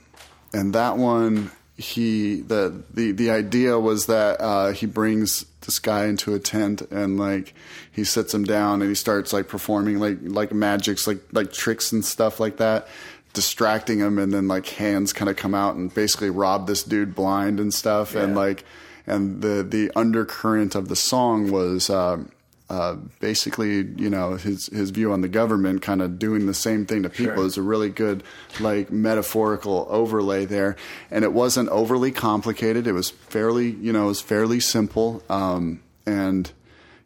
and 0.54 0.74
that 0.74 0.98
one 0.98 1.52
he 1.78 2.42
the 2.42 2.84
the 2.94 3.12
the 3.12 3.32
idea 3.32 3.80
was 3.80 4.06
that 4.06 4.40
uh, 4.40 4.72
he 4.72 4.86
brings 4.86 5.46
this 5.62 5.80
guy 5.80 6.06
into 6.06 6.34
a 6.34 6.40
tent 6.40 6.82
and 6.92 7.18
like 7.18 7.54
he 7.92 8.04
sits 8.04 8.34
him 8.34 8.44
down 8.44 8.82
and 8.82 8.90
he 8.90 8.96
starts 8.96 9.34
like 9.34 9.48
performing 9.48 10.00
like 10.00 10.18
like 10.22 10.52
magics 10.52 11.08
like 11.08 11.20
like 11.32 11.52
tricks 11.54 11.92
and 11.92 12.04
stuff 12.04 12.40
like 12.40 12.58
that 12.58 12.88
distracting 13.34 14.00
him. 14.00 14.18
And 14.18 14.32
then 14.32 14.48
like 14.48 14.68
hands 14.68 15.12
kind 15.12 15.30
of 15.30 15.36
come 15.36 15.54
out 15.54 15.76
and 15.76 15.94
basically 15.94 16.30
rob 16.30 16.68
this 16.68 16.84
dude 16.84 17.14
blind 17.16 17.60
and 17.60 17.74
stuff. 17.74 18.16
And 18.16 18.36
like 18.36 18.64
and 19.06 19.42
the 19.42 19.64
the 19.64 19.92
undercurrent 19.96 20.76
of 20.76 20.88
the 20.88 20.96
song 20.96 21.52
was 21.52 21.90
um, 21.90 22.30
uh, 22.74 22.96
basically 23.20 23.74
you 24.04 24.10
know 24.10 24.28
his 24.36 24.68
his 24.68 24.90
view 24.98 25.12
on 25.14 25.22
the 25.22 25.28
government 25.42 25.82
kind 25.82 26.02
of 26.02 26.18
doing 26.18 26.46
the 26.48 26.54
same 26.54 26.86
thing 26.86 27.04
to 27.04 27.10
people 27.10 27.36
Sure. 27.36 27.46
is 27.46 27.58
a 27.58 27.62
really 27.62 27.90
good 27.90 28.24
like 28.60 28.92
metaphorical 28.92 29.86
overlay 29.90 30.46
there. 30.46 30.76
And 31.12 31.24
it 31.24 31.34
wasn't 31.34 31.70
overly 31.70 32.12
complicated. 32.12 32.88
It 32.88 32.94
was 32.94 33.10
fairly 33.12 33.70
you 33.70 33.94
know 33.94 34.06
it 34.06 34.14
was 34.16 34.22
fairly 34.22 34.60
simple. 34.60 35.22
Um, 35.30 35.82
and 36.06 36.52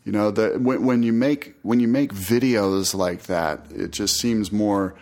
you 0.06 0.12
know 0.14 0.32
that 0.32 0.62
when, 0.62 0.86
when 0.86 1.04
you 1.04 1.12
make 1.14 1.42
when 1.64 1.80
you 1.82 1.88
make 2.00 2.14
videos 2.14 2.96
like 2.96 3.24
that 3.24 3.58
it 3.76 3.92
just 3.92 4.16
seems 4.24 4.52
more 4.52 4.94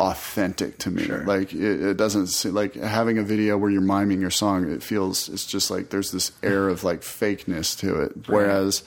authentic 0.00 0.78
to 0.78 0.90
me. 0.90 1.04
Sure. 1.04 1.24
like 1.24 1.52
it, 1.52 1.80
it 1.90 1.96
doesn't 1.96 2.28
se- 2.28 2.50
like 2.50 2.74
having 2.74 3.18
a 3.18 3.22
video 3.22 3.58
where 3.58 3.70
you're 3.70 3.82
miming 3.94 4.20
your 4.20 4.30
song 4.30 4.70
it 4.72 4.82
feels 4.82 5.28
it's 5.28 5.44
just 5.44 5.70
like 5.70 5.90
there's 5.90 6.10
this 6.10 6.32
air 6.42 6.68
of 6.68 6.82
like 6.84 7.02
fakeness 7.02 7.78
to 7.80 8.00
it. 8.02 8.12
Whereas 8.26 8.82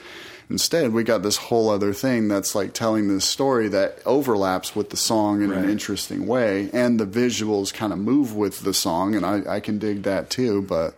instead 0.49 0.93
we 0.93 1.03
got 1.03 1.23
this 1.23 1.37
whole 1.37 1.69
other 1.69 1.93
thing 1.93 2.27
that's 2.27 2.53
like 2.55 2.73
telling 2.73 3.07
this 3.07 3.25
story 3.25 3.67
that 3.69 3.99
overlaps 4.05 4.75
with 4.75 4.89
the 4.89 4.97
song 4.97 5.41
in 5.41 5.51
an 5.51 5.69
interesting 5.69 6.27
way 6.27 6.69
and 6.73 6.99
the 6.99 7.05
visuals 7.05 7.73
kind 7.73 7.93
of 7.93 7.99
move 7.99 8.35
with 8.35 8.61
the 8.61 8.73
song 8.73 9.15
and 9.15 9.25
I, 9.25 9.55
I 9.55 9.59
can 9.59 9.79
dig 9.79 10.03
that 10.03 10.29
too 10.29 10.61
but 10.61 10.95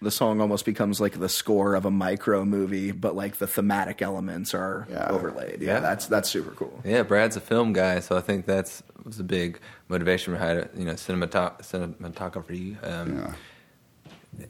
The 0.00 0.10
song 0.12 0.40
almost 0.40 0.64
becomes 0.64 1.00
like 1.00 1.18
the 1.18 1.28
score 1.28 1.74
of 1.74 1.84
a 1.84 1.90
micro 1.90 2.44
movie, 2.44 2.92
but 2.92 3.16
like 3.16 3.38
the 3.38 3.48
thematic 3.48 4.00
elements 4.00 4.54
are 4.54 4.86
Yeah. 4.88 5.08
overlaid. 5.10 5.60
Yeah, 5.60 5.74
Yeah. 5.74 5.80
that's 5.80 6.06
that's 6.06 6.28
super 6.30 6.52
cool. 6.52 6.80
Yeah, 6.84 7.02
Brad's 7.02 7.36
a 7.36 7.40
film 7.40 7.72
guy, 7.72 7.98
so 8.00 8.16
I 8.16 8.20
think 8.20 8.46
that's 8.46 8.80
was 9.04 9.18
a 9.18 9.24
big 9.24 9.58
motivation 9.88 10.34
behind 10.34 10.60
it. 10.60 10.70
You 10.78 10.84
know, 10.84 10.92
cinematog- 10.94 11.62
cinematography. 11.66 12.76
Um, 12.86 13.18
yeah 13.18 13.32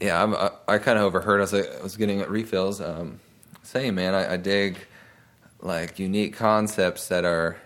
yeah, 0.03 0.23
I'm, 0.23 0.35
I, 0.35 0.51
I 0.69 0.79
kind 0.79 0.99
of 0.99 1.05
overheard. 1.05 1.39
I 1.39 1.45
was 1.45 1.53
like, 1.55 1.71
I 1.81 1.83
was 1.83 1.97
getting 1.97 2.21
refills. 2.29 2.79
Um, 2.81 3.21
saying, 3.69 3.95
man, 3.95 4.15
I, 4.15 4.35
I 4.35 4.37
dig 4.37 4.79
like 5.61 5.99
unique 5.99 6.35
concepts 6.37 7.09
that 7.09 7.25
are, 7.25 7.57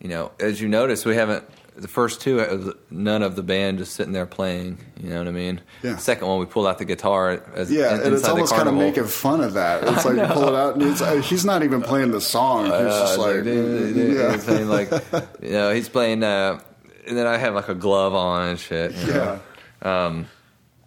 you 0.00 0.08
know, 0.08 0.32
as 0.38 0.60
you 0.60 0.68
notice, 0.68 1.04
we 1.04 1.16
haven't 1.16 1.44
the 1.76 1.88
first 1.88 2.20
two. 2.20 2.74
None 2.90 3.22
of 3.22 3.34
the 3.34 3.42
band 3.42 3.78
just 3.78 3.94
sitting 3.94 4.12
there 4.12 4.26
playing. 4.26 4.78
You 5.02 5.10
know 5.10 5.18
what 5.18 5.28
I 5.28 5.32
mean? 5.32 5.60
Yeah. 5.82 5.94
The 5.94 5.98
second 6.00 6.28
one, 6.28 6.38
we 6.38 6.46
pulled 6.46 6.66
out 6.68 6.78
the 6.78 6.84
guitar. 6.84 7.42
As, 7.54 7.70
Yeah, 7.70 7.94
and 8.00 8.14
it's 8.14 8.24
almost 8.28 8.54
kind 8.54 8.68
of 8.68 8.74
making 8.74 9.06
fun 9.06 9.40
of 9.40 9.54
that. 9.54 9.82
It's 9.88 10.04
like 10.04 10.16
you 10.16 10.26
pull 10.32 10.48
it 10.48 10.54
out, 10.54 10.74
and 10.74 10.84
it's, 10.84 11.00
uh, 11.00 11.16
he's 11.16 11.44
not 11.44 11.62
even 11.64 11.82
playing 11.82 12.12
the 12.12 12.20
song. 12.20 12.66
He's 12.66 12.72
just 12.72 13.18
Uh, 13.18 13.22
like, 13.22 13.44
dude, 13.44 13.94
dude, 13.94 14.16
yeah. 14.16 14.32
he's 14.32 14.44
playing 14.44 14.68
like, 14.68 14.90
you 15.42 15.50
know, 15.50 15.72
he's 15.74 15.88
playing. 15.88 16.22
Uh, 16.22 16.60
and 17.06 17.16
then 17.16 17.26
I 17.26 17.36
have 17.38 17.54
like 17.54 17.68
a 17.68 17.74
glove 17.74 18.14
on 18.14 18.50
and 18.50 18.58
shit. 18.60 18.92
Yeah. 18.92 19.38
Um, 19.82 20.26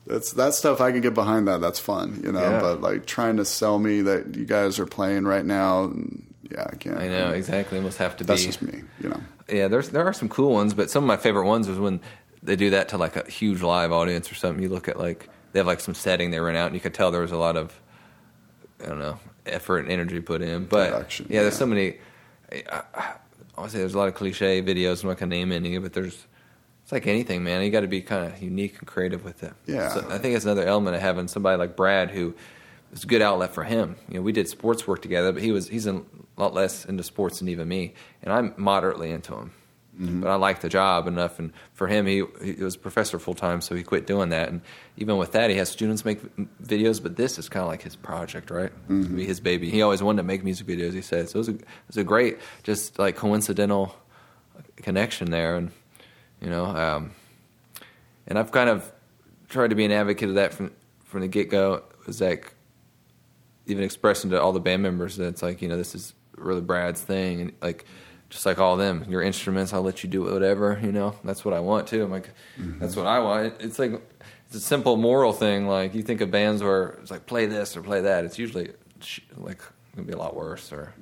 That's 0.07 0.31
that 0.33 0.53
stuff 0.53 0.79
I 0.79 0.91
can 0.91 1.01
get 1.01 1.13
behind. 1.13 1.47
That 1.47 1.59
that's 1.59 1.79
fun, 1.79 2.21
you 2.23 2.31
know. 2.31 2.41
Yeah. 2.41 2.61
But 2.61 2.81
like 2.81 3.05
trying 3.05 3.37
to 3.37 3.45
sell 3.45 3.77
me 3.77 4.01
that 4.03 4.35
you 4.35 4.45
guys 4.45 4.79
are 4.79 4.85
playing 4.85 5.25
right 5.25 5.45
now, 5.45 5.91
yeah, 6.49 6.65
I 6.71 6.75
can't. 6.75 6.97
I 6.97 7.07
know 7.07 7.31
exactly. 7.31 7.77
It 7.77 7.81
must 7.81 7.97
have 7.97 8.15
to 8.17 8.23
That's 8.23 8.41
be. 8.41 8.45
That's 8.47 8.57
just 8.57 8.73
me, 8.73 8.83
you 9.01 9.09
know. 9.09 9.21
Yeah, 9.49 9.67
there's 9.67 9.89
there 9.89 10.05
are 10.05 10.13
some 10.13 10.29
cool 10.29 10.53
ones, 10.53 10.73
but 10.73 10.89
some 10.89 11.03
of 11.03 11.07
my 11.07 11.17
favorite 11.17 11.45
ones 11.45 11.67
is 11.67 11.77
when 11.77 11.99
they 12.41 12.55
do 12.55 12.69
that 12.69 12.89
to 12.89 12.97
like 12.97 13.15
a 13.17 13.29
huge 13.29 13.61
live 13.61 13.91
audience 13.91 14.31
or 14.31 14.35
something. 14.35 14.63
You 14.63 14.69
look 14.69 14.87
at 14.87 14.97
like 14.97 15.29
they 15.51 15.59
have 15.59 15.67
like 15.67 15.81
some 15.81 15.93
setting 15.93 16.31
they 16.31 16.39
rent 16.39 16.57
out, 16.57 16.67
and 16.67 16.75
you 16.75 16.81
could 16.81 16.93
tell 16.93 17.11
there 17.11 17.21
was 17.21 17.33
a 17.33 17.37
lot 17.37 17.57
of 17.57 17.77
I 18.81 18.87
don't 18.87 18.99
know 18.99 19.19
effort 19.45 19.79
and 19.79 19.91
energy 19.91 20.21
put 20.21 20.41
in. 20.41 20.65
But 20.65 20.91
Production, 20.91 21.27
yeah, 21.29 21.41
there's 21.41 21.55
yeah. 21.55 21.59
so 21.59 21.65
many. 21.65 21.97
I, 22.51 22.63
I, 22.93 23.13
I 23.57 23.61
would 23.61 23.71
say 23.71 23.79
there's 23.79 23.95
a 23.95 23.97
lot 23.97 24.07
of 24.07 24.15
cliche 24.15 24.61
videos. 24.61 25.03
I'm 25.03 25.09
not 25.09 25.17
gonna 25.17 25.35
name 25.35 25.51
any, 25.51 25.77
but 25.79 25.91
there's 25.91 26.27
it's 26.87 26.93
like 26.93 27.05
anything, 27.05 27.43
man. 27.43 27.63
You 27.63 27.69
got 27.69 27.81
to 27.81 27.87
be 27.87 27.99
kind 27.99 28.31
of 28.31 28.41
unique 28.41 28.79
and 28.79 28.87
creative 28.87 29.25
with 29.25 29.43
it. 29.43 29.51
Yeah. 29.65 29.89
So 29.89 30.07
I 30.09 30.19
think 30.19 30.37
it's 30.37 30.45
another 30.45 30.65
element 30.65 30.95
of 30.95 31.01
having 31.01 31.27
somebody 31.27 31.57
like 31.57 31.75
Brad 31.75 32.11
who 32.11 32.33
it's 32.93 33.03
a 33.03 33.07
good 33.07 33.21
outlet 33.21 33.53
for 33.53 33.65
him. 33.65 33.97
You 34.07 34.15
know, 34.15 34.21
we 34.21 34.31
did 34.31 34.47
sports 34.47 34.87
work 34.87 35.01
together, 35.01 35.33
but 35.33 35.43
he 35.43 35.51
was 35.51 35.67
he's 35.67 35.85
a 35.85 36.01
lot 36.37 36.53
less 36.53 36.85
into 36.85 37.03
sports 37.03 37.39
than 37.39 37.49
even 37.49 37.67
me, 37.67 37.93
and 38.23 38.31
I'm 38.31 38.53
moderately 38.55 39.11
into 39.11 39.35
him. 39.35 39.51
Mm-hmm. 39.99 40.21
But 40.21 40.29
I 40.29 40.35
like 40.35 40.61
the 40.61 40.69
job 40.69 41.07
enough, 41.07 41.39
and 41.39 41.51
for 41.73 41.87
him, 41.87 42.05
he 42.05 42.23
he 42.41 42.53
was 42.53 42.75
a 42.75 42.79
professor 42.79 43.19
full 43.19 43.33
time, 43.33 43.59
so 43.59 43.75
he 43.75 43.83
quit 43.83 44.07
doing 44.07 44.29
that. 44.29 44.47
And 44.47 44.61
even 44.95 45.17
with 45.17 45.33
that, 45.33 45.49
he 45.49 45.57
has 45.57 45.67
students 45.67 46.05
make 46.05 46.21
videos. 46.63 47.03
But 47.03 47.17
this 47.17 47.37
is 47.37 47.49
kind 47.49 47.63
of 47.63 47.67
like 47.67 47.81
his 47.81 47.97
project, 47.97 48.49
right? 48.49 48.71
To 48.87 49.09
be 49.09 49.25
his 49.25 49.41
baby. 49.41 49.69
He 49.69 49.81
always 49.81 50.01
wanted 50.01 50.21
to 50.21 50.23
make 50.23 50.41
music 50.41 50.67
videos. 50.67 50.93
He 50.93 51.01
said 51.01 51.27
so. 51.27 51.35
It 51.35 51.39
was 51.39 51.49
a 51.49 51.55
it 51.55 51.65
was 51.87 51.97
a 51.97 52.05
great, 52.05 52.37
just 52.63 52.97
like 52.97 53.17
coincidental 53.17 53.93
connection 54.77 55.31
there, 55.31 55.57
and 55.57 55.71
you 56.41 56.49
know, 56.49 56.65
um, 56.65 57.11
and 58.27 58.37
I've 58.37 58.51
kind 58.51 58.69
of 58.69 58.91
tried 59.49 59.69
to 59.69 59.75
be 59.75 59.85
an 59.85 59.91
advocate 59.91 60.29
of 60.29 60.35
that 60.35 60.53
from 60.53 60.71
from 61.05 61.21
the 61.21 61.27
get 61.27 61.49
go. 61.49 61.75
It 61.75 62.07
was 62.07 62.21
like 62.21 62.53
even 63.65 63.83
expressing 63.83 64.29
to 64.31 64.41
all 64.41 64.53
the 64.53 64.59
band 64.59 64.81
members 64.81 65.17
that 65.17 65.27
it's 65.27 65.41
like 65.41 65.61
you 65.61 65.67
know 65.67 65.77
this 65.77 65.95
is 65.95 66.13
really 66.35 66.61
Brad's 66.61 67.01
thing, 67.01 67.41
and 67.41 67.51
like 67.61 67.85
just 68.29 68.45
like 68.45 68.59
all 68.59 68.73
of 68.73 68.79
them, 68.79 69.05
your 69.07 69.21
instruments, 69.21 69.73
I'll 69.73 69.81
let 69.81 70.03
you 70.03 70.09
do 70.09 70.23
whatever. 70.23 70.79
You 70.81 70.91
know, 70.91 71.15
that's 71.23 71.45
what 71.45 71.53
I 71.53 71.59
want 71.59 71.87
too. 71.87 72.03
I'm 72.03 72.11
like, 72.11 72.29
that's 72.57 72.95
what 72.95 73.07
I 73.07 73.19
want. 73.19 73.55
It's 73.59 73.79
like 73.79 74.01
it's 74.47 74.55
a 74.55 74.59
simple 74.59 74.97
moral 74.97 75.33
thing. 75.33 75.67
Like 75.67 75.93
you 75.93 76.03
think 76.03 76.21
of 76.21 76.31
bands 76.31 76.61
where 76.63 76.97
it's 77.01 77.11
like 77.11 77.25
play 77.25 77.45
this 77.45 77.75
or 77.75 77.81
play 77.81 78.01
that. 78.01 78.25
It's 78.25 78.37
usually 78.37 78.71
like 79.35 79.61
gonna 79.95 80.07
be 80.07 80.13
a 80.13 80.17
lot 80.17 80.35
worse. 80.35 80.71
Or 80.71 80.93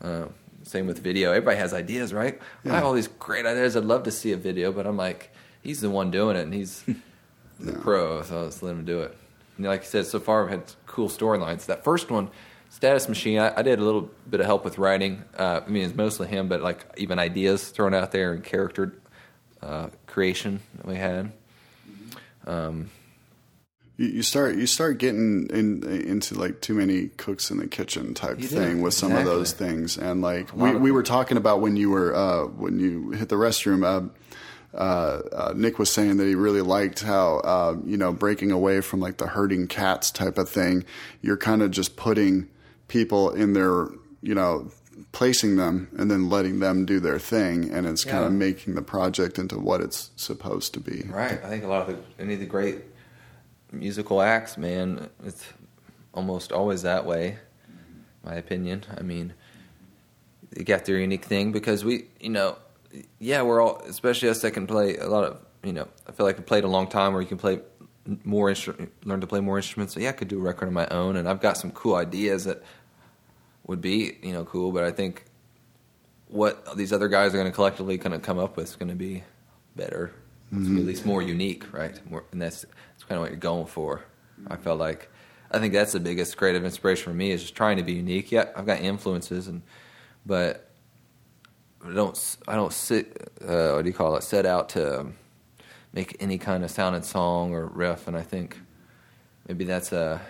uh, 0.00 0.26
same 0.66 0.86
with 0.86 0.98
video. 0.98 1.30
Everybody 1.30 1.58
has 1.58 1.72
ideas, 1.72 2.12
right? 2.12 2.40
I 2.64 2.70
have 2.70 2.84
all 2.84 2.92
these 2.92 3.08
great 3.08 3.46
ideas. 3.46 3.76
I'd 3.76 3.84
love 3.84 4.02
to 4.04 4.10
see 4.10 4.32
a 4.32 4.36
video, 4.36 4.72
but 4.72 4.86
I'm 4.86 4.96
like, 4.96 5.32
he's 5.62 5.80
the 5.80 5.90
one 5.90 6.10
doing 6.10 6.36
it, 6.36 6.42
and 6.42 6.52
he's 6.52 6.82
the 7.60 7.72
pro, 7.72 8.22
so 8.22 8.42
let's 8.42 8.62
let 8.62 8.72
him 8.72 8.84
do 8.84 9.00
it. 9.00 9.16
And 9.56 9.66
like 9.66 9.82
you 9.82 9.88
said, 9.88 10.06
so 10.06 10.20
far 10.20 10.44
I've 10.44 10.50
had 10.50 10.72
cool 10.86 11.08
storylines. 11.08 11.66
That 11.66 11.84
first 11.84 12.10
one, 12.10 12.30
Status 12.68 13.08
Machine, 13.08 13.38
I, 13.38 13.58
I 13.58 13.62
did 13.62 13.78
a 13.78 13.82
little 13.84 14.10
bit 14.28 14.40
of 14.40 14.46
help 14.46 14.64
with 14.64 14.78
writing. 14.78 15.24
Uh, 15.38 15.60
I 15.64 15.70
mean, 15.70 15.84
it's 15.84 15.94
mostly 15.94 16.26
him, 16.26 16.48
but 16.48 16.60
like 16.60 16.84
even 16.96 17.18
ideas 17.18 17.68
thrown 17.68 17.94
out 17.94 18.10
there 18.12 18.32
and 18.32 18.42
character 18.42 18.98
uh, 19.62 19.88
creation 20.06 20.60
that 20.76 20.86
we 20.86 20.96
had. 20.96 21.32
Um, 22.46 22.90
You, 23.98 24.22
start 24.22 24.56
you 24.56 24.66
start 24.66 24.98
getting 24.98 25.46
in 25.48 25.82
into 25.82 26.34
like 26.34 26.60
too 26.60 26.74
many 26.74 27.08
cooks 27.08 27.50
in 27.50 27.56
the 27.56 27.66
kitchen 27.66 28.12
type 28.12 28.38
You 28.38 28.48
do, 28.48 28.56
thing 28.56 28.82
with 28.82 28.92
some 28.92 29.12
of 29.12 29.24
those 29.24 29.52
things, 29.52 29.96
and 29.96 30.20
like 30.20 30.54
we, 30.54 30.74
we 30.74 30.90
were 30.90 31.02
talking 31.02 31.38
about 31.38 31.62
when 31.62 31.76
you 31.76 31.88
were 31.88 32.14
uh, 32.14 32.44
when 32.44 32.78
you 32.78 33.12
hit 33.12 33.30
the 33.30 33.36
restroom. 33.36 33.84
Uh, 33.84 34.10
uh, 34.76 35.22
uh, 35.32 35.52
Nick 35.56 35.78
was 35.78 35.90
saying 35.90 36.18
that 36.18 36.26
he 36.26 36.34
really 36.34 36.60
liked 36.60 37.02
how 37.02 37.38
uh, 37.38 37.76
you 37.86 37.96
know 37.96 38.12
breaking 38.12 38.50
away 38.50 38.82
from 38.82 39.00
like 39.00 39.16
the 39.16 39.28
herding 39.28 39.66
cats 39.66 40.10
type 40.10 40.36
of 40.36 40.50
thing. 40.50 40.84
You're 41.22 41.38
kind 41.38 41.62
of 41.62 41.70
just 41.70 41.96
putting 41.96 42.48
people 42.88 43.30
in 43.30 43.54
their 43.54 43.88
you 44.20 44.34
know 44.34 44.70
placing 45.12 45.56
them 45.56 45.88
and 45.96 46.10
then 46.10 46.28
letting 46.28 46.58
them 46.58 46.84
do 46.84 47.00
their 47.00 47.18
thing, 47.18 47.70
and 47.70 47.86
it's 47.86 48.04
kind 48.04 48.24
of 48.24 48.32
making 48.32 48.74
the 48.74 48.82
project 48.82 49.38
into 49.38 49.58
what 49.58 49.80
it's 49.80 50.10
supposed 50.16 50.74
to 50.74 50.80
be. 50.80 51.04
Right. 51.08 51.42
I 51.42 51.48
think 51.48 51.64
a 51.64 51.68
lot 51.68 51.88
of 51.88 51.96
the, 51.96 52.22
any 52.22 52.34
of 52.34 52.40
the 52.40 52.46
great 52.46 52.82
musical 53.78 54.22
acts, 54.22 54.56
man, 54.56 55.10
it's 55.24 55.44
almost 56.14 56.52
always 56.52 56.82
that 56.82 57.06
way. 57.06 57.38
My 58.24 58.34
opinion. 58.34 58.84
I 58.96 59.02
mean, 59.02 59.34
they 60.50 60.64
got 60.64 60.84
their 60.84 60.98
unique 60.98 61.24
thing 61.24 61.52
because 61.52 61.84
we, 61.84 62.06
you 62.20 62.30
know, 62.30 62.56
yeah, 63.18 63.42
we're 63.42 63.60
all, 63.60 63.82
especially 63.86 64.28
us 64.28 64.42
that 64.42 64.50
can 64.52 64.66
play 64.66 64.96
a 64.96 65.06
lot 65.06 65.24
of, 65.24 65.38
you 65.62 65.72
know, 65.72 65.86
I 66.08 66.12
feel 66.12 66.26
like 66.26 66.38
I 66.38 66.42
played 66.42 66.64
a 66.64 66.68
long 66.68 66.88
time 66.88 67.12
where 67.12 67.22
you 67.22 67.28
can 67.28 67.38
play 67.38 67.60
more 68.24 68.48
instrument, 68.48 68.92
learn 69.04 69.20
to 69.20 69.26
play 69.26 69.40
more 69.40 69.58
instruments. 69.58 69.94
So 69.94 70.00
yeah, 70.00 70.10
I 70.10 70.12
could 70.12 70.28
do 70.28 70.38
a 70.38 70.42
record 70.42 70.66
on 70.66 70.74
my 70.74 70.86
own, 70.88 71.16
and 71.16 71.28
I've 71.28 71.40
got 71.40 71.56
some 71.56 71.70
cool 71.70 71.96
ideas 71.96 72.44
that 72.44 72.62
would 73.66 73.80
be, 73.80 74.18
you 74.22 74.32
know, 74.32 74.44
cool. 74.44 74.72
But 74.72 74.84
I 74.84 74.90
think 74.90 75.24
what 76.28 76.76
these 76.76 76.92
other 76.92 77.08
guys 77.08 77.34
are 77.34 77.38
going 77.38 77.50
to 77.50 77.54
collectively 77.54 77.98
kind 77.98 78.14
of 78.14 78.22
come 78.22 78.38
up 78.38 78.56
with 78.56 78.68
is 78.68 78.76
going 78.76 78.88
to 78.88 78.94
be 78.94 79.24
better, 79.74 80.12
gonna 80.50 80.64
at 80.64 80.70
mm-hmm. 80.70 80.86
least 80.86 81.06
more 81.06 81.22
unique, 81.22 81.72
right? 81.72 82.00
More, 82.10 82.24
and 82.32 82.40
that's 82.40 82.64
kind 83.08 83.16
of 83.16 83.20
what 83.20 83.30
you're 83.30 83.40
going 83.40 83.66
for. 83.66 84.04
I 84.48 84.56
felt 84.56 84.78
like 84.78 85.10
I 85.50 85.58
think 85.58 85.72
that's 85.72 85.92
the 85.92 86.00
biggest 86.00 86.36
creative 86.36 86.64
inspiration 86.64 87.04
for 87.04 87.16
me 87.16 87.30
is 87.30 87.42
just 87.42 87.54
trying 87.54 87.76
to 87.76 87.82
be 87.82 87.94
unique. 87.94 88.32
Yeah, 88.32 88.46
I've 88.54 88.66
got 88.66 88.80
influences, 88.80 89.48
and 89.48 89.62
but 90.24 90.68
I 91.84 91.92
don't 91.92 92.36
I 92.46 92.54
don't 92.54 92.72
sit 92.72 93.32
uh, 93.42 93.72
what 93.72 93.82
do 93.82 93.88
you 93.88 93.94
call 93.94 94.16
it 94.16 94.22
set 94.22 94.46
out 94.46 94.70
to 94.70 95.06
make 95.92 96.16
any 96.20 96.38
kind 96.38 96.64
of 96.64 96.70
sounded 96.70 97.04
song 97.04 97.52
or 97.52 97.66
riff, 97.66 98.08
and 98.08 98.16
I 98.16 98.22
think 98.22 98.58
maybe 99.48 99.64
that's 99.64 99.92
a 99.92 100.20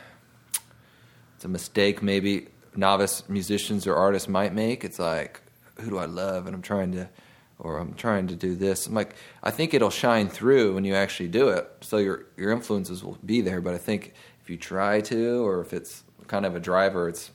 it's 1.35 1.45
a 1.45 1.49
mistake 1.49 2.03
maybe 2.03 2.49
novice 2.77 3.29
musicians 3.29 3.87
or 3.87 3.95
artists 3.95 4.29
might 4.29 4.55
make. 4.55 4.85
It's 4.85 4.99
like, 4.99 5.41
who 5.81 5.91
do 5.91 5.99
I 5.99 6.07
love? 6.07 6.47
And 6.47 6.55
I'm 6.55 6.63
trying 6.63 6.93
to, 6.93 7.09
or 7.59 7.79
I'm 7.79 7.95
trying 7.95 8.27
to 8.29 8.37
do 8.37 8.55
this. 8.55 8.87
I'm 8.87 8.95
like, 8.95 9.15
I 9.43 9.51
think 9.51 9.75
it'll 9.75 9.91
shine 9.91 10.29
through 10.29 10.75
when 10.75 10.85
you 10.85 10.95
actually 10.95 11.29
do 11.29 11.49
it. 11.49 11.71
So 11.81 11.97
your 11.99 12.27
your 12.37 12.53
influences 12.53 13.03
will 13.03 13.19
be 13.25 13.41
there. 13.41 13.61
But 13.61 13.75
I 13.75 13.79
think 13.79 14.15
if 14.43 14.51
you 14.51 14.57
try 14.57 15.01
to, 15.03 15.45
or 15.45 15.61
if 15.61 15.73
it's 15.73 16.05
kind 16.27 16.45
of 16.45 16.55
a 16.55 16.61
driver, 16.61 17.09
it's 17.09 17.31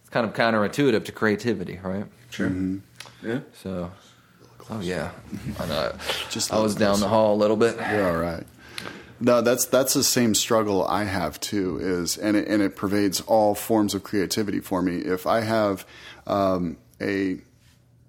it's 0.00 0.10
kind 0.10 0.26
of 0.26 0.34
counterintuitive 0.34 1.04
to 1.06 1.12
creativity, 1.12 1.80
right? 1.82 2.06
Sure. 2.30 2.52
Yeah. 3.22 3.40
So, 3.54 3.90
oh 4.70 4.80
yeah, 4.80 5.12
I 5.58 5.66
know. 5.66 5.92
Just 6.30 6.52
I 6.52 6.60
was 6.60 6.74
down 6.74 7.00
the 7.00 7.08
hall 7.08 7.34
a 7.34 7.38
little 7.38 7.56
bit. 7.56 7.76
You're 7.76 8.06
all 8.06 8.20
right. 8.20 8.44
No, 9.20 9.40
that's 9.40 9.64
that's 9.64 9.94
the 9.94 10.04
same 10.04 10.34
struggle 10.34 10.86
I 10.86 11.04
have 11.04 11.40
too. 11.40 11.78
Is 11.80 12.18
and 12.18 12.36
it, 12.36 12.46
and 12.48 12.60
it 12.60 12.76
pervades 12.76 13.20
all 13.22 13.54
forms 13.54 13.94
of 13.94 14.02
creativity 14.02 14.60
for 14.60 14.82
me. 14.82 14.98
If 14.98 15.26
I 15.26 15.40
have 15.40 15.86
um, 16.26 16.76
a 17.00 17.38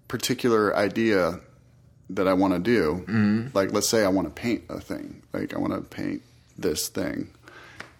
particular 0.07 0.75
idea 0.75 1.39
that 2.09 2.27
I 2.27 2.33
want 2.33 2.53
to 2.53 2.59
do, 2.59 3.49
like 3.53 3.71
let's 3.71 3.89
say 3.89 4.05
I 4.05 4.09
want 4.09 4.27
to 4.27 4.41
paint 4.41 4.63
a 4.69 4.79
thing, 4.79 5.23
like 5.33 5.53
I 5.53 5.59
want 5.59 5.73
to 5.73 5.81
paint 5.81 6.21
this 6.57 6.87
thing. 6.87 7.29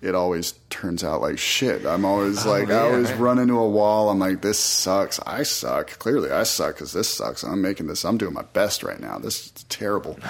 It 0.02 0.14
always 0.14 0.54
turns 0.70 1.04
out 1.04 1.22
like 1.22 1.40
shit. 1.40 1.86
I'm 1.86 2.06
always 2.06 2.46
like, 2.46 2.70
I 2.70 2.92
always 2.92 3.10
right. 3.12 3.20
run 3.20 3.40
into 3.40 3.58
a 3.58 3.68
wall. 3.68 4.10
I'm 4.10 4.20
like, 4.20 4.42
this 4.42 4.60
sucks. 4.60 5.20
I 5.26 5.42
suck. 5.42 5.98
Clearly, 5.98 6.30
I 6.30 6.44
suck 6.44 6.76
because 6.76 6.94
this 6.94 7.10
sucks. 7.10 7.44
I'm 7.44 7.62
making 7.62 7.88
this. 7.88 8.06
I'm 8.06 8.18
doing 8.18 8.34
my 8.34 8.44
best 8.44 8.84
right 8.84 9.00
now. 9.00 9.18
This 9.18 9.48
is 9.48 9.52
terrible. 9.70 10.20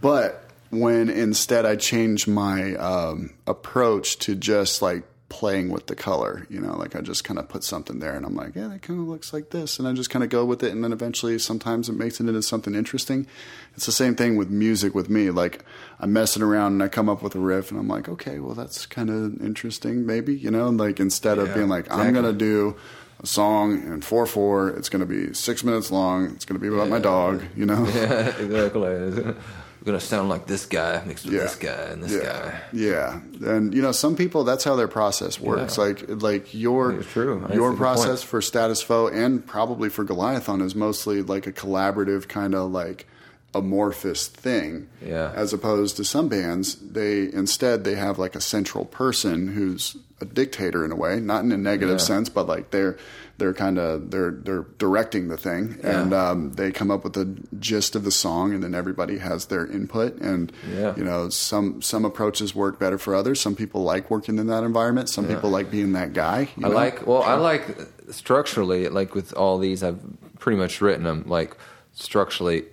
But 0.00 0.44
when 0.70 1.08
instead 1.08 1.64
I 1.64 1.76
change 1.76 2.26
my 2.26 2.74
um, 2.74 3.30
approach 3.46 4.18
to 4.20 4.34
just 4.34 4.82
like 4.82 5.04
playing 5.34 5.68
with 5.68 5.88
the 5.88 5.96
color, 5.96 6.46
you 6.48 6.60
know, 6.60 6.76
like 6.76 6.94
I 6.94 7.00
just 7.00 7.24
kind 7.24 7.40
of 7.40 7.48
put 7.48 7.64
something 7.64 7.98
there 7.98 8.14
and 8.14 8.24
I'm 8.24 8.36
like, 8.36 8.54
yeah, 8.54 8.68
that 8.68 8.82
kind 8.82 9.00
of 9.00 9.08
looks 9.08 9.32
like 9.32 9.50
this. 9.50 9.80
And 9.80 9.88
I 9.88 9.92
just 9.92 10.08
kind 10.08 10.22
of 10.22 10.30
go 10.30 10.44
with 10.44 10.62
it. 10.62 10.70
And 10.70 10.84
then 10.84 10.92
eventually 10.92 11.40
sometimes 11.40 11.88
it 11.88 11.94
makes 11.94 12.20
it 12.20 12.28
into 12.28 12.40
something 12.40 12.72
interesting. 12.72 13.26
It's 13.74 13.84
the 13.84 13.90
same 13.90 14.14
thing 14.14 14.36
with 14.36 14.48
music 14.48 14.94
with 14.94 15.10
me. 15.10 15.30
Like 15.30 15.64
I'm 15.98 16.12
messing 16.12 16.40
around 16.40 16.74
and 16.74 16.84
I 16.84 16.88
come 16.88 17.08
up 17.08 17.20
with 17.20 17.34
a 17.34 17.40
riff 17.40 17.72
and 17.72 17.80
I'm 17.80 17.88
like, 17.88 18.08
okay, 18.08 18.38
well, 18.38 18.54
that's 18.54 18.86
kind 18.86 19.10
of 19.10 19.44
interesting, 19.44 20.06
maybe, 20.06 20.36
you 20.36 20.52
know, 20.52 20.68
like 20.68 21.00
instead 21.00 21.38
of 21.38 21.52
being 21.52 21.68
like, 21.68 21.92
I'm 21.92 22.12
going 22.12 22.26
to 22.26 22.32
do 22.32 22.76
a 23.20 23.26
song 23.26 23.72
in 23.92 24.02
4 24.02 24.26
4. 24.26 24.68
It's 24.70 24.88
going 24.88 25.00
to 25.00 25.06
be 25.06 25.34
six 25.34 25.64
minutes 25.64 25.90
long. 25.90 26.26
It's 26.26 26.44
going 26.44 26.60
to 26.60 26.62
be 26.62 26.72
about 26.72 26.88
my 26.88 27.00
dog, 27.00 27.42
you 27.56 27.66
know? 27.66 27.84
Yeah, 27.94 28.28
exactly. 28.38 29.34
gonna 29.84 30.00
sound 30.00 30.28
like 30.28 30.46
this 30.46 30.66
guy 30.66 31.02
mixed 31.04 31.24
with 31.24 31.34
Yeah. 31.34 31.40
this 31.42 31.56
guy 31.56 31.82
and 31.90 32.02
this 32.02 32.12
yeah. 32.12 32.22
guy. 32.22 32.60
Yeah, 32.72 33.20
and 33.44 33.74
you 33.74 33.82
know, 33.82 33.92
some 33.92 34.16
people 34.16 34.44
that's 34.44 34.64
how 34.64 34.76
their 34.76 34.88
process 34.88 35.38
works. 35.40 35.76
Yeah. 35.76 35.84
Like, 35.84 36.04
like 36.22 36.54
your 36.54 37.02
true. 37.02 37.46
Your 37.52 37.74
process 37.74 38.22
for 38.22 38.40
Status 38.40 38.80
Foe 38.82 39.08
and 39.08 39.44
probably 39.46 39.88
for 39.88 40.04
Goliathon 40.04 40.62
is 40.62 40.74
mostly 40.74 41.22
like 41.22 41.46
a 41.46 41.52
collaborative 41.52 42.28
kind 42.28 42.54
of 42.54 42.70
like 42.70 43.06
amorphous 43.54 44.26
thing. 44.28 44.88
Yeah. 45.04 45.32
As 45.34 45.52
opposed 45.52 45.96
to 45.98 46.04
some 46.04 46.28
bands, 46.28 46.74
they 46.76 47.32
instead 47.32 47.84
they 47.84 47.94
have 47.94 48.18
like 48.18 48.34
a 48.34 48.40
central 48.40 48.84
person 48.84 49.48
who's 49.48 49.96
a 50.20 50.24
dictator 50.24 50.84
in 50.84 50.92
a 50.92 50.96
way, 50.96 51.20
not 51.20 51.44
in 51.44 51.52
a 51.52 51.56
negative 51.56 51.98
Yeah. 51.98 52.04
sense, 52.04 52.28
but 52.28 52.46
like 52.46 52.70
they're 52.70 52.96
they're 53.36 53.52
kind 53.54 53.78
of 53.80 54.10
they're 54.12 54.30
they're 54.30 54.62
directing 54.78 55.26
the 55.28 55.36
thing, 55.36 55.80
and 55.82 56.14
um, 56.14 56.52
they 56.52 56.70
come 56.70 56.90
up 56.92 57.02
with 57.02 57.14
the 57.14 57.26
gist 57.58 57.96
of 57.96 58.04
the 58.04 58.12
song, 58.12 58.54
and 58.54 58.62
then 58.62 58.74
everybody 58.76 59.18
has 59.18 59.46
their 59.46 59.66
input, 59.66 60.16
and 60.20 60.52
Yeah. 60.72 60.94
you 60.96 61.02
know 61.04 61.28
some 61.30 61.82
some 61.82 62.04
approaches 62.04 62.54
work 62.54 62.78
better 62.78 62.96
for 62.96 63.14
others. 63.14 63.40
Some 63.40 63.56
people 63.56 63.82
like 63.82 64.08
working 64.10 64.38
in 64.38 64.46
that 64.46 64.62
environment. 64.62 65.08
Some 65.08 65.26
people 65.26 65.50
like 65.50 65.68
being 65.70 65.92
that 65.94 66.12
guy. 66.12 66.48
you 66.56 66.66
I 66.66 66.68
know? 66.68 66.74
like 66.74 67.06
well, 67.08 67.22
I 67.22 67.34
like 67.34 67.66
structurally 68.10 68.88
like 68.88 69.14
with 69.16 69.32
all 69.34 69.58
these. 69.58 69.82
I've 69.82 69.98
pretty 70.38 70.56
much 70.58 70.80
written 70.80 71.02
them 71.04 71.24
like 71.26 71.56
structurally 71.92 72.64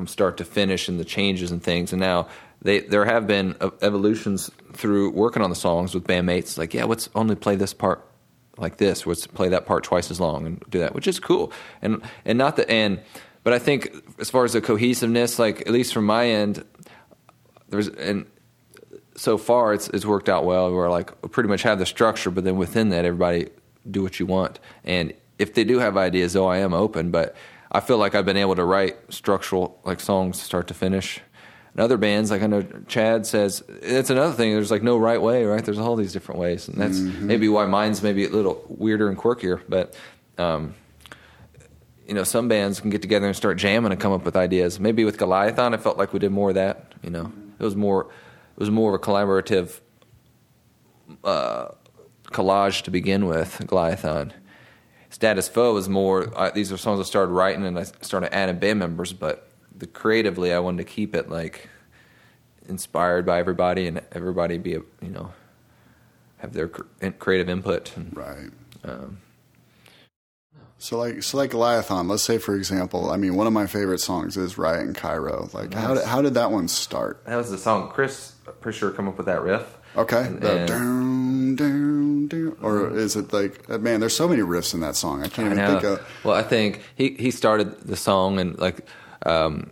from 0.00 0.06
start 0.06 0.38
to 0.38 0.46
finish 0.46 0.88
and 0.88 0.98
the 0.98 1.04
changes 1.04 1.52
and 1.52 1.62
things. 1.62 1.92
And 1.92 2.00
now 2.00 2.26
they 2.62 2.80
there 2.80 3.04
have 3.04 3.26
been 3.26 3.54
evolutions 3.82 4.50
through 4.72 5.10
working 5.10 5.42
on 5.42 5.50
the 5.50 5.56
songs 5.56 5.94
with 5.94 6.04
bandmates. 6.04 6.56
Like, 6.56 6.72
yeah, 6.72 6.84
let's 6.84 7.10
only 7.14 7.34
play 7.34 7.54
this 7.54 7.74
part 7.74 8.02
like 8.56 8.78
this. 8.78 9.06
Let's 9.06 9.26
play 9.26 9.50
that 9.50 9.66
part 9.66 9.84
twice 9.84 10.10
as 10.10 10.18
long 10.18 10.46
and 10.46 10.64
do 10.70 10.78
that, 10.78 10.94
which 10.94 11.06
is 11.06 11.20
cool. 11.20 11.52
And 11.82 12.00
and 12.24 12.38
not 12.38 12.56
the 12.56 12.68
and 12.70 13.00
but 13.44 13.52
I 13.52 13.58
think 13.58 13.94
as 14.18 14.30
far 14.30 14.44
as 14.44 14.54
the 14.54 14.62
cohesiveness, 14.62 15.38
like 15.38 15.60
at 15.60 15.70
least 15.70 15.92
from 15.92 16.06
my 16.06 16.26
end, 16.28 16.64
there's 17.68 17.88
and 17.88 18.24
so 19.16 19.36
far 19.36 19.74
it's 19.74 19.88
it's 19.88 20.06
worked 20.06 20.30
out 20.30 20.46
well. 20.46 20.72
We're 20.72 20.88
like 20.88 21.10
we 21.22 21.28
pretty 21.28 21.50
much 21.50 21.62
have 21.64 21.78
the 21.78 21.86
structure, 21.86 22.30
but 22.30 22.44
then 22.44 22.56
within 22.56 22.88
that, 22.88 23.04
everybody 23.04 23.50
do 23.90 24.02
what 24.02 24.18
you 24.18 24.24
want. 24.24 24.60
And 24.82 25.12
if 25.38 25.52
they 25.52 25.64
do 25.64 25.78
have 25.78 25.98
ideas, 25.98 26.32
though, 26.32 26.46
I 26.46 26.58
am 26.58 26.72
open. 26.72 27.10
But 27.10 27.36
I 27.70 27.80
feel 27.80 27.98
like 27.98 28.14
I've 28.14 28.26
been 28.26 28.36
able 28.36 28.56
to 28.56 28.64
write 28.64 28.96
structural 29.12 29.80
like 29.84 30.00
songs 30.00 30.40
start 30.40 30.68
to 30.68 30.74
finish. 30.74 31.20
And 31.72 31.80
other 31.80 31.96
bands, 31.96 32.30
like 32.32 32.42
I 32.42 32.46
know 32.48 32.62
Chad 32.88 33.26
says, 33.26 33.62
it's 33.68 34.10
another 34.10 34.34
thing. 34.34 34.52
There's 34.52 34.72
like 34.72 34.82
no 34.82 34.96
right 34.98 35.22
way, 35.22 35.44
right? 35.44 35.64
There's 35.64 35.78
all 35.78 35.94
these 35.94 36.12
different 36.12 36.40
ways, 36.40 36.66
and 36.66 36.76
that's 36.80 36.98
maybe 36.98 37.48
why 37.48 37.66
mine's 37.66 38.02
maybe 38.02 38.24
a 38.24 38.28
little 38.28 38.64
weirder 38.68 39.08
and 39.08 39.16
quirkier. 39.16 39.60
But 39.68 39.94
um, 40.36 40.74
you 42.10 42.14
know, 42.14 42.24
some 42.24 42.48
bands 42.48 42.80
can 42.80 42.90
get 42.90 43.02
together 43.02 43.26
and 43.26 43.36
start 43.36 43.56
jamming 43.56 43.92
and 43.92 44.00
come 44.00 44.10
up 44.10 44.24
with 44.24 44.34
ideas. 44.34 44.80
Maybe 44.80 45.04
with 45.04 45.16
Goliathon, 45.16 45.74
I 45.74 45.76
felt 45.76 45.96
like 45.96 46.12
we 46.12 46.18
did 46.18 46.32
more 46.32 46.48
of 46.48 46.56
that. 46.56 46.92
You 47.04 47.10
know, 47.10 47.32
it 47.56 47.62
was 47.62 47.76
more, 47.76 48.06
it 48.56 48.58
was 48.58 48.68
more 48.68 48.92
of 48.92 49.00
a 49.00 49.04
collaborative 49.04 49.78
uh, 51.22 51.68
collage 52.24 52.82
to 52.82 52.90
begin 52.90 53.26
with. 53.26 53.58
Goliathon, 53.64 54.32
Status 55.10 55.48
Foe 55.48 55.74
was 55.74 55.88
more. 55.88 56.32
I, 56.38 56.50
these 56.50 56.72
are 56.72 56.76
songs 56.76 57.00
I 57.00 57.02
started 57.02 57.32
writing 57.32 57.66
and 57.66 57.78
I 57.78 57.82
started 57.82 58.34
adding 58.34 58.58
band 58.58 58.78
members, 58.78 59.12
but 59.12 59.48
the 59.76 59.86
creatively, 59.86 60.52
I 60.52 60.58
wanted 60.60 60.78
to 60.86 60.92
keep 60.92 61.14
it 61.14 61.28
like 61.28 61.68
inspired 62.68 63.26
by 63.26 63.38
everybody 63.40 63.86
and 63.88 64.00
everybody 64.12 64.56
be 64.58 64.74
a, 64.74 64.80
you 65.02 65.08
know 65.10 65.32
have 66.38 66.52
their 66.54 66.68
cr- 66.68 66.84
creative 67.18 67.50
input. 67.50 67.94
And, 67.96 68.16
Right. 68.16 68.50
um, 68.84 69.18
So 70.78 70.96
like 70.98 71.22
so 71.22 71.36
like 71.36 71.50
Goliathon. 71.50 72.08
Let's 72.08 72.22
say 72.22 72.38
for 72.38 72.54
example, 72.54 73.10
I 73.10 73.16
mean, 73.18 73.34
one 73.36 73.46
of 73.46 73.52
my 73.52 73.66
favorite 73.66 74.00
songs 74.00 74.36
is 74.38 74.56
Riot 74.56 74.86
in 74.86 74.94
Cairo. 74.94 75.50
Like 75.52 75.74
how 75.74 75.94
did, 75.94 76.04
how 76.04 76.22
did 76.22 76.34
that 76.34 76.50
one 76.50 76.68
start? 76.68 77.22
that 77.26 77.36
was 77.36 77.50
the 77.50 77.58
song. 77.58 77.90
Chris, 77.90 78.32
I'm 78.46 78.54
pretty 78.60 78.78
sure, 78.78 78.90
come 78.90 79.06
up 79.08 79.16
with 79.18 79.26
that 79.26 79.42
riff. 79.42 79.76
Okay, 79.96 80.28
the 80.28 80.66
down 80.66 81.56
down 81.56 82.28
down, 82.28 82.56
or 82.62 82.96
is 82.96 83.16
it 83.16 83.32
like 83.32 83.68
uh, 83.68 83.78
man? 83.78 84.00
There's 84.00 84.16
so 84.16 84.28
many 84.28 84.42
riffs 84.42 84.72
in 84.72 84.80
that 84.80 84.96
song. 84.96 85.22
I 85.22 85.28
can't 85.28 85.52
even 85.52 85.66
think 85.66 85.82
of. 85.82 86.06
Well, 86.24 86.34
I 86.34 86.42
think 86.42 86.82
he 86.94 87.10
he 87.10 87.30
started 87.30 87.80
the 87.80 87.96
song 87.96 88.38
and 88.38 88.58
like 88.58 88.86
um, 89.26 89.70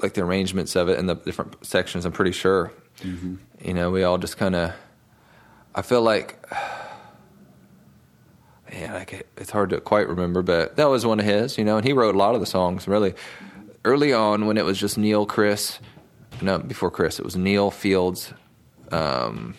like 0.00 0.14
the 0.14 0.22
arrangements 0.22 0.76
of 0.76 0.88
it 0.88 0.98
and 0.98 1.08
the 1.08 1.14
different 1.14 1.64
sections. 1.64 2.04
I'm 2.04 2.12
pretty 2.12 2.32
sure. 2.32 2.70
Mm-hmm. 3.00 3.36
You 3.64 3.74
know, 3.74 3.90
we 3.90 4.04
all 4.04 4.18
just 4.18 4.36
kind 4.36 4.54
of. 4.54 4.72
I 5.74 5.82
feel 5.82 6.02
like. 6.02 6.38
Man, 8.70 9.04
get, 9.06 9.28
it's 9.36 9.50
hard 9.50 9.70
to 9.70 9.80
quite 9.80 10.08
remember, 10.08 10.42
but 10.42 10.76
that 10.76 10.86
was 10.86 11.06
one 11.06 11.20
of 11.20 11.24
his, 11.24 11.56
you 11.56 11.64
know, 11.64 11.76
and 11.76 11.86
he 11.86 11.92
wrote 11.92 12.16
a 12.16 12.18
lot 12.18 12.34
of 12.34 12.40
the 12.40 12.46
songs 12.46 12.88
really 12.88 13.14
early 13.84 14.12
on 14.12 14.46
when 14.46 14.56
it 14.56 14.64
was 14.64 14.78
just 14.78 14.98
Neil, 14.98 15.26
Chris, 15.26 15.78
no, 16.42 16.58
before 16.58 16.90
Chris, 16.90 17.18
it 17.18 17.24
was 17.24 17.36
Neil 17.36 17.70
Fields, 17.70 18.32
um, 18.90 19.54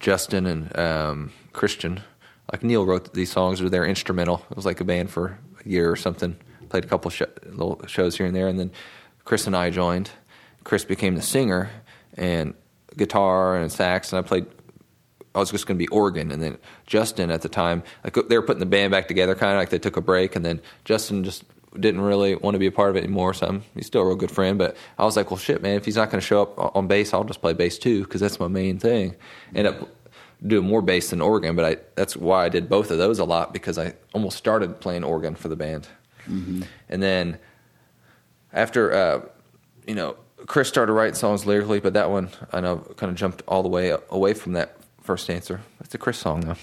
Justin, 0.00 0.46
and 0.46 0.78
um, 0.78 1.32
Christian. 1.52 2.00
Like 2.52 2.62
Neil 2.62 2.86
wrote 2.86 3.12
these 3.14 3.30
songs, 3.32 3.60
or 3.60 3.68
they're 3.68 3.86
instrumental. 3.86 4.44
It 4.50 4.56
was 4.56 4.66
like 4.66 4.80
a 4.80 4.84
band 4.84 5.10
for 5.10 5.38
a 5.64 5.68
year 5.68 5.90
or 5.90 5.96
something. 5.96 6.36
Played 6.68 6.84
a 6.84 6.88
couple 6.88 7.10
sh- 7.10 7.22
little 7.44 7.80
shows 7.86 8.16
here 8.16 8.26
and 8.26 8.34
there, 8.34 8.48
and 8.48 8.58
then 8.58 8.70
Chris 9.24 9.46
and 9.46 9.56
I 9.56 9.70
joined. 9.70 10.10
Chris 10.64 10.84
became 10.84 11.14
the 11.14 11.22
singer 11.22 11.70
and 12.14 12.54
guitar 12.96 13.56
and 13.56 13.70
sax, 13.70 14.12
and 14.12 14.18
I 14.18 14.22
played. 14.26 14.46
I 15.34 15.38
was 15.38 15.50
just 15.50 15.66
going 15.66 15.76
to 15.76 15.84
be 15.84 15.88
organ, 15.88 16.32
and 16.32 16.42
then 16.42 16.56
Justin 16.86 17.30
at 17.30 17.42
the 17.42 17.48
time, 17.48 17.82
like 18.02 18.14
they 18.28 18.38
were 18.38 18.42
putting 18.42 18.60
the 18.60 18.66
band 18.66 18.90
back 18.90 19.06
together, 19.06 19.34
kind 19.34 19.52
of 19.52 19.58
like 19.58 19.68
they 19.68 19.78
took 19.78 19.96
a 19.96 20.00
break, 20.00 20.34
and 20.34 20.44
then 20.44 20.62
Justin 20.84 21.24
just 21.24 21.44
didn't 21.80 22.00
really 22.00 22.34
want 22.34 22.54
to 22.54 22.58
be 22.58 22.66
a 22.66 22.72
part 22.72 22.90
of 22.90 22.96
it 22.96 23.04
anymore. 23.04 23.34
So 23.34 23.46
I'm, 23.46 23.62
he's 23.74 23.86
still 23.86 24.02
a 24.02 24.06
real 24.06 24.16
good 24.16 24.30
friend, 24.30 24.58
but 24.58 24.76
I 24.98 25.04
was 25.04 25.16
like, 25.16 25.30
well, 25.30 25.38
shit, 25.38 25.62
man, 25.62 25.76
if 25.76 25.84
he's 25.84 25.96
not 25.96 26.10
going 26.10 26.20
to 26.20 26.26
show 26.26 26.42
up 26.42 26.76
on 26.76 26.86
bass, 26.86 27.12
I'll 27.14 27.24
just 27.24 27.40
play 27.40 27.52
bass 27.52 27.78
too 27.78 28.04
because 28.04 28.20
that's 28.20 28.38
my 28.40 28.48
main 28.48 28.78
thing. 28.78 29.16
End 29.54 29.66
up 29.66 29.88
doing 30.46 30.66
more 30.66 30.82
bass 30.82 31.10
than 31.10 31.20
organ, 31.22 31.56
but 31.56 31.64
I 31.64 31.76
that's 31.94 32.16
why 32.16 32.44
I 32.44 32.48
did 32.48 32.68
both 32.68 32.90
of 32.90 32.98
those 32.98 33.18
a 33.18 33.24
lot 33.24 33.52
because 33.52 33.78
I 33.78 33.94
almost 34.14 34.36
started 34.36 34.80
playing 34.80 35.02
organ 35.04 35.34
for 35.34 35.48
the 35.48 35.56
band, 35.56 35.88
and 36.26 37.02
then 37.02 37.38
after 38.52 38.92
uh, 38.92 39.20
you 39.86 39.94
know 39.94 40.16
Chris 40.46 40.68
started 40.68 40.92
writing 40.92 41.14
songs 41.14 41.46
lyrically, 41.46 41.80
but 41.80 41.94
that 41.94 42.10
one 42.10 42.28
I 42.52 42.60
know 42.60 42.78
kind 42.96 43.10
of 43.10 43.16
jumped 43.16 43.42
all 43.48 43.62
the 43.62 43.68
way 43.68 43.96
away 44.10 44.34
from 44.34 44.52
that 44.52 44.76
first 45.02 45.30
answer. 45.30 45.60
It's 45.80 45.94
a 45.94 45.98
Chris 45.98 46.18
song 46.18 46.40
though, 46.40 46.56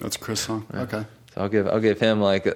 That's 0.00 0.16
a 0.16 0.18
Chris 0.18 0.40
song. 0.40 0.66
Okay. 0.72 1.04
so 1.34 1.40
I'll 1.42 1.48
give 1.48 1.68
I'll 1.68 1.80
give 1.80 2.00
him 2.00 2.20
like. 2.20 2.46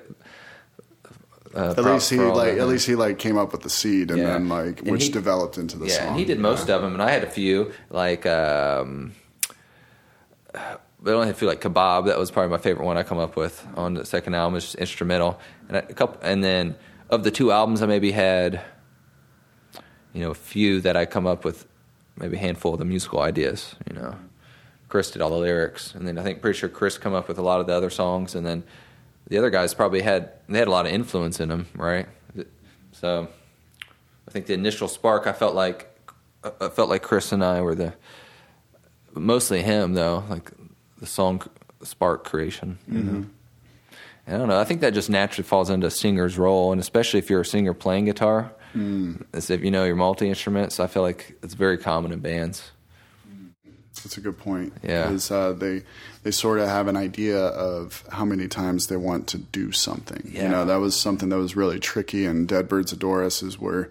Uh, 1.55 1.71
At 1.77 1.85
least 1.85 2.11
he 2.11 2.19
like 2.19 2.59
at 2.59 2.67
least 2.67 2.87
he 2.87 2.97
like 2.97 3.19
came 3.19 3.37
up 3.39 3.53
with 3.53 3.61
the 3.63 3.71
seed 3.71 4.11
and 4.11 4.19
Yeah. 4.19 4.33
then 4.33 4.49
like 4.49 4.81
And 4.81 4.91
which 4.91 5.05
he- 5.05 5.11
developed 5.13 5.57
into 5.57 5.79
the 5.79 5.87
yeah, 5.87 5.99
song. 5.99 6.09
and 6.09 6.17
he 6.19 6.25
did 6.25 6.41
most 6.41 6.69
of 6.69 6.83
them, 6.83 6.93
and 6.95 7.03
I 7.03 7.11
had 7.11 7.23
a 7.23 7.31
few 7.31 7.73
like. 7.91 8.27
Um, 8.27 9.13
but 10.53 11.11
I 11.11 11.15
only 11.15 11.27
had 11.27 11.35
a 11.35 11.39
few 11.39 11.49
like 11.49 11.61
kebab. 11.61 12.07
That 12.07 12.19
was 12.19 12.31
probably 12.31 12.51
my 12.51 12.59
favorite 12.59 12.85
one 12.87 12.97
I 12.97 13.03
come 13.03 13.19
up 13.19 13.37
with 13.37 13.67
on 13.77 13.95
the 13.95 14.05
second 14.05 14.35
album. 14.35 14.57
It's 14.57 14.67
just 14.67 14.77
instrumental, 14.77 15.39
and 15.69 15.77
a 15.77 15.83
couple. 15.95 16.19
And 16.23 16.43
then 16.43 16.77
of 17.11 17.25
the 17.25 17.31
two 17.31 17.53
albums, 17.53 17.83
I 17.83 17.87
maybe 17.87 18.11
had, 18.13 18.61
you 20.13 20.23
know, 20.23 20.31
a 20.31 20.35
few 20.35 20.81
that 20.81 20.97
I 20.97 21.05
come 21.07 21.27
up 21.27 21.45
with, 21.45 21.67
maybe 22.17 22.37
a 22.37 22.41
handful 22.41 22.73
of 22.73 22.79
the 22.79 22.85
musical 22.85 23.21
ideas. 23.21 23.75
You 23.89 23.95
know, 23.97 24.17
Chris 24.89 25.11
did 25.11 25.21
all 25.23 25.31
the 25.31 25.37
lyrics, 25.37 25.95
and 25.95 26.07
then 26.09 26.19
I 26.19 26.23
think 26.23 26.41
pretty 26.41 26.59
sure 26.59 26.69
Chris 26.69 26.99
come 26.99 27.15
up 27.15 27.29
with 27.29 27.39
a 27.39 27.43
lot 27.43 27.61
of 27.61 27.67
the 27.67 27.75
other 27.75 27.91
songs, 27.91 28.35
and 28.35 28.47
then 28.47 28.65
the 29.29 29.39
other 29.39 29.51
guys 29.51 29.75
probably 29.75 30.03
had 30.03 30.33
they 30.49 30.59
had 30.59 30.69
a 30.69 30.71
lot 30.71 30.87
of 30.87 30.93
influence 30.93 31.41
in 31.41 31.49
them, 31.49 31.67
right? 31.75 32.07
So 32.93 33.29
I 34.27 34.31
think 34.31 34.47
the 34.47 34.55
initial 34.55 34.89
spark, 34.89 35.27
I 35.27 35.33
felt 35.33 35.55
like 35.55 35.91
I 36.61 36.69
felt 36.69 36.89
like 36.89 37.03
Chris 37.03 37.33
and 37.33 37.45
I 37.45 37.61
were 37.63 37.75
the 37.75 37.95
mostly 39.15 39.63
him 39.63 39.95
though, 39.95 40.25
like 40.29 40.51
the 40.99 41.07
song 41.07 41.43
spark 41.83 42.25
creation. 42.25 42.79
You 42.89 42.99
mm-hmm. 42.99 43.15
know? 43.21 43.27
I 44.27 44.33
don't 44.33 44.49
know. 44.49 44.59
I 44.59 44.65
think 44.65 44.81
that 44.81 44.95
just 44.95 45.11
naturally 45.11 45.47
falls 45.47 45.69
into 45.69 45.87
a 45.87 45.91
singer's 45.91 46.39
role, 46.39 46.73
and 46.73 46.81
especially 46.81 47.19
if 47.19 47.29
you're 47.29 47.43
a 47.43 47.47
singer 47.47 47.75
playing 47.75 48.07
guitar, 48.07 48.53
mm. 48.75 49.23
as 49.35 49.51
if 49.51 49.63
you 49.63 49.71
know 49.71 49.85
your 49.85 49.97
multi 49.97 50.29
instruments. 50.29 50.81
I 50.81 50.87
feel 50.87 51.03
like 51.03 51.37
it's 51.43 51.55
very 51.55 51.77
common 51.77 52.11
in 52.11 52.21
bands. 52.21 52.71
That's 54.03 54.17
a 54.19 54.21
good 54.21 54.39
point. 54.39 54.73
Yeah. 54.83 55.05
Because 55.07 55.31
uh, 55.31 55.53
they 55.53 55.83
they 56.25 56.31
sort 56.31 56.59
of 56.59 56.69
have 56.69 56.89
an 56.89 56.97
idea 56.97 57.39
of 57.39 58.05
how 58.11 58.25
many 58.25 58.49
times 58.49 58.89
they 58.89 58.97
want 58.97 59.27
to 59.29 59.39
do 59.39 59.73
something. 59.73 60.31
Yeah. 60.33 60.43
You 60.45 60.49
know, 60.49 60.65
that 60.67 60.77
was 60.77 60.99
something 60.99 61.29
that 61.31 61.37
was 61.39 61.57
really 61.57 61.79
tricky. 61.81 62.27
And 62.27 62.49
Dead 62.49 62.69
Birds 62.69 62.93
Adore 62.93 63.23
Us 63.25 63.43
is 63.43 63.59
where, 63.59 63.91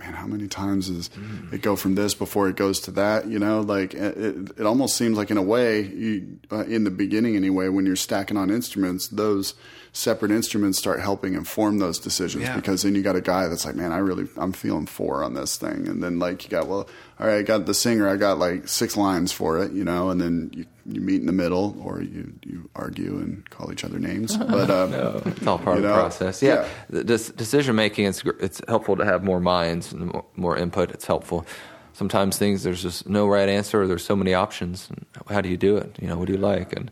man, 0.00 0.14
how 0.14 0.26
many 0.26 0.48
times 0.48 0.88
does 0.88 1.10
it 1.52 1.62
go 1.62 1.76
from 1.76 1.94
this 1.94 2.14
before 2.14 2.48
it 2.48 2.56
goes 2.56 2.80
to 2.80 2.90
that? 2.92 3.26
You 3.26 3.38
know, 3.38 3.60
like 3.60 3.94
it, 3.94 4.16
it, 4.16 4.50
it 4.60 4.66
almost 4.66 4.96
seems 4.96 5.16
like 5.16 5.30
in 5.30 5.36
a 5.36 5.42
way, 5.42 5.82
you, 5.82 6.38
uh, 6.50 6.64
in 6.64 6.84
the 6.84 6.90
beginning 6.90 7.36
anyway, 7.36 7.68
when 7.68 7.86
you're 7.86 7.96
stacking 7.96 8.36
on 8.36 8.50
instruments, 8.50 9.08
those 9.08 9.54
separate 9.92 10.32
instruments 10.32 10.76
start 10.78 10.98
helping 11.00 11.34
inform 11.34 11.78
those 11.78 12.00
decisions 12.00 12.42
Yeah. 12.42 12.56
because 12.56 12.82
then 12.82 12.96
you 12.96 13.02
got 13.02 13.14
a 13.14 13.20
guy 13.20 13.46
that's 13.46 13.64
like, 13.64 13.76
man, 13.76 13.92
I 13.92 13.98
really, 13.98 14.26
I'm 14.36 14.52
feeling 14.52 14.86
four 14.86 15.22
on 15.22 15.34
this 15.34 15.56
thing. 15.56 15.86
And 15.86 16.02
then 16.02 16.18
like 16.18 16.42
you 16.44 16.50
got, 16.50 16.66
well, 16.66 16.88
all 17.20 17.26
right, 17.26 17.38
I 17.38 17.42
got 17.42 17.66
the 17.66 17.74
singer, 17.74 18.08
I 18.08 18.16
got 18.16 18.38
like 18.38 18.66
six 18.68 18.96
lines 18.96 19.30
for 19.32 19.58
it, 19.62 19.72
you 19.72 19.84
know, 19.84 20.10
and 20.10 20.20
then 20.20 20.50
you, 20.52 20.66
you 20.86 21.00
meet 21.00 21.20
in 21.20 21.26
the 21.26 21.32
middle 21.32 21.76
or 21.84 22.02
you, 22.02 22.32
you 22.44 22.68
argue 22.74 23.18
and 23.18 23.48
call 23.50 23.72
each 23.72 23.84
other 23.84 23.98
names. 23.98 24.36
But 24.54 24.70
um, 24.70 24.92
It's 25.26 25.46
all 25.46 25.58
part 25.58 25.76
of 25.76 25.82
the 25.82 25.88
know? 25.90 25.94
process. 25.94 26.42
Yeah, 26.42 26.66
Yeah. 26.90 27.02
The 27.02 27.04
decision 27.04 27.76
making. 27.76 28.06
It's 28.06 28.22
it's 28.40 28.60
helpful 28.68 28.96
to 28.96 29.04
have 29.04 29.22
more 29.24 29.40
minds 29.40 29.92
and 29.92 30.06
more, 30.12 30.24
more 30.36 30.56
input. 30.58 30.90
It's 30.90 31.06
helpful. 31.06 31.46
Sometimes 31.92 32.36
things 32.36 32.64
there's 32.64 32.82
just 32.82 33.08
no 33.08 33.28
right 33.28 33.48
answer. 33.48 33.82
Or 33.82 33.86
there's 33.86 34.04
so 34.04 34.16
many 34.16 34.34
options. 34.34 34.88
How 35.30 35.40
do 35.40 35.48
you 35.48 35.56
do 35.56 35.76
it? 35.76 35.96
You 36.00 36.08
know, 36.08 36.18
what 36.18 36.26
do 36.26 36.32
you 36.32 36.40
like? 36.40 36.72
And 36.76 36.90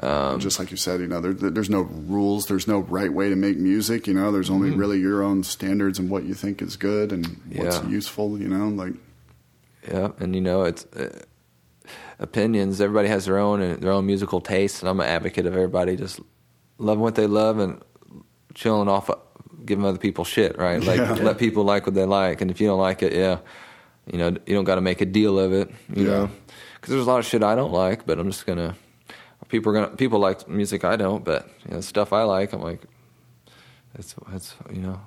um, 0.00 0.40
just 0.40 0.58
like 0.58 0.70
you 0.72 0.76
said, 0.76 0.98
you 1.00 1.06
know, 1.06 1.20
there, 1.20 1.32
there's 1.50 1.70
no 1.70 1.82
rules, 1.82 2.46
there's 2.46 2.66
no 2.66 2.80
right 2.80 3.12
way 3.12 3.28
to 3.28 3.36
make 3.36 3.56
music, 3.58 4.06
you 4.08 4.14
know, 4.14 4.32
there's 4.32 4.50
only 4.50 4.70
really 4.70 4.98
your 4.98 5.22
own 5.22 5.44
standards 5.44 5.98
and 6.00 6.10
what 6.10 6.24
you 6.24 6.34
think 6.34 6.60
is 6.62 6.76
good 6.76 7.12
and 7.12 7.26
what's 7.52 7.76
Mm-hmm. 7.76 7.88
Yeah. 7.88 7.94
useful, 7.94 8.38
you 8.40 8.48
know, 8.48 8.68
like, 8.68 8.94
yeah, 9.88 10.10
and 10.18 10.34
you 10.34 10.40
know 10.40 10.62
it's. 10.64 10.84
Uh, 10.86 11.20
Opinions. 12.18 12.80
Everybody 12.80 13.08
has 13.08 13.24
their 13.24 13.38
own 13.38 13.60
and 13.60 13.82
their 13.82 13.90
own 13.90 14.06
musical 14.06 14.40
tastes, 14.40 14.80
and 14.80 14.88
I'm 14.88 15.00
an 15.00 15.06
advocate 15.08 15.44
of 15.44 15.54
everybody 15.54 15.96
just 15.96 16.20
loving 16.78 17.02
what 17.02 17.16
they 17.16 17.26
love 17.26 17.58
and 17.58 17.82
chilling 18.54 18.88
off, 18.88 19.10
giving 19.64 19.84
other 19.84 19.98
people 19.98 20.24
shit. 20.24 20.56
Right? 20.56 20.80
Like 20.80 20.98
Yeah. 20.98 21.14
let 21.14 21.38
people 21.38 21.64
like 21.64 21.84
what 21.84 21.96
they 21.96 22.04
like, 22.04 22.40
and 22.40 22.48
if 22.50 22.60
you 22.60 22.68
don't 22.68 22.78
like 22.78 23.02
it, 23.02 23.12
yeah, 23.12 23.38
you 24.10 24.18
know 24.18 24.28
you 24.46 24.54
don't 24.54 24.62
got 24.64 24.76
to 24.76 24.80
make 24.80 25.00
a 25.00 25.04
deal 25.06 25.36
of 25.38 25.52
it. 25.52 25.68
You 25.92 26.04
Yeah. 26.04 26.10
know, 26.10 26.30
because 26.76 26.92
there's 26.92 27.06
a 27.06 27.10
lot 27.10 27.18
of 27.18 27.26
shit 27.26 27.42
I 27.42 27.56
don't 27.56 27.72
like, 27.72 28.06
but 28.06 28.20
I'm 28.20 28.30
just 28.30 28.46
gonna. 28.46 28.76
People 29.48 29.72
are 29.72 29.74
gonna 29.74 29.96
people 29.96 30.20
like 30.20 30.48
music 30.48 30.84
I 30.84 30.94
don't, 30.94 31.24
but 31.24 31.48
you 31.66 31.74
know 31.74 31.80
stuff 31.80 32.12
I 32.12 32.22
like. 32.22 32.52
I'm 32.52 32.62
like, 32.62 32.82
that's 33.96 34.14
that's 34.30 34.54
you 34.72 34.80
know 34.82 35.00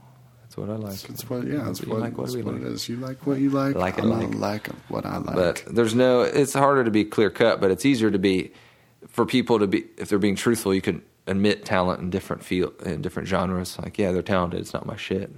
that's 0.56 0.68
what 0.68 0.73
I 0.73 0.77
like. 0.77 0.99
That's 1.02 1.30
what, 1.30 1.48
yeah, 1.48 1.64
that's 1.64 1.82
what, 1.84 1.99
like, 1.99 2.18
what 2.18 2.27
that's 2.27 2.38
what 2.38 2.53
like? 2.53 2.61
it 2.61 2.68
is. 2.68 2.88
You 2.88 2.98
like 2.98 3.27
what 3.27 3.40
you 3.40 3.49
like. 3.49 3.76
Like 3.76 3.98
it, 3.98 4.03
I'm 4.03 4.10
like. 4.10 4.34
a 4.34 4.38
like 4.38 4.68
of 4.69 4.76
what 4.90 5.06
I 5.06 5.18
like. 5.18 5.36
But 5.36 5.64
there's 5.68 5.94
no. 5.94 6.22
It's 6.22 6.53
harder 6.53 6.84
to 6.84 6.91
be 6.91 7.03
clear 7.03 7.30
cut, 7.30 7.60
but 7.60 7.72
it's 7.72 7.86
easier 7.86 8.10
to 8.10 8.19
be 8.19 8.52
for 9.07 9.26
people 9.26 9.60
to 9.60 9.68
be 9.68 9.86
if 9.98 10.10
they're 10.10 10.19
being 10.19 10.36
truthful. 10.36 10.73
You 10.73 10.82
can 10.82 11.02
admit 11.27 11.65
talent 11.65 12.02
in 12.02 12.10
different 12.10 12.44
field 12.44 12.73
in 12.84 13.02
different 13.02 13.27
genres. 13.27 13.77
Like, 13.80 13.98
yeah, 13.98 14.11
they're 14.11 14.22
talented. 14.22 14.61
It's 14.61 14.73
not 14.73 14.86
my 14.86 14.95
shit. 14.95 15.30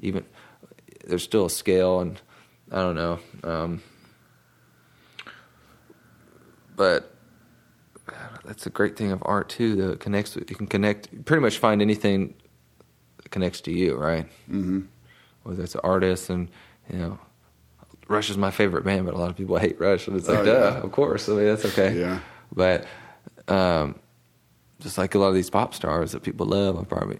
Even 0.00 0.24
there's 1.06 1.22
still 1.22 1.46
a 1.46 1.50
scale, 1.50 2.00
and 2.00 2.20
I 2.72 2.76
don't 2.76 2.96
know. 2.96 3.18
Um, 3.44 3.82
but 6.76 7.14
that's 8.44 8.64
the 8.64 8.70
great 8.70 8.96
thing 8.96 9.12
of 9.12 9.22
art 9.26 9.50
too. 9.50 9.76
Though 9.76 9.90
it 9.90 10.00
connects. 10.00 10.34
You 10.34 10.44
can 10.44 10.66
connect. 10.66 11.26
Pretty 11.26 11.42
much 11.42 11.58
find 11.58 11.82
anything 11.82 12.34
connects 13.36 13.60
to 13.60 13.70
you, 13.70 13.96
right? 13.96 14.26
hmm 14.48 14.80
whether 15.42 15.62
it's 15.62 15.74
an 15.74 15.80
artist 15.84 16.30
and 16.30 16.48
you 16.90 16.98
know 16.98 17.18
Rush 18.08 18.30
is 18.30 18.38
my 18.38 18.50
favorite 18.50 18.84
band, 18.84 19.04
but 19.04 19.14
a 19.14 19.18
lot 19.18 19.30
of 19.30 19.36
people 19.36 19.56
hate 19.58 19.78
Rush, 19.80 20.06
and 20.08 20.16
it's 20.16 20.26
like, 20.28 20.38
Oh, 20.38 20.44
duh, 20.44 20.52
yeah. 20.52 20.82
of 20.86 20.90
course. 20.92 21.28
I 21.28 21.32
mean, 21.32 21.44
that's 21.46 21.64
okay. 21.66 21.92
Yeah. 21.98 22.20
But 22.54 22.86
um, 23.48 23.96
just 24.80 24.96
like 24.96 25.14
a 25.16 25.18
lot 25.18 25.28
of 25.28 25.34
these 25.34 25.50
pop 25.50 25.74
stars 25.74 26.12
that 26.12 26.22
people 26.22 26.46
love, 26.46 26.76
I'm 26.78 26.84
probably, 26.84 27.18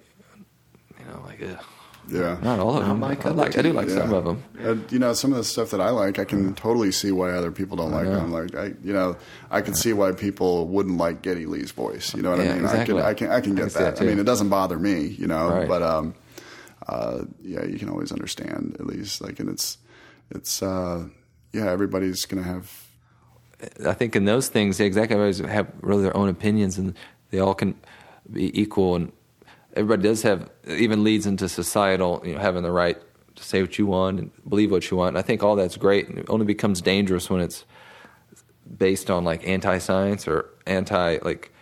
you 0.99 1.05
know, 1.07 1.23
like, 1.27 1.43
ugh. 1.43 1.65
Yeah. 2.09 2.39
not 2.43 2.61
all 2.61 2.77
of 2.77 2.83
Not 2.83 2.89
them. 2.89 3.01
my 3.01 3.11
I, 3.11 3.15
cup 3.17 3.33
of 3.33 3.37
like, 3.37 3.59
I 3.59 3.63
do 3.63 3.73
like 3.73 3.89
Yeah. 3.89 3.95
some 3.97 4.13
of 4.15 4.25
them. 4.25 4.43
Uh, 4.63 4.77
you 4.91 4.99
know, 4.99 5.13
some 5.13 5.33
of 5.33 5.39
the 5.39 5.45
stuff 5.45 5.71
that 5.71 5.81
I 5.81 5.91
like, 5.91 6.19
I 6.19 6.25
can 6.25 6.55
totally 6.55 6.93
see 6.93 7.11
why 7.11 7.31
other 7.33 7.51
people 7.51 7.77
don't 7.77 7.91
like 7.91 8.05
know. 8.05 8.15
them. 8.17 8.33
Like, 8.33 8.55
I, 8.55 8.75
you 8.85 8.93
know, 8.93 9.17
I 9.51 9.61
can 9.61 9.75
see 9.75 9.93
why 9.93 10.13
people 10.13 10.69
wouldn't 10.69 10.99
like 10.99 11.23
Geddy 11.23 11.47
Lee's 11.47 11.73
voice. 11.73 12.15
You 12.15 12.23
know 12.23 12.31
what 12.31 12.39
Yeah, 12.39 12.51
I 12.53 12.55
mean? 12.55 12.65
exactly. 12.65 13.03
I 13.03 13.15
can, 13.15 13.29
I 13.31 13.31
can, 13.31 13.31
I 13.31 13.41
can 13.41 13.53
I 13.53 13.55
get 13.65 13.73
can 13.73 13.83
that. 13.83 13.97
that, 13.97 14.03
I 14.05 14.07
mean, 14.07 14.19
it 14.21 14.25
doesn't 14.25 14.49
bother 14.51 14.79
me, 14.79 15.01
you 15.07 15.27
know, 15.27 15.49
Right. 15.49 15.69
but 15.69 15.83
um, 15.83 16.15
uh, 16.87 17.25
yeah, 17.43 17.65
you 17.65 17.79
can 17.79 17.89
always 17.89 18.13
understand 18.13 18.77
at 18.79 18.87
least. 18.87 19.21
Like, 19.21 19.41
and 19.41 19.49
it's, 19.49 19.79
it's, 20.31 20.63
uh, 20.63 21.09
yeah, 21.53 21.71
everybody's 21.71 22.25
gonna 22.25 22.43
have. 22.45 22.71
I 23.87 23.95
think 23.95 24.15
in 24.15 24.27
those 24.27 24.49
things, 24.49 24.79
exactly, 24.81 25.15
everybody's 25.17 25.39
have 25.51 25.73
really 25.81 26.03
their 26.03 26.17
own 26.17 26.29
opinions, 26.29 26.77
and 26.79 26.95
they 27.31 27.39
all 27.41 27.55
can 27.55 27.75
be 28.31 28.57
equal. 28.61 28.95
And 28.97 29.13
everybody 29.77 30.03
does 30.03 30.23
have, 30.23 30.49
even 30.67 31.05
leads 31.05 31.27
into 31.27 31.49
societal, 31.49 32.23
you 32.25 32.35
know, 32.35 32.41
having 32.41 32.63
the 32.63 32.73
right 32.73 32.97
to 33.37 33.43
say 33.45 33.61
what 33.61 33.79
you 33.79 33.87
want 33.87 34.19
and 34.19 34.31
believe 34.49 34.71
what 34.71 34.91
you 34.91 34.97
want. 34.97 35.09
And 35.11 35.19
I 35.19 35.23
think 35.23 35.43
all 35.43 35.57
that's 35.57 35.77
great. 35.77 36.09
And 36.09 36.19
it 36.19 36.27
only 36.29 36.47
becomes 36.47 36.81
dangerous 36.81 37.29
when 37.29 37.41
it's 37.41 37.65
based 38.79 39.11
on 39.11 39.25
like 39.25 39.47
anti-science 39.47 40.27
or 40.27 40.47
anti 40.67 41.19
like 41.23 41.53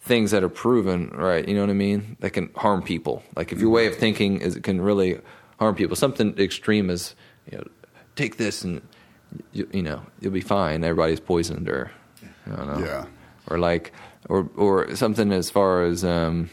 things 0.00 0.30
that 0.30 0.42
are 0.42 0.48
proven, 0.48 1.08
right? 1.10 1.46
You 1.46 1.54
know 1.54 1.60
what 1.60 1.70
I 1.70 1.74
mean? 1.74 2.16
That 2.20 2.30
can 2.30 2.50
harm 2.56 2.82
people. 2.82 3.22
Like 3.36 3.52
if 3.52 3.60
your 3.60 3.70
way 3.70 3.86
of 3.86 3.94
thinking 3.96 4.40
is 4.40 4.56
it 4.56 4.62
can 4.62 4.80
really 4.80 5.20
harm 5.58 5.74
people. 5.74 5.96
Something 5.96 6.34
extreme 6.38 6.88
is, 6.88 7.14
you 7.50 7.58
know, 7.58 7.64
take 8.16 8.38
this 8.38 8.64
and 8.64 8.80
you, 9.52 9.68
you 9.72 9.82
know 9.82 10.00
you'll 10.20 10.32
be 10.32 10.40
fine. 10.40 10.82
Everybody's 10.82 11.20
poisoned, 11.20 11.68
or 11.68 11.90
I 12.46 12.56
don't 12.56 12.66
know, 12.80 12.84
Yeah. 12.86 13.04
or 13.48 13.58
like, 13.58 13.92
or 14.30 14.48
or 14.56 14.96
something 14.96 15.30
as 15.32 15.50
far 15.50 15.84
as. 15.84 16.04
um 16.04 16.48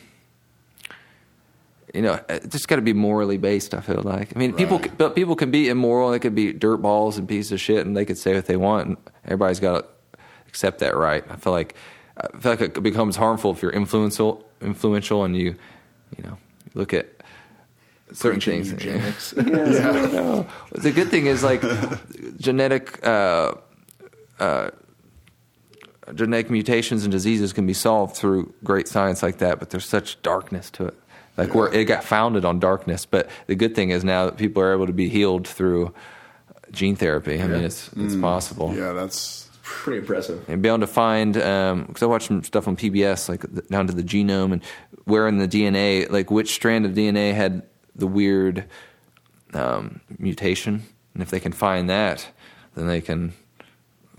you 1.94 2.02
know, 2.02 2.20
it 2.28 2.50
just 2.50 2.68
got 2.68 2.78
to 2.78 2.82
be 2.82 2.94
morally 2.94 3.38
based. 3.38 3.74
I 3.74 3.82
feel 3.82 4.02
like. 4.04 4.36
I 4.36 4.40
mean, 4.40 4.54
people, 4.54 4.82
but 4.98 5.16
people 5.16 5.36
can 5.36 5.52
be 5.52 5.70
immoral. 5.70 6.12
They 6.12 6.20
could 6.20 6.36
be 6.36 6.52
dirt 6.54 6.78
balls 6.78 7.18
and 7.18 7.28
pieces 7.28 7.52
of 7.54 7.62
shit, 7.62 7.86
and 7.86 7.96
they 7.96 8.06
could 8.06 8.18
say 8.18 8.34
what 8.36 8.46
they 8.46 8.58
want. 8.58 8.88
And 8.88 8.98
everybody's 9.24 9.60
got 9.60 9.82
to 9.82 10.20
accept 10.48 10.80
that 10.80 10.96
right. 10.96 11.24
I 11.30 11.36
feel 11.36 11.54
like, 11.54 11.76
I 12.18 12.38
feel 12.40 12.52
like 12.52 12.62
it 12.62 12.84
becomes 12.84 13.16
harmful 13.16 13.52
if 13.52 13.62
you're 13.62 13.72
influential, 13.72 14.44
influential, 14.62 15.24
and 15.24 15.36
you, 15.38 15.56
you 16.18 16.24
know, 16.24 16.38
look 16.74 16.94
at 16.94 17.08
certain 18.14 18.40
Preaching 18.40 18.64
things. 18.64 18.84
eugenics. 18.84 19.34
Yeah, 19.38 19.90
I 19.90 20.12
know. 20.12 20.48
The 20.72 20.92
good 20.92 21.10
thing 21.10 21.26
is 21.28 21.44
like 21.44 21.64
genetic 22.38 23.06
uh, 23.06 23.54
uh, 24.40 24.70
genetic 26.14 26.50
mutations 26.50 27.04
and 27.04 27.12
diseases 27.12 27.52
can 27.54 27.66
be 27.66 27.74
solved 27.74 28.16
through 28.16 28.54
great 28.64 28.88
science 28.88 29.24
like 29.24 29.40
that, 29.40 29.60
but 29.60 29.70
there's 29.72 29.86
such 29.86 30.22
darkness 30.22 30.70
to 30.72 30.86
it. 30.88 30.94
Like 31.38 31.54
where 31.54 31.74
it 31.74 31.86
got 31.86 32.04
founded 32.04 32.46
on 32.46 32.60
darkness, 32.60 33.06
but 33.06 33.30
the 33.48 33.56
good 33.56 33.76
thing 33.76 33.90
is 33.90 34.04
now 34.04 34.26
that 34.26 34.38
people 34.38 34.62
are 34.64 34.74
able 34.74 34.88
to 34.88 34.94
be 34.94 35.10
healed 35.10 35.48
through 35.48 35.94
gene 36.72 36.96
therapy. 36.96 37.42
I 37.42 37.48
mean, 37.48 37.64
it's 37.64 37.90
it's 37.98 38.16
possible 38.16 38.74
Yeah, 38.76 38.94
that's 38.94 39.50
Pretty 39.64 40.00
impressive. 40.00 40.48
and 40.48 40.62
be 40.62 40.70
able 40.70 40.80
to 40.80 40.88
find 40.88 41.34
because 41.34 42.04
I 42.04 42.06
watched 42.06 42.28
some 42.28 42.44
stuff 42.44 42.68
on 42.68 42.76
PBS, 42.76 43.28
like 43.28 43.44
down 43.68 43.88
to 43.88 43.94
the 43.94 44.04
genome 44.04 44.54
and 44.54 44.64
where 45.06 45.28
in 45.28 45.38
the 45.38 45.48
DNA, 45.48 46.10
like 46.10 46.32
which 46.32 46.54
strand 46.54 46.86
of 46.86 46.94
DNA 46.94 47.34
had 47.34 47.64
the 47.96 48.08
weird 48.08 48.66
um, 49.54 50.02
mutation, 50.18 50.84
and 51.14 51.24
if 51.24 51.30
they 51.30 51.40
can 51.40 51.52
find 51.52 51.90
that, 51.90 52.28
then 52.76 52.88
they 52.88 53.02
can 53.02 53.34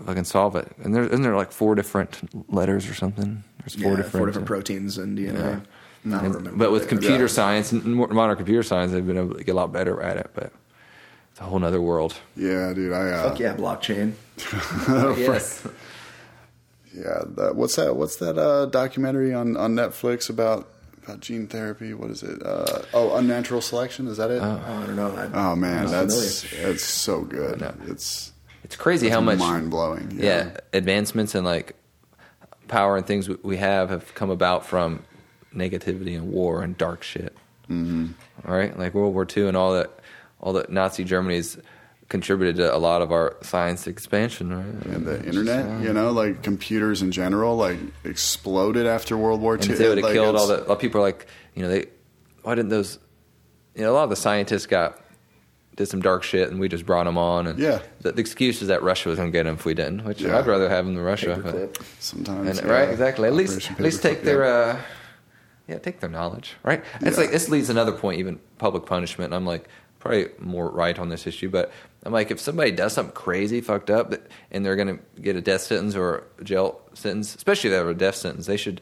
fucking 0.05 0.23
solve 0.25 0.55
it. 0.55 0.71
And 0.83 0.95
there 0.95 1.03
isn't 1.03 1.21
there 1.21 1.35
like 1.35 1.51
four 1.51 1.75
different 1.75 2.51
letters 2.53 2.89
or 2.89 2.93
something? 2.93 3.43
There's 3.59 3.75
four 3.75 3.91
yeah, 3.91 3.97
different, 3.97 4.11
four 4.11 4.25
different 4.25 4.47
uh, 4.47 4.53
proteins 4.53 4.97
and 4.97 5.17
DNA. 5.17 5.33
Yeah. 5.33 5.59
I 6.13 6.17
don't 6.17 6.25
and- 6.25 6.35
remember. 6.35 6.57
but 6.57 6.71
with 6.71 6.83
that. 6.83 6.89
computer 6.89 7.23
Yeah. 7.25 7.27
science 7.27 7.71
and 7.71 7.83
modern 7.95 8.35
computer 8.37 8.63
science, 8.63 8.91
they've 8.91 9.05
been 9.05 9.17
able 9.17 9.35
to 9.35 9.43
get 9.43 9.51
a 9.51 9.55
lot 9.55 9.71
better 9.71 10.01
at 10.01 10.17
it. 10.17 10.29
But 10.33 10.51
it's 11.31 11.39
a 11.39 11.43
whole 11.43 11.63
other 11.63 11.81
world. 11.81 12.15
yeah, 12.35 12.73
dude. 12.73 12.93
I 12.93 13.09
uh, 13.09 13.29
Fuck 13.29 13.39
yeah, 13.39 13.55
blockchain. 13.55 14.13
yes. 15.17 15.67
Yeah, 16.93 17.21
that, 17.35 17.55
what's 17.55 17.75
that? 17.75 17.95
What's 17.95 18.15
that 18.17 18.37
uh, 18.37 18.65
documentary 18.67 19.33
on, 19.33 19.55
on 19.57 19.75
Netflix 19.75 20.29
about 20.29 20.67
about 21.03 21.19
gene 21.19 21.47
therapy? 21.47 21.93
What 21.93 22.09
is 22.09 22.23
it? 22.23 22.41
Uh, 22.43 22.81
oh, 22.93 23.15
unnatural 23.17 23.61
selection. 23.61 24.07
Is 24.07 24.17
that 24.17 24.31
it? 24.31 24.41
Oh, 24.41 24.61
I 24.65 24.85
don't 24.85 24.95
know. 24.95 25.15
I, 25.15 25.51
oh 25.51 25.55
man, 25.55 25.85
that's 25.87 26.43
familiar. 26.43 26.67
that's 26.71 26.83
so 26.85 27.21
good. 27.21 27.61
It's 27.87 28.31
It's 28.63 28.75
crazy 28.75 29.07
it's 29.07 29.13
how 29.15 29.21
much 29.21 29.39
mind 29.39 29.69
blowing. 29.69 30.09
yeah. 30.13 30.57
advancements 30.73 31.35
and 31.35 31.45
like 31.45 31.75
power 32.67 32.97
and 32.97 33.05
things 33.05 33.29
we- 33.29 33.37
we 33.43 33.57
have 33.57 33.89
have 33.89 34.13
come 34.15 34.29
about 34.29 34.65
from 34.65 35.03
negativity 35.57 36.15
and 36.15 36.31
war 36.31 36.61
and 36.61 36.77
dark 36.77 37.03
shit. 37.03 37.35
Mm-hmm. 37.69 38.07
Right, 38.49 38.77
like 38.77 38.93
World 38.93 39.13
War 39.13 39.27
II 39.35 39.47
and 39.49 39.57
all 39.57 39.73
that, 39.73 39.89
all 40.39 40.53
that 40.53 40.71
Nazi 40.71 41.03
Germany's 41.03 41.57
contributed 42.07 42.55
to 42.57 42.73
a 42.73 42.77
lot 42.77 43.01
of 43.01 43.11
our 43.11 43.35
science 43.41 43.87
expansion. 43.87 44.55
Right, 44.55 44.85
And 44.95 45.05
the 45.05 45.21
internet, 45.25 45.81
you 45.83 45.91
know, 45.91 46.11
like 46.11 46.41
computers 46.43 47.01
in 47.01 47.11
general, 47.11 47.57
like 47.57 47.77
exploded 48.05 48.85
after 48.87 49.17
World 49.17 49.41
War 49.41 49.57
II. 49.57 49.71
if 49.71 49.77
they 49.77 49.89
would 49.89 49.97
have 49.97 50.05
Like, 50.05 50.13
killed 50.13 50.37
all 50.37 50.47
the 50.47 50.65
a 50.65 50.67
lot 50.69 50.79
people 50.79 51.01
are 51.01 51.03
like, 51.03 51.27
you 51.55 51.63
know, 51.63 51.69
they 51.69 51.87
why 52.43 52.55
didn't 52.55 52.69
those? 52.69 52.99
You 53.75 53.81
know, 53.83 53.91
a 53.91 53.95
lot 53.95 54.05
of 54.05 54.09
the 54.09 54.15
scientists 54.15 54.65
got 54.67 55.01
did 55.75 55.87
some 55.87 56.01
dark 56.01 56.23
shit, 56.23 56.49
and 56.49 56.59
we 56.61 56.67
just 56.69 56.85
brought 56.85 57.03
them 57.03 57.17
on. 57.17 57.45
And 57.45 57.59
Yeah. 57.59 57.79
the, 58.01 58.13
the 58.13 58.21
excuse 58.21 58.61
is 58.63 58.69
that 58.69 58.81
Russia 58.81 59.09
was 59.09 59.17
going 59.19 59.31
to 59.31 59.37
get 59.37 59.43
them 59.43 59.55
if 59.55 59.65
we 59.65 59.73
didn't, 59.75 60.05
which 60.05 60.21
Yeah. 60.21 60.39
I'd 60.39 60.47
rather 60.47 60.69
have 60.69 60.85
them 60.85 60.95
than 60.95 61.03
Russia. 61.03 61.39
but- 61.43 61.77
Sometimes, 61.99 62.57
And, 62.57 62.67
yeah, 62.67 62.73
right, 62.73 62.89
exactly. 62.89 63.27
At 63.27 63.33
least, 63.35 63.51
Operation 63.51 63.75
at 63.75 63.81
least 63.81 64.01
take 64.01 64.23
their, 64.23 64.43
uh, 64.45 64.81
yeah, 65.67 65.77
take 65.79 65.99
their 65.99 66.09
knowledge, 66.09 66.55
right? 66.63 66.83
It's 67.01 67.17
like 67.17 67.31
this 67.31 67.49
leads 67.49 67.69
another 67.69 67.91
point, 67.91 68.19
even 68.19 68.39
public 68.57 68.85
punishment. 68.85 69.33
I'm 69.33 69.45
like 69.45 69.67
probably 69.99 70.27
more 70.39 70.69
right 70.69 70.97
on 70.97 71.09
this 71.09 71.27
issue, 71.27 71.49
but 71.49 71.71
I'm 72.03 72.13
like, 72.13 72.31
if 72.31 72.39
somebody 72.39 72.71
does 72.71 72.93
something 72.93 73.15
crazy, 73.15 73.61
fucked 73.61 73.89
up, 73.89 74.13
and 74.51 74.65
they're 74.65 74.75
going 74.75 74.97
to 74.97 75.21
get 75.21 75.35
a 75.35 75.41
death 75.41 75.61
sentence 75.61 75.95
or 75.95 76.23
a 76.39 76.43
jail 76.43 76.79
sentence, 76.93 77.35
especially 77.35 77.69
if 77.69 77.73
they 77.73 77.77
have 77.77 77.87
a 77.87 77.93
death 77.93 78.15
sentence, 78.15 78.45
they 78.45 78.57
should 78.57 78.81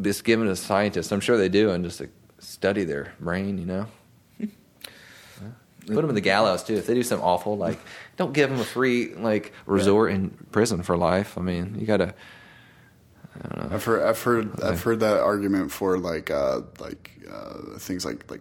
just 0.00 0.24
give 0.24 0.40
it 0.40 0.44
to 0.44 0.54
scientists. 0.54 1.10
I'm 1.10 1.20
sure 1.20 1.36
they 1.36 1.48
do, 1.48 1.70
and 1.70 1.84
just 1.84 2.00
like, 2.00 2.10
study 2.38 2.84
their 2.84 3.12
brain, 3.18 3.58
you 3.58 3.66
know. 3.66 3.86
Put 5.86 6.02
them 6.02 6.10
in 6.10 6.14
the 6.14 6.20
gallows 6.20 6.62
too. 6.62 6.74
If 6.74 6.86
they 6.86 6.94
do 6.94 7.02
something 7.02 7.26
awful, 7.26 7.56
like 7.56 7.78
don't 8.18 8.34
give 8.34 8.50
them 8.50 8.60
a 8.60 8.64
free 8.64 9.14
like 9.14 9.52
resort 9.64 10.12
in 10.12 10.30
prison 10.52 10.82
for 10.82 10.96
life. 10.98 11.38
I 11.38 11.40
mean, 11.40 11.76
you 11.78 11.86
gotta. 11.86 12.14
I've 13.70 13.84
heard 13.84 14.02
I've 14.02 14.22
heard 14.22 14.60
I've 14.62 14.82
heard 14.82 15.00
that 15.00 15.20
argument 15.20 15.70
for 15.72 15.98
like 15.98 16.30
uh, 16.30 16.62
like 16.78 17.10
uh, 17.30 17.78
things 17.78 18.04
like 18.04 18.30
like 18.30 18.40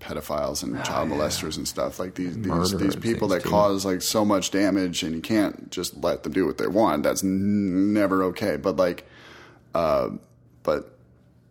pedophiles 0.00 0.62
and 0.62 0.82
child 0.84 1.08
molesters 1.08 1.56
and 1.56 1.66
stuff 1.66 1.98
like 1.98 2.14
these 2.14 2.36
these, 2.38 2.76
these 2.76 2.96
people 2.96 3.28
that 3.28 3.42
too. 3.42 3.48
cause 3.48 3.84
like 3.84 4.02
so 4.02 4.24
much 4.24 4.50
damage 4.50 5.02
and 5.02 5.14
you 5.14 5.20
can't 5.20 5.70
just 5.70 5.96
let 6.02 6.22
them 6.22 6.32
do 6.32 6.46
what 6.46 6.58
they 6.58 6.66
want. 6.66 7.02
That's 7.02 7.24
n- 7.24 7.92
never 7.92 8.24
okay. 8.24 8.56
But 8.56 8.76
like, 8.76 9.06
uh, 9.74 10.10
but 10.62 10.97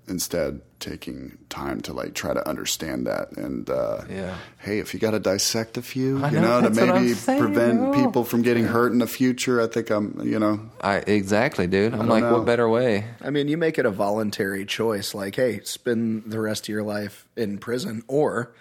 instead 0.07 0.61
taking 0.79 1.37
time 1.49 1.81
to 1.81 1.91
like 1.91 2.13
try 2.13 2.33
to 2.33 2.47
understand 2.47 3.07
that 3.07 3.31
and 3.35 3.69
uh, 3.69 4.01
Yeah. 4.09 4.35
hey, 4.59 4.79
if 4.79 4.93
you 4.93 4.99
got 4.99 5.11
to 5.11 5.19
dissect 5.19 5.75
a 5.77 5.81
few, 5.81 6.23
I 6.23 6.29
you 6.29 6.39
know, 6.39 6.61
know, 6.61 6.61
to 6.61 6.69
that's 6.69 6.79
what 6.79 6.89
I'm 6.95 7.01
maybe 7.03 7.13
saying, 7.15 7.39
prevent 7.41 7.79
bro. 7.79 7.93
people 7.93 8.23
from 8.23 8.41
getting 8.43 8.65
hurt 8.65 8.91
in 8.91 8.99
the 8.99 9.07
future, 9.07 9.59
I 9.61 9.67
think 9.67 9.89
I'm 9.89 10.21
you 10.23 10.39
know 10.39 10.69
I 10.81 10.97
exactly, 10.97 11.67
dude. 11.67 11.93
I'm 11.93 12.07
like, 12.07 12.23
know. 12.23 12.33
what 12.37 12.45
better 12.45 12.69
way? 12.69 13.05
I 13.21 13.29
mean, 13.31 13.47
you 13.47 13.57
make 13.57 13.77
it 13.79 13.85
a 13.85 13.91
voluntary 13.91 14.65
choice. 14.65 15.13
Like, 15.13 15.35
hey, 15.35 15.61
spend 15.63 16.23
the 16.31 16.39
rest 16.39 16.65
of 16.65 16.69
your 16.69 16.83
life 16.83 17.27
in 17.35 17.57
prison, 17.57 18.03
or 18.07 18.53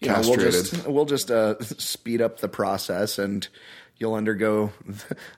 you 0.00 0.08
know, 0.08 0.20
we'll 0.22 0.36
just 0.36 0.72
Castrated. 0.72 0.92
we'll 0.92 1.04
just 1.06 1.30
uh, 1.30 1.60
speed 1.62 2.20
up 2.20 2.40
the 2.40 2.48
process, 2.48 3.18
and 3.18 3.46
you'll 3.96 4.14
undergo 4.14 4.72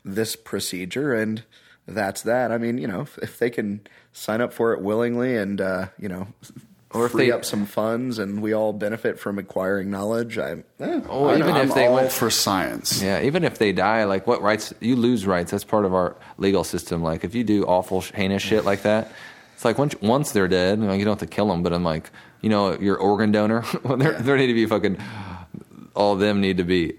this 0.05 0.35
procedure, 0.37 1.13
and 1.15 1.43
that's 1.87 2.23
that. 2.23 2.53
I 2.53 2.59
mean, 2.59 2.79
you 2.79 2.87
know, 2.87 3.03
if, 3.03 3.19
if 3.19 3.39
they 3.39 3.51
can 3.51 3.81
sign 4.13 4.41
up 4.41 4.53
for 4.53 4.73
it 4.73 4.81
willingly, 4.81 5.37
and 5.37 5.61
uh, 5.61 5.87
you 5.99 6.09
know, 6.09 6.27
Or 6.91 7.07
if 7.07 7.13
free 7.13 7.27
they- 7.27 7.33
up 7.33 7.45
some 7.45 7.67
funds, 7.67 8.19
and 8.19 8.43
we 8.43 8.53
all 8.53 8.73
benefit 8.73 9.19
from 9.19 9.39
acquiring 9.39 9.91
knowledge. 9.91 10.39
I, 10.39 10.63
eh, 10.81 11.01
Or 11.09 11.35
even 11.37 11.51
I'm 11.53 11.69
if 11.69 11.75
they 11.75 11.87
all 11.87 11.95
went 11.95 12.13
for 12.13 12.31
science. 12.31 13.03
Yeah, 13.03 13.23
even 13.23 13.45
if 13.45 13.59
they 13.59 13.73
die, 13.73 14.05
like 14.05 14.27
what 14.27 14.43
rights 14.43 14.73
you 14.81 14.97
lose 14.97 15.27
rights. 15.27 15.51
That's 15.51 15.65
part 15.65 15.85
of 15.85 15.95
our 15.95 16.17
legal 16.39 16.65
system. 16.65 17.03
Like 17.03 17.25
if 17.25 17.35
you 17.35 17.45
do 17.45 17.65
awful, 17.65 18.01
heinous 18.01 18.43
shit 18.43 18.65
like 18.65 18.83
that, 18.83 19.11
it's 19.55 19.65
like 19.65 19.79
once 19.79 19.95
once 20.03 20.33
they're 20.33 20.49
dead, 20.49 20.79
you, 20.79 20.87
know, 20.87 20.93
you 20.93 21.05
don't 21.05 21.19
have 21.21 21.29
to 21.29 21.35
kill 21.35 21.49
them. 21.49 21.63
But 21.63 21.73
I'm 21.73 21.85
like, 21.85 22.11
you 22.41 22.51
know, 22.51 22.79
your 22.79 22.97
organ 22.97 23.33
donor, 23.33 23.65
well, 23.85 23.97
there 23.97 24.13
there 24.21 24.37
need 24.37 24.49
to 24.49 24.55
be 24.55 24.67
fucking 24.67 24.99
all 25.95 26.15
of 26.15 26.21
them 26.21 26.41
need 26.41 26.57
to 26.59 26.65
be. 26.65 26.95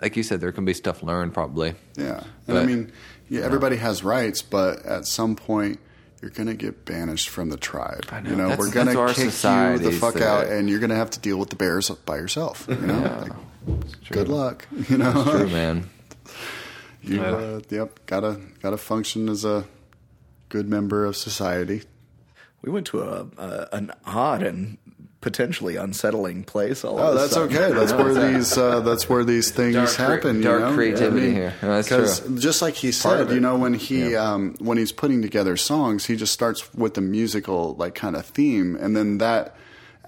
Like 0.00 0.16
you 0.16 0.22
said, 0.24 0.40
there 0.40 0.52
can 0.52 0.64
be 0.64 0.74
stuff 0.74 1.02
learned 1.02 1.32
probably. 1.32 1.74
Yeah, 1.96 2.24
and 2.48 2.58
I 2.58 2.64
mean, 2.64 2.92
yeah, 3.28 3.42
everybody 3.42 3.76
has 3.76 4.02
rights, 4.02 4.42
but 4.42 4.84
at 4.84 5.06
some 5.06 5.36
point, 5.36 5.78
you're 6.22 6.30
gonna 6.30 6.54
get 6.54 6.84
banished 6.86 7.28
from 7.28 7.50
the 7.50 7.56
tribe. 7.58 8.06
I 8.12 8.20
know. 8.20 8.30
You 8.30 8.36
know, 8.36 8.48
That's- 8.50 8.58
we're 8.58 8.72
gonna 8.72 8.94
that's 8.94 9.14
kick 9.18 9.24
you 9.26 9.78
the 9.78 9.90
fuck 9.92 10.14
the- 10.14 10.26
out, 10.26 10.46
and 10.46 10.70
you're 10.70 10.78
gonna 10.78 10.94
have 10.96 11.10
to 11.10 11.20
deal 11.20 11.36
with 11.36 11.50
the 11.50 11.56
bears 11.56 11.90
by 11.90 12.16
yourself. 12.16 12.64
You 12.68 12.76
know, 12.76 13.26
like, 13.66 14.08
good 14.10 14.28
luck. 14.28 14.66
You 14.88 14.98
know, 14.98 15.24
True, 15.24 15.48
man. 15.48 15.90
you 17.02 17.20
uh, 17.20 17.60
yep, 17.70 17.98
gotta 18.06 18.40
gotta 18.62 18.76
function 18.76 19.28
as 19.28 19.44
a 19.44 19.64
good 20.48 20.68
member 20.68 21.04
of 21.04 21.16
society. 21.16 21.82
we 22.62 22.70
went 22.70 22.86
to 22.86 23.00
a, 23.02 23.26
a 23.38 23.68
an 23.72 23.90
odd 24.06 24.42
and 24.42 24.78
potentially 25.22 25.76
unsettling 25.76 26.44
place. 26.44 26.84
All 26.84 26.98
Oh, 26.98 27.08
of 27.12 27.14
that's 27.14 27.32
sudden. 27.32 27.56
okay. 27.56 27.72
That's 27.72 27.92
where 28.00 28.12
these 28.12 28.58
uh, 28.58 28.80
that's 28.80 29.08
where 29.08 29.24
these 29.24 29.50
things 29.50 29.74
Dark 29.76 29.88
cre- 29.90 30.02
happen. 30.02 30.36
you 30.36 30.42
dark 30.42 30.60
know? 30.60 30.74
creativity 30.74 31.22
I 31.22 31.28
mean, 31.28 31.34
here. 31.34 31.54
No, 31.62 31.68
that's 31.76 31.88
'cause 31.88 32.20
true. 32.20 32.38
Just 32.38 32.60
like 32.60 32.74
he 32.74 32.92
said, 32.92 33.30
you 33.30 33.40
know, 33.40 33.56
when 33.56 33.72
he 33.72 34.14
um, 34.14 34.54
when 34.58 34.76
he's 34.76 34.92
putting 34.92 35.22
together 35.22 35.56
songs, 35.56 36.04
he 36.04 36.16
just 36.16 36.34
starts 36.34 36.74
with 36.74 36.92
the 36.94 37.00
musical 37.00 37.74
like 37.76 37.94
kind 37.94 38.16
of 38.16 38.26
theme, 38.26 38.76
and 38.76 38.94
then 38.94 39.16
that 39.18 39.56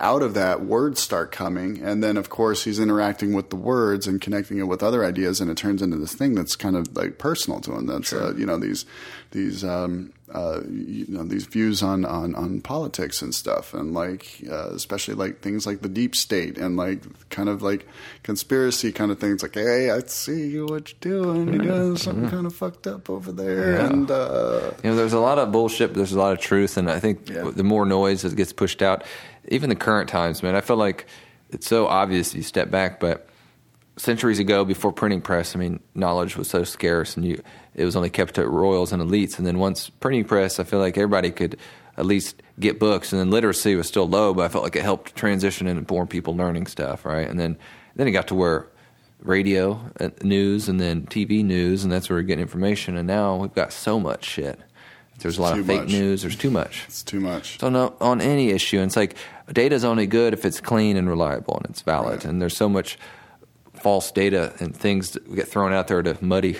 out 0.01 0.23
of 0.23 0.35
that 0.35 0.65
words 0.65 1.01
start 1.01 1.31
coming, 1.31 1.81
and 1.83 2.03
then 2.03 2.17
of 2.17 2.29
course 2.29 2.65
he's 2.65 2.81
interacting 2.81 3.33
with 3.33 3.51
the 3.51 3.57
words 3.57 4.07
and 4.07 4.21
connecting 4.21 4.59
it 4.59 4.65
with 4.65 4.83
other 4.83 5.05
ideas, 5.05 5.41
and 5.41 5.51
it 5.51 5.57
turns 5.57 5.83
into 5.83 5.97
this 5.97 6.15
thing 6.15 6.35
that's 6.35 6.57
kind 6.57 6.77
of 6.77 6.97
like 6.97 7.19
personal 7.19 7.61
to 7.61 7.73
him. 7.73 7.87
That's 7.87 8.13
uh, 8.13 8.35
you 8.37 8.45
know 8.47 8.59
these 8.59 8.87
these 9.31 9.63
um, 9.65 10.13
uh, 10.33 10.61
you 10.69 11.07
know 11.09 11.23
these 11.25 11.47
views 11.47 11.83
on, 11.83 12.05
on, 12.05 12.35
on 12.35 12.61
politics 12.61 13.23
and 13.23 13.33
stuff, 13.35 13.73
and 13.73 13.95
like 13.95 14.43
uh, 14.51 14.71
especially 14.71 15.15
like 15.15 15.41
things 15.43 15.65
like 15.67 15.81
the 15.83 15.89
deep 15.89 16.17
state 16.17 16.59
and 16.59 16.77
like 16.77 17.01
kind 17.31 17.49
of 17.49 17.63
like 17.63 17.87
conspiracy 18.25 18.91
kind 18.91 19.11
of 19.13 19.19
things. 19.21 19.43
Like, 19.43 19.55
hey, 19.55 19.91
I 19.91 20.01
see 20.01 20.59
what 20.61 20.93
you're 21.05 21.23
doing. 21.23 21.53
You're 21.55 21.63
doing 21.63 21.97
something 21.97 22.29
kind 22.31 22.47
of 22.47 22.55
fucked 22.55 22.87
up 22.89 23.09
over 23.11 23.31
there, 23.31 23.77
and 23.81 24.11
uh, 24.11 24.73
You 24.83 24.91
know, 24.91 24.97
there's 24.97 25.13
a 25.13 25.21
lot 25.21 25.39
of 25.39 25.53
bullshit, 25.53 25.91
but 25.91 25.97
there's 25.99 26.13
a 26.13 26.19
lot 26.19 26.33
of 26.33 26.41
truth, 26.41 26.77
and 26.77 26.91
I 26.91 26.99
think 26.99 27.29
Yeah. 27.29 27.51
the 27.55 27.65
more 27.65 27.87
noise 27.87 28.23
that 28.23 28.35
gets 28.37 28.53
pushed 28.53 28.83
out, 28.83 29.05
even 29.49 29.71
the 29.71 29.77
current 29.77 30.09
times, 30.09 30.43
man, 30.43 30.55
I 30.57 30.61
feel 30.61 30.77
like 30.77 31.07
it's 31.51 31.67
so 31.67 31.87
obvious. 31.87 32.35
You 32.35 32.43
step 32.43 32.71
back, 32.71 33.01
but 33.01 33.29
centuries 33.97 34.39
ago, 34.39 34.65
before 34.65 34.93
printing 34.93 35.21
press, 35.21 35.55
I 35.55 35.59
mean, 35.59 35.81
knowledge 35.95 36.37
was 36.37 36.49
so 36.49 36.65
scarce, 36.65 37.17
and 37.17 37.25
you 37.25 37.43
it 37.75 37.85
was 37.85 37.97
only 37.97 38.11
kept 38.11 38.35
to 38.35 38.49
royals 38.49 38.93
and 38.93 39.03
elites. 39.03 39.39
And 39.39 39.47
then 39.47 39.59
once 39.59 39.91
printing 39.91 40.25
press, 40.25 40.59
I 40.59 40.65
feel 40.65 40.79
like 40.79 40.97
everybody 40.97 41.31
could 41.31 41.59
at 41.97 42.07
least 42.07 42.43
get 42.59 42.79
books, 42.79 43.13
and 43.13 43.21
then 43.21 43.31
literacy 43.31 43.77
was 43.77 43.87
still 43.87 44.09
low, 44.09 44.35
but 44.35 44.45
I 44.45 44.49
felt 44.49 44.65
like 44.65 44.77
it 44.77 44.83
helped 44.83 45.15
transition 45.15 45.67
and 45.67 45.89
more 45.89 46.07
people 46.07 46.37
learning 46.37 46.67
stuff, 46.67 47.05
right? 47.05 47.29
And 47.29 47.39
then 47.39 47.57
then 47.97 48.09
it 48.09 48.13
got 48.13 48.29
to 48.29 48.35
where 48.35 48.69
radio 49.21 49.81
uh, 50.01 50.11
news 50.23 50.69
and 50.69 50.81
then 50.81 51.07
TV 51.07 51.45
news, 51.45 51.85
and 51.85 51.93
that's 51.93 52.09
where 52.09 52.19
we're 52.19 52.23
getting 52.23 52.43
information. 52.43 52.97
And 52.97 53.07
now 53.07 53.37
we've 53.37 53.55
got 53.55 53.73
so 53.73 53.99
much 53.99 54.25
shit. 54.25 54.61
There's 55.19 55.39
a 55.39 55.43
lot 55.43 55.59
of 55.59 55.67
fake 55.67 55.83
much. 55.83 55.91
news. 55.91 56.23
There's 56.23 56.37
too 56.37 56.51
much. 56.51 56.85
it's 56.87 57.03
too 57.03 57.21
much. 57.21 57.59
So 57.61 57.69
no, 57.71 57.95
on 58.01 58.21
any 58.21 58.51
issue, 58.51 58.79
and 58.79 58.87
it's 58.87 58.97
like 58.97 59.17
data 59.53 59.75
is 59.75 59.85
only 59.85 60.07
good 60.07 60.33
if 60.35 60.45
it's 60.45 60.61
clean 60.61 60.97
and 60.97 61.09
reliable 61.09 61.57
and 61.57 61.67
it's 61.71 61.83
valid. 61.83 62.17
Right. 62.17 62.25
And 62.25 62.43
there's 62.43 62.57
so 62.57 62.69
much 62.69 62.99
false 63.75 64.11
data 64.11 64.55
and 64.61 64.77
things 64.77 65.11
that 65.13 65.35
get 65.35 65.49
thrown 65.49 65.73
out 65.73 65.89
there 65.89 66.03
to 66.03 66.17
muddy 66.25 66.59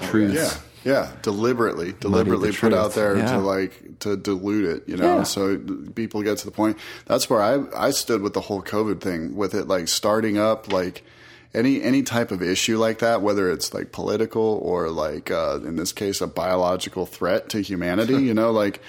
oh, 0.00 0.06
truths. 0.06 0.60
Yeah, 0.84 0.92
yeah, 0.92 1.12
deliberately, 1.22 1.94
deliberately 1.98 2.52
put 2.52 2.72
out 2.72 2.92
there 2.94 3.16
Yeah. 3.16 3.32
to 3.32 3.38
like 3.38 3.98
to 4.00 4.16
dilute 4.16 4.64
it, 4.64 4.88
you 4.88 4.96
know. 4.96 5.18
Yeah. 5.18 5.22
So 5.22 5.58
people 5.94 6.22
get 6.22 6.38
to 6.38 6.44
the 6.44 6.50
point. 6.50 6.78
That's 7.06 7.30
where 7.30 7.40
I 7.40 7.64
I 7.74 7.90
stood 7.90 8.22
with 8.22 8.34
the 8.34 8.42
whole 8.42 8.62
COVID 8.62 9.00
thing, 9.00 9.34
with 9.34 9.54
it 9.54 9.66
like 9.66 9.88
starting 9.88 10.36
up 10.38 10.72
like 10.72 11.02
any 11.54 11.82
any 11.82 12.02
type 12.02 12.30
of 12.30 12.42
issue 12.42 12.78
like 12.78 12.98
that, 12.98 13.22
whether 13.22 13.50
it's 13.50 13.72
like 13.72 13.92
political 13.92 14.60
or 14.62 14.90
like 14.90 15.30
uh, 15.30 15.60
in 15.64 15.76
this 15.76 15.92
case 15.92 16.20
a 16.20 16.26
biological 16.26 17.06
threat 17.06 17.48
to 17.50 17.60
humanity, 17.60 18.16
you 18.22 18.34
know, 18.34 18.50
like. 18.50 18.80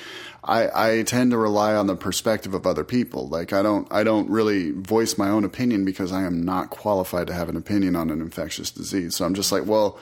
I, 0.47 0.99
I 0.99 1.01
tend 1.01 1.31
to 1.31 1.39
rely 1.39 1.73
on 1.73 1.87
the 1.87 1.95
perspective 1.95 2.53
of 2.53 2.67
other 2.67 2.83
people. 2.83 3.27
Like 3.27 3.51
I 3.51 3.63
don't 3.63 3.91
I 3.91 4.03
don't 4.03 4.29
really 4.29 4.69
voice 4.69 5.17
my 5.17 5.27
own 5.27 5.43
opinion 5.43 5.85
because 5.85 6.11
I 6.11 6.21
am 6.21 6.45
not 6.45 6.69
qualified 6.69 7.25
to 7.27 7.33
have 7.33 7.49
an 7.49 7.57
opinion 7.57 7.95
on 7.95 8.11
an 8.11 8.21
infectious 8.21 8.69
disease. 8.69 9.15
So 9.15 9.25
I'm 9.25 9.33
just 9.33 9.51
like, 9.51 9.65
well, 9.65 9.97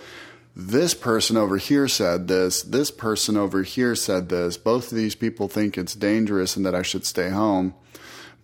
this 0.55 0.93
person 0.93 1.37
over 1.37 1.57
here 1.57 1.87
said 1.87 2.27
this, 2.27 2.61
this 2.61 2.91
person 2.91 3.37
over 3.37 3.63
here 3.63 3.95
said 3.95 4.29
this. 4.29 4.57
Both 4.57 4.91
of 4.91 4.97
these 4.97 5.15
people 5.15 5.47
think 5.47 5.77
it's 5.77 5.95
dangerous 5.95 6.55
and 6.55 6.65
that 6.65 6.75
I 6.75 6.83
should 6.83 7.05
stay 7.05 7.29
home. 7.29 7.73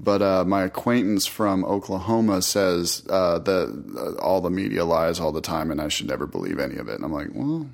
But 0.02 0.22
uh, 0.22 0.46
my 0.46 0.64
acquaintance 0.64 1.26
from 1.26 1.66
Oklahoma 1.66 2.42
says 2.42 3.04
uh, 3.10 3.40
that 3.40 3.84
uh, 3.98 4.22
all 4.22 4.40
the 4.40 4.50
media 4.50 4.86
lies 4.86 5.20
all 5.20 5.34
the 5.34 5.42
time 5.42 5.72
and 5.72 5.82
I 5.82 5.90
should 5.90 6.08
never 6.08 6.26
believe 6.26 6.58
any 6.58 6.78
of 6.78 6.88
it. 6.88 6.96
And 6.96 7.04
I'm 7.04 7.12
like, 7.12 7.28
well, 7.34 7.68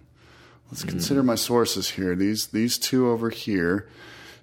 let's 0.72 0.84
consider 0.84 1.22
my 1.22 1.36
sources 1.36 1.92
here. 1.92 2.16
These 2.16 2.48
these 2.48 2.80
two 2.80 3.10
over 3.10 3.30
here 3.30 3.88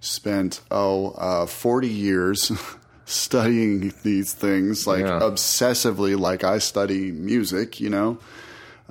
spent 0.01 0.61
oh 0.71 1.11
uh, 1.19 1.47
40 1.47 1.89
years 1.89 2.53
studying 3.05 3.93
these 4.05 4.33
things 4.33 4.87
like 4.87 5.01
Yeah. 5.01 5.19
obsessively, 5.21 6.19
like 6.19 6.45
I 6.45 6.59
study 6.59 7.11
music. 7.11 7.81
You 7.81 7.91
know, 7.91 8.19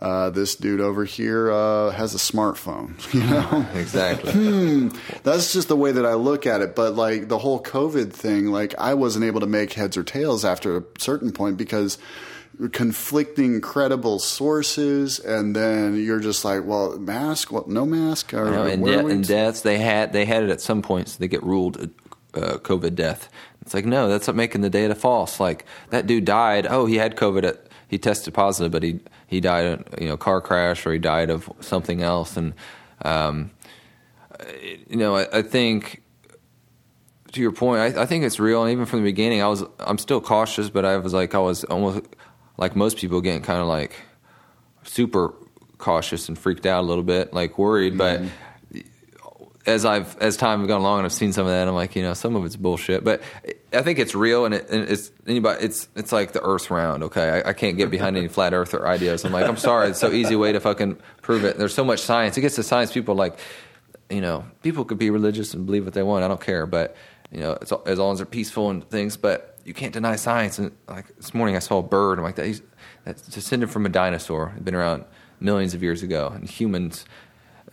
uh, 0.01 0.31
this 0.31 0.55
dude 0.55 0.81
over 0.81 1.05
here 1.05 1.51
uh, 1.51 1.91
has 1.91 2.15
a 2.15 2.17
smartphone. 2.17 2.95
You 3.13 3.21
know, 3.21 3.67
Exactly. 3.79 4.89
that's 5.23 5.53
just 5.53 5.67
the 5.67 5.75
way 5.75 5.91
that 5.91 6.05
I 6.05 6.15
look 6.15 6.47
at 6.47 6.61
it. 6.61 6.75
But 6.75 6.95
like 6.95 7.27
the 7.27 7.37
whole 7.37 7.61
COVID 7.61 8.11
thing, 8.11 8.47
like 8.47 8.73
I 8.79 8.93
wasn't 8.95 9.25
able 9.25 9.41
to 9.41 9.45
make 9.47 9.73
heads 9.73 9.97
or 9.97 10.03
tails 10.03 10.43
after 10.43 10.77
a 10.77 10.83
certain 10.97 11.31
point 11.31 11.57
because 11.57 11.97
conflicting 12.73 13.61
credible 13.61 14.19
sources, 14.19 15.19
and 15.19 15.55
then 15.55 15.95
you're 15.95 16.19
just 16.19 16.43
like, 16.45 16.63
well, 16.65 16.97
mask, 16.97 17.51
well, 17.51 17.65
no 17.67 17.85
mask, 17.85 18.33
or 18.33 18.51
know, 18.51 18.63
and, 18.63 18.83
de- 18.85 19.05
and 19.07 19.27
deaths 19.27 19.61
they 19.61 19.77
had 19.77 20.13
they 20.13 20.25
had 20.25 20.43
it 20.43 20.49
at 20.49 20.61
some 20.61 20.81
points 20.81 21.15
they 21.15 21.27
get 21.27 21.43
ruled 21.43 21.89
uh, 22.33 22.57
COVID 22.57 22.95
death. 22.95 23.29
It's 23.61 23.73
like 23.73 23.85
no, 23.85 24.07
that's 24.09 24.27
not 24.27 24.35
making 24.35 24.61
the 24.61 24.69
data 24.69 24.95
false. 24.95 25.39
Like 25.39 25.65
that 25.89 26.07
dude 26.07 26.25
died. 26.25 26.65
Oh, 26.67 26.85
he 26.85 26.95
had 26.97 27.15
COVID. 27.15 27.43
At, 27.43 27.67
he 27.87 27.97
tested 27.97 28.33
positive, 28.33 28.71
but 28.71 28.83
he 28.83 29.01
he 29.31 29.39
died 29.39 29.65
in 29.65 29.85
you 30.03 30.09
know 30.09 30.17
car 30.17 30.41
crash 30.41 30.85
or 30.85 30.91
he 30.91 30.99
died 30.99 31.29
of 31.29 31.49
something 31.61 32.03
else. 32.03 32.35
And 32.35 32.53
um, 33.03 33.51
you 34.89 34.97
know, 34.97 35.15
I, 35.15 35.39
I 35.39 35.41
think 35.41 36.03
to 37.31 37.39
your 37.39 37.53
point, 37.53 37.79
I, 37.79 38.01
I 38.01 38.05
think 38.05 38.25
it's 38.25 38.41
real. 38.41 38.61
And 38.61 38.71
even 38.73 38.85
from 38.85 38.99
the 38.99 39.05
beginning, 39.05 39.41
I 39.41 39.47
was 39.47 39.63
I'm 39.79 39.97
still 39.97 40.19
cautious, 40.19 40.69
but 40.69 40.83
I 40.85 40.97
was 40.97 41.13
like 41.13 41.33
I 41.33 41.39
was 41.39 41.63
almost 41.63 42.05
like 42.57 42.75
most 42.75 42.97
people 42.97 43.21
getting 43.21 43.41
kind 43.41 43.61
of 43.61 43.67
like 43.67 43.95
super 44.83 45.33
cautious 45.77 46.27
and 46.27 46.37
freaked 46.37 46.65
out 46.65 46.81
a 46.81 46.87
little 46.87 47.03
bit, 47.03 47.33
like 47.33 47.57
worried. 47.57 47.97
But 47.97 48.21
as 49.65 49.85
I've 49.85 50.17
as 50.17 50.38
time 50.38 50.59
has 50.59 50.67
gone 50.67 50.81
along 50.81 50.99
and 50.99 51.05
I've 51.05 51.13
seen 51.13 51.33
some 51.33 51.45
of 51.45 51.51
that, 51.51 51.67
I'm 51.67 51.75
like, 51.75 51.95
you 51.95 52.01
know, 52.01 52.13
some 52.13 52.35
of 52.35 52.45
it's 52.45 52.55
bullshit, 52.55 53.03
but 53.03 53.21
I 53.73 53.81
think 53.83 53.99
it's 53.99 54.15
real 54.15 54.45
and, 54.45 54.55
it, 54.55 54.69
and 54.69 54.89
it's 54.89 55.11
anybody. 55.27 55.63
It's 55.63 55.88
it's 55.95 56.11
like 56.11 56.31
the 56.31 56.41
Earth's 56.41 56.71
round. 56.71 57.03
Okay, 57.03 57.29
I, 57.29 57.49
I 57.49 57.53
can't 57.53 57.77
get 57.77 57.91
behind 57.91 58.17
any 58.17 58.27
flat 58.29 58.53
Earther 58.53 58.88
ideas. 58.88 59.23
I'm 59.23 59.31
like, 59.31 59.47
I'm 59.47 59.57
sorry, 59.57 59.89
it's 59.89 59.99
so 59.99 60.11
easy 60.11 60.35
way 60.35 60.51
to 60.51 60.59
fucking 60.59 60.97
prove 61.21 61.45
it. 61.45 61.57
There's 61.57 61.73
so 61.73 61.85
much 61.85 61.99
science. 61.99 62.38
It 62.38 62.41
gets 62.41 62.55
to 62.55 62.63
science. 62.63 62.91
People 62.91 63.15
like, 63.15 63.38
you 64.09 64.21
know, 64.21 64.45
people 64.63 64.83
could 64.83 64.97
be 64.97 65.09
religious 65.09 65.53
and 65.53 65.65
believe 65.65 65.85
what 65.85 65.93
they 65.93 66.03
want. 66.03 66.23
I 66.23 66.27
don't 66.27 66.41
care, 66.41 66.65
but 66.65 66.95
you 67.31 67.39
know, 67.39 67.53
it's, 67.61 67.71
as 67.85 67.99
long 67.99 68.13
as 68.13 68.19
they're 68.19 68.25
peaceful 68.25 68.69
and 68.71 68.88
things. 68.89 69.15
But 69.15 69.59
you 69.63 69.73
can't 69.75 69.93
deny 69.93 70.15
science. 70.15 70.57
And 70.57 70.71
like 70.88 71.15
this 71.17 71.33
morning, 71.33 71.55
I 71.55 71.59
saw 71.59 71.79
a 71.79 71.83
bird. 71.83 72.17
I'm 72.17 72.23
like, 72.23 72.35
that, 72.35 72.47
he's, 72.47 72.61
that's 73.05 73.21
descended 73.21 73.69
from 73.69 73.85
a 73.85 73.89
dinosaur. 73.89 74.53
It's 74.55 74.63
been 74.63 74.75
around 74.75 75.05
millions 75.39 75.73
of 75.73 75.83
years 75.83 76.03
ago, 76.03 76.31
and 76.33 76.49
humans 76.49 77.05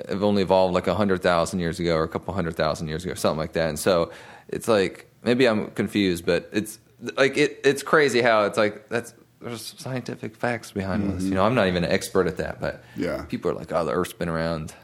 have 0.08 0.22
only 0.22 0.42
evolved 0.42 0.74
like 0.74 0.86
a 0.86 0.94
hundred 0.94 1.22
thousand 1.22 1.60
years 1.60 1.80
ago 1.80 1.96
or 1.96 2.04
a 2.04 2.08
couple 2.08 2.32
hundred 2.34 2.56
thousand 2.56 2.88
years 2.88 3.04
ago, 3.04 3.14
something 3.14 3.38
like 3.38 3.52
that. 3.54 3.68
And 3.68 3.78
so 3.78 4.12
it's 4.48 4.68
like 4.68 5.10
maybe 5.22 5.46
I'm 5.46 5.70
confused, 5.72 6.24
but 6.24 6.48
it's 6.52 6.78
like 7.16 7.36
it, 7.36 7.60
it's 7.64 7.82
crazy 7.82 8.22
how 8.22 8.44
it's 8.44 8.58
like 8.58 8.88
that's 8.88 9.14
there's 9.40 9.74
scientific 9.78 10.36
facts 10.36 10.72
behind 10.72 11.04
mm-hmm. 11.04 11.14
this. 11.14 11.24
You 11.24 11.34
know, 11.34 11.44
I'm 11.44 11.54
not 11.54 11.68
even 11.68 11.84
an 11.84 11.90
expert 11.90 12.26
at 12.26 12.38
that, 12.38 12.60
but 12.60 12.82
yeah, 12.96 13.24
people 13.24 13.50
are 13.50 13.54
like, 13.54 13.72
oh, 13.72 13.84
the 13.84 13.92
Earth's 13.92 14.12
been 14.12 14.28
around. 14.28 14.74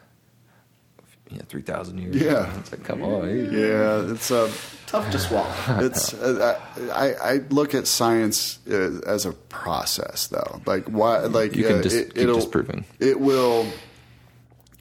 You 1.30 1.38
know, 1.38 1.44
three 1.48 1.62
thousand 1.62 1.98
years. 1.98 2.16
Yeah, 2.16 2.56
it's 2.58 2.70
like 2.70 2.84
come 2.84 3.02
on. 3.02 3.26
Yeah, 3.28 4.12
it's 4.12 4.30
uh, 4.30 4.52
tough 4.86 5.10
to 5.10 5.18
swallow. 5.18 5.50
It's 5.84 6.12
uh, 6.12 6.60
I, 6.92 7.14
I 7.14 7.36
look 7.48 7.74
at 7.74 7.86
science 7.86 8.58
uh, 8.70 9.00
as 9.06 9.24
a 9.24 9.32
process, 9.32 10.26
though. 10.28 10.60
Like 10.66 10.84
why? 10.84 11.20
Like 11.20 11.56
you 11.56 11.64
can 11.64 11.78
uh, 11.78 11.82
dis- 11.82 11.94
it, 11.94 12.14
keep 12.14 12.28
disproving. 12.28 12.84
It 13.00 13.18
will 13.18 13.66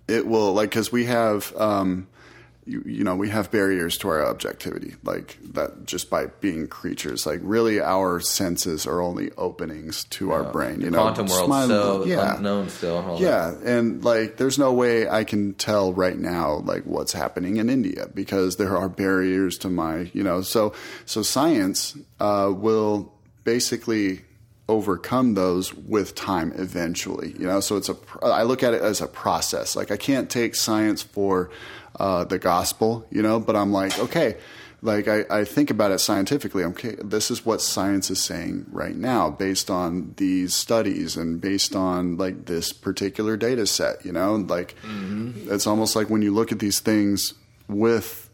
it 0.07 0.27
will 0.27 0.53
like 0.53 0.69
because 0.69 0.91
we 0.91 1.05
have 1.05 1.55
um, 1.57 2.07
you, 2.65 2.81
you, 2.85 3.03
know 3.03 3.15
we 3.15 3.29
have 3.29 3.51
barriers 3.51 3.97
to 3.97 4.09
our 4.09 4.25
objectivity 4.25 4.95
like 5.03 5.37
that 5.53 5.85
just 5.85 6.09
by 6.09 6.27
being 6.39 6.67
creatures 6.67 7.25
like 7.25 7.39
really 7.43 7.81
our 7.81 8.19
senses 8.19 8.87
are 8.87 9.01
only 9.01 9.31
openings 9.31 10.05
to 10.05 10.31
our 10.31 10.43
brain 10.43 10.79
you 10.79 10.85
the 10.85 10.91
know 10.91 11.01
quantum 11.01 11.27
world 11.27 11.45
Smile, 11.45 11.65
still 11.65 12.07
yeah. 12.07 12.37
unknown 12.37 12.69
still 12.69 13.17
yeah 13.19 13.51
that. 13.51 13.63
and 13.63 14.03
like 14.03 14.37
there's 14.37 14.57
no 14.57 14.73
way 14.73 15.07
i 15.09 15.23
can 15.23 15.53
tell 15.53 15.93
right 15.93 16.17
now 16.17 16.55
like 16.59 16.83
what's 16.83 17.13
happening 17.13 17.57
in 17.57 17.69
india 17.69 18.07
because 18.13 18.55
there 18.55 18.77
are 18.77 18.89
barriers 18.89 19.57
to 19.57 19.69
my 19.69 20.09
you 20.13 20.23
know 20.23 20.41
so 20.41 20.73
so 21.05 21.21
science 21.21 21.97
uh, 22.19 22.51
will 22.53 23.13
basically 23.43 24.21
overcome 24.69 25.33
those 25.33 25.73
with 25.73 26.15
time 26.15 26.53
eventually 26.55 27.33
you 27.37 27.45
know? 27.45 27.59
So 27.59 27.75
it's 27.75 27.89
a 27.89 27.97
i 28.21 28.43
look 28.43 28.63
at 28.63 28.73
it 28.73 28.81
as 28.81 29.01
a 29.01 29.07
process. 29.07 29.75
Like 29.75 29.91
i 29.91 29.97
can't 29.97 30.29
take 30.29 30.55
science 30.55 31.01
for 31.01 31.49
uh, 31.99 32.23
the 32.23 32.39
gospel 32.39 33.05
you 33.11 33.21
know? 33.21 33.39
But 33.39 33.55
i'm 33.55 33.71
like 33.71 33.97
okay 33.99 34.37
like 34.81 35.07
I, 35.07 35.23
I 35.29 35.45
think 35.45 35.69
about 35.69 35.91
it 35.91 35.99
scientifically. 35.99 36.63
Okay 36.63 36.95
this 36.99 37.31
is 37.31 37.45
what 37.45 37.61
science 37.61 38.11
is 38.11 38.21
saying 38.21 38.65
right 38.69 38.95
now 38.95 39.29
based 39.29 39.69
on 39.69 40.13
these 40.17 40.53
studies 40.53 41.15
and 41.15 41.39
based 41.39 41.75
on 41.75 42.17
like 42.17 42.45
this 42.45 42.73
particular 42.73 43.35
data 43.37 43.65
set 43.65 44.05
you 44.05 44.11
know? 44.11 44.35
Like 44.35 44.75
mm-hmm. 44.81 45.51
it's 45.51 45.67
almost 45.67 45.95
like 45.95 46.09
when 46.09 46.21
you 46.21 46.33
look 46.33 46.51
at 46.51 46.59
these 46.59 46.79
things 46.79 47.33
with 47.67 48.29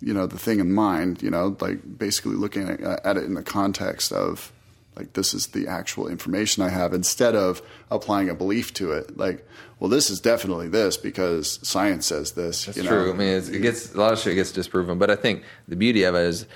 you 0.00 0.12
know 0.12 0.26
the 0.26 0.38
thing 0.38 0.60
in 0.60 0.72
mind 0.72 1.22
you 1.22 1.30
know? 1.30 1.56
Like 1.60 1.98
basically 1.98 2.36
looking 2.36 2.68
at, 2.68 2.80
at 3.04 3.16
it 3.16 3.24
in 3.24 3.34
the 3.34 3.42
context 3.42 4.12
of 4.12 4.52
like 4.96 5.12
this 5.12 5.34
is 5.34 5.48
the 5.48 5.68
actual 5.68 6.08
information 6.08 6.62
I 6.62 6.70
have 6.70 6.94
instead 6.94 7.34
of 7.36 7.60
applying 7.90 8.30
a 8.30 8.34
belief 8.34 8.72
to 8.74 8.92
it. 8.92 9.16
Like, 9.16 9.46
well, 9.78 9.90
this 9.90 10.08
is 10.08 10.20
definitely 10.20 10.68
this 10.68 10.96
because 10.96 11.60
science 11.66 12.06
says 12.06 12.32
this. 12.32 12.64
That's 12.64 12.78
you 12.78 12.84
know? 12.84 12.90
true. 12.90 13.12
I 13.12 13.16
mean, 13.16 13.28
it 13.28 13.62
gets 13.62 13.94
a 13.94 13.98
lot 13.98 14.12
of 14.12 14.18
shit 14.18 14.34
gets 14.34 14.52
disproven, 14.52 14.98
but 14.98 15.10
I 15.10 15.16
think 15.16 15.42
the 15.68 15.76
beauty 15.76 16.04
of 16.04 16.14
it 16.14 16.20
is 16.20 16.46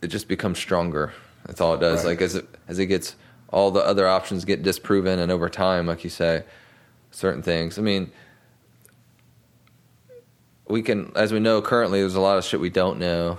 it 0.00 0.08
just 0.08 0.26
becomes 0.26 0.58
stronger. 0.58 1.12
That's 1.46 1.60
all 1.60 1.74
it 1.74 1.80
does. 1.80 2.04
Right. 2.04 2.12
Like 2.12 2.22
as 2.22 2.34
it 2.34 2.48
as 2.66 2.78
it 2.78 2.86
gets 2.86 3.14
all 3.50 3.70
the 3.70 3.80
other 3.80 4.08
options 4.08 4.44
get 4.44 4.62
disproven, 4.62 5.18
and 5.18 5.30
over 5.30 5.48
time, 5.48 5.86
like 5.86 6.04
you 6.04 6.10
say, 6.10 6.44
certain 7.10 7.42
things. 7.42 7.78
I 7.78 7.82
mean, 7.82 8.10
we 10.68 10.82
can, 10.82 11.12
as 11.16 11.32
we 11.32 11.40
know 11.40 11.60
currently, 11.60 12.00
there's 12.00 12.14
a 12.14 12.20
lot 12.20 12.38
of 12.38 12.44
shit 12.44 12.60
we 12.60 12.70
don't 12.70 12.98
know. 12.98 13.38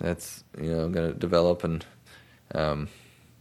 That's 0.00 0.42
you 0.58 0.70
know 0.70 0.88
going 0.88 1.12
to 1.12 1.18
develop 1.18 1.62
and 1.62 1.84
um, 2.54 2.88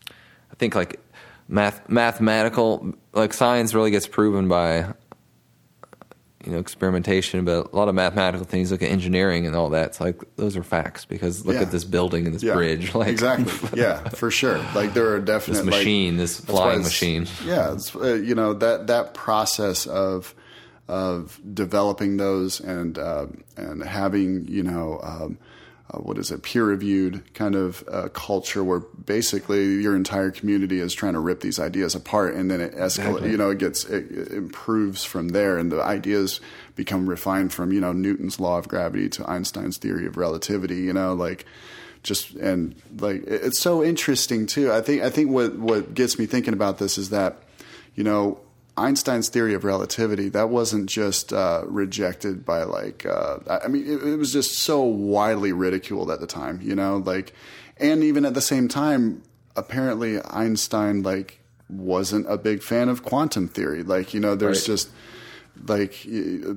I 0.10 0.56
think 0.56 0.76
like 0.76 1.00
math 1.48 1.88
mathematical 1.90 2.94
like 3.14 3.34
science 3.34 3.74
really 3.74 3.92
gets 3.92 4.08
proven 4.08 4.48
by 4.48 4.94
you 6.46 6.54
know 6.54 6.60
experimentation, 6.60 7.44
but 7.44 7.74
a 7.74 7.76
lot 7.76 7.90
of 7.90 7.96
mathematical 7.96 8.46
things, 8.46 8.72
look 8.72 8.82
at 8.82 8.90
engineering 8.90 9.46
and 9.46 9.56
all 9.56 9.70
that. 9.70 9.88
It's 9.88 10.02
like 10.02 10.22
those 10.36 10.56
are 10.56 10.64
facts 10.64 11.06
because 11.06 11.46
look 11.46 11.56
yeah. 11.56 11.64
at 11.64 11.72
this 11.72 11.84
building 11.84 12.26
and 12.26 12.34
this 12.34 12.44
yeah. 12.44 12.54
bridge. 12.54 12.94
Like 13.00 13.10
exactly, 13.10 13.80
yeah, 13.80 14.10
for 14.10 14.32
sure. 14.32 14.58
Like 14.76 14.94
there 14.94 15.14
are 15.14 15.20
definite 15.20 15.58
this 15.58 15.66
machine, 15.66 16.14
like, 16.14 16.20
this 16.20 16.40
flying 16.40 16.84
machine. 16.84 17.28
Yeah, 17.46 17.78
uh, 17.96 18.14
you 18.14 18.36
know 18.36 18.54
that 18.54 18.88
that 18.88 19.14
process 19.14 19.86
of 19.86 20.34
of 20.88 21.40
developing 21.54 22.18
those 22.18 22.60
and 22.60 22.98
uh, 22.98 23.28
and 23.58 23.84
having 23.84 24.48
you 24.48 24.64
know. 24.64 25.00
Um, 25.04 25.38
uh, 25.92 25.98
what 25.98 26.18
is 26.18 26.30
it, 26.30 26.44
peer 26.44 26.66
reviewed 26.66 27.24
kind 27.34 27.56
of 27.56 27.84
uh, 27.92 28.10
culture 28.10 28.64
where 28.64 28.80
basically 28.80 29.82
your 29.82 29.96
entire 29.96 30.30
community 30.30 30.80
is 30.80 30.94
trying 30.94 31.14
to 31.14 31.20
rip 31.20 31.42
these 31.42 31.60
ideas 31.60 31.96
apart 31.96 32.36
and 32.36 32.52
then 32.52 32.62
it 32.62 32.74
escalates, 32.74 32.98
exactly. 32.98 33.32
you 33.32 33.38
know, 33.38 33.50
it 33.50 33.58
gets, 33.58 33.86
it, 33.86 34.12
it, 34.12 34.32
improves 34.32 35.04
from 35.04 35.30
there 35.30 35.58
and 35.58 35.72
the 35.72 35.82
ideas 35.82 36.42
become 36.76 37.10
refined 37.10 37.52
from, 37.52 37.74
you 37.74 37.82
know, 37.82 37.92
Newton's 37.92 38.40
law 38.40 38.58
of 38.58 38.68
gravity 38.68 39.10
to 39.10 39.28
Einstein's 39.30 39.78
theory 39.78 40.06
of 40.06 40.16
relativity, 40.16 40.82
you 40.82 40.94
know, 40.94 41.14
like 41.14 41.46
just, 42.04 42.36
and 42.36 42.76
like, 43.00 43.24
it's 43.26 43.60
so 43.60 43.84
interesting 43.84 44.46
too. 44.46 44.72
I 44.72 44.82
think, 44.82 45.02
I 45.02 45.10
think 45.10 45.32
what, 45.32 45.58
what 45.58 45.96
gets 45.96 46.20
me 46.20 46.28
thinking 46.28 46.54
about 46.54 46.78
this 46.78 47.00
is 47.00 47.10
that, 47.10 47.42
you 47.96 48.04
know, 48.04 48.40
Einstein's 48.80 49.30
theory 49.30 49.54
of 49.54 49.64
relativity 49.64 50.30
that 50.30 50.50
wasn't 50.50 50.90
just 50.90 51.34
uh, 51.34 51.64
rejected 51.66 52.46
by 52.46 52.64
like 52.64 53.06
uh, 53.06 53.38
I 53.48 53.68
mean 53.68 53.86
it, 53.86 54.02
it, 54.04 54.16
was 54.16 54.32
just 54.32 54.58
so 54.60 54.82
widely 54.82 55.52
ridiculed 55.52 56.10
at 56.10 56.20
the 56.20 56.28
time, 56.28 56.60
you 56.62 56.76
know, 56.76 56.98
like 56.98 57.34
and 57.78 58.04
even 58.04 58.26
at 58.26 58.34
the 58.34 58.42
same 58.42 58.68
time, 58.68 59.24
apparently 59.56 60.22
Einstein 60.24 61.04
like 61.04 61.40
wasn't 61.70 62.26
a 62.30 62.38
big 62.38 62.64
fan 62.64 62.90
of 62.90 63.04
quantum 63.04 63.48
theory. 63.48 63.84
Like 63.84 64.14
you 64.14 64.20
know, 64.20 64.36
there's 64.36 64.62
right. 64.62 64.74
just 64.74 64.90
like 65.68 66.08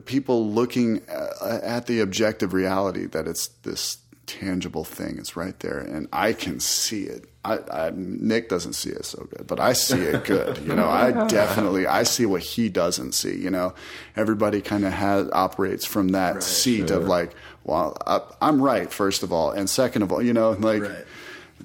people 0.05 0.49
looking 0.51 1.03
uh, 1.09 1.61
at 1.63 1.87
the 1.87 2.01
objective 2.01 2.55
reality 2.55 3.07
that 3.07 3.27
it's 3.27 3.49
this 3.63 3.99
tangible 4.27 4.85
thing. 4.85 5.17
It's 5.19 5.37
right 5.37 5.59
there, 5.61 5.79
and 5.79 6.09
I 6.13 6.33
can 6.33 6.61
see 6.61 7.05
it. 7.05 7.27
I, 7.45 7.59
I, 7.73 7.93
Nick 7.95 8.49
doesn't 8.49 8.75
see 8.75 8.91
it 8.91 9.05
so 9.05 9.27
good, 9.37 9.47
but 9.47 9.59
I 9.59 9.73
see 9.73 10.01
it 10.01 10.25
good. 10.25 10.59
You 10.59 10.75
know, 10.75 10.89
I 10.89 11.27
definitely 11.27 11.87
I 11.87 12.05
see 12.05 12.27
what 12.27 12.43
he 12.43 12.69
doesn't 12.69 13.13
see. 13.13 13.37
You 13.37 13.51
know, 13.51 13.75
everybody 14.17 14.61
kind 14.61 14.85
of 14.85 14.93
has 14.93 15.29
operates 15.33 15.85
from 15.85 16.09
that 16.09 16.35
right, 16.35 16.43
seat 16.43 16.89
sure. 16.89 16.99
of 16.99 17.09
like, 17.09 17.33
well, 17.65 17.97
I, 18.07 18.21
am 18.49 18.63
right 18.63 18.91
first 18.93 19.23
of 19.23 19.33
all, 19.33 19.51
and 19.51 19.69
second 19.69 20.03
of 20.03 20.13
all, 20.13 20.23
you 20.23 20.33
know, 20.33 20.51
like. 20.53 20.83
Right 20.83 21.07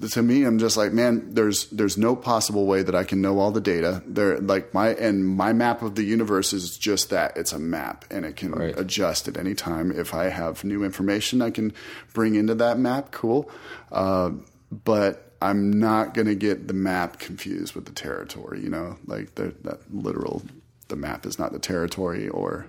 to 0.00 0.22
me, 0.22 0.44
I'm 0.44 0.58
just 0.58 0.76
like, 0.76 0.92
man, 0.92 1.34
there's 1.34 1.66
there's 1.70 1.98
no 1.98 2.14
possible 2.14 2.66
way 2.66 2.82
that 2.82 2.94
I 2.94 3.04
can 3.04 3.20
know 3.20 3.38
all 3.38 3.50
the 3.50 3.60
data. 3.60 4.02
There, 4.06 4.38
like 4.38 4.72
my 4.72 4.90
and 4.90 5.26
my 5.26 5.52
map 5.52 5.82
of 5.82 5.94
the 5.94 6.04
universe 6.04 6.52
is 6.52 6.78
just 6.78 7.10
that. 7.10 7.36
It's 7.36 7.52
a 7.52 7.58
map, 7.58 8.04
and 8.10 8.24
it 8.24 8.36
can 8.36 8.52
right. 8.52 8.78
adjust 8.78 9.28
at 9.28 9.36
any 9.36 9.54
time. 9.54 9.90
If 9.90 10.14
I 10.14 10.28
have 10.28 10.64
new 10.64 10.84
information, 10.84 11.42
I 11.42 11.50
can 11.50 11.72
bring 12.14 12.36
into 12.36 12.54
that 12.56 12.78
map. 12.78 13.10
Cool, 13.10 13.50
uh, 13.90 14.30
but 14.70 15.32
I'm 15.42 15.72
not 15.72 16.14
gonna 16.14 16.36
get 16.36 16.68
the 16.68 16.74
map 16.74 17.18
confused 17.18 17.74
with 17.74 17.86
the 17.86 17.92
territory. 17.92 18.60
You 18.60 18.70
know, 18.70 18.98
like 19.06 19.34
the, 19.34 19.54
that 19.64 19.80
literal, 19.92 20.42
the 20.88 20.96
map 20.96 21.26
is 21.26 21.38
not 21.38 21.52
the 21.52 21.58
territory, 21.58 22.28
or 22.28 22.66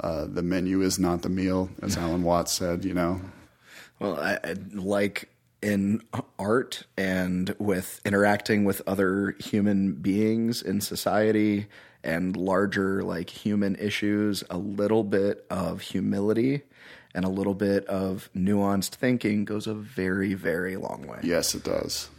uh, 0.00 0.26
the 0.26 0.42
menu 0.42 0.80
is 0.80 0.98
not 0.98 1.22
the 1.22 1.28
meal, 1.28 1.68
as 1.82 1.96
Alan 1.98 2.22
Watts 2.22 2.52
said. 2.52 2.84
You 2.84 2.94
know. 2.94 3.20
Well, 3.98 4.18
I, 4.18 4.38
I 4.42 4.56
like 4.72 5.28
in 5.62 6.02
art 6.38 6.84
and 6.96 7.54
with 7.58 8.00
interacting 8.04 8.64
with 8.64 8.82
other 8.86 9.36
human 9.38 9.92
beings 9.92 10.60
in 10.60 10.80
society 10.80 11.66
and 12.02 12.36
larger 12.36 13.02
like 13.04 13.30
human 13.30 13.76
issues 13.76 14.42
a 14.50 14.58
little 14.58 15.04
bit 15.04 15.46
of 15.48 15.80
humility 15.80 16.62
and 17.14 17.24
a 17.24 17.28
little 17.28 17.54
bit 17.54 17.86
of 17.86 18.28
nuanced 18.36 18.90
thinking 18.90 19.44
goes 19.44 19.68
a 19.68 19.74
very 19.74 20.34
very 20.34 20.76
long 20.76 21.06
way. 21.06 21.20
Yes 21.22 21.54
it 21.54 21.62
does. 21.62 22.10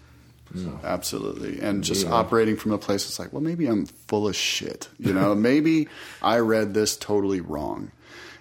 Mm. 0.53 0.83
absolutely. 0.83 1.59
And 1.61 1.83
just 1.83 2.05
yeah. 2.05 2.13
operating 2.13 2.57
from 2.57 2.71
a 2.71 2.77
place 2.77 3.05
that's 3.05 3.19
like 3.19 3.33
well 3.33 3.41
maybe 3.41 3.67
i'm 3.67 3.85
full 3.85 4.27
of 4.27 4.35
shit 4.35 4.87
you 4.97 5.13
know? 5.13 5.35
Maybe 5.49 5.89
i 6.21 6.37
read 6.39 6.73
this 6.73 6.95
totally 6.95 7.41
wrong. 7.41 7.91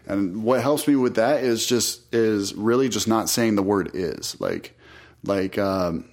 And 0.07 0.43
what 0.43 0.61
helps 0.61 0.87
me 0.87 0.95
with 0.95 1.16
that 1.16 1.43
is 1.43 1.66
just 1.66 2.03
is 2.15 2.55
really 2.55 2.89
just 2.89 3.09
not 3.09 3.29
saying 3.29 3.57
the 3.57 3.62
word 3.62 3.91
is. 3.95 4.41
Like 4.41 4.77
like 5.24 5.59
um, 5.59 6.09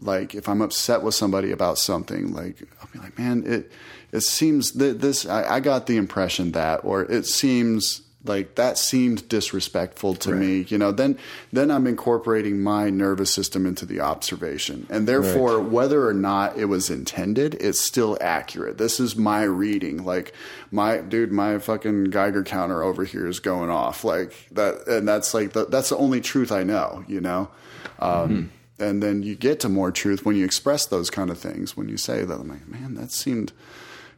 like 0.00 0.34
if 0.34 0.48
I'm 0.48 0.60
upset 0.60 1.02
with 1.02 1.14
somebody 1.14 1.50
about 1.50 1.78
something, 1.78 2.32
like 2.32 2.62
I'll 2.80 2.88
be 2.92 2.98
like, 2.98 3.18
man, 3.18 3.44
it 3.46 3.72
it 4.12 4.20
seems 4.20 4.72
that 4.72 5.00
this 5.00 5.26
I, 5.26 5.56
I 5.56 5.60
got 5.60 5.86
the 5.86 5.96
impression 5.96 6.52
that, 6.52 6.84
or 6.84 7.02
it 7.02 7.26
seems 7.26 8.02
like 8.24 8.56
that 8.56 8.76
seemed 8.78 9.28
disrespectful 9.28 10.14
to 10.14 10.32
me 10.32 10.66
you 10.68 10.76
know 10.76 10.90
then 10.90 11.16
then 11.52 11.70
i'm 11.70 11.86
incorporating 11.86 12.60
my 12.60 12.90
nervous 12.90 13.32
system 13.32 13.64
into 13.64 13.86
the 13.86 14.00
observation. 14.00 14.86
And 14.90 15.06
therefore 15.06 15.60
whether 15.60 16.06
or 16.06 16.12
not 16.12 16.58
it 16.58 16.66
was 16.66 16.90
intended 16.90 17.54
it's 17.54 17.84
still 17.84 18.18
accurate. 18.20 18.76
This 18.76 18.98
is 18.98 19.16
my 19.16 19.44
reading. 19.44 20.04
Like 20.04 20.34
my 20.70 20.98
dude 20.98 21.32
my 21.32 21.58
fucking 21.58 22.04
geiger 22.04 22.42
counter 22.42 22.82
over 22.82 23.04
here 23.04 23.26
is 23.26 23.40
going 23.40 23.70
off. 23.70 24.04
Like 24.04 24.34
that 24.52 24.86
and 24.88 25.06
that's 25.06 25.32
like 25.32 25.52
the, 25.52 25.66
that's 25.66 25.90
the 25.90 25.96
only 25.96 26.20
truth 26.20 26.50
i 26.50 26.64
know 26.64 27.04
you 27.06 27.20
know 27.20 27.48
um, 27.98 28.50
and 28.78 29.02
then 29.02 29.22
you 29.22 29.34
get 29.34 29.60
to 29.60 29.68
more 29.68 29.90
truth 29.90 30.24
when 30.24 30.36
you 30.36 30.44
express 30.44 30.86
those 30.86 31.10
kind 31.10 31.30
of 31.30 31.38
things 31.38 31.76
when 31.76 31.88
you 31.88 31.96
say 31.96 32.24
that 32.24 32.34
i'm 32.40 32.48
like 32.48 32.66
man 32.68 32.94
that 32.94 33.10
seemed 33.10 33.52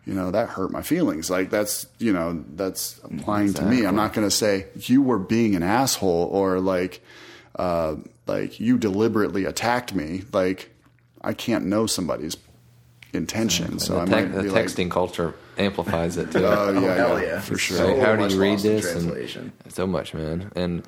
you 0.05 0.15
know 0.15 0.31
that 0.31 0.51
hurt 0.51 0.71
my 0.71 0.83
feelings 0.83 1.31
like 1.31 1.51
that's 1.51 1.87
you 1.99 2.13
know 2.13 2.45
that's 2.55 2.99
applying 3.05 3.53
to 3.55 3.63
me 3.65 3.85
i'm 3.87 3.97
not 3.97 4.13
going 4.13 4.27
to 4.27 4.31
say 4.31 4.67
you 4.77 5.01
were 5.03 5.19
being 5.19 5.55
an 5.55 5.63
asshole 5.63 6.29
or 6.33 6.61
like 6.61 7.03
uh 7.57 7.97
like 8.27 8.61
you 8.61 8.79
deliberately 8.79 9.45
attacked 9.45 9.95
me 9.95 10.23
like 10.33 10.71
i 11.23 11.33
can't 11.33 11.65
know 11.65 11.87
somebody's 11.87 12.37
intention 13.13 13.79
so 13.79 13.95
the, 13.95 14.01
i 14.01 14.05
te- 14.05 14.11
might 14.11 14.33
the 14.33 14.43
be 14.45 14.51
like 14.51 14.67
texting 14.67 14.91
culture 14.91 15.35
amplifies 15.59 16.17
it 16.17 16.31
too. 16.33 16.45
oh 16.47 16.73
yeah, 16.73 16.95
hell 16.95 17.21
yeah, 17.21 17.27
yeah. 17.27 17.41
for 17.41 17.59
sure 17.59 17.77
So 17.77 17.87
Like, 17.89 18.01
how 18.07 18.17
do 18.17 18.33
you 18.35 18.41
read 18.41 18.53
lost 18.53 18.65
in 18.65 18.75
this? 18.77 19.37
And 19.37 19.53
so 19.69 19.87
much, 19.87 20.15
man. 20.15 20.51
And 20.55 20.85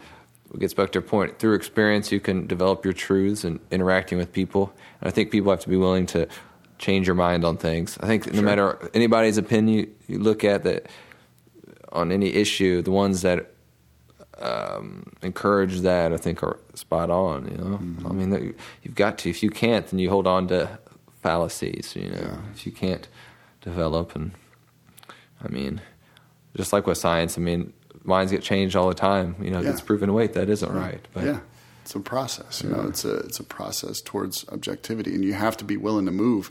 it 0.55 0.61
gets 0.61 0.75
back 0.75 0.93
to 0.93 0.99
your 0.99 1.09
point. 1.09 1.39
Through 1.39 1.55
experience, 1.55 2.13
you 2.13 2.21
can 2.21 2.47
develop 2.47 2.85
your 2.85 2.93
truths 2.93 3.45
and 3.45 3.61
interacting 3.71 4.19
with 4.19 4.33
people. 4.33 4.73
And 5.01 5.09
I 5.09 5.11
think 5.11 5.31
people 5.31 5.51
have 5.51 5.61
to 5.61 5.69
be 5.69 5.77
willing 5.77 6.07
to 6.07 6.29
change 6.79 7.07
your 7.07 7.15
mind 7.15 7.45
on 7.45 7.57
things. 7.57 7.97
I 8.01 8.07
think 8.07 8.33
no 8.33 8.43
matter 8.43 8.91
anybody's 8.93 9.39
opinion 9.39 9.79
you, 9.79 9.91
you 10.09 10.19
look 10.19 10.45
at 10.45 10.65
that 10.65 10.87
on 11.93 12.11
any 12.11 12.35
issue, 12.35 12.83
the 12.83 12.91
ones 12.91 13.23
that 13.23 13.53
um, 14.39 15.13
encourage 15.23 15.81
that, 15.81 16.13
I 16.13 16.17
think, 16.17 16.43
are 16.43 16.59
spot 16.75 17.11
on. 17.11 17.47
You 17.51 17.57
know, 17.57 17.79
Mm-hmm. 17.79 18.07
I 18.07 18.13
mean, 18.13 18.55
you've 18.83 18.95
got 18.95 19.19
to. 19.19 19.31
If 19.31 19.43
you 19.43 19.51
can't, 19.51 19.87
then 19.87 19.99
you 19.99 20.11
hold 20.11 20.27
on 20.27 20.49
to 20.49 20.79
fallacies. 21.23 21.95
You 21.97 22.11
know, 22.11 22.39
if 22.55 22.67
you 22.67 22.73
can't 22.73 23.09
develop, 23.61 24.17
and 24.17 24.33
I 25.43 25.49
mean, 25.49 25.81
just 26.57 26.73
like 26.73 26.87
with 26.87 26.99
science, 26.99 27.39
I 27.39 27.41
mean, 27.41 27.73
minds 28.05 28.33
get 28.33 28.43
changed 28.43 28.77
all 28.77 28.89
the 28.89 28.95
time. 28.95 29.37
You 29.41 29.51
know, 29.51 29.61
Yeah. 29.61 29.71
gets 29.71 29.81
proven 29.81 30.13
wait 30.13 30.35
that 30.35 30.49
isn't 30.49 30.73
right. 30.73 31.07
But 31.13 31.25
yeah, 31.25 31.39
it's 31.83 31.95
a 31.95 32.01
process. 32.01 32.63
You 32.63 32.71
know, 32.71 32.83
it's 32.83 33.05
a 33.05 33.17
it's 33.19 33.41
a 33.41 33.45
process 33.45 34.01
towards 34.01 34.45
objectivity, 34.51 35.15
and 35.15 35.25
you 35.25 35.35
have 35.35 35.57
to 35.59 35.65
be 35.65 35.77
willing 35.77 36.07
to 36.07 36.13
move. 36.13 36.51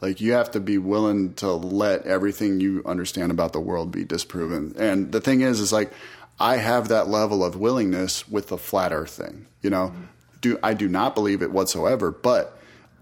Like 0.00 0.20
you 0.20 0.32
have 0.32 0.50
to 0.52 0.60
be 0.60 0.78
willing 0.78 1.34
to 1.34 1.52
let 1.52 2.06
everything 2.06 2.60
you 2.60 2.82
understand 2.86 3.30
about 3.30 3.52
the 3.52 3.60
world 3.60 3.92
be 3.92 4.04
disproven. 4.04 4.74
And 4.78 5.12
the 5.12 5.20
thing 5.20 5.42
is, 5.42 5.60
is 5.60 5.72
like 5.72 5.92
I 6.38 6.56
have 6.56 6.88
that 6.88 7.08
level 7.08 7.44
of 7.44 7.56
willingness 7.56 8.26
with 8.28 8.48
the 8.48 8.56
flat 8.56 8.92
Earth 8.92 9.10
thing. 9.10 9.46
You 9.62 9.70
know, 9.70 9.88
mm-hmm. 9.88 10.02
do 10.40 10.58
I 10.62 10.74
do 10.74 10.88
not 10.88 11.14
believe 11.14 11.42
it 11.42 11.50
whatsoever, 11.50 12.10
but. 12.10 12.56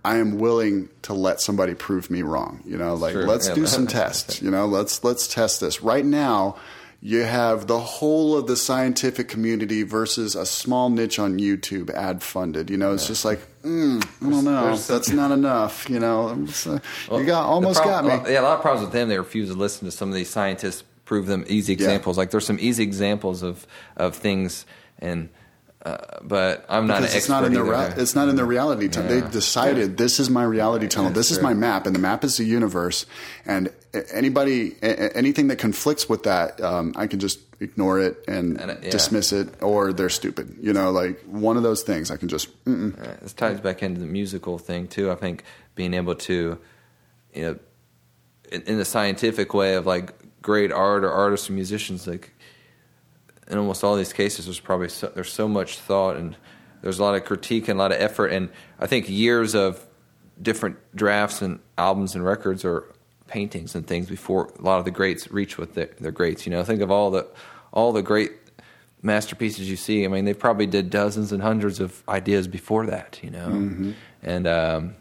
I 0.04 0.18
am 0.18 0.38
willing 0.38 0.88
to 1.02 1.12
let 1.12 1.40
somebody 1.40 1.74
prove 1.74 2.08
me 2.08 2.22
wrong. 2.22 2.62
You 2.64 2.78
know, 2.78 2.94
like 2.94 3.16
let's 3.16 3.48
yeah. 3.48 3.54
do 3.54 3.66
some 3.66 3.86
tests. 3.98 4.40
You 4.40 4.50
know, 4.50 4.64
let's 4.64 5.02
let's 5.02 5.26
test 5.26 5.60
this. 5.60 5.82
Right 5.82 6.04
now, 6.04 6.56
you 7.00 7.22
have 7.22 7.66
the 7.68 7.78
whole 7.78 8.36
of 8.36 8.46
the 8.46 8.56
scientific 8.56 9.28
community 9.28 9.84
versus 9.84 10.34
a 10.34 10.44
small 10.44 10.90
niche 10.90 11.18
on 11.18 11.38
YouTube 11.38 11.90
ad 11.90 12.22
funded. 12.22 12.70
You 12.70 12.76
know, 12.76 12.92
it's 12.92 13.06
just 13.06 13.24
like, 13.24 13.40
mm, 13.62 14.04
I 14.04 14.30
don't 14.30 14.44
know, 14.44 14.76
that's 14.76 15.10
not 15.10 15.30
enough. 15.30 15.88
You 15.88 16.00
know, 16.00 16.46
uh, 16.66 16.78
you 17.12 17.24
got 17.24 17.44
almost 17.44 17.84
got 17.84 18.04
me. 18.04 18.32
Yeah, 18.32 18.40
a 18.40 18.42
lot 18.42 18.56
of 18.56 18.62
problems 18.62 18.86
with 18.86 18.92
them. 18.92 19.08
They 19.08 19.18
refuse 19.18 19.48
to 19.48 19.54
listen 19.54 19.86
to 19.86 19.92
some 19.92 20.08
of 20.08 20.14
these 20.14 20.30
scientists 20.30 20.82
prove 21.08 21.26
them 21.26 21.44
easy 21.48 21.72
examples. 21.72 22.18
Like 22.18 22.30
there's 22.30 22.46
some 22.46 22.58
easy 22.60 22.82
examples 22.82 23.42
of 23.42 23.66
of 23.96 24.14
things, 24.14 24.66
and 24.98 25.30
uh, 25.84 25.96
but 26.22 26.66
I'm 26.68 26.86
not 26.86 27.00
Because 27.00 27.14
it's 27.16 27.28
not 27.28 27.44
in 27.44 27.54
the 27.54 27.94
it's 27.96 28.14
not 28.14 28.28
in 28.28 28.36
the 28.36 28.44
reality 28.44 28.88
tunnel. 28.88 29.12
Yeah. 29.12 29.20
They 29.22 29.30
decided 29.30 29.96
this 29.96 30.20
is 30.20 30.28
my 30.28 30.44
reality 30.44 30.86
tunnel. 30.86 31.10
This 31.10 31.30
is 31.30 31.40
my 31.40 31.54
map, 31.54 31.86
and 31.86 31.94
the 31.96 32.00
map 32.00 32.24
is 32.24 32.36
the 32.36 32.44
universe. 32.44 33.06
And 33.46 33.72
anybody, 34.12 34.76
anything 34.82 35.48
that 35.48 35.56
conflicts 35.56 36.08
with 36.08 36.24
that, 36.24 36.60
um, 36.60 36.92
I 36.96 37.06
can 37.06 37.20
just 37.20 37.40
ignore 37.60 38.00
it 38.00 38.24
and, 38.28 38.60
And, 38.60 38.70
uh, 38.70 38.74
yeah. 38.82 38.90
dismiss 38.90 39.32
it, 39.32 39.48
or 39.62 39.92
they're 39.92 40.08
stupid. 40.08 40.56
You 40.60 40.72
know, 40.72 40.90
like 40.90 41.22
one 41.24 41.56
of 41.56 41.62
those 41.62 41.82
things. 41.82 42.10
I 42.10 42.16
can 42.16 42.28
just. 42.28 42.48
Right. 42.66 43.20
This 43.20 43.32
ties 43.32 43.60
back 43.60 43.82
into 43.82 44.00
the 44.00 44.06
musical 44.06 44.58
thing 44.58 44.88
too. 44.88 45.10
I 45.10 45.14
think 45.14 45.44
being 45.74 45.94
able 45.94 46.14
to, 46.14 46.58
you 47.34 47.42
know, 47.42 47.58
in, 48.50 48.62
in 48.62 48.78
the 48.78 48.84
scientific 48.84 49.54
way 49.54 49.74
of 49.74 49.86
like 49.86 50.14
great 50.42 50.72
art 50.72 51.04
or 51.04 51.10
artists 51.10 51.50
or 51.50 51.52
musicians, 51.52 52.06
like 52.06 52.32
in 53.48 53.58
almost 53.58 53.84
all 53.84 53.96
these 53.96 54.12
cases, 54.12 54.46
there's 54.46 54.60
probably 54.60 54.88
so, 54.88 55.10
there's 55.14 55.32
so 55.32 55.48
much 55.48 55.78
thought 55.78 56.16
and 56.16 56.36
there's 56.82 56.98
a 56.98 57.02
lot 57.02 57.14
of 57.14 57.24
critique 57.24 57.68
and 57.68 57.78
a 57.78 57.82
lot 57.82 57.92
of 57.92 58.00
effort, 58.00 58.28
and 58.28 58.50
I 58.78 58.86
think 58.86 59.08
years 59.08 59.54
of 59.54 59.84
different 60.40 60.76
drafts 60.94 61.42
and 61.42 61.58
albums 61.76 62.14
and 62.14 62.24
records 62.24 62.64
or 62.64 62.84
paintings 63.28 63.74
and 63.74 63.86
things 63.86 64.08
before 64.08 64.50
a 64.58 64.62
lot 64.62 64.78
of 64.78 64.84
the 64.84 64.90
greats 64.90 65.30
reach 65.30 65.58
what 65.58 65.74
their, 65.74 65.90
their 66.00 66.12
greats. 66.12 66.46
You 66.46 66.50
know, 66.50 66.64
think 66.64 66.80
of 66.80 66.90
all 66.90 67.10
the 67.10 67.26
all 67.72 67.92
the 67.92 68.02
great 68.02 68.32
masterpieces 69.02 69.70
you 69.70 69.76
see. 69.76 70.04
I 70.04 70.08
mean, 70.08 70.24
they 70.24 70.34
probably 70.34 70.66
did 70.66 70.90
dozens 70.90 71.32
and 71.32 71.42
hundreds 71.42 71.80
of 71.80 72.02
ideas 72.08 72.48
before 72.48 72.86
that. 72.86 73.20
You 73.22 73.30
know, 73.30 73.94
and 74.22 74.46
um, 74.46 74.96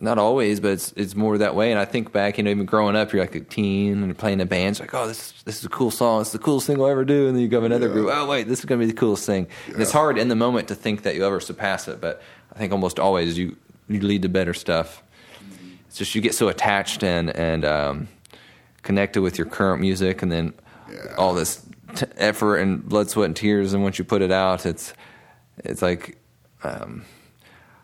not 0.00 0.18
always, 0.18 0.60
but 0.60 0.72
it's 0.72 0.92
it's 0.96 1.14
more 1.14 1.38
that 1.38 1.54
way. 1.54 1.70
And 1.70 1.78
I 1.78 1.84
think 1.84 2.12
back, 2.12 2.38
you 2.38 2.44
know, 2.44 2.50
even 2.50 2.66
growing 2.66 2.96
up, 2.96 3.12
you're 3.12 3.22
like 3.22 3.34
a 3.34 3.40
teen 3.40 3.92
and 3.94 4.06
you're 4.06 4.14
playing 4.14 4.40
in 4.40 4.48
bands, 4.48 4.80
like, 4.80 4.92
oh, 4.92 5.06
this 5.06 5.42
this 5.42 5.58
is 5.58 5.64
a 5.64 5.68
cool 5.68 5.90
song, 5.90 6.22
it's 6.22 6.32
the 6.32 6.38
coolest 6.38 6.66
thing 6.66 6.80
I'll 6.80 6.88
ever 6.88 7.04
do. 7.04 7.28
And 7.28 7.36
then 7.36 7.42
you 7.42 7.48
go 7.48 7.60
to 7.60 7.66
another 7.66 7.88
group, 7.88 8.10
oh 8.12 8.26
wait, 8.26 8.48
this 8.48 8.58
is 8.58 8.64
gonna 8.64 8.80
be 8.80 8.86
the 8.86 8.92
coolest 8.92 9.24
thing. 9.24 9.46
And 9.68 9.80
it's 9.80 9.92
hard 9.92 10.18
in 10.18 10.28
the 10.28 10.36
moment 10.36 10.68
to 10.68 10.74
think 10.74 11.02
that 11.02 11.14
you'll 11.14 11.26
ever 11.26 11.40
surpass 11.40 11.86
it, 11.88 12.00
but 12.00 12.20
I 12.52 12.58
think 12.58 12.72
almost 12.72 12.98
always 12.98 13.38
you 13.38 13.56
you 13.88 14.00
lead 14.00 14.22
to 14.22 14.28
better 14.28 14.54
stuff. 14.54 15.02
It's 15.94 15.98
just 16.00 16.16
you 16.16 16.20
get 16.20 16.34
so 16.34 16.48
attached 16.48 17.04
and 17.04 17.30
and 17.36 17.64
um, 17.64 18.08
connected 18.82 19.22
with 19.22 19.38
your 19.38 19.46
current 19.46 19.80
music, 19.80 20.22
and 20.22 20.32
then 20.32 20.52
all 21.16 21.34
this 21.34 21.64
t- 21.94 22.06
effort 22.16 22.56
and 22.56 22.84
blood, 22.84 23.08
sweat, 23.10 23.26
and 23.26 23.36
tears, 23.36 23.74
and 23.74 23.84
once 23.84 23.96
you 23.96 24.04
put 24.04 24.20
it 24.20 24.32
out, 24.32 24.66
it's 24.66 24.92
it's 25.58 25.82
like. 25.82 26.18
Um, 26.64 27.04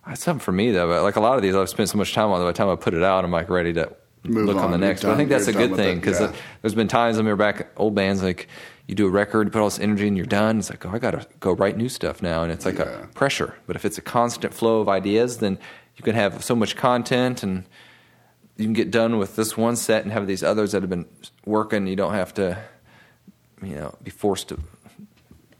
it's 0.08 0.24
something 0.24 0.40
for 0.42 0.50
me 0.50 0.72
though. 0.72 0.88
But 0.88 1.04
like 1.04 1.14
a 1.14 1.20
lot 1.20 1.36
of 1.36 1.42
these, 1.42 1.54
I've 1.54 1.68
spent 1.68 1.88
so 1.88 1.98
much 1.98 2.12
time 2.12 2.30
on. 2.30 2.40
By 2.40 2.46
the 2.46 2.52
time 2.52 2.68
I 2.68 2.74
put 2.74 2.94
it 2.94 3.04
out, 3.04 3.24
I'm 3.24 3.30
like 3.30 3.48
ready 3.48 3.72
to 3.74 3.94
Move 4.24 4.46
look 4.46 4.56
on, 4.56 4.64
on. 4.64 4.70
the 4.72 4.78
next. 4.78 5.02
But 5.02 5.12
I 5.12 5.16
think 5.16 5.28
that's 5.28 5.46
a 5.46 5.52
good 5.52 5.76
thing 5.76 6.00
because 6.00 6.18
Yeah. 6.18 6.32
there's 6.62 6.74
been 6.74 6.88
times 6.88 7.16
I 7.16 7.20
remember 7.20 7.36
back 7.44 7.68
old 7.76 7.94
bands 7.94 8.24
like 8.24 8.48
you 8.88 8.96
do 8.96 9.06
a 9.06 9.10
record, 9.10 9.46
you 9.46 9.52
put 9.52 9.60
all 9.60 9.68
this 9.68 9.78
energy, 9.78 10.08
and 10.08 10.16
you're 10.16 10.26
done. 10.26 10.58
It's 10.58 10.68
like 10.68 10.84
oh, 10.84 10.90
I 10.90 10.98
got 10.98 11.12
to 11.12 11.24
go 11.38 11.52
write 11.52 11.76
new 11.76 11.88
stuff 11.88 12.22
now, 12.22 12.42
and 12.42 12.50
it's 12.50 12.64
like 12.66 12.78
Yeah. 12.78 13.04
a 13.04 13.06
pressure. 13.08 13.54
But 13.68 13.76
if 13.76 13.84
it's 13.84 13.98
a 13.98 14.02
constant 14.02 14.52
flow 14.52 14.80
of 14.80 14.88
ideas, 14.88 15.38
then 15.38 15.58
you 15.96 16.02
can 16.02 16.16
have 16.16 16.42
so 16.42 16.56
much 16.56 16.74
content 16.74 17.44
and 17.44 17.62
you 18.60 18.66
can 18.66 18.74
get 18.74 18.90
done 18.90 19.18
with 19.18 19.36
this 19.36 19.56
one 19.56 19.74
set 19.76 20.02
and 20.04 20.12
have 20.12 20.26
these 20.26 20.42
others 20.42 20.72
that 20.72 20.82
have 20.82 20.90
been 20.90 21.06
working. 21.44 21.86
You 21.86 21.96
don't 21.96 22.12
have 22.14 22.34
to, 22.34 22.58
you 23.62 23.74
know, 23.74 23.94
be 24.02 24.10
forced 24.10 24.48
to 24.50 24.58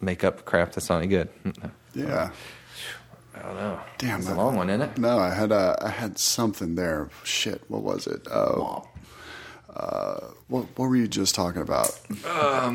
make 0.00 0.22
up 0.22 0.44
crap 0.44 0.72
that's 0.72 0.88
not 0.88 0.98
any 0.98 1.06
good. 1.06 1.28
yeah. 1.94 2.30
I 3.34 3.42
don't 3.42 3.56
know. 3.56 3.80
Damn, 3.98 4.18
it's 4.20 4.28
a 4.28 4.34
long 4.34 4.56
one, 4.56 4.68
isn't 4.68 4.82
it? 4.82 4.98
No, 4.98 5.18
I 5.18 5.30
had 5.32 5.50
uh, 5.50 5.76
I 5.80 5.88
had 5.88 6.18
something 6.18 6.74
there. 6.74 7.08
Shit, 7.24 7.62
what 7.68 7.82
was 7.82 8.06
it? 8.06 8.26
Uh, 8.30 8.80
uh, 9.74 10.20
what 10.48 10.66
what 10.76 10.88
were 10.88 10.96
you 10.96 11.08
just 11.08 11.34
talking 11.34 11.62
about? 11.62 11.98
I 12.26 12.70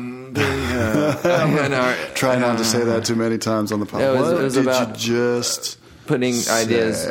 know. 1.70 1.96
Try 2.14 2.36
not 2.36 2.58
to 2.58 2.64
say 2.64 2.82
that 2.82 3.04
too 3.04 3.14
many 3.14 3.38
times 3.38 3.70
on 3.70 3.78
the 3.80 3.86
podcast. 3.86 4.14
It 4.16 4.18
was- 4.18 4.32
what 4.32 4.40
it 4.40 4.44
was 4.44 4.54
did 4.54 4.62
about 4.64 4.88
you 4.88 4.94
just 4.96 5.78
Putting 6.06 6.34
ideas, 6.50 7.06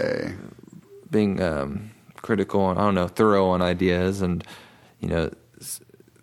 being 1.11 1.41
um, 1.41 1.91
critical 2.25 2.69
and 2.71 2.79
I 2.79 2.83
don't 2.83 2.95
know, 2.95 3.07
thorough 3.07 3.47
on 3.49 3.61
ideas, 3.61 4.21
and 4.21 4.43
you 4.99 5.07
know, 5.07 5.31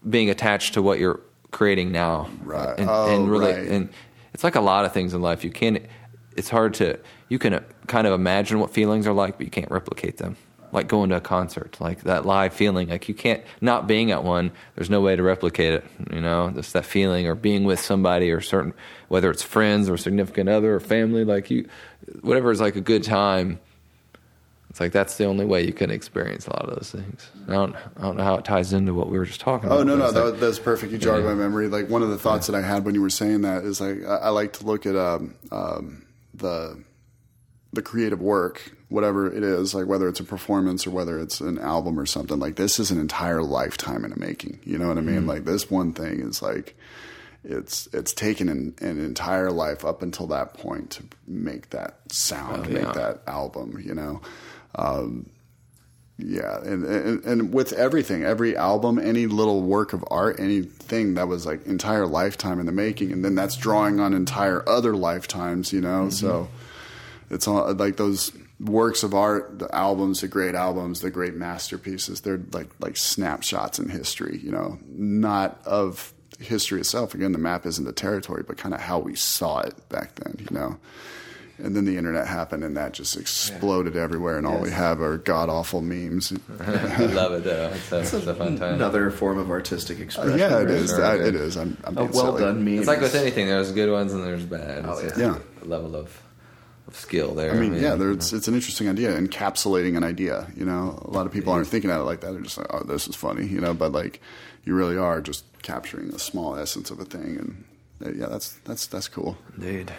being 0.09 0.29
attached 0.31 0.75
to 0.75 0.83
what 0.83 0.99
you're 0.99 1.21
creating 1.53 1.93
now. 1.93 2.29
Right. 2.43 2.79
And, 2.79 2.91
Oh, 2.91 3.15
and 3.15 3.31
really, 3.31 3.53
right. 3.53 3.69
and 3.69 3.89
it's 4.35 4.43
like 4.45 4.57
a 4.57 4.61
lot 4.61 4.85
of 4.85 4.93
things 4.93 5.15
in 5.15 5.23
life. 5.23 5.45
You 5.45 5.51
can't. 5.51 5.79
It's 6.37 6.49
hard 6.51 6.75
to. 6.75 6.99
You 7.29 7.39
can 7.39 7.55
uh, 7.55 7.61
kind 7.87 8.07
of 8.07 8.13
imagine 8.13 8.59
what 8.59 8.71
feelings 8.73 9.07
are 9.07 9.13
like, 9.13 9.37
but 9.39 9.45
you 9.47 9.51
can't 9.51 9.71
replicate 9.71 10.19
them. 10.19 10.37
Like 10.73 10.89
going 10.89 11.11
to 11.11 11.17
a 11.17 11.21
concert, 11.21 11.77
like 11.81 12.03
that 12.05 12.25
live 12.25 12.55
feeling. 12.55 12.89
Like 12.89 13.07
you 13.07 13.15
can't 13.15 13.43
not 13.61 13.87
being 13.87 14.11
at 14.11 14.25
one. 14.25 14.51
There's 14.75 14.89
no 14.89 15.03
way 15.03 15.15
to 15.15 15.23
replicate 15.23 15.75
it. 15.75 15.85
You 16.11 16.23
know, 16.23 16.51
just 16.51 16.73
that 16.73 16.87
feeling, 16.87 17.27
or 17.29 17.35
being 17.35 17.65
with 17.65 17.79
somebody, 17.79 18.31
or 18.31 18.41
certain, 18.41 18.73
whether 19.09 19.31
it's 19.31 19.43
friends 19.43 19.91
or 19.91 19.99
significant 19.99 20.49
other 20.49 20.75
or 20.75 20.81
family. 20.81 21.25
Like 21.25 21.51
you, 21.51 21.69
whatever 22.23 22.51
is 22.51 22.61
like 22.61 22.77
a 22.77 22.81
good 22.81 23.05
time. 23.05 23.61
It's 24.73 24.81
like 24.81 24.93
that's 24.93 25.19
the 25.19 25.27
only 25.27 25.45
way 25.45 25.67
you 25.67 25.75
can 25.75 25.91
experience 25.91 26.47
a 26.47 26.51
lot 26.55 26.67
of 26.67 26.75
those 26.77 26.91
things. 26.91 27.29
I 27.47 27.53
don't, 27.53 27.77
I 27.77 28.01
don't 28.01 28.17
know 28.17 28.25
how 28.25 28.37
it 28.37 28.47
ties 28.47 28.73
into 28.73 28.95
what 28.95 29.11
we 29.11 29.19
were 29.19 29.27
just 29.27 29.43
talking 29.43 29.67
about. 29.67 29.81
Oh 29.81 29.83
no, 29.83 29.97
no, 29.97 30.11
that, 30.11 30.25
like- 30.31 30.41
that's 30.41 30.59
perfect. 30.59 30.93
You 30.93 30.97
jogged 30.99 31.25
Yeah. 31.25 31.29
my 31.29 31.35
memory. 31.35 31.69
Like 31.69 31.91
one 31.91 32.03
of 32.03 32.09
the 32.09 32.17
thoughts 32.17 32.47
that 32.47 32.57
I 32.57 32.63
had 32.63 32.87
when 32.87 32.95
you 32.95 33.03
were 33.03 33.11
saying 33.11 33.43
that 33.43 33.65
is 33.65 33.83
like 33.83 34.03
I, 34.03 34.17
I 34.17 34.29
like 34.31 34.55
to 34.55 34.65
look 34.65 34.87
at 34.87 34.97
um, 34.97 35.35
um, 35.51 36.07
the 36.33 36.83
the 37.75 37.83
creative 37.83 38.23
work, 38.23 38.73
whatever 38.89 39.31
it 39.31 39.43
is, 39.43 39.75
like 39.75 39.87
whether 39.87 40.09
it's 40.09 40.21
a 40.21 40.25
performance 40.25 40.87
or 40.87 40.91
whether 40.91 41.19
it's 41.21 41.43
an 41.43 41.59
album 41.59 42.01
or 42.01 42.07
something. 42.07 42.39
Like 42.39 42.57
this 42.57 42.79
is 42.79 42.91
an 42.91 42.99
entire 42.99 43.43
lifetime 43.43 44.05
in 44.07 44.11
the 44.11 44.19
making. 44.19 44.59
You 44.65 44.79
know 44.79 44.89
what 44.89 44.97
I 44.97 45.03
mean? 45.03 45.27
Like 45.27 45.45
this 45.45 45.71
one 45.71 45.93
thing 45.93 46.21
is 46.21 46.41
like 46.41 46.77
it's 47.45 47.89
it's 47.93 48.15
taken 48.15 48.49
an, 48.49 48.75
an 48.81 49.05
entire 49.05 49.51
life 49.51 49.85
up 49.85 50.01
until 50.01 50.29
that 50.29 50.55
point 50.55 50.91
to 50.93 51.03
make 51.27 51.69
that 51.71 51.99
sound, 52.11 52.67
Oh, 52.67 52.71
yeah. 52.71 52.85
make 52.85 52.95
that 52.95 53.23
album. 53.27 53.79
You 53.85 53.95
know, 53.95 54.21
um, 54.75 55.27
yeah, 56.19 56.59
and, 56.63 56.85
and 56.85 57.25
and 57.25 57.55
with 57.55 57.73
everything, 57.73 58.23
every 58.23 58.57
album, 58.57 58.99
any 58.99 59.27
little 59.27 59.63
work 59.63 59.93
of 59.93 60.05
art, 60.11 60.39
anything 60.39 61.15
that 61.15 61.27
was 61.27 61.47
like 61.47 61.67
entire 61.67 62.07
lifetime 62.07 62.61
in 62.61 62.67
the 62.67 62.73
making, 62.73 63.13
and 63.13 63.25
then 63.25 63.35
that's 63.35 63.57
drawing 63.57 63.99
on 63.99 64.15
entire 64.15 64.67
other 64.69 64.95
lifetimes. 64.95 65.73
You 65.73 65.81
know, 65.81 66.11
so 66.11 66.49
it's 67.31 67.49
all 67.49 67.73
like 67.75 67.97
those 67.97 68.33
works 68.61 69.03
of 69.03 69.15
art, 69.15 69.59
the 69.59 69.75
albums, 69.75 70.21
the 70.21 70.29
great 70.29 70.55
albums, 70.55 71.01
the 71.01 71.11
great 71.11 71.35
masterpieces. 71.35 72.21
They're 72.21 72.41
like 72.53 72.69
like 72.79 72.97
snapshots 72.97 73.79
in 73.79 73.89
history. 73.89 74.39
You 74.43 74.53
know, 74.53 74.79
not 74.89 75.61
of 75.65 76.13
history 76.39 76.81
itself. 76.81 77.15
Again, 77.15 77.33
the 77.33 77.39
map 77.39 77.67
isn't 77.67 77.85
the 77.85 77.93
territory, 77.93 78.45
but 78.47 78.59
kind 78.59 78.75
of 78.75 78.81
how 78.81 78.99
we 78.99 79.15
saw 79.17 79.61
it 79.61 79.89
back 79.89 80.15
then. 80.17 80.37
You 80.39 80.57
know. 80.57 80.79
And 81.63 81.77
then 81.77 81.85
the 81.85 81.97
internet 81.97 82.27
happened, 82.27 82.65
and 82.65 82.77
that 82.77 82.93
just 82.93 83.17
exploded 83.17 83.97
everywhere, 83.97 84.37
and 84.37 84.45
all 84.47 84.59
we 84.59 84.71
have 84.73 85.01
are 85.01 85.17
god 85.19 85.49
awful 85.49 85.81
memes. 85.81 86.33
I 86.61 86.97
love 87.05 87.33
it 87.35 87.45
though. 87.45 87.71
It's 87.73 87.93
a, 87.93 88.01
it's 88.01 88.13
a 88.27 88.35
fun 88.35 88.59
time. 88.59 88.75
Another 88.75 89.11
form 89.13 89.39
of 89.39 89.49
artistic 89.49 90.01
expression. 90.01 90.39
yeah, 90.39 90.61
it 90.61 90.71
is. 90.71 90.91
Sure. 90.91 91.05
I, 91.05 91.15
it 91.17 91.37
is. 91.37 91.57
I'm, 91.57 91.77
I'm 91.85 91.97
A 91.97 92.05
well 92.07 92.13
silly. 92.13 92.41
done 92.43 92.65
meme. 92.65 92.79
It's 92.81 92.89
like 92.89 93.01
with 93.01 93.15
anything. 93.15 93.47
There's 93.47 93.71
good 93.71 93.91
ones 93.93 94.13
and 94.13 94.25
there's 94.25 94.45
bad. 94.45 94.85
Oh, 94.87 94.99
It's 94.99 95.17
yeah. 95.17 95.39
a 95.63 95.65
level 95.65 95.95
of, 95.95 96.21
of 96.89 96.97
skill 96.97 97.33
there. 97.35 97.53
I 97.53 97.55
mean, 97.61 97.75
yeah, 97.75 97.95
there's, 97.95 98.33
it's 98.33 98.49
an 98.49 98.55
interesting 98.55 98.89
idea, 98.89 99.17
encapsulating 99.17 99.97
an 99.97 100.03
idea. 100.03 100.49
You 100.57 100.65
know, 100.65 101.01
a 101.05 101.11
lot 101.11 101.27
of 101.27 101.33
people 101.33 101.53
aren't 101.53 101.69
thinking 101.69 101.91
at 101.93 102.01
it 102.01 102.05
like 102.05 102.23
that. 102.23 102.33
They're 102.33 102.43
just 102.43 102.59
like, 102.59 102.75
"Oh, 102.75 102.83
this 102.83 103.07
is 103.07 103.15
funny," 103.15 103.47
you 103.47 103.61
know. 103.61 103.73
But 103.73 103.93
like, 103.93 104.21
you 104.65 104.75
really 104.75 104.97
are 104.97 105.21
just 105.21 105.45
capturing 105.63 106.09
a 106.13 106.19
small 106.19 106.57
essence 106.57 106.91
of 106.91 106.99
a 106.99 107.05
thing, 107.05 107.37
and 107.39 107.65
uh, 108.05 108.19
yeah, 108.19 108.27
that's 108.27 108.55
that's 108.65 108.89
that's 108.89 109.07
cool. 109.07 109.39
Indeed. 109.57 109.93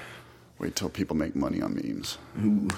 Wait 0.64 0.77
till 0.77 0.88
people 0.88 1.18
make 1.18 1.35
money 1.35 1.61
on 1.61 1.76
memes. 1.76 2.18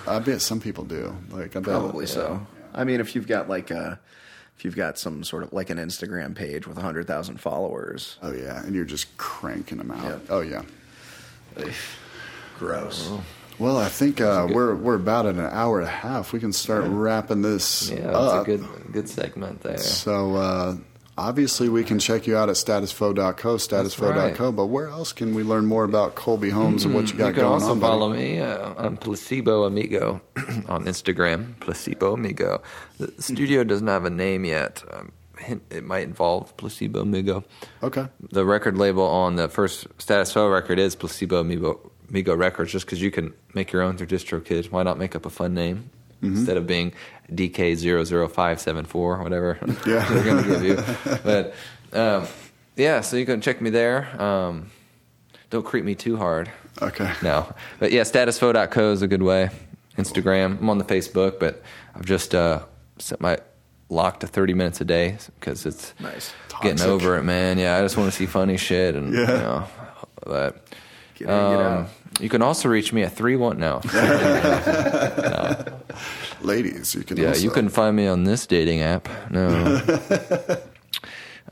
I 0.07 0.18
bet 0.18 0.41
some 0.41 0.60
people 0.60 0.86
do. 0.86 1.16
Like, 1.30 1.56
I 1.56 1.60
bet 1.60 1.66
Probably 1.66 2.07
so. 2.07 2.44
I 2.74 2.84
mean, 2.84 2.99
if 2.99 3.14
you've 3.14 3.28
got 3.28 3.48
like 3.48 3.70
a, 3.70 3.99
if 4.57 4.66
you've 4.66 4.76
got 4.76 4.98
some 4.98 5.24
sort 5.24 5.44
of 5.44 5.53
like 5.53 5.70
an 5.70 5.78
Instagram 5.78 6.34
page 6.36 6.66
with 6.66 6.80
hundred 6.80 7.06
thousand 7.06 7.40
followers, 7.40 8.18
Oh 8.24 8.34
yeah, 8.34 8.64
and 8.66 8.74
you're 8.74 8.86
just 8.86 9.16
cranking 9.18 9.78
them 9.78 9.91
out. 9.91 10.03
Yeah. 10.03 10.18
Oh 10.30 10.41
yeah. 10.41 10.64
gross. 12.57 13.12
Well, 13.60 13.78
I 13.78 13.88
think 13.88 14.20
uh, 14.20 14.48
we're 14.52 14.74
we're 14.74 14.95
about 14.95 15.28
at 15.28 15.36
an 15.36 15.41
hour 15.45 15.78
and 15.80 15.88
a 15.88 15.91
half. 15.91 16.34
We 16.34 16.40
can 16.40 16.53
start 16.53 16.86
wrapping 16.88 17.44
this 17.44 17.91
Yeah, 17.91 17.98
that's 18.07 18.16
up. 18.18 18.41
a 18.41 18.45
good 18.45 18.66
good 18.94 19.07
segment 19.10 19.62
there. 19.62 19.78
So 19.78 20.36
uh, 20.36 20.76
obviously, 21.17 21.69
we 21.69 21.83
can 21.83 21.99
check 21.99 22.27
you 22.27 22.35
out 22.37 22.49
at 22.49 22.55
statusfoe.co, 22.55 23.55
statusfoe.co. 23.57 24.09
right. 24.45 24.55
But 24.55 24.65
where 24.67 24.87
else 24.87 25.13
can 25.13 25.33
we 25.35 25.43
learn 25.43 25.65
more 25.65 25.83
about 25.83 26.15
Colby 26.15 26.49
Holmes 26.49 26.85
and 26.85 26.93
what 26.93 27.11
you 27.11 27.17
got 27.17 27.27
You 27.27 27.33
can 27.33 27.41
going 27.43 27.53
also 27.53 27.71
on? 27.71 27.79
buddy? 27.79 27.91
follow 27.91 28.09
me 28.13 28.39
uh, 28.39 28.73
on 28.85 28.97
Placebo 28.97 29.63
Amigo 29.65 30.21
on 30.67 30.85
Instagram. 30.85 31.59
Placebo 31.59 32.13
Amigo. 32.13 32.61
The 32.97 33.13
studio 33.21 33.63
doesn't 33.63 33.87
have 33.87 34.05
a 34.05 34.09
name 34.09 34.45
yet. 34.45 34.83
Um, 34.91 35.11
it 35.69 35.83
might 35.83 36.03
involve 36.03 36.55
Placebo 36.57 37.01
Amigo. 37.01 37.43
Okay. 37.83 38.07
The 38.31 38.45
record 38.45 38.77
label 38.77 39.03
on 39.03 39.35
the 39.35 39.49
first 39.49 39.85
Status 39.97 40.31
Foe 40.31 40.47
record 40.49 40.79
is 40.79 40.95
Placebo 40.95 41.41
Amigo, 41.41 41.91
Amigo 42.09 42.35
Records, 42.35 42.71
just 42.71 42.85
because 42.85 43.01
you 43.01 43.11
can 43.11 43.33
make 43.53 43.71
your 43.71 43.81
own 43.81 43.97
through 43.97 44.07
DistroKid. 44.07 44.71
Why 44.71 44.83
not 44.83 44.97
make 44.97 45.15
up 45.15 45.25
a 45.25 45.29
fun 45.29 45.53
name 45.53 45.89
Mm-hmm. 46.23 46.37
instead 46.37 46.55
of 46.55 46.65
being 46.65 46.93
DK00574, 47.31 49.23
whatever 49.23 49.57
Yeah. 49.85 50.06
they're 50.10 50.23
going 50.23 50.43
to 50.43 50.49
give 50.49 50.64
you. 50.64 50.77
But 51.23 51.53
um, 51.93 52.27
yeah, 52.76 53.02
so 53.02 53.18
you 53.18 53.26
can 53.26 53.41
check 53.41 53.61
me 53.61 53.69
there. 53.69 54.22
Um, 54.22 54.69
don't 55.49 55.65
creep 55.65 55.85
me 55.85 55.95
too 55.95 56.18
hard. 56.18 56.52
Okay. 56.81 57.11
No. 57.23 57.53
But 57.80 57.91
yeah, 57.91 58.02
statusfoe.co 58.02 58.91
is 58.91 59.02
a 59.02 59.07
good 59.07 59.23
way. 59.23 59.49
Instagram. 59.97 60.60
I'm 60.60 60.69
on 60.69 60.77
the 60.77 60.84
Facebook, 60.84 61.39
but 61.39 61.64
I've 61.95 62.06
just 62.06 62.35
uh, 62.35 62.64
set 62.99 63.22
my 63.22 63.38
lock 63.89 64.19
to 64.22 64.27
30 64.27 64.53
minutes 64.53 64.81
a 64.81 64.85
day 64.85 65.18
because 65.39 65.65
it's 65.65 65.93
Nice. 66.02 66.34
getting 66.61 66.77
Toxic. 66.77 66.88
over 66.91 67.18
it, 67.18 67.23
man. 67.23 67.57
Yeah, 67.57 67.77
I 67.77 67.81
just 67.81 67.95
want 67.97 68.11
to 68.11 68.18
see 68.18 68.26
funny 68.26 68.57
shit 68.57 68.95
and 68.95 69.14
Yeah. 69.14 69.19
you 69.22 69.27
know, 69.27 69.68
but 70.26 70.68
Get 71.15 71.22
in, 71.22 71.27
get 71.27 71.34
um, 71.34 71.61
out. 71.61 71.88
you 72.19 72.27
can 72.27 72.41
also 72.41 72.68
reach 72.68 72.91
me 72.91 73.03
at 73.03 73.14
three 73.15 73.38
one 73.38 73.57
no. 73.57 73.80
Ladies, 76.41 76.94
you 76.95 77.03
can 77.03 77.18
yeah, 77.18 77.30
also, 77.30 77.41
you 77.41 77.49
can 77.49 77.70
find 77.70 77.95
me 77.95 78.07
on 78.07 78.24
this 78.24 78.45
dating 78.45 78.82
app. 78.82 79.10
No. 79.32 79.82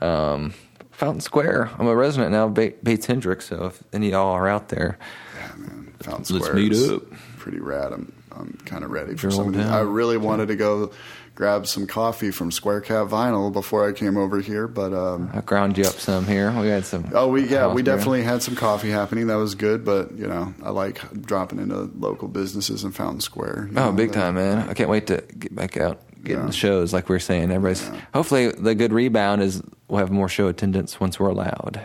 um, 0.00 0.54
Fountain 0.92 1.20
Square. 1.20 1.70
I'm 1.78 1.86
a 1.86 1.94
resident 1.96 2.32
now 2.32 2.46
of 2.46 2.54
ba- 2.54 2.72
Bates 2.82 3.06
Hendricks, 3.06 3.46
so 3.46 3.66
if 3.66 3.82
any 3.92 4.08
of 4.08 4.12
y'all 4.12 4.32
are 4.32 4.48
out 4.48 4.68
there, 4.68 4.98
Yeah, 5.36 5.52
man. 5.56 5.92
Fountain 6.00 6.24
Square. 6.24 6.54
Let's 6.54 6.80
meet 6.80 6.90
up. 6.90 7.02
pretty 7.38 7.60
rad. 7.60 7.92
I'm, 7.92 8.12
I'm 8.32 8.58
kind 8.64 8.84
of 8.84 8.90
ready 8.90 9.12
for 9.12 9.16
Drill 9.16 9.32
some 9.32 9.48
of 9.48 9.54
these. 9.54 9.66
I 9.66 9.80
really 9.80 10.16
wanted 10.18 10.48
to 10.48 10.56
go 10.56 10.92
grab 11.34 11.66
some 11.66 11.86
coffee 11.86 12.30
from 12.30 12.50
Square 12.52 12.82
Cat 12.82 13.08
Vinyl 13.08 13.52
before 13.52 13.88
I 13.88 13.92
came 13.92 14.16
over 14.16 14.40
here, 14.40 14.68
but 14.68 14.92
um, 14.92 15.30
I 15.32 15.40
ground 15.40 15.76
you 15.76 15.84
up 15.84 15.94
some 15.94 16.26
here. 16.26 16.50
We 16.60 16.68
had 16.68 16.84
some. 16.84 17.10
Oh, 17.12 17.28
we 17.28 17.46
yeah, 17.48 17.72
we 17.72 17.82
beer. 17.82 17.96
definitely 17.96 18.22
had 18.22 18.42
some 18.42 18.54
coffee 18.56 18.90
happening. 18.90 19.26
That 19.26 19.36
was 19.36 19.54
good, 19.54 19.84
but 19.84 20.12
you 20.16 20.26
know, 20.26 20.54
I 20.62 20.70
like 20.70 21.00
dropping 21.22 21.58
into 21.58 21.90
local 21.98 22.28
businesses 22.28 22.84
in 22.84 22.92
Fountain 22.92 23.20
Square. 23.20 23.68
Oh, 23.70 23.74
know, 23.74 23.92
big 23.92 24.12
that- 24.12 24.20
time, 24.20 24.34
man! 24.36 24.68
I 24.68 24.74
can't 24.74 24.90
wait 24.90 25.06
to 25.08 25.22
get 25.38 25.54
back 25.54 25.76
out, 25.76 26.00
get 26.22 26.34
in 26.34 26.40
Yeah. 26.40 26.46
the 26.46 26.52
shows 26.52 26.92
like 26.92 27.08
we 27.08 27.16
are 27.16 27.20
saying. 27.20 27.50
Everybody's 27.50 27.88
hopefully 28.12 28.48
the 28.48 28.74
good 28.74 28.92
rebound 28.92 29.42
is 29.42 29.62
we'll 29.88 29.98
have 29.98 30.10
more 30.10 30.28
show 30.28 30.48
attendance 30.48 31.00
once 31.00 31.18
we're 31.18 31.30
allowed. 31.30 31.80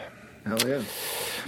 Hell 0.46 0.58
yeah. 0.68 0.82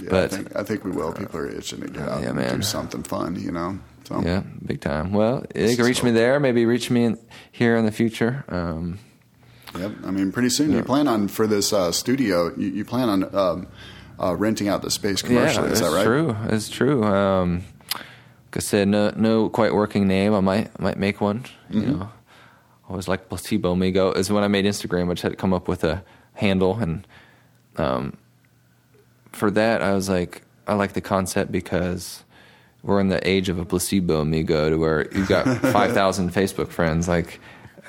Yeah, 0.00 0.08
but- 0.10 0.32
I 0.32 0.36
think, 0.36 0.56
I 0.56 0.62
think 0.64 0.84
we 0.84 0.90
will. 0.90 1.12
People 1.12 1.38
are 1.40 1.46
itching 1.48 1.80
to 1.82 1.88
get 1.88 2.08
out 2.08 2.22
yeah, 2.22 2.28
and 2.28 2.36
man. 2.36 2.56
do 2.56 2.62
something 2.62 3.02
fun, 3.02 3.36
you 3.40 3.52
know. 3.52 3.78
So 4.04 4.20
Yeah, 4.22 4.42
big 4.64 4.80
time. 4.80 5.12
Well, 5.12 5.44
you 5.54 5.76
can 5.76 5.84
reach 5.84 6.02
me 6.02 6.10
there. 6.10 6.40
Maybe 6.40 6.66
reach 6.66 6.90
me 6.90 7.04
in, 7.04 7.18
here 7.50 7.76
in 7.76 7.84
the 7.86 7.92
future. 7.92 8.44
Um, 8.48 8.98
Yep. 9.78 9.92
I 10.04 10.10
mean, 10.10 10.32
pretty 10.32 10.50
soon 10.50 10.70
you 10.72 10.82
plan 10.82 11.08
on 11.08 11.28
for 11.28 11.46
this 11.46 11.72
uh, 11.72 11.92
studio. 11.92 12.54
You, 12.58 12.68
you 12.68 12.84
plan 12.84 13.08
on 13.08 13.34
um, 13.34 13.66
uh, 14.20 14.36
renting 14.36 14.68
out 14.68 14.82
the 14.82 14.90
space 14.90 15.22
commercially. 15.22 15.68
yeah, 15.68 15.72
is 15.72 15.80
that 15.80 15.92
right? 15.92 16.04
true. 16.04 16.36
It's 16.50 16.68
true. 16.68 17.02
Um, 17.04 17.64
like 17.94 18.56
I 18.56 18.60
said, 18.60 18.88
no, 18.88 19.14
no 19.16 19.48
quite 19.48 19.72
working 19.72 20.06
name. 20.06 20.34
I 20.34 20.40
might, 20.40 20.78
might 20.78 20.98
make 20.98 21.22
one. 21.22 21.46
You 21.70 21.80
Mm-hmm. 21.80 21.90
know, 22.00 22.10
always 22.86 23.08
like 23.08 23.30
placebo 23.30 23.72
amigo 23.72 24.12
is 24.12 24.30
when 24.30 24.44
I 24.44 24.48
made 24.48 24.66
Instagram. 24.66 25.08
which 25.08 25.22
had 25.22 25.30
to 25.30 25.36
come 25.36 25.54
up 25.54 25.68
with 25.68 25.84
a 25.84 26.04
handle, 26.34 26.78
and 26.78 27.06
um, 27.78 28.18
for 29.32 29.50
that, 29.52 29.80
I 29.80 29.94
was 29.94 30.10
like, 30.10 30.42
I 30.66 30.74
like 30.74 30.92
the 30.92 31.00
concept 31.00 31.50
because 31.50 32.24
we're 32.82 33.00
in 33.00 33.08
the 33.08 33.26
age 33.28 33.48
of 33.48 33.58
a 33.58 33.64
placebo 33.64 34.20
amigo, 34.20 34.70
to 34.70 34.76
where 34.76 35.08
you've 35.14 35.28
got 35.28 35.44
five 35.72 35.92
thousand 35.92 36.30
Facebook 36.32 36.68
friends. 36.68 37.08
Like, 37.08 37.40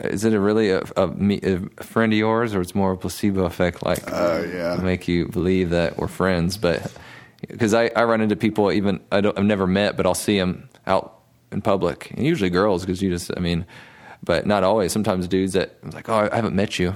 is 0.02 0.24
it 0.26 0.34
a 0.34 0.40
really 0.40 0.70
a, 0.72 0.82
a, 0.96 1.08
a 1.08 1.84
friend 1.84 2.12
of 2.14 2.18
yours, 2.20 2.54
or 2.56 2.62
it's 2.62 2.76
more 2.76 2.92
a 2.94 2.98
placebo 2.98 3.46
effect? 3.46 3.84
Like, 3.84 4.00
Oh, 4.12 4.44
yeah. 4.44 4.76
make 4.82 5.08
you 5.08 5.28
believe 5.28 5.72
that 5.72 5.98
we're 5.98 6.08
friends. 6.08 6.58
But 6.58 6.92
because 7.48 7.74
I, 7.74 7.92
I 7.96 8.04
run 8.06 8.22
into 8.22 8.36
people 8.36 8.72
even 8.72 9.00
I 9.12 9.22
don't, 9.22 9.38
I've 9.38 9.46
never 9.46 9.68
met, 9.68 9.98
but 9.98 10.06
I'll 10.06 10.14
see 10.16 10.38
them 10.38 10.70
out 10.88 11.20
in 11.52 11.62
public, 11.62 12.12
and 12.12 12.26
usually 12.26 12.50
girls 12.50 12.84
because 12.86 13.02
you 13.02 13.10
just 13.10 13.32
I 13.36 13.40
mean, 13.40 13.66
but 14.24 14.46
not 14.46 14.64
always. 14.64 14.92
Sometimes 14.92 15.28
dudes 15.28 15.54
that 15.54 15.76
I'm 15.84 15.92
like, 15.92 16.08
oh, 16.10 16.30
I 16.32 16.36
haven't 16.36 16.56
met 16.56 16.80
you. 16.80 16.96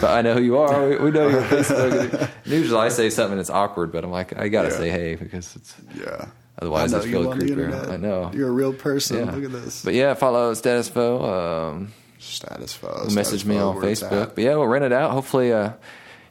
But 0.00 0.10
I 0.12 0.22
know 0.22 0.34
who 0.34 0.42
you 0.42 0.58
are. 0.58 0.88
We, 0.90 0.96
we 0.96 1.10
know 1.10 1.26
your 1.28 1.42
Facebook. 1.42 2.12
And 2.44 2.52
Usually, 2.52 2.78
I 2.78 2.88
say 2.88 3.10
something 3.10 3.36
that's 3.36 3.50
awkward, 3.50 3.90
but 3.90 4.04
I'm 4.04 4.12
like, 4.12 4.38
I 4.38 4.46
gotta 4.48 4.68
Yeah. 4.68 4.76
say 4.76 4.90
hey 4.90 5.14
because 5.16 5.56
it's 5.56 5.74
Yeah. 5.98 6.26
Otherwise, 6.60 6.94
I 6.94 7.04
know 7.04 7.30
on 7.30 7.40
creepier. 7.40 7.90
I 7.90 7.96
know. 7.96 8.30
You're 8.34 8.48
a 8.48 8.52
real 8.52 8.72
person. 8.72 9.26
yeah. 9.26 9.32
Look 9.34 9.44
at 9.44 9.52
this. 9.52 9.84
But 9.84 9.94
yeah, 9.94 10.14
follow 10.14 10.54
Status 10.54 10.88
Foe. 10.88 11.70
Um, 11.70 11.92
status 12.22 12.72
photo. 12.72 13.12
message 13.12 13.44
me 13.44 13.58
on 13.58 13.76
Facebook. 13.76 14.34
But 14.34 14.44
yeah, 14.44 14.54
we'll 14.56 14.66
rent 14.66 14.84
it 14.84 14.92
out. 14.92 15.10
Hopefully, 15.10 15.52
uh, 15.52 15.72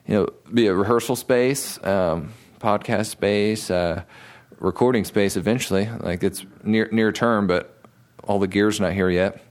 you 0.08 0.16
know, 0.16 0.28
be 0.54 0.68
a 0.68 0.74
rehearsal 0.74 1.16
space, 1.16 1.84
um, 1.86 2.34
podcast 2.60 3.08
space, 3.08 3.70
uh, 3.70 4.04
recording 4.60 5.04
space. 5.06 5.36
Eventually, 5.36 5.90
like 6.00 6.24
it's 6.24 6.46
near 6.64 6.88
near 6.92 7.12
term, 7.12 7.48
but 7.48 7.78
all 8.24 8.40
the 8.40 8.48
gear's 8.48 8.80
not 8.80 8.94
here 8.94 9.10
yet. 9.10 9.42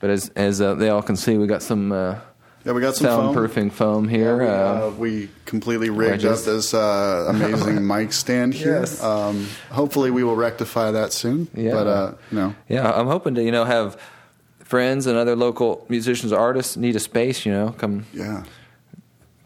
But 0.00 0.10
as 0.10 0.30
as 0.30 0.60
uh, 0.60 0.74
they 0.74 0.88
all 0.88 1.02
can 1.02 1.16
see, 1.16 1.36
we 1.38 1.46
got 1.46 1.62
some 1.62 1.92
uh, 1.92 2.18
Yeah, 2.64 2.72
we 2.72 2.80
got 2.82 2.94
some 2.94 3.06
foam. 3.06 3.34
soundproofing 3.34 3.72
foam 3.72 4.06
here. 4.08 4.36
we, 4.38 4.46
uh, 4.46 4.50
uh, 4.50 4.90
we 4.98 5.30
completely 5.46 5.88
rigged 5.88 6.20
just- 6.20 6.46
up 6.46 6.54
this 6.54 6.74
uh, 6.74 7.26
amazing 7.30 7.86
mic 7.94 8.12
stand 8.12 8.52
here. 8.54 8.80
Yes. 8.80 9.02
Um, 9.02 9.48
hopefully, 9.70 10.10
we 10.10 10.24
will 10.24 10.36
rectify 10.36 10.90
that 10.90 11.12
soon. 11.12 11.48
Yeah. 11.54 11.72
But 11.72 11.86
uh, 11.86 12.14
you 12.30 12.38
know, 12.38 12.54
yeah, 12.68 12.90
I'm 12.92 13.06
hoping 13.06 13.34
to 13.36 13.42
you 13.42 13.50
know 13.52 13.64
have 13.64 13.98
friends 14.62 15.06
and 15.06 15.16
other 15.16 15.34
local 15.36 15.86
musicians, 15.88 16.32
artists 16.32 16.76
need 16.76 16.96
a 16.96 17.00
space. 17.00 17.46
You 17.46 17.52
know, 17.52 17.74
come 17.78 18.04
yeah, 18.12 18.44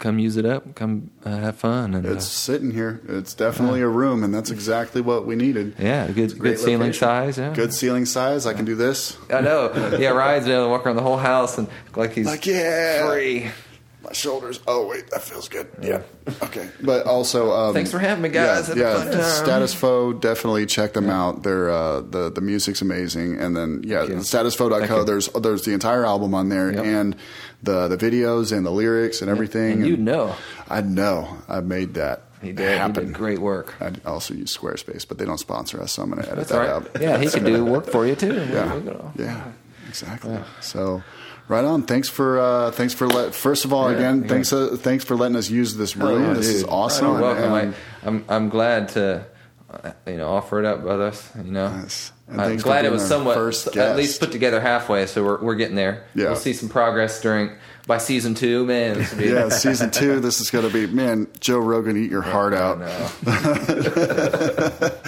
come 0.05 0.19
use 0.19 0.37
it 0.37 0.45
up, 0.45 0.75
come 0.75 1.11
uh, 1.25 1.31
have 1.39 1.57
fun, 1.57 1.95
and 1.95 2.05
uh, 2.07 2.13
it's 2.13 2.27
sitting 2.27 2.71
here. 2.73 3.01
It's 3.09 3.33
definitely 3.33 3.81
a 3.81 3.89
room, 3.89 4.23
and 4.23 4.35
that's 4.35 4.51
exactly 4.51 5.01
what 5.01 5.25
we 5.25 5.35
needed. 5.35 5.77
yeah, 5.79 6.07
good 6.09 6.39
good 6.39 6.59
ceiling 6.59 6.79
location. 6.93 7.01
size. 7.01 7.39
Yeah, 7.39 7.55
Good 7.55 7.73
ceiling 7.73 8.05
size. 8.05 8.45
I 8.47 8.53
can 8.53 8.67
do 8.67 8.75
this. 8.75 9.17
I 9.31 9.41
know. 9.41 9.73
Yeah, 9.99 10.11
Ryan's 10.11 10.47
able 10.47 10.65
to 10.65 10.69
walk 10.69 10.85
around 10.87 10.97
the 10.97 11.03
whole 11.03 11.17
house 11.17 11.57
and 11.57 11.69
like 11.97 12.13
he's 12.13 12.27
Like, 12.27 12.45
yeah. 12.45 13.09
free. 13.11 13.51
Shoulders. 14.13 14.61
Oh 14.67 14.87
wait, 14.87 15.11
that 15.11 15.23
feels 15.23 15.49
good. 15.49 15.69
Yeah. 15.81 16.03
Okay. 16.43 16.69
But 16.83 17.07
also, 17.07 17.53
um, 17.53 17.75
Thanks 17.75 17.91
for 17.91 17.99
having 17.99 18.23
me, 18.23 18.29
guys. 18.31 18.69
Yeah, 18.69 18.75
Had 18.75 18.77
a 18.77 18.81
yeah 18.81 18.97
fun 19.05 19.13
time. 19.13 19.45
Status 19.45 19.75
Foe. 19.75 20.13
Definitely 20.15 20.65
check 20.67 20.95
them 20.95 21.11
out. 21.11 21.43
They're 21.43 21.69
uh, 21.71 22.01
the 22.01 22.31
the 22.31 22.41
music's 22.41 22.81
amazing. 22.81 23.39
And 23.39 23.55
then 23.57 23.83
yeah, 23.85 24.05
you. 24.05 24.15
statusfoe.co. 24.17 25.05
There's 25.05 25.29
there's 25.29 25.65
the 25.65 25.73
entire 25.75 26.05
album 26.07 26.35
on 26.35 26.49
there 26.49 26.73
Yep. 26.73 26.85
and 26.85 27.17
the 27.63 27.89
the 27.89 27.97
videos 27.99 28.57
and 28.57 28.65
the 28.65 28.71
lyrics 28.71 29.21
and 29.21 29.31
everything. 29.31 29.83
And 29.83 29.87
you 29.87 29.97
know. 29.99 30.35
I 30.69 30.81
know. 30.81 31.37
I 31.49 31.61
made 31.61 31.95
that 31.95 32.23
He 32.43 32.53
did. 32.53 32.81
He 32.81 32.93
did 32.93 33.13
great 33.13 33.39
work. 33.41 33.75
I 33.81 33.93
also 34.07 34.33
use 34.35 34.57
Squarespace, 34.57 35.07
but 35.07 35.19
they 35.19 35.25
don't 35.27 35.39
sponsor 35.39 35.81
us, 35.83 35.93
so 35.93 36.03
I'm 36.03 36.11
going 36.11 36.23
to 36.23 36.27
edit 36.31 36.49
That's 36.49 36.51
that 36.53 36.59
right. 36.59 36.69
out. 36.71 37.01
Yeah, 37.01 37.19
he 37.19 37.29
could 37.29 37.45
do 37.45 37.65
work 37.65 37.87
for 37.87 38.07
you 38.07 38.15
too. 38.17 38.35
Yeah, 38.51 38.81
yeah, 39.17 39.53
exactly. 39.89 40.39
So, 40.61 41.03
right 41.49 41.65
on. 41.65 41.83
Thanks 41.83 42.09
for 42.09 42.39
uh, 42.39 42.71
thanks 42.71 42.95
for 42.95 43.07
let. 43.09 43.35
First 43.35 43.65
of 43.65 43.73
all, 43.73 43.91
Yeah, 43.91 43.97
again, 43.99 44.23
yeah. 44.23 44.29
thanks 44.29 44.53
uh, 44.53 44.77
thanks 44.79 45.05
for 45.05 45.16
letting 45.16 45.37
us 45.37 45.51
use 45.51 45.77
this 45.77 45.97
room. 45.97 46.23
yeah, 46.23 46.33
this 46.35 46.49
is 46.49 46.65
awesome. 46.65 47.07
You're 47.12 47.21
welcome. 47.21 47.53
And- 47.53 47.75
I, 47.75 48.07
I'm 48.07 48.25
I'm 48.29 48.49
glad 48.49 48.89
to 48.91 49.27
uh, 49.71 49.93
you 50.07 50.16
know 50.16 50.31
offer 50.31 50.61
it 50.61 50.66
up 50.66 50.83
with 50.83 51.01
us. 51.01 51.31
You 51.37 51.53
know, 51.53 51.66
Yes. 51.83 52.12
And 52.27 52.41
I'm 52.41 52.57
glad 52.57 52.87
it 52.87 52.91
was 52.93 53.03
our 53.03 53.09
somewhat 53.53 53.77
at 53.77 53.97
least 53.97 54.19
put 54.19 54.33
together 54.33 54.59
halfway. 54.59 55.05
So 55.07 55.23
we're 55.23 55.43
we're 55.43 55.55
getting 55.57 55.77
there. 55.77 56.07
Yeah. 56.15 56.27
we'll 56.27 56.37
see 56.37 56.55
some 56.55 56.71
progress 56.71 57.21
during 57.21 57.51
by 57.87 57.99
season 57.99 58.35
two. 58.35 58.65
Man, 58.65 58.97
this 58.97 59.12
be 59.12 59.27
yeah, 59.27 59.49
season 59.51 59.91
two. 59.91 60.21
This 60.21 60.41
is 60.41 60.51
going 60.51 60.66
to 60.66 60.73
be 60.73 60.87
man, 60.87 61.29
Joe 61.41 61.59
Rogan, 61.59 62.03
eat 62.03 62.11
your 62.11 62.23
heart 62.23 62.55
out. 62.55 62.79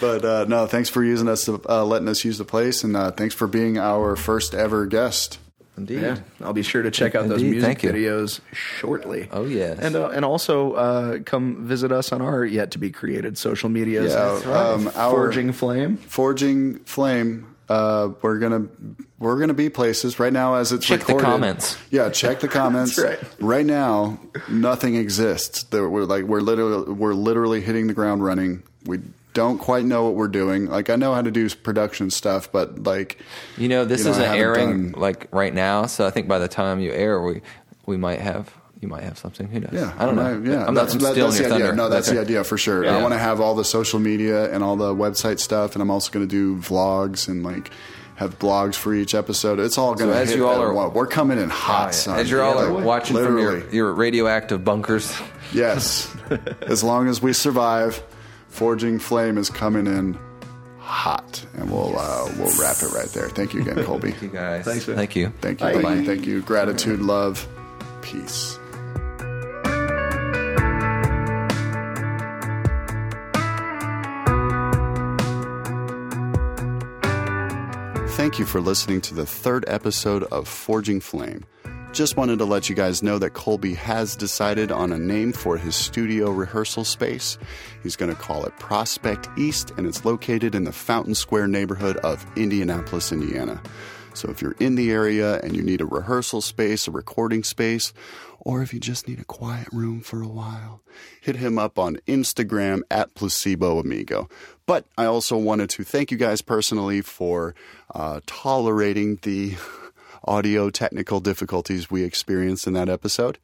But 0.00 0.24
uh, 0.24 0.44
no, 0.48 0.66
thanks 0.66 0.88
for 0.88 1.04
using 1.04 1.28
us, 1.28 1.46
uh, 1.46 1.84
letting 1.84 2.08
us 2.08 2.24
use 2.24 2.38
the 2.38 2.44
place, 2.46 2.84
and 2.84 2.96
uh, 2.96 3.10
thanks 3.10 3.34
for 3.34 3.46
being 3.46 3.76
our 3.76 4.16
first 4.16 4.54
ever 4.54 4.86
guest. 4.86 5.38
Indeed. 5.80 6.02
Yeah, 6.02 6.18
I'll 6.42 6.52
be 6.52 6.62
sure 6.62 6.82
to 6.82 6.90
check 6.90 7.14
out 7.14 7.28
those 7.28 7.40
Indeed, 7.42 7.50
music 7.62 7.66
thank 7.80 7.82
you. 7.82 7.92
videos 7.92 8.40
shortly. 8.52 9.28
Oh, 9.32 9.44
yes. 9.44 9.78
and 9.80 9.96
uh, 9.96 10.08
and 10.10 10.24
also 10.24 10.72
uh, 10.74 11.18
come 11.24 11.64
visit 11.66 11.90
us 11.92 12.12
on 12.12 12.22
our 12.22 12.44
yet 12.44 12.70
to 12.72 12.78
be 12.78 12.90
created 12.90 13.36
social 13.38 13.68
medias. 13.68 14.12
Yeah, 14.12 14.32
That's 14.32 14.46
right. 14.46 14.66
um, 14.74 14.86
our- 14.94 15.10
Forging 15.10 15.52
Flame. 15.52 15.96
Forging 15.96 16.78
Flame. 16.84 17.46
Uh, 17.68 18.10
we're 18.22 18.38
gonna 18.40 18.66
we're 19.20 19.38
gonna 19.38 19.54
be 19.54 19.68
places 19.70 20.18
right 20.18 20.32
now 20.32 20.56
as 20.56 20.72
it's 20.72 20.84
Check 20.84 21.00
the 21.00 21.06
recorded. 21.14 21.24
comments. 21.24 21.78
Yeah, 21.90 22.10
check 22.10 22.40
the 22.40 22.48
comments. 22.60 22.96
That's 22.96 23.20
right. 23.40 23.64
now, 23.64 24.18
nothing 24.48 24.96
exists. 24.96 25.62
There, 25.64 25.88
we're 25.88 26.02
like 26.04 26.24
we're 26.24 26.40
literally 26.40 26.92
we're 26.92 27.14
literally 27.14 27.60
hitting 27.60 27.86
the 27.86 27.94
ground 27.94 28.24
running. 28.24 28.64
We 28.86 28.98
don't 29.32 29.58
quite 29.58 29.84
know 29.84 30.04
what 30.04 30.14
we're 30.14 30.28
doing. 30.28 30.66
Like 30.66 30.90
I 30.90 30.96
know 30.96 31.14
how 31.14 31.22
to 31.22 31.30
do 31.30 31.48
production 31.50 32.10
stuff, 32.10 32.50
but 32.50 32.82
like 32.84 33.18
You 33.56 33.68
know, 33.68 33.84
this 33.84 34.00
You 34.00 34.04
know, 34.06 34.10
isn't 34.12 34.22
haven't 34.24 34.38
airing 34.40 34.90
done- 34.92 35.00
like 35.00 35.28
right 35.32 35.54
now, 35.54 35.86
so 35.86 36.06
I 36.06 36.10
think 36.10 36.28
by 36.28 36.38
the 36.38 36.48
time 36.48 36.80
you 36.80 36.92
air, 36.92 37.20
we 37.22 37.42
we 37.86 37.96
might 37.96 38.20
have 38.20 38.52
you 38.80 38.88
might 38.88 39.02
have 39.02 39.18
something. 39.18 39.46
Who 39.48 39.60
knows? 39.60 39.72
Yeah, 39.74 39.92
I 39.98 40.06
don't 40.06 40.16
know. 40.16 40.40
Yeah, 40.50 40.64
I'm 40.66 40.72
not 40.74 40.88
that's, 40.88 40.94
that- 40.94 41.12
stealing 41.12 41.30
that's 41.32 41.38
your 41.40 41.48
the 41.50 41.54
idea. 41.54 41.66
thunder. 41.68 41.76
No, 41.76 41.88
that's 41.90 42.08
Okay. 42.08 42.16
the 42.16 42.22
idea 42.22 42.44
for 42.44 42.56
sure. 42.56 42.82
Yeah. 42.84 42.96
I 42.96 43.02
want 43.02 43.12
to 43.12 43.18
have 43.18 43.38
all 43.40 43.54
the 43.54 43.64
social 43.64 43.98
media 44.00 44.50
and 44.52 44.64
all 44.64 44.74
the 44.76 44.94
website 44.94 45.38
stuff, 45.38 45.74
and 45.74 45.82
I'm 45.82 45.90
also 45.90 46.10
going 46.10 46.26
to 46.26 46.30
do 46.30 46.56
vlogs 46.62 47.28
and 47.28 47.42
like 47.44 47.70
have 48.16 48.38
blogs 48.38 48.74
for 48.76 48.94
each 48.94 49.14
episode. 49.14 49.58
It's 49.60 49.76
all 49.78 49.94
going 49.94 50.10
to. 50.10 50.16
as 50.16 50.30
hit 50.30 50.38
you 50.38 50.48
all 50.48 50.62
are- 50.62 50.72
one- 50.72 50.92
we're 50.94 51.06
coming 51.06 51.38
in 51.38 51.50
hot, 51.50 51.94
son. 51.94 52.18
As 52.18 52.30
you're 52.30 52.42
all 52.42 52.54
Like, 52.56 52.68
are 52.68 52.72
watching 52.84 53.16
literally. 53.16 53.60
from 53.60 53.74
your, 53.74 53.88
your 53.88 53.92
radioactive 53.92 54.64
bunkers. 54.64 55.14
Yes, 55.52 56.08
as 56.62 56.82
long 56.82 57.08
as 57.08 57.20
we 57.20 57.32
survive, 57.34 58.02
Forging 58.50 58.98
Flame 58.98 59.38
is 59.38 59.48
coming 59.48 59.86
in 59.86 60.18
hot, 60.78 61.44
and 61.56 61.70
we'll 61.70 61.96
uh, 61.98 62.30
we'll 62.36 62.60
wrap 62.60 62.76
it 62.82 62.92
right 62.92 63.08
there. 63.08 63.28
Thank 63.28 63.54
you 63.54 63.62
again, 63.62 63.82
Colby. 63.84 64.10
Thank 64.10 64.22
you 64.22 64.28
guys. 64.28 64.64
Thanks, 64.64 64.86
man. 64.86 64.96
Thank 64.96 65.16
you. 65.16 65.32
Thank 65.40 65.60
you, 65.60 65.66
Bye. 65.66 65.82
thank 65.82 66.00
you, 66.00 66.06
thank 66.06 66.26
you. 66.26 66.42
Gratitude, 66.42 67.00
love, 67.00 67.46
peace. 68.02 68.58
Thank 78.16 78.38
you 78.38 78.44
for 78.44 78.60
listening 78.60 79.00
to 79.02 79.14
the 79.14 79.24
third 79.24 79.64
episode 79.66 80.24
of 80.24 80.46
Forging 80.46 81.00
Flame. 81.00 81.44
Just 81.92 82.16
wanted 82.16 82.38
to 82.38 82.44
let 82.44 82.68
you 82.68 82.76
guys 82.76 83.02
know 83.02 83.18
that 83.18 83.34
Colby 83.34 83.74
has 83.74 84.14
decided 84.14 84.70
on 84.70 84.92
a 84.92 84.98
name 84.98 85.32
for 85.32 85.58
his 85.58 85.74
studio 85.74 86.30
rehearsal 86.30 86.84
space. 86.84 87.36
He's 87.82 87.96
going 87.96 88.14
to 88.14 88.20
call 88.20 88.44
it 88.46 88.56
Prospect 88.60 89.28
East, 89.36 89.72
and 89.76 89.88
it's 89.88 90.04
located 90.04 90.54
in 90.54 90.62
the 90.62 90.72
Fountain 90.72 91.16
Square 91.16 91.48
neighborhood 91.48 91.96
of 91.98 92.24
Indianapolis, 92.36 93.10
Indiana. 93.10 93.60
So 94.14 94.30
if 94.30 94.40
you're 94.40 94.56
in 94.60 94.76
the 94.76 94.92
area 94.92 95.40
and 95.40 95.56
you 95.56 95.62
need 95.62 95.80
a 95.80 95.86
rehearsal 95.86 96.40
space, 96.40 96.86
a 96.86 96.92
recording 96.92 97.42
space, 97.42 97.92
or 98.38 98.62
if 98.62 98.72
you 98.72 98.78
just 98.78 99.08
need 99.08 99.18
a 99.18 99.24
quiet 99.24 99.68
room 99.72 100.00
for 100.00 100.22
a 100.22 100.28
while, 100.28 100.82
hit 101.20 101.36
him 101.36 101.58
up 101.58 101.76
on 101.76 101.96
Instagram 102.06 102.82
at 102.90 103.14
Placebo 103.14 103.80
Amigo. 103.80 104.28
But 104.64 104.86
I 104.96 105.06
also 105.06 105.36
wanted 105.36 105.70
to 105.70 105.84
thank 105.84 106.12
you 106.12 106.16
guys 106.16 106.40
personally 106.40 107.00
for 107.00 107.54
uh, 107.94 108.20
tolerating 108.26 109.16
the 109.22 109.56
audio 110.24 110.70
technical 110.70 111.20
difficulties 111.20 111.90
we 111.90 112.04
experienced 112.04 112.66
in 112.66 112.72
that 112.74 112.88
episode. 112.88 113.38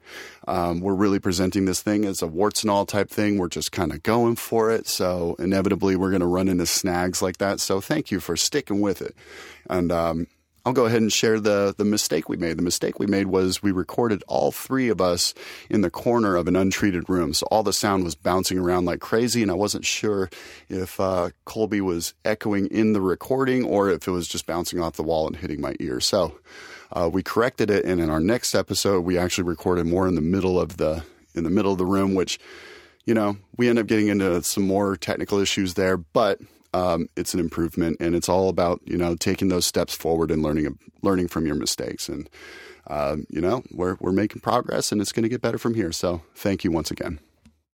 Um, 0.47 0.81
we're 0.81 0.95
really 0.95 1.19
presenting 1.19 1.65
this 1.65 1.83
thing 1.83 2.05
as 2.05 2.23
a 2.23 2.27
warts 2.27 2.63
and 2.63 2.71
all 2.71 2.87
type 2.87 3.11
thing. 3.11 3.39
We're 3.39 3.49
just 3.49 3.73
kind 3.73 3.93
of 3.93 4.03
going 4.03 4.37
for 4.37 4.71
it. 4.71 4.87
So 4.87 5.37
inevitably, 5.39 5.97
we're 5.97 6.11
going 6.11 6.21
to 6.21 6.27
run 6.27 6.49
into 6.49 6.67
snags 6.67 7.23
like 7.23 7.39
that. 7.39 7.61
So 7.61 7.81
thank 7.81 8.11
you 8.11 8.21
for 8.21 8.37
sticking 8.37 8.81
with 8.81 9.03
it. 9.03 9.17
And 9.69 9.91
um, 9.91 10.27
I'll 10.67 10.73
go 10.73 10.87
ahead 10.87 11.01
and 11.01 11.13
share 11.13 11.39
the 11.39 11.77
the 11.79 11.85
mistake 11.85 12.29
we 12.29 12.37
made. 12.37 12.59
The 12.59 12.63
mistake 12.63 12.99
we 12.99 13.07
made 13.07 13.29
was 13.29 13.63
we 13.63 13.71
recorded 13.71 14.25
all 14.27 14.51
three 14.51 14.89
of 14.89 15.01
us 15.01 15.33
in 15.71 15.83
the 15.83 15.91
corner 15.91 16.35
of 16.35 16.49
an 16.49 16.57
untreated 16.57 17.09
room, 17.09 17.35
so 17.35 17.47
all 17.53 17.63
the 17.63 17.73
sound 17.73 18.03
was 18.03 18.17
bouncing 18.17 18.59
around 18.59 18.85
like 18.85 18.99
crazy, 18.99 19.43
and 19.43 19.51
I 19.53 19.55
wasn't 19.55 19.85
sure 19.85 20.29
if 20.69 20.99
uh, 20.99 21.31
Colby 21.45 21.81
was 21.81 22.15
echoing 22.25 22.67
in 22.67 22.95
the 22.95 23.01
recording 23.01 23.65
or 23.65 23.91
if 23.91 24.09
it 24.09 24.11
was 24.11 24.27
just 24.27 24.45
bouncing 24.45 24.81
off 24.81 24.95
the 24.95 25.05
wall 25.05 25.29
and 25.29 25.37
hitting 25.37 25.61
my 25.61 25.77
ear. 25.79 26.01
So 26.01 26.37
uh, 26.93 27.09
we 27.13 27.23
corrected 27.23 27.71
it, 27.71 27.85
and 27.85 28.01
in 28.01 28.11
our 28.11 28.19
next 28.19 28.53
episode, 28.53 29.05
we 29.05 29.17
actually 29.17 29.45
recorded 29.45 29.87
more 29.87 30.09
in 30.09 30.17
the 30.17 30.21
middle 30.21 30.59
of 30.59 30.79
the 30.79 31.05
in 31.37 31.45
the 31.45 31.51
middle 31.51 31.71
of 31.71 31.79
the 31.79 31.87
room, 31.87 32.17
which 32.17 32.41
you 33.05 33.15
know 33.15 33.37
we 33.57 33.69
end 33.69 33.79
up 33.79 33.87
getting 33.87 34.09
into 34.09 34.43
some 34.43 34.67
more 34.67 34.97
technical 34.97 35.39
issues 35.39 35.75
there, 35.75 35.97
but 35.97 36.41
um, 36.77 37.09
it's 37.17 37.33
an 37.33 37.41
improvement, 37.41 37.97
and 38.01 38.15
it's 38.15 38.29
all 38.29 38.51
about 38.51 38.83
you 38.85 38.99
know 38.99 39.17
taking 39.17 39.49
those 39.49 39.65
steps 39.65 39.95
forward 39.95 40.31
and 40.31 40.43
learning 40.43 40.79
learning 41.01 41.29
from 41.29 41.47
your 41.47 41.55
mistakes, 41.55 42.09
and 42.09 42.29
um, 42.89 43.27
you 43.31 43.41
know 43.41 43.63
we're 43.73 43.97
we're 43.99 44.13
making 44.13 44.43
progress, 44.43 44.93
and 44.93 45.01
it's 45.01 45.13
going 45.13 45.23
to 45.23 45.29
get 45.29 45.41
better 45.41 45.59
from 45.59 45.75
here. 45.75 45.91
So 45.91 46.21
thank 46.35 46.65
you 46.65 46.71
once 46.71 46.91
again. 46.91 47.19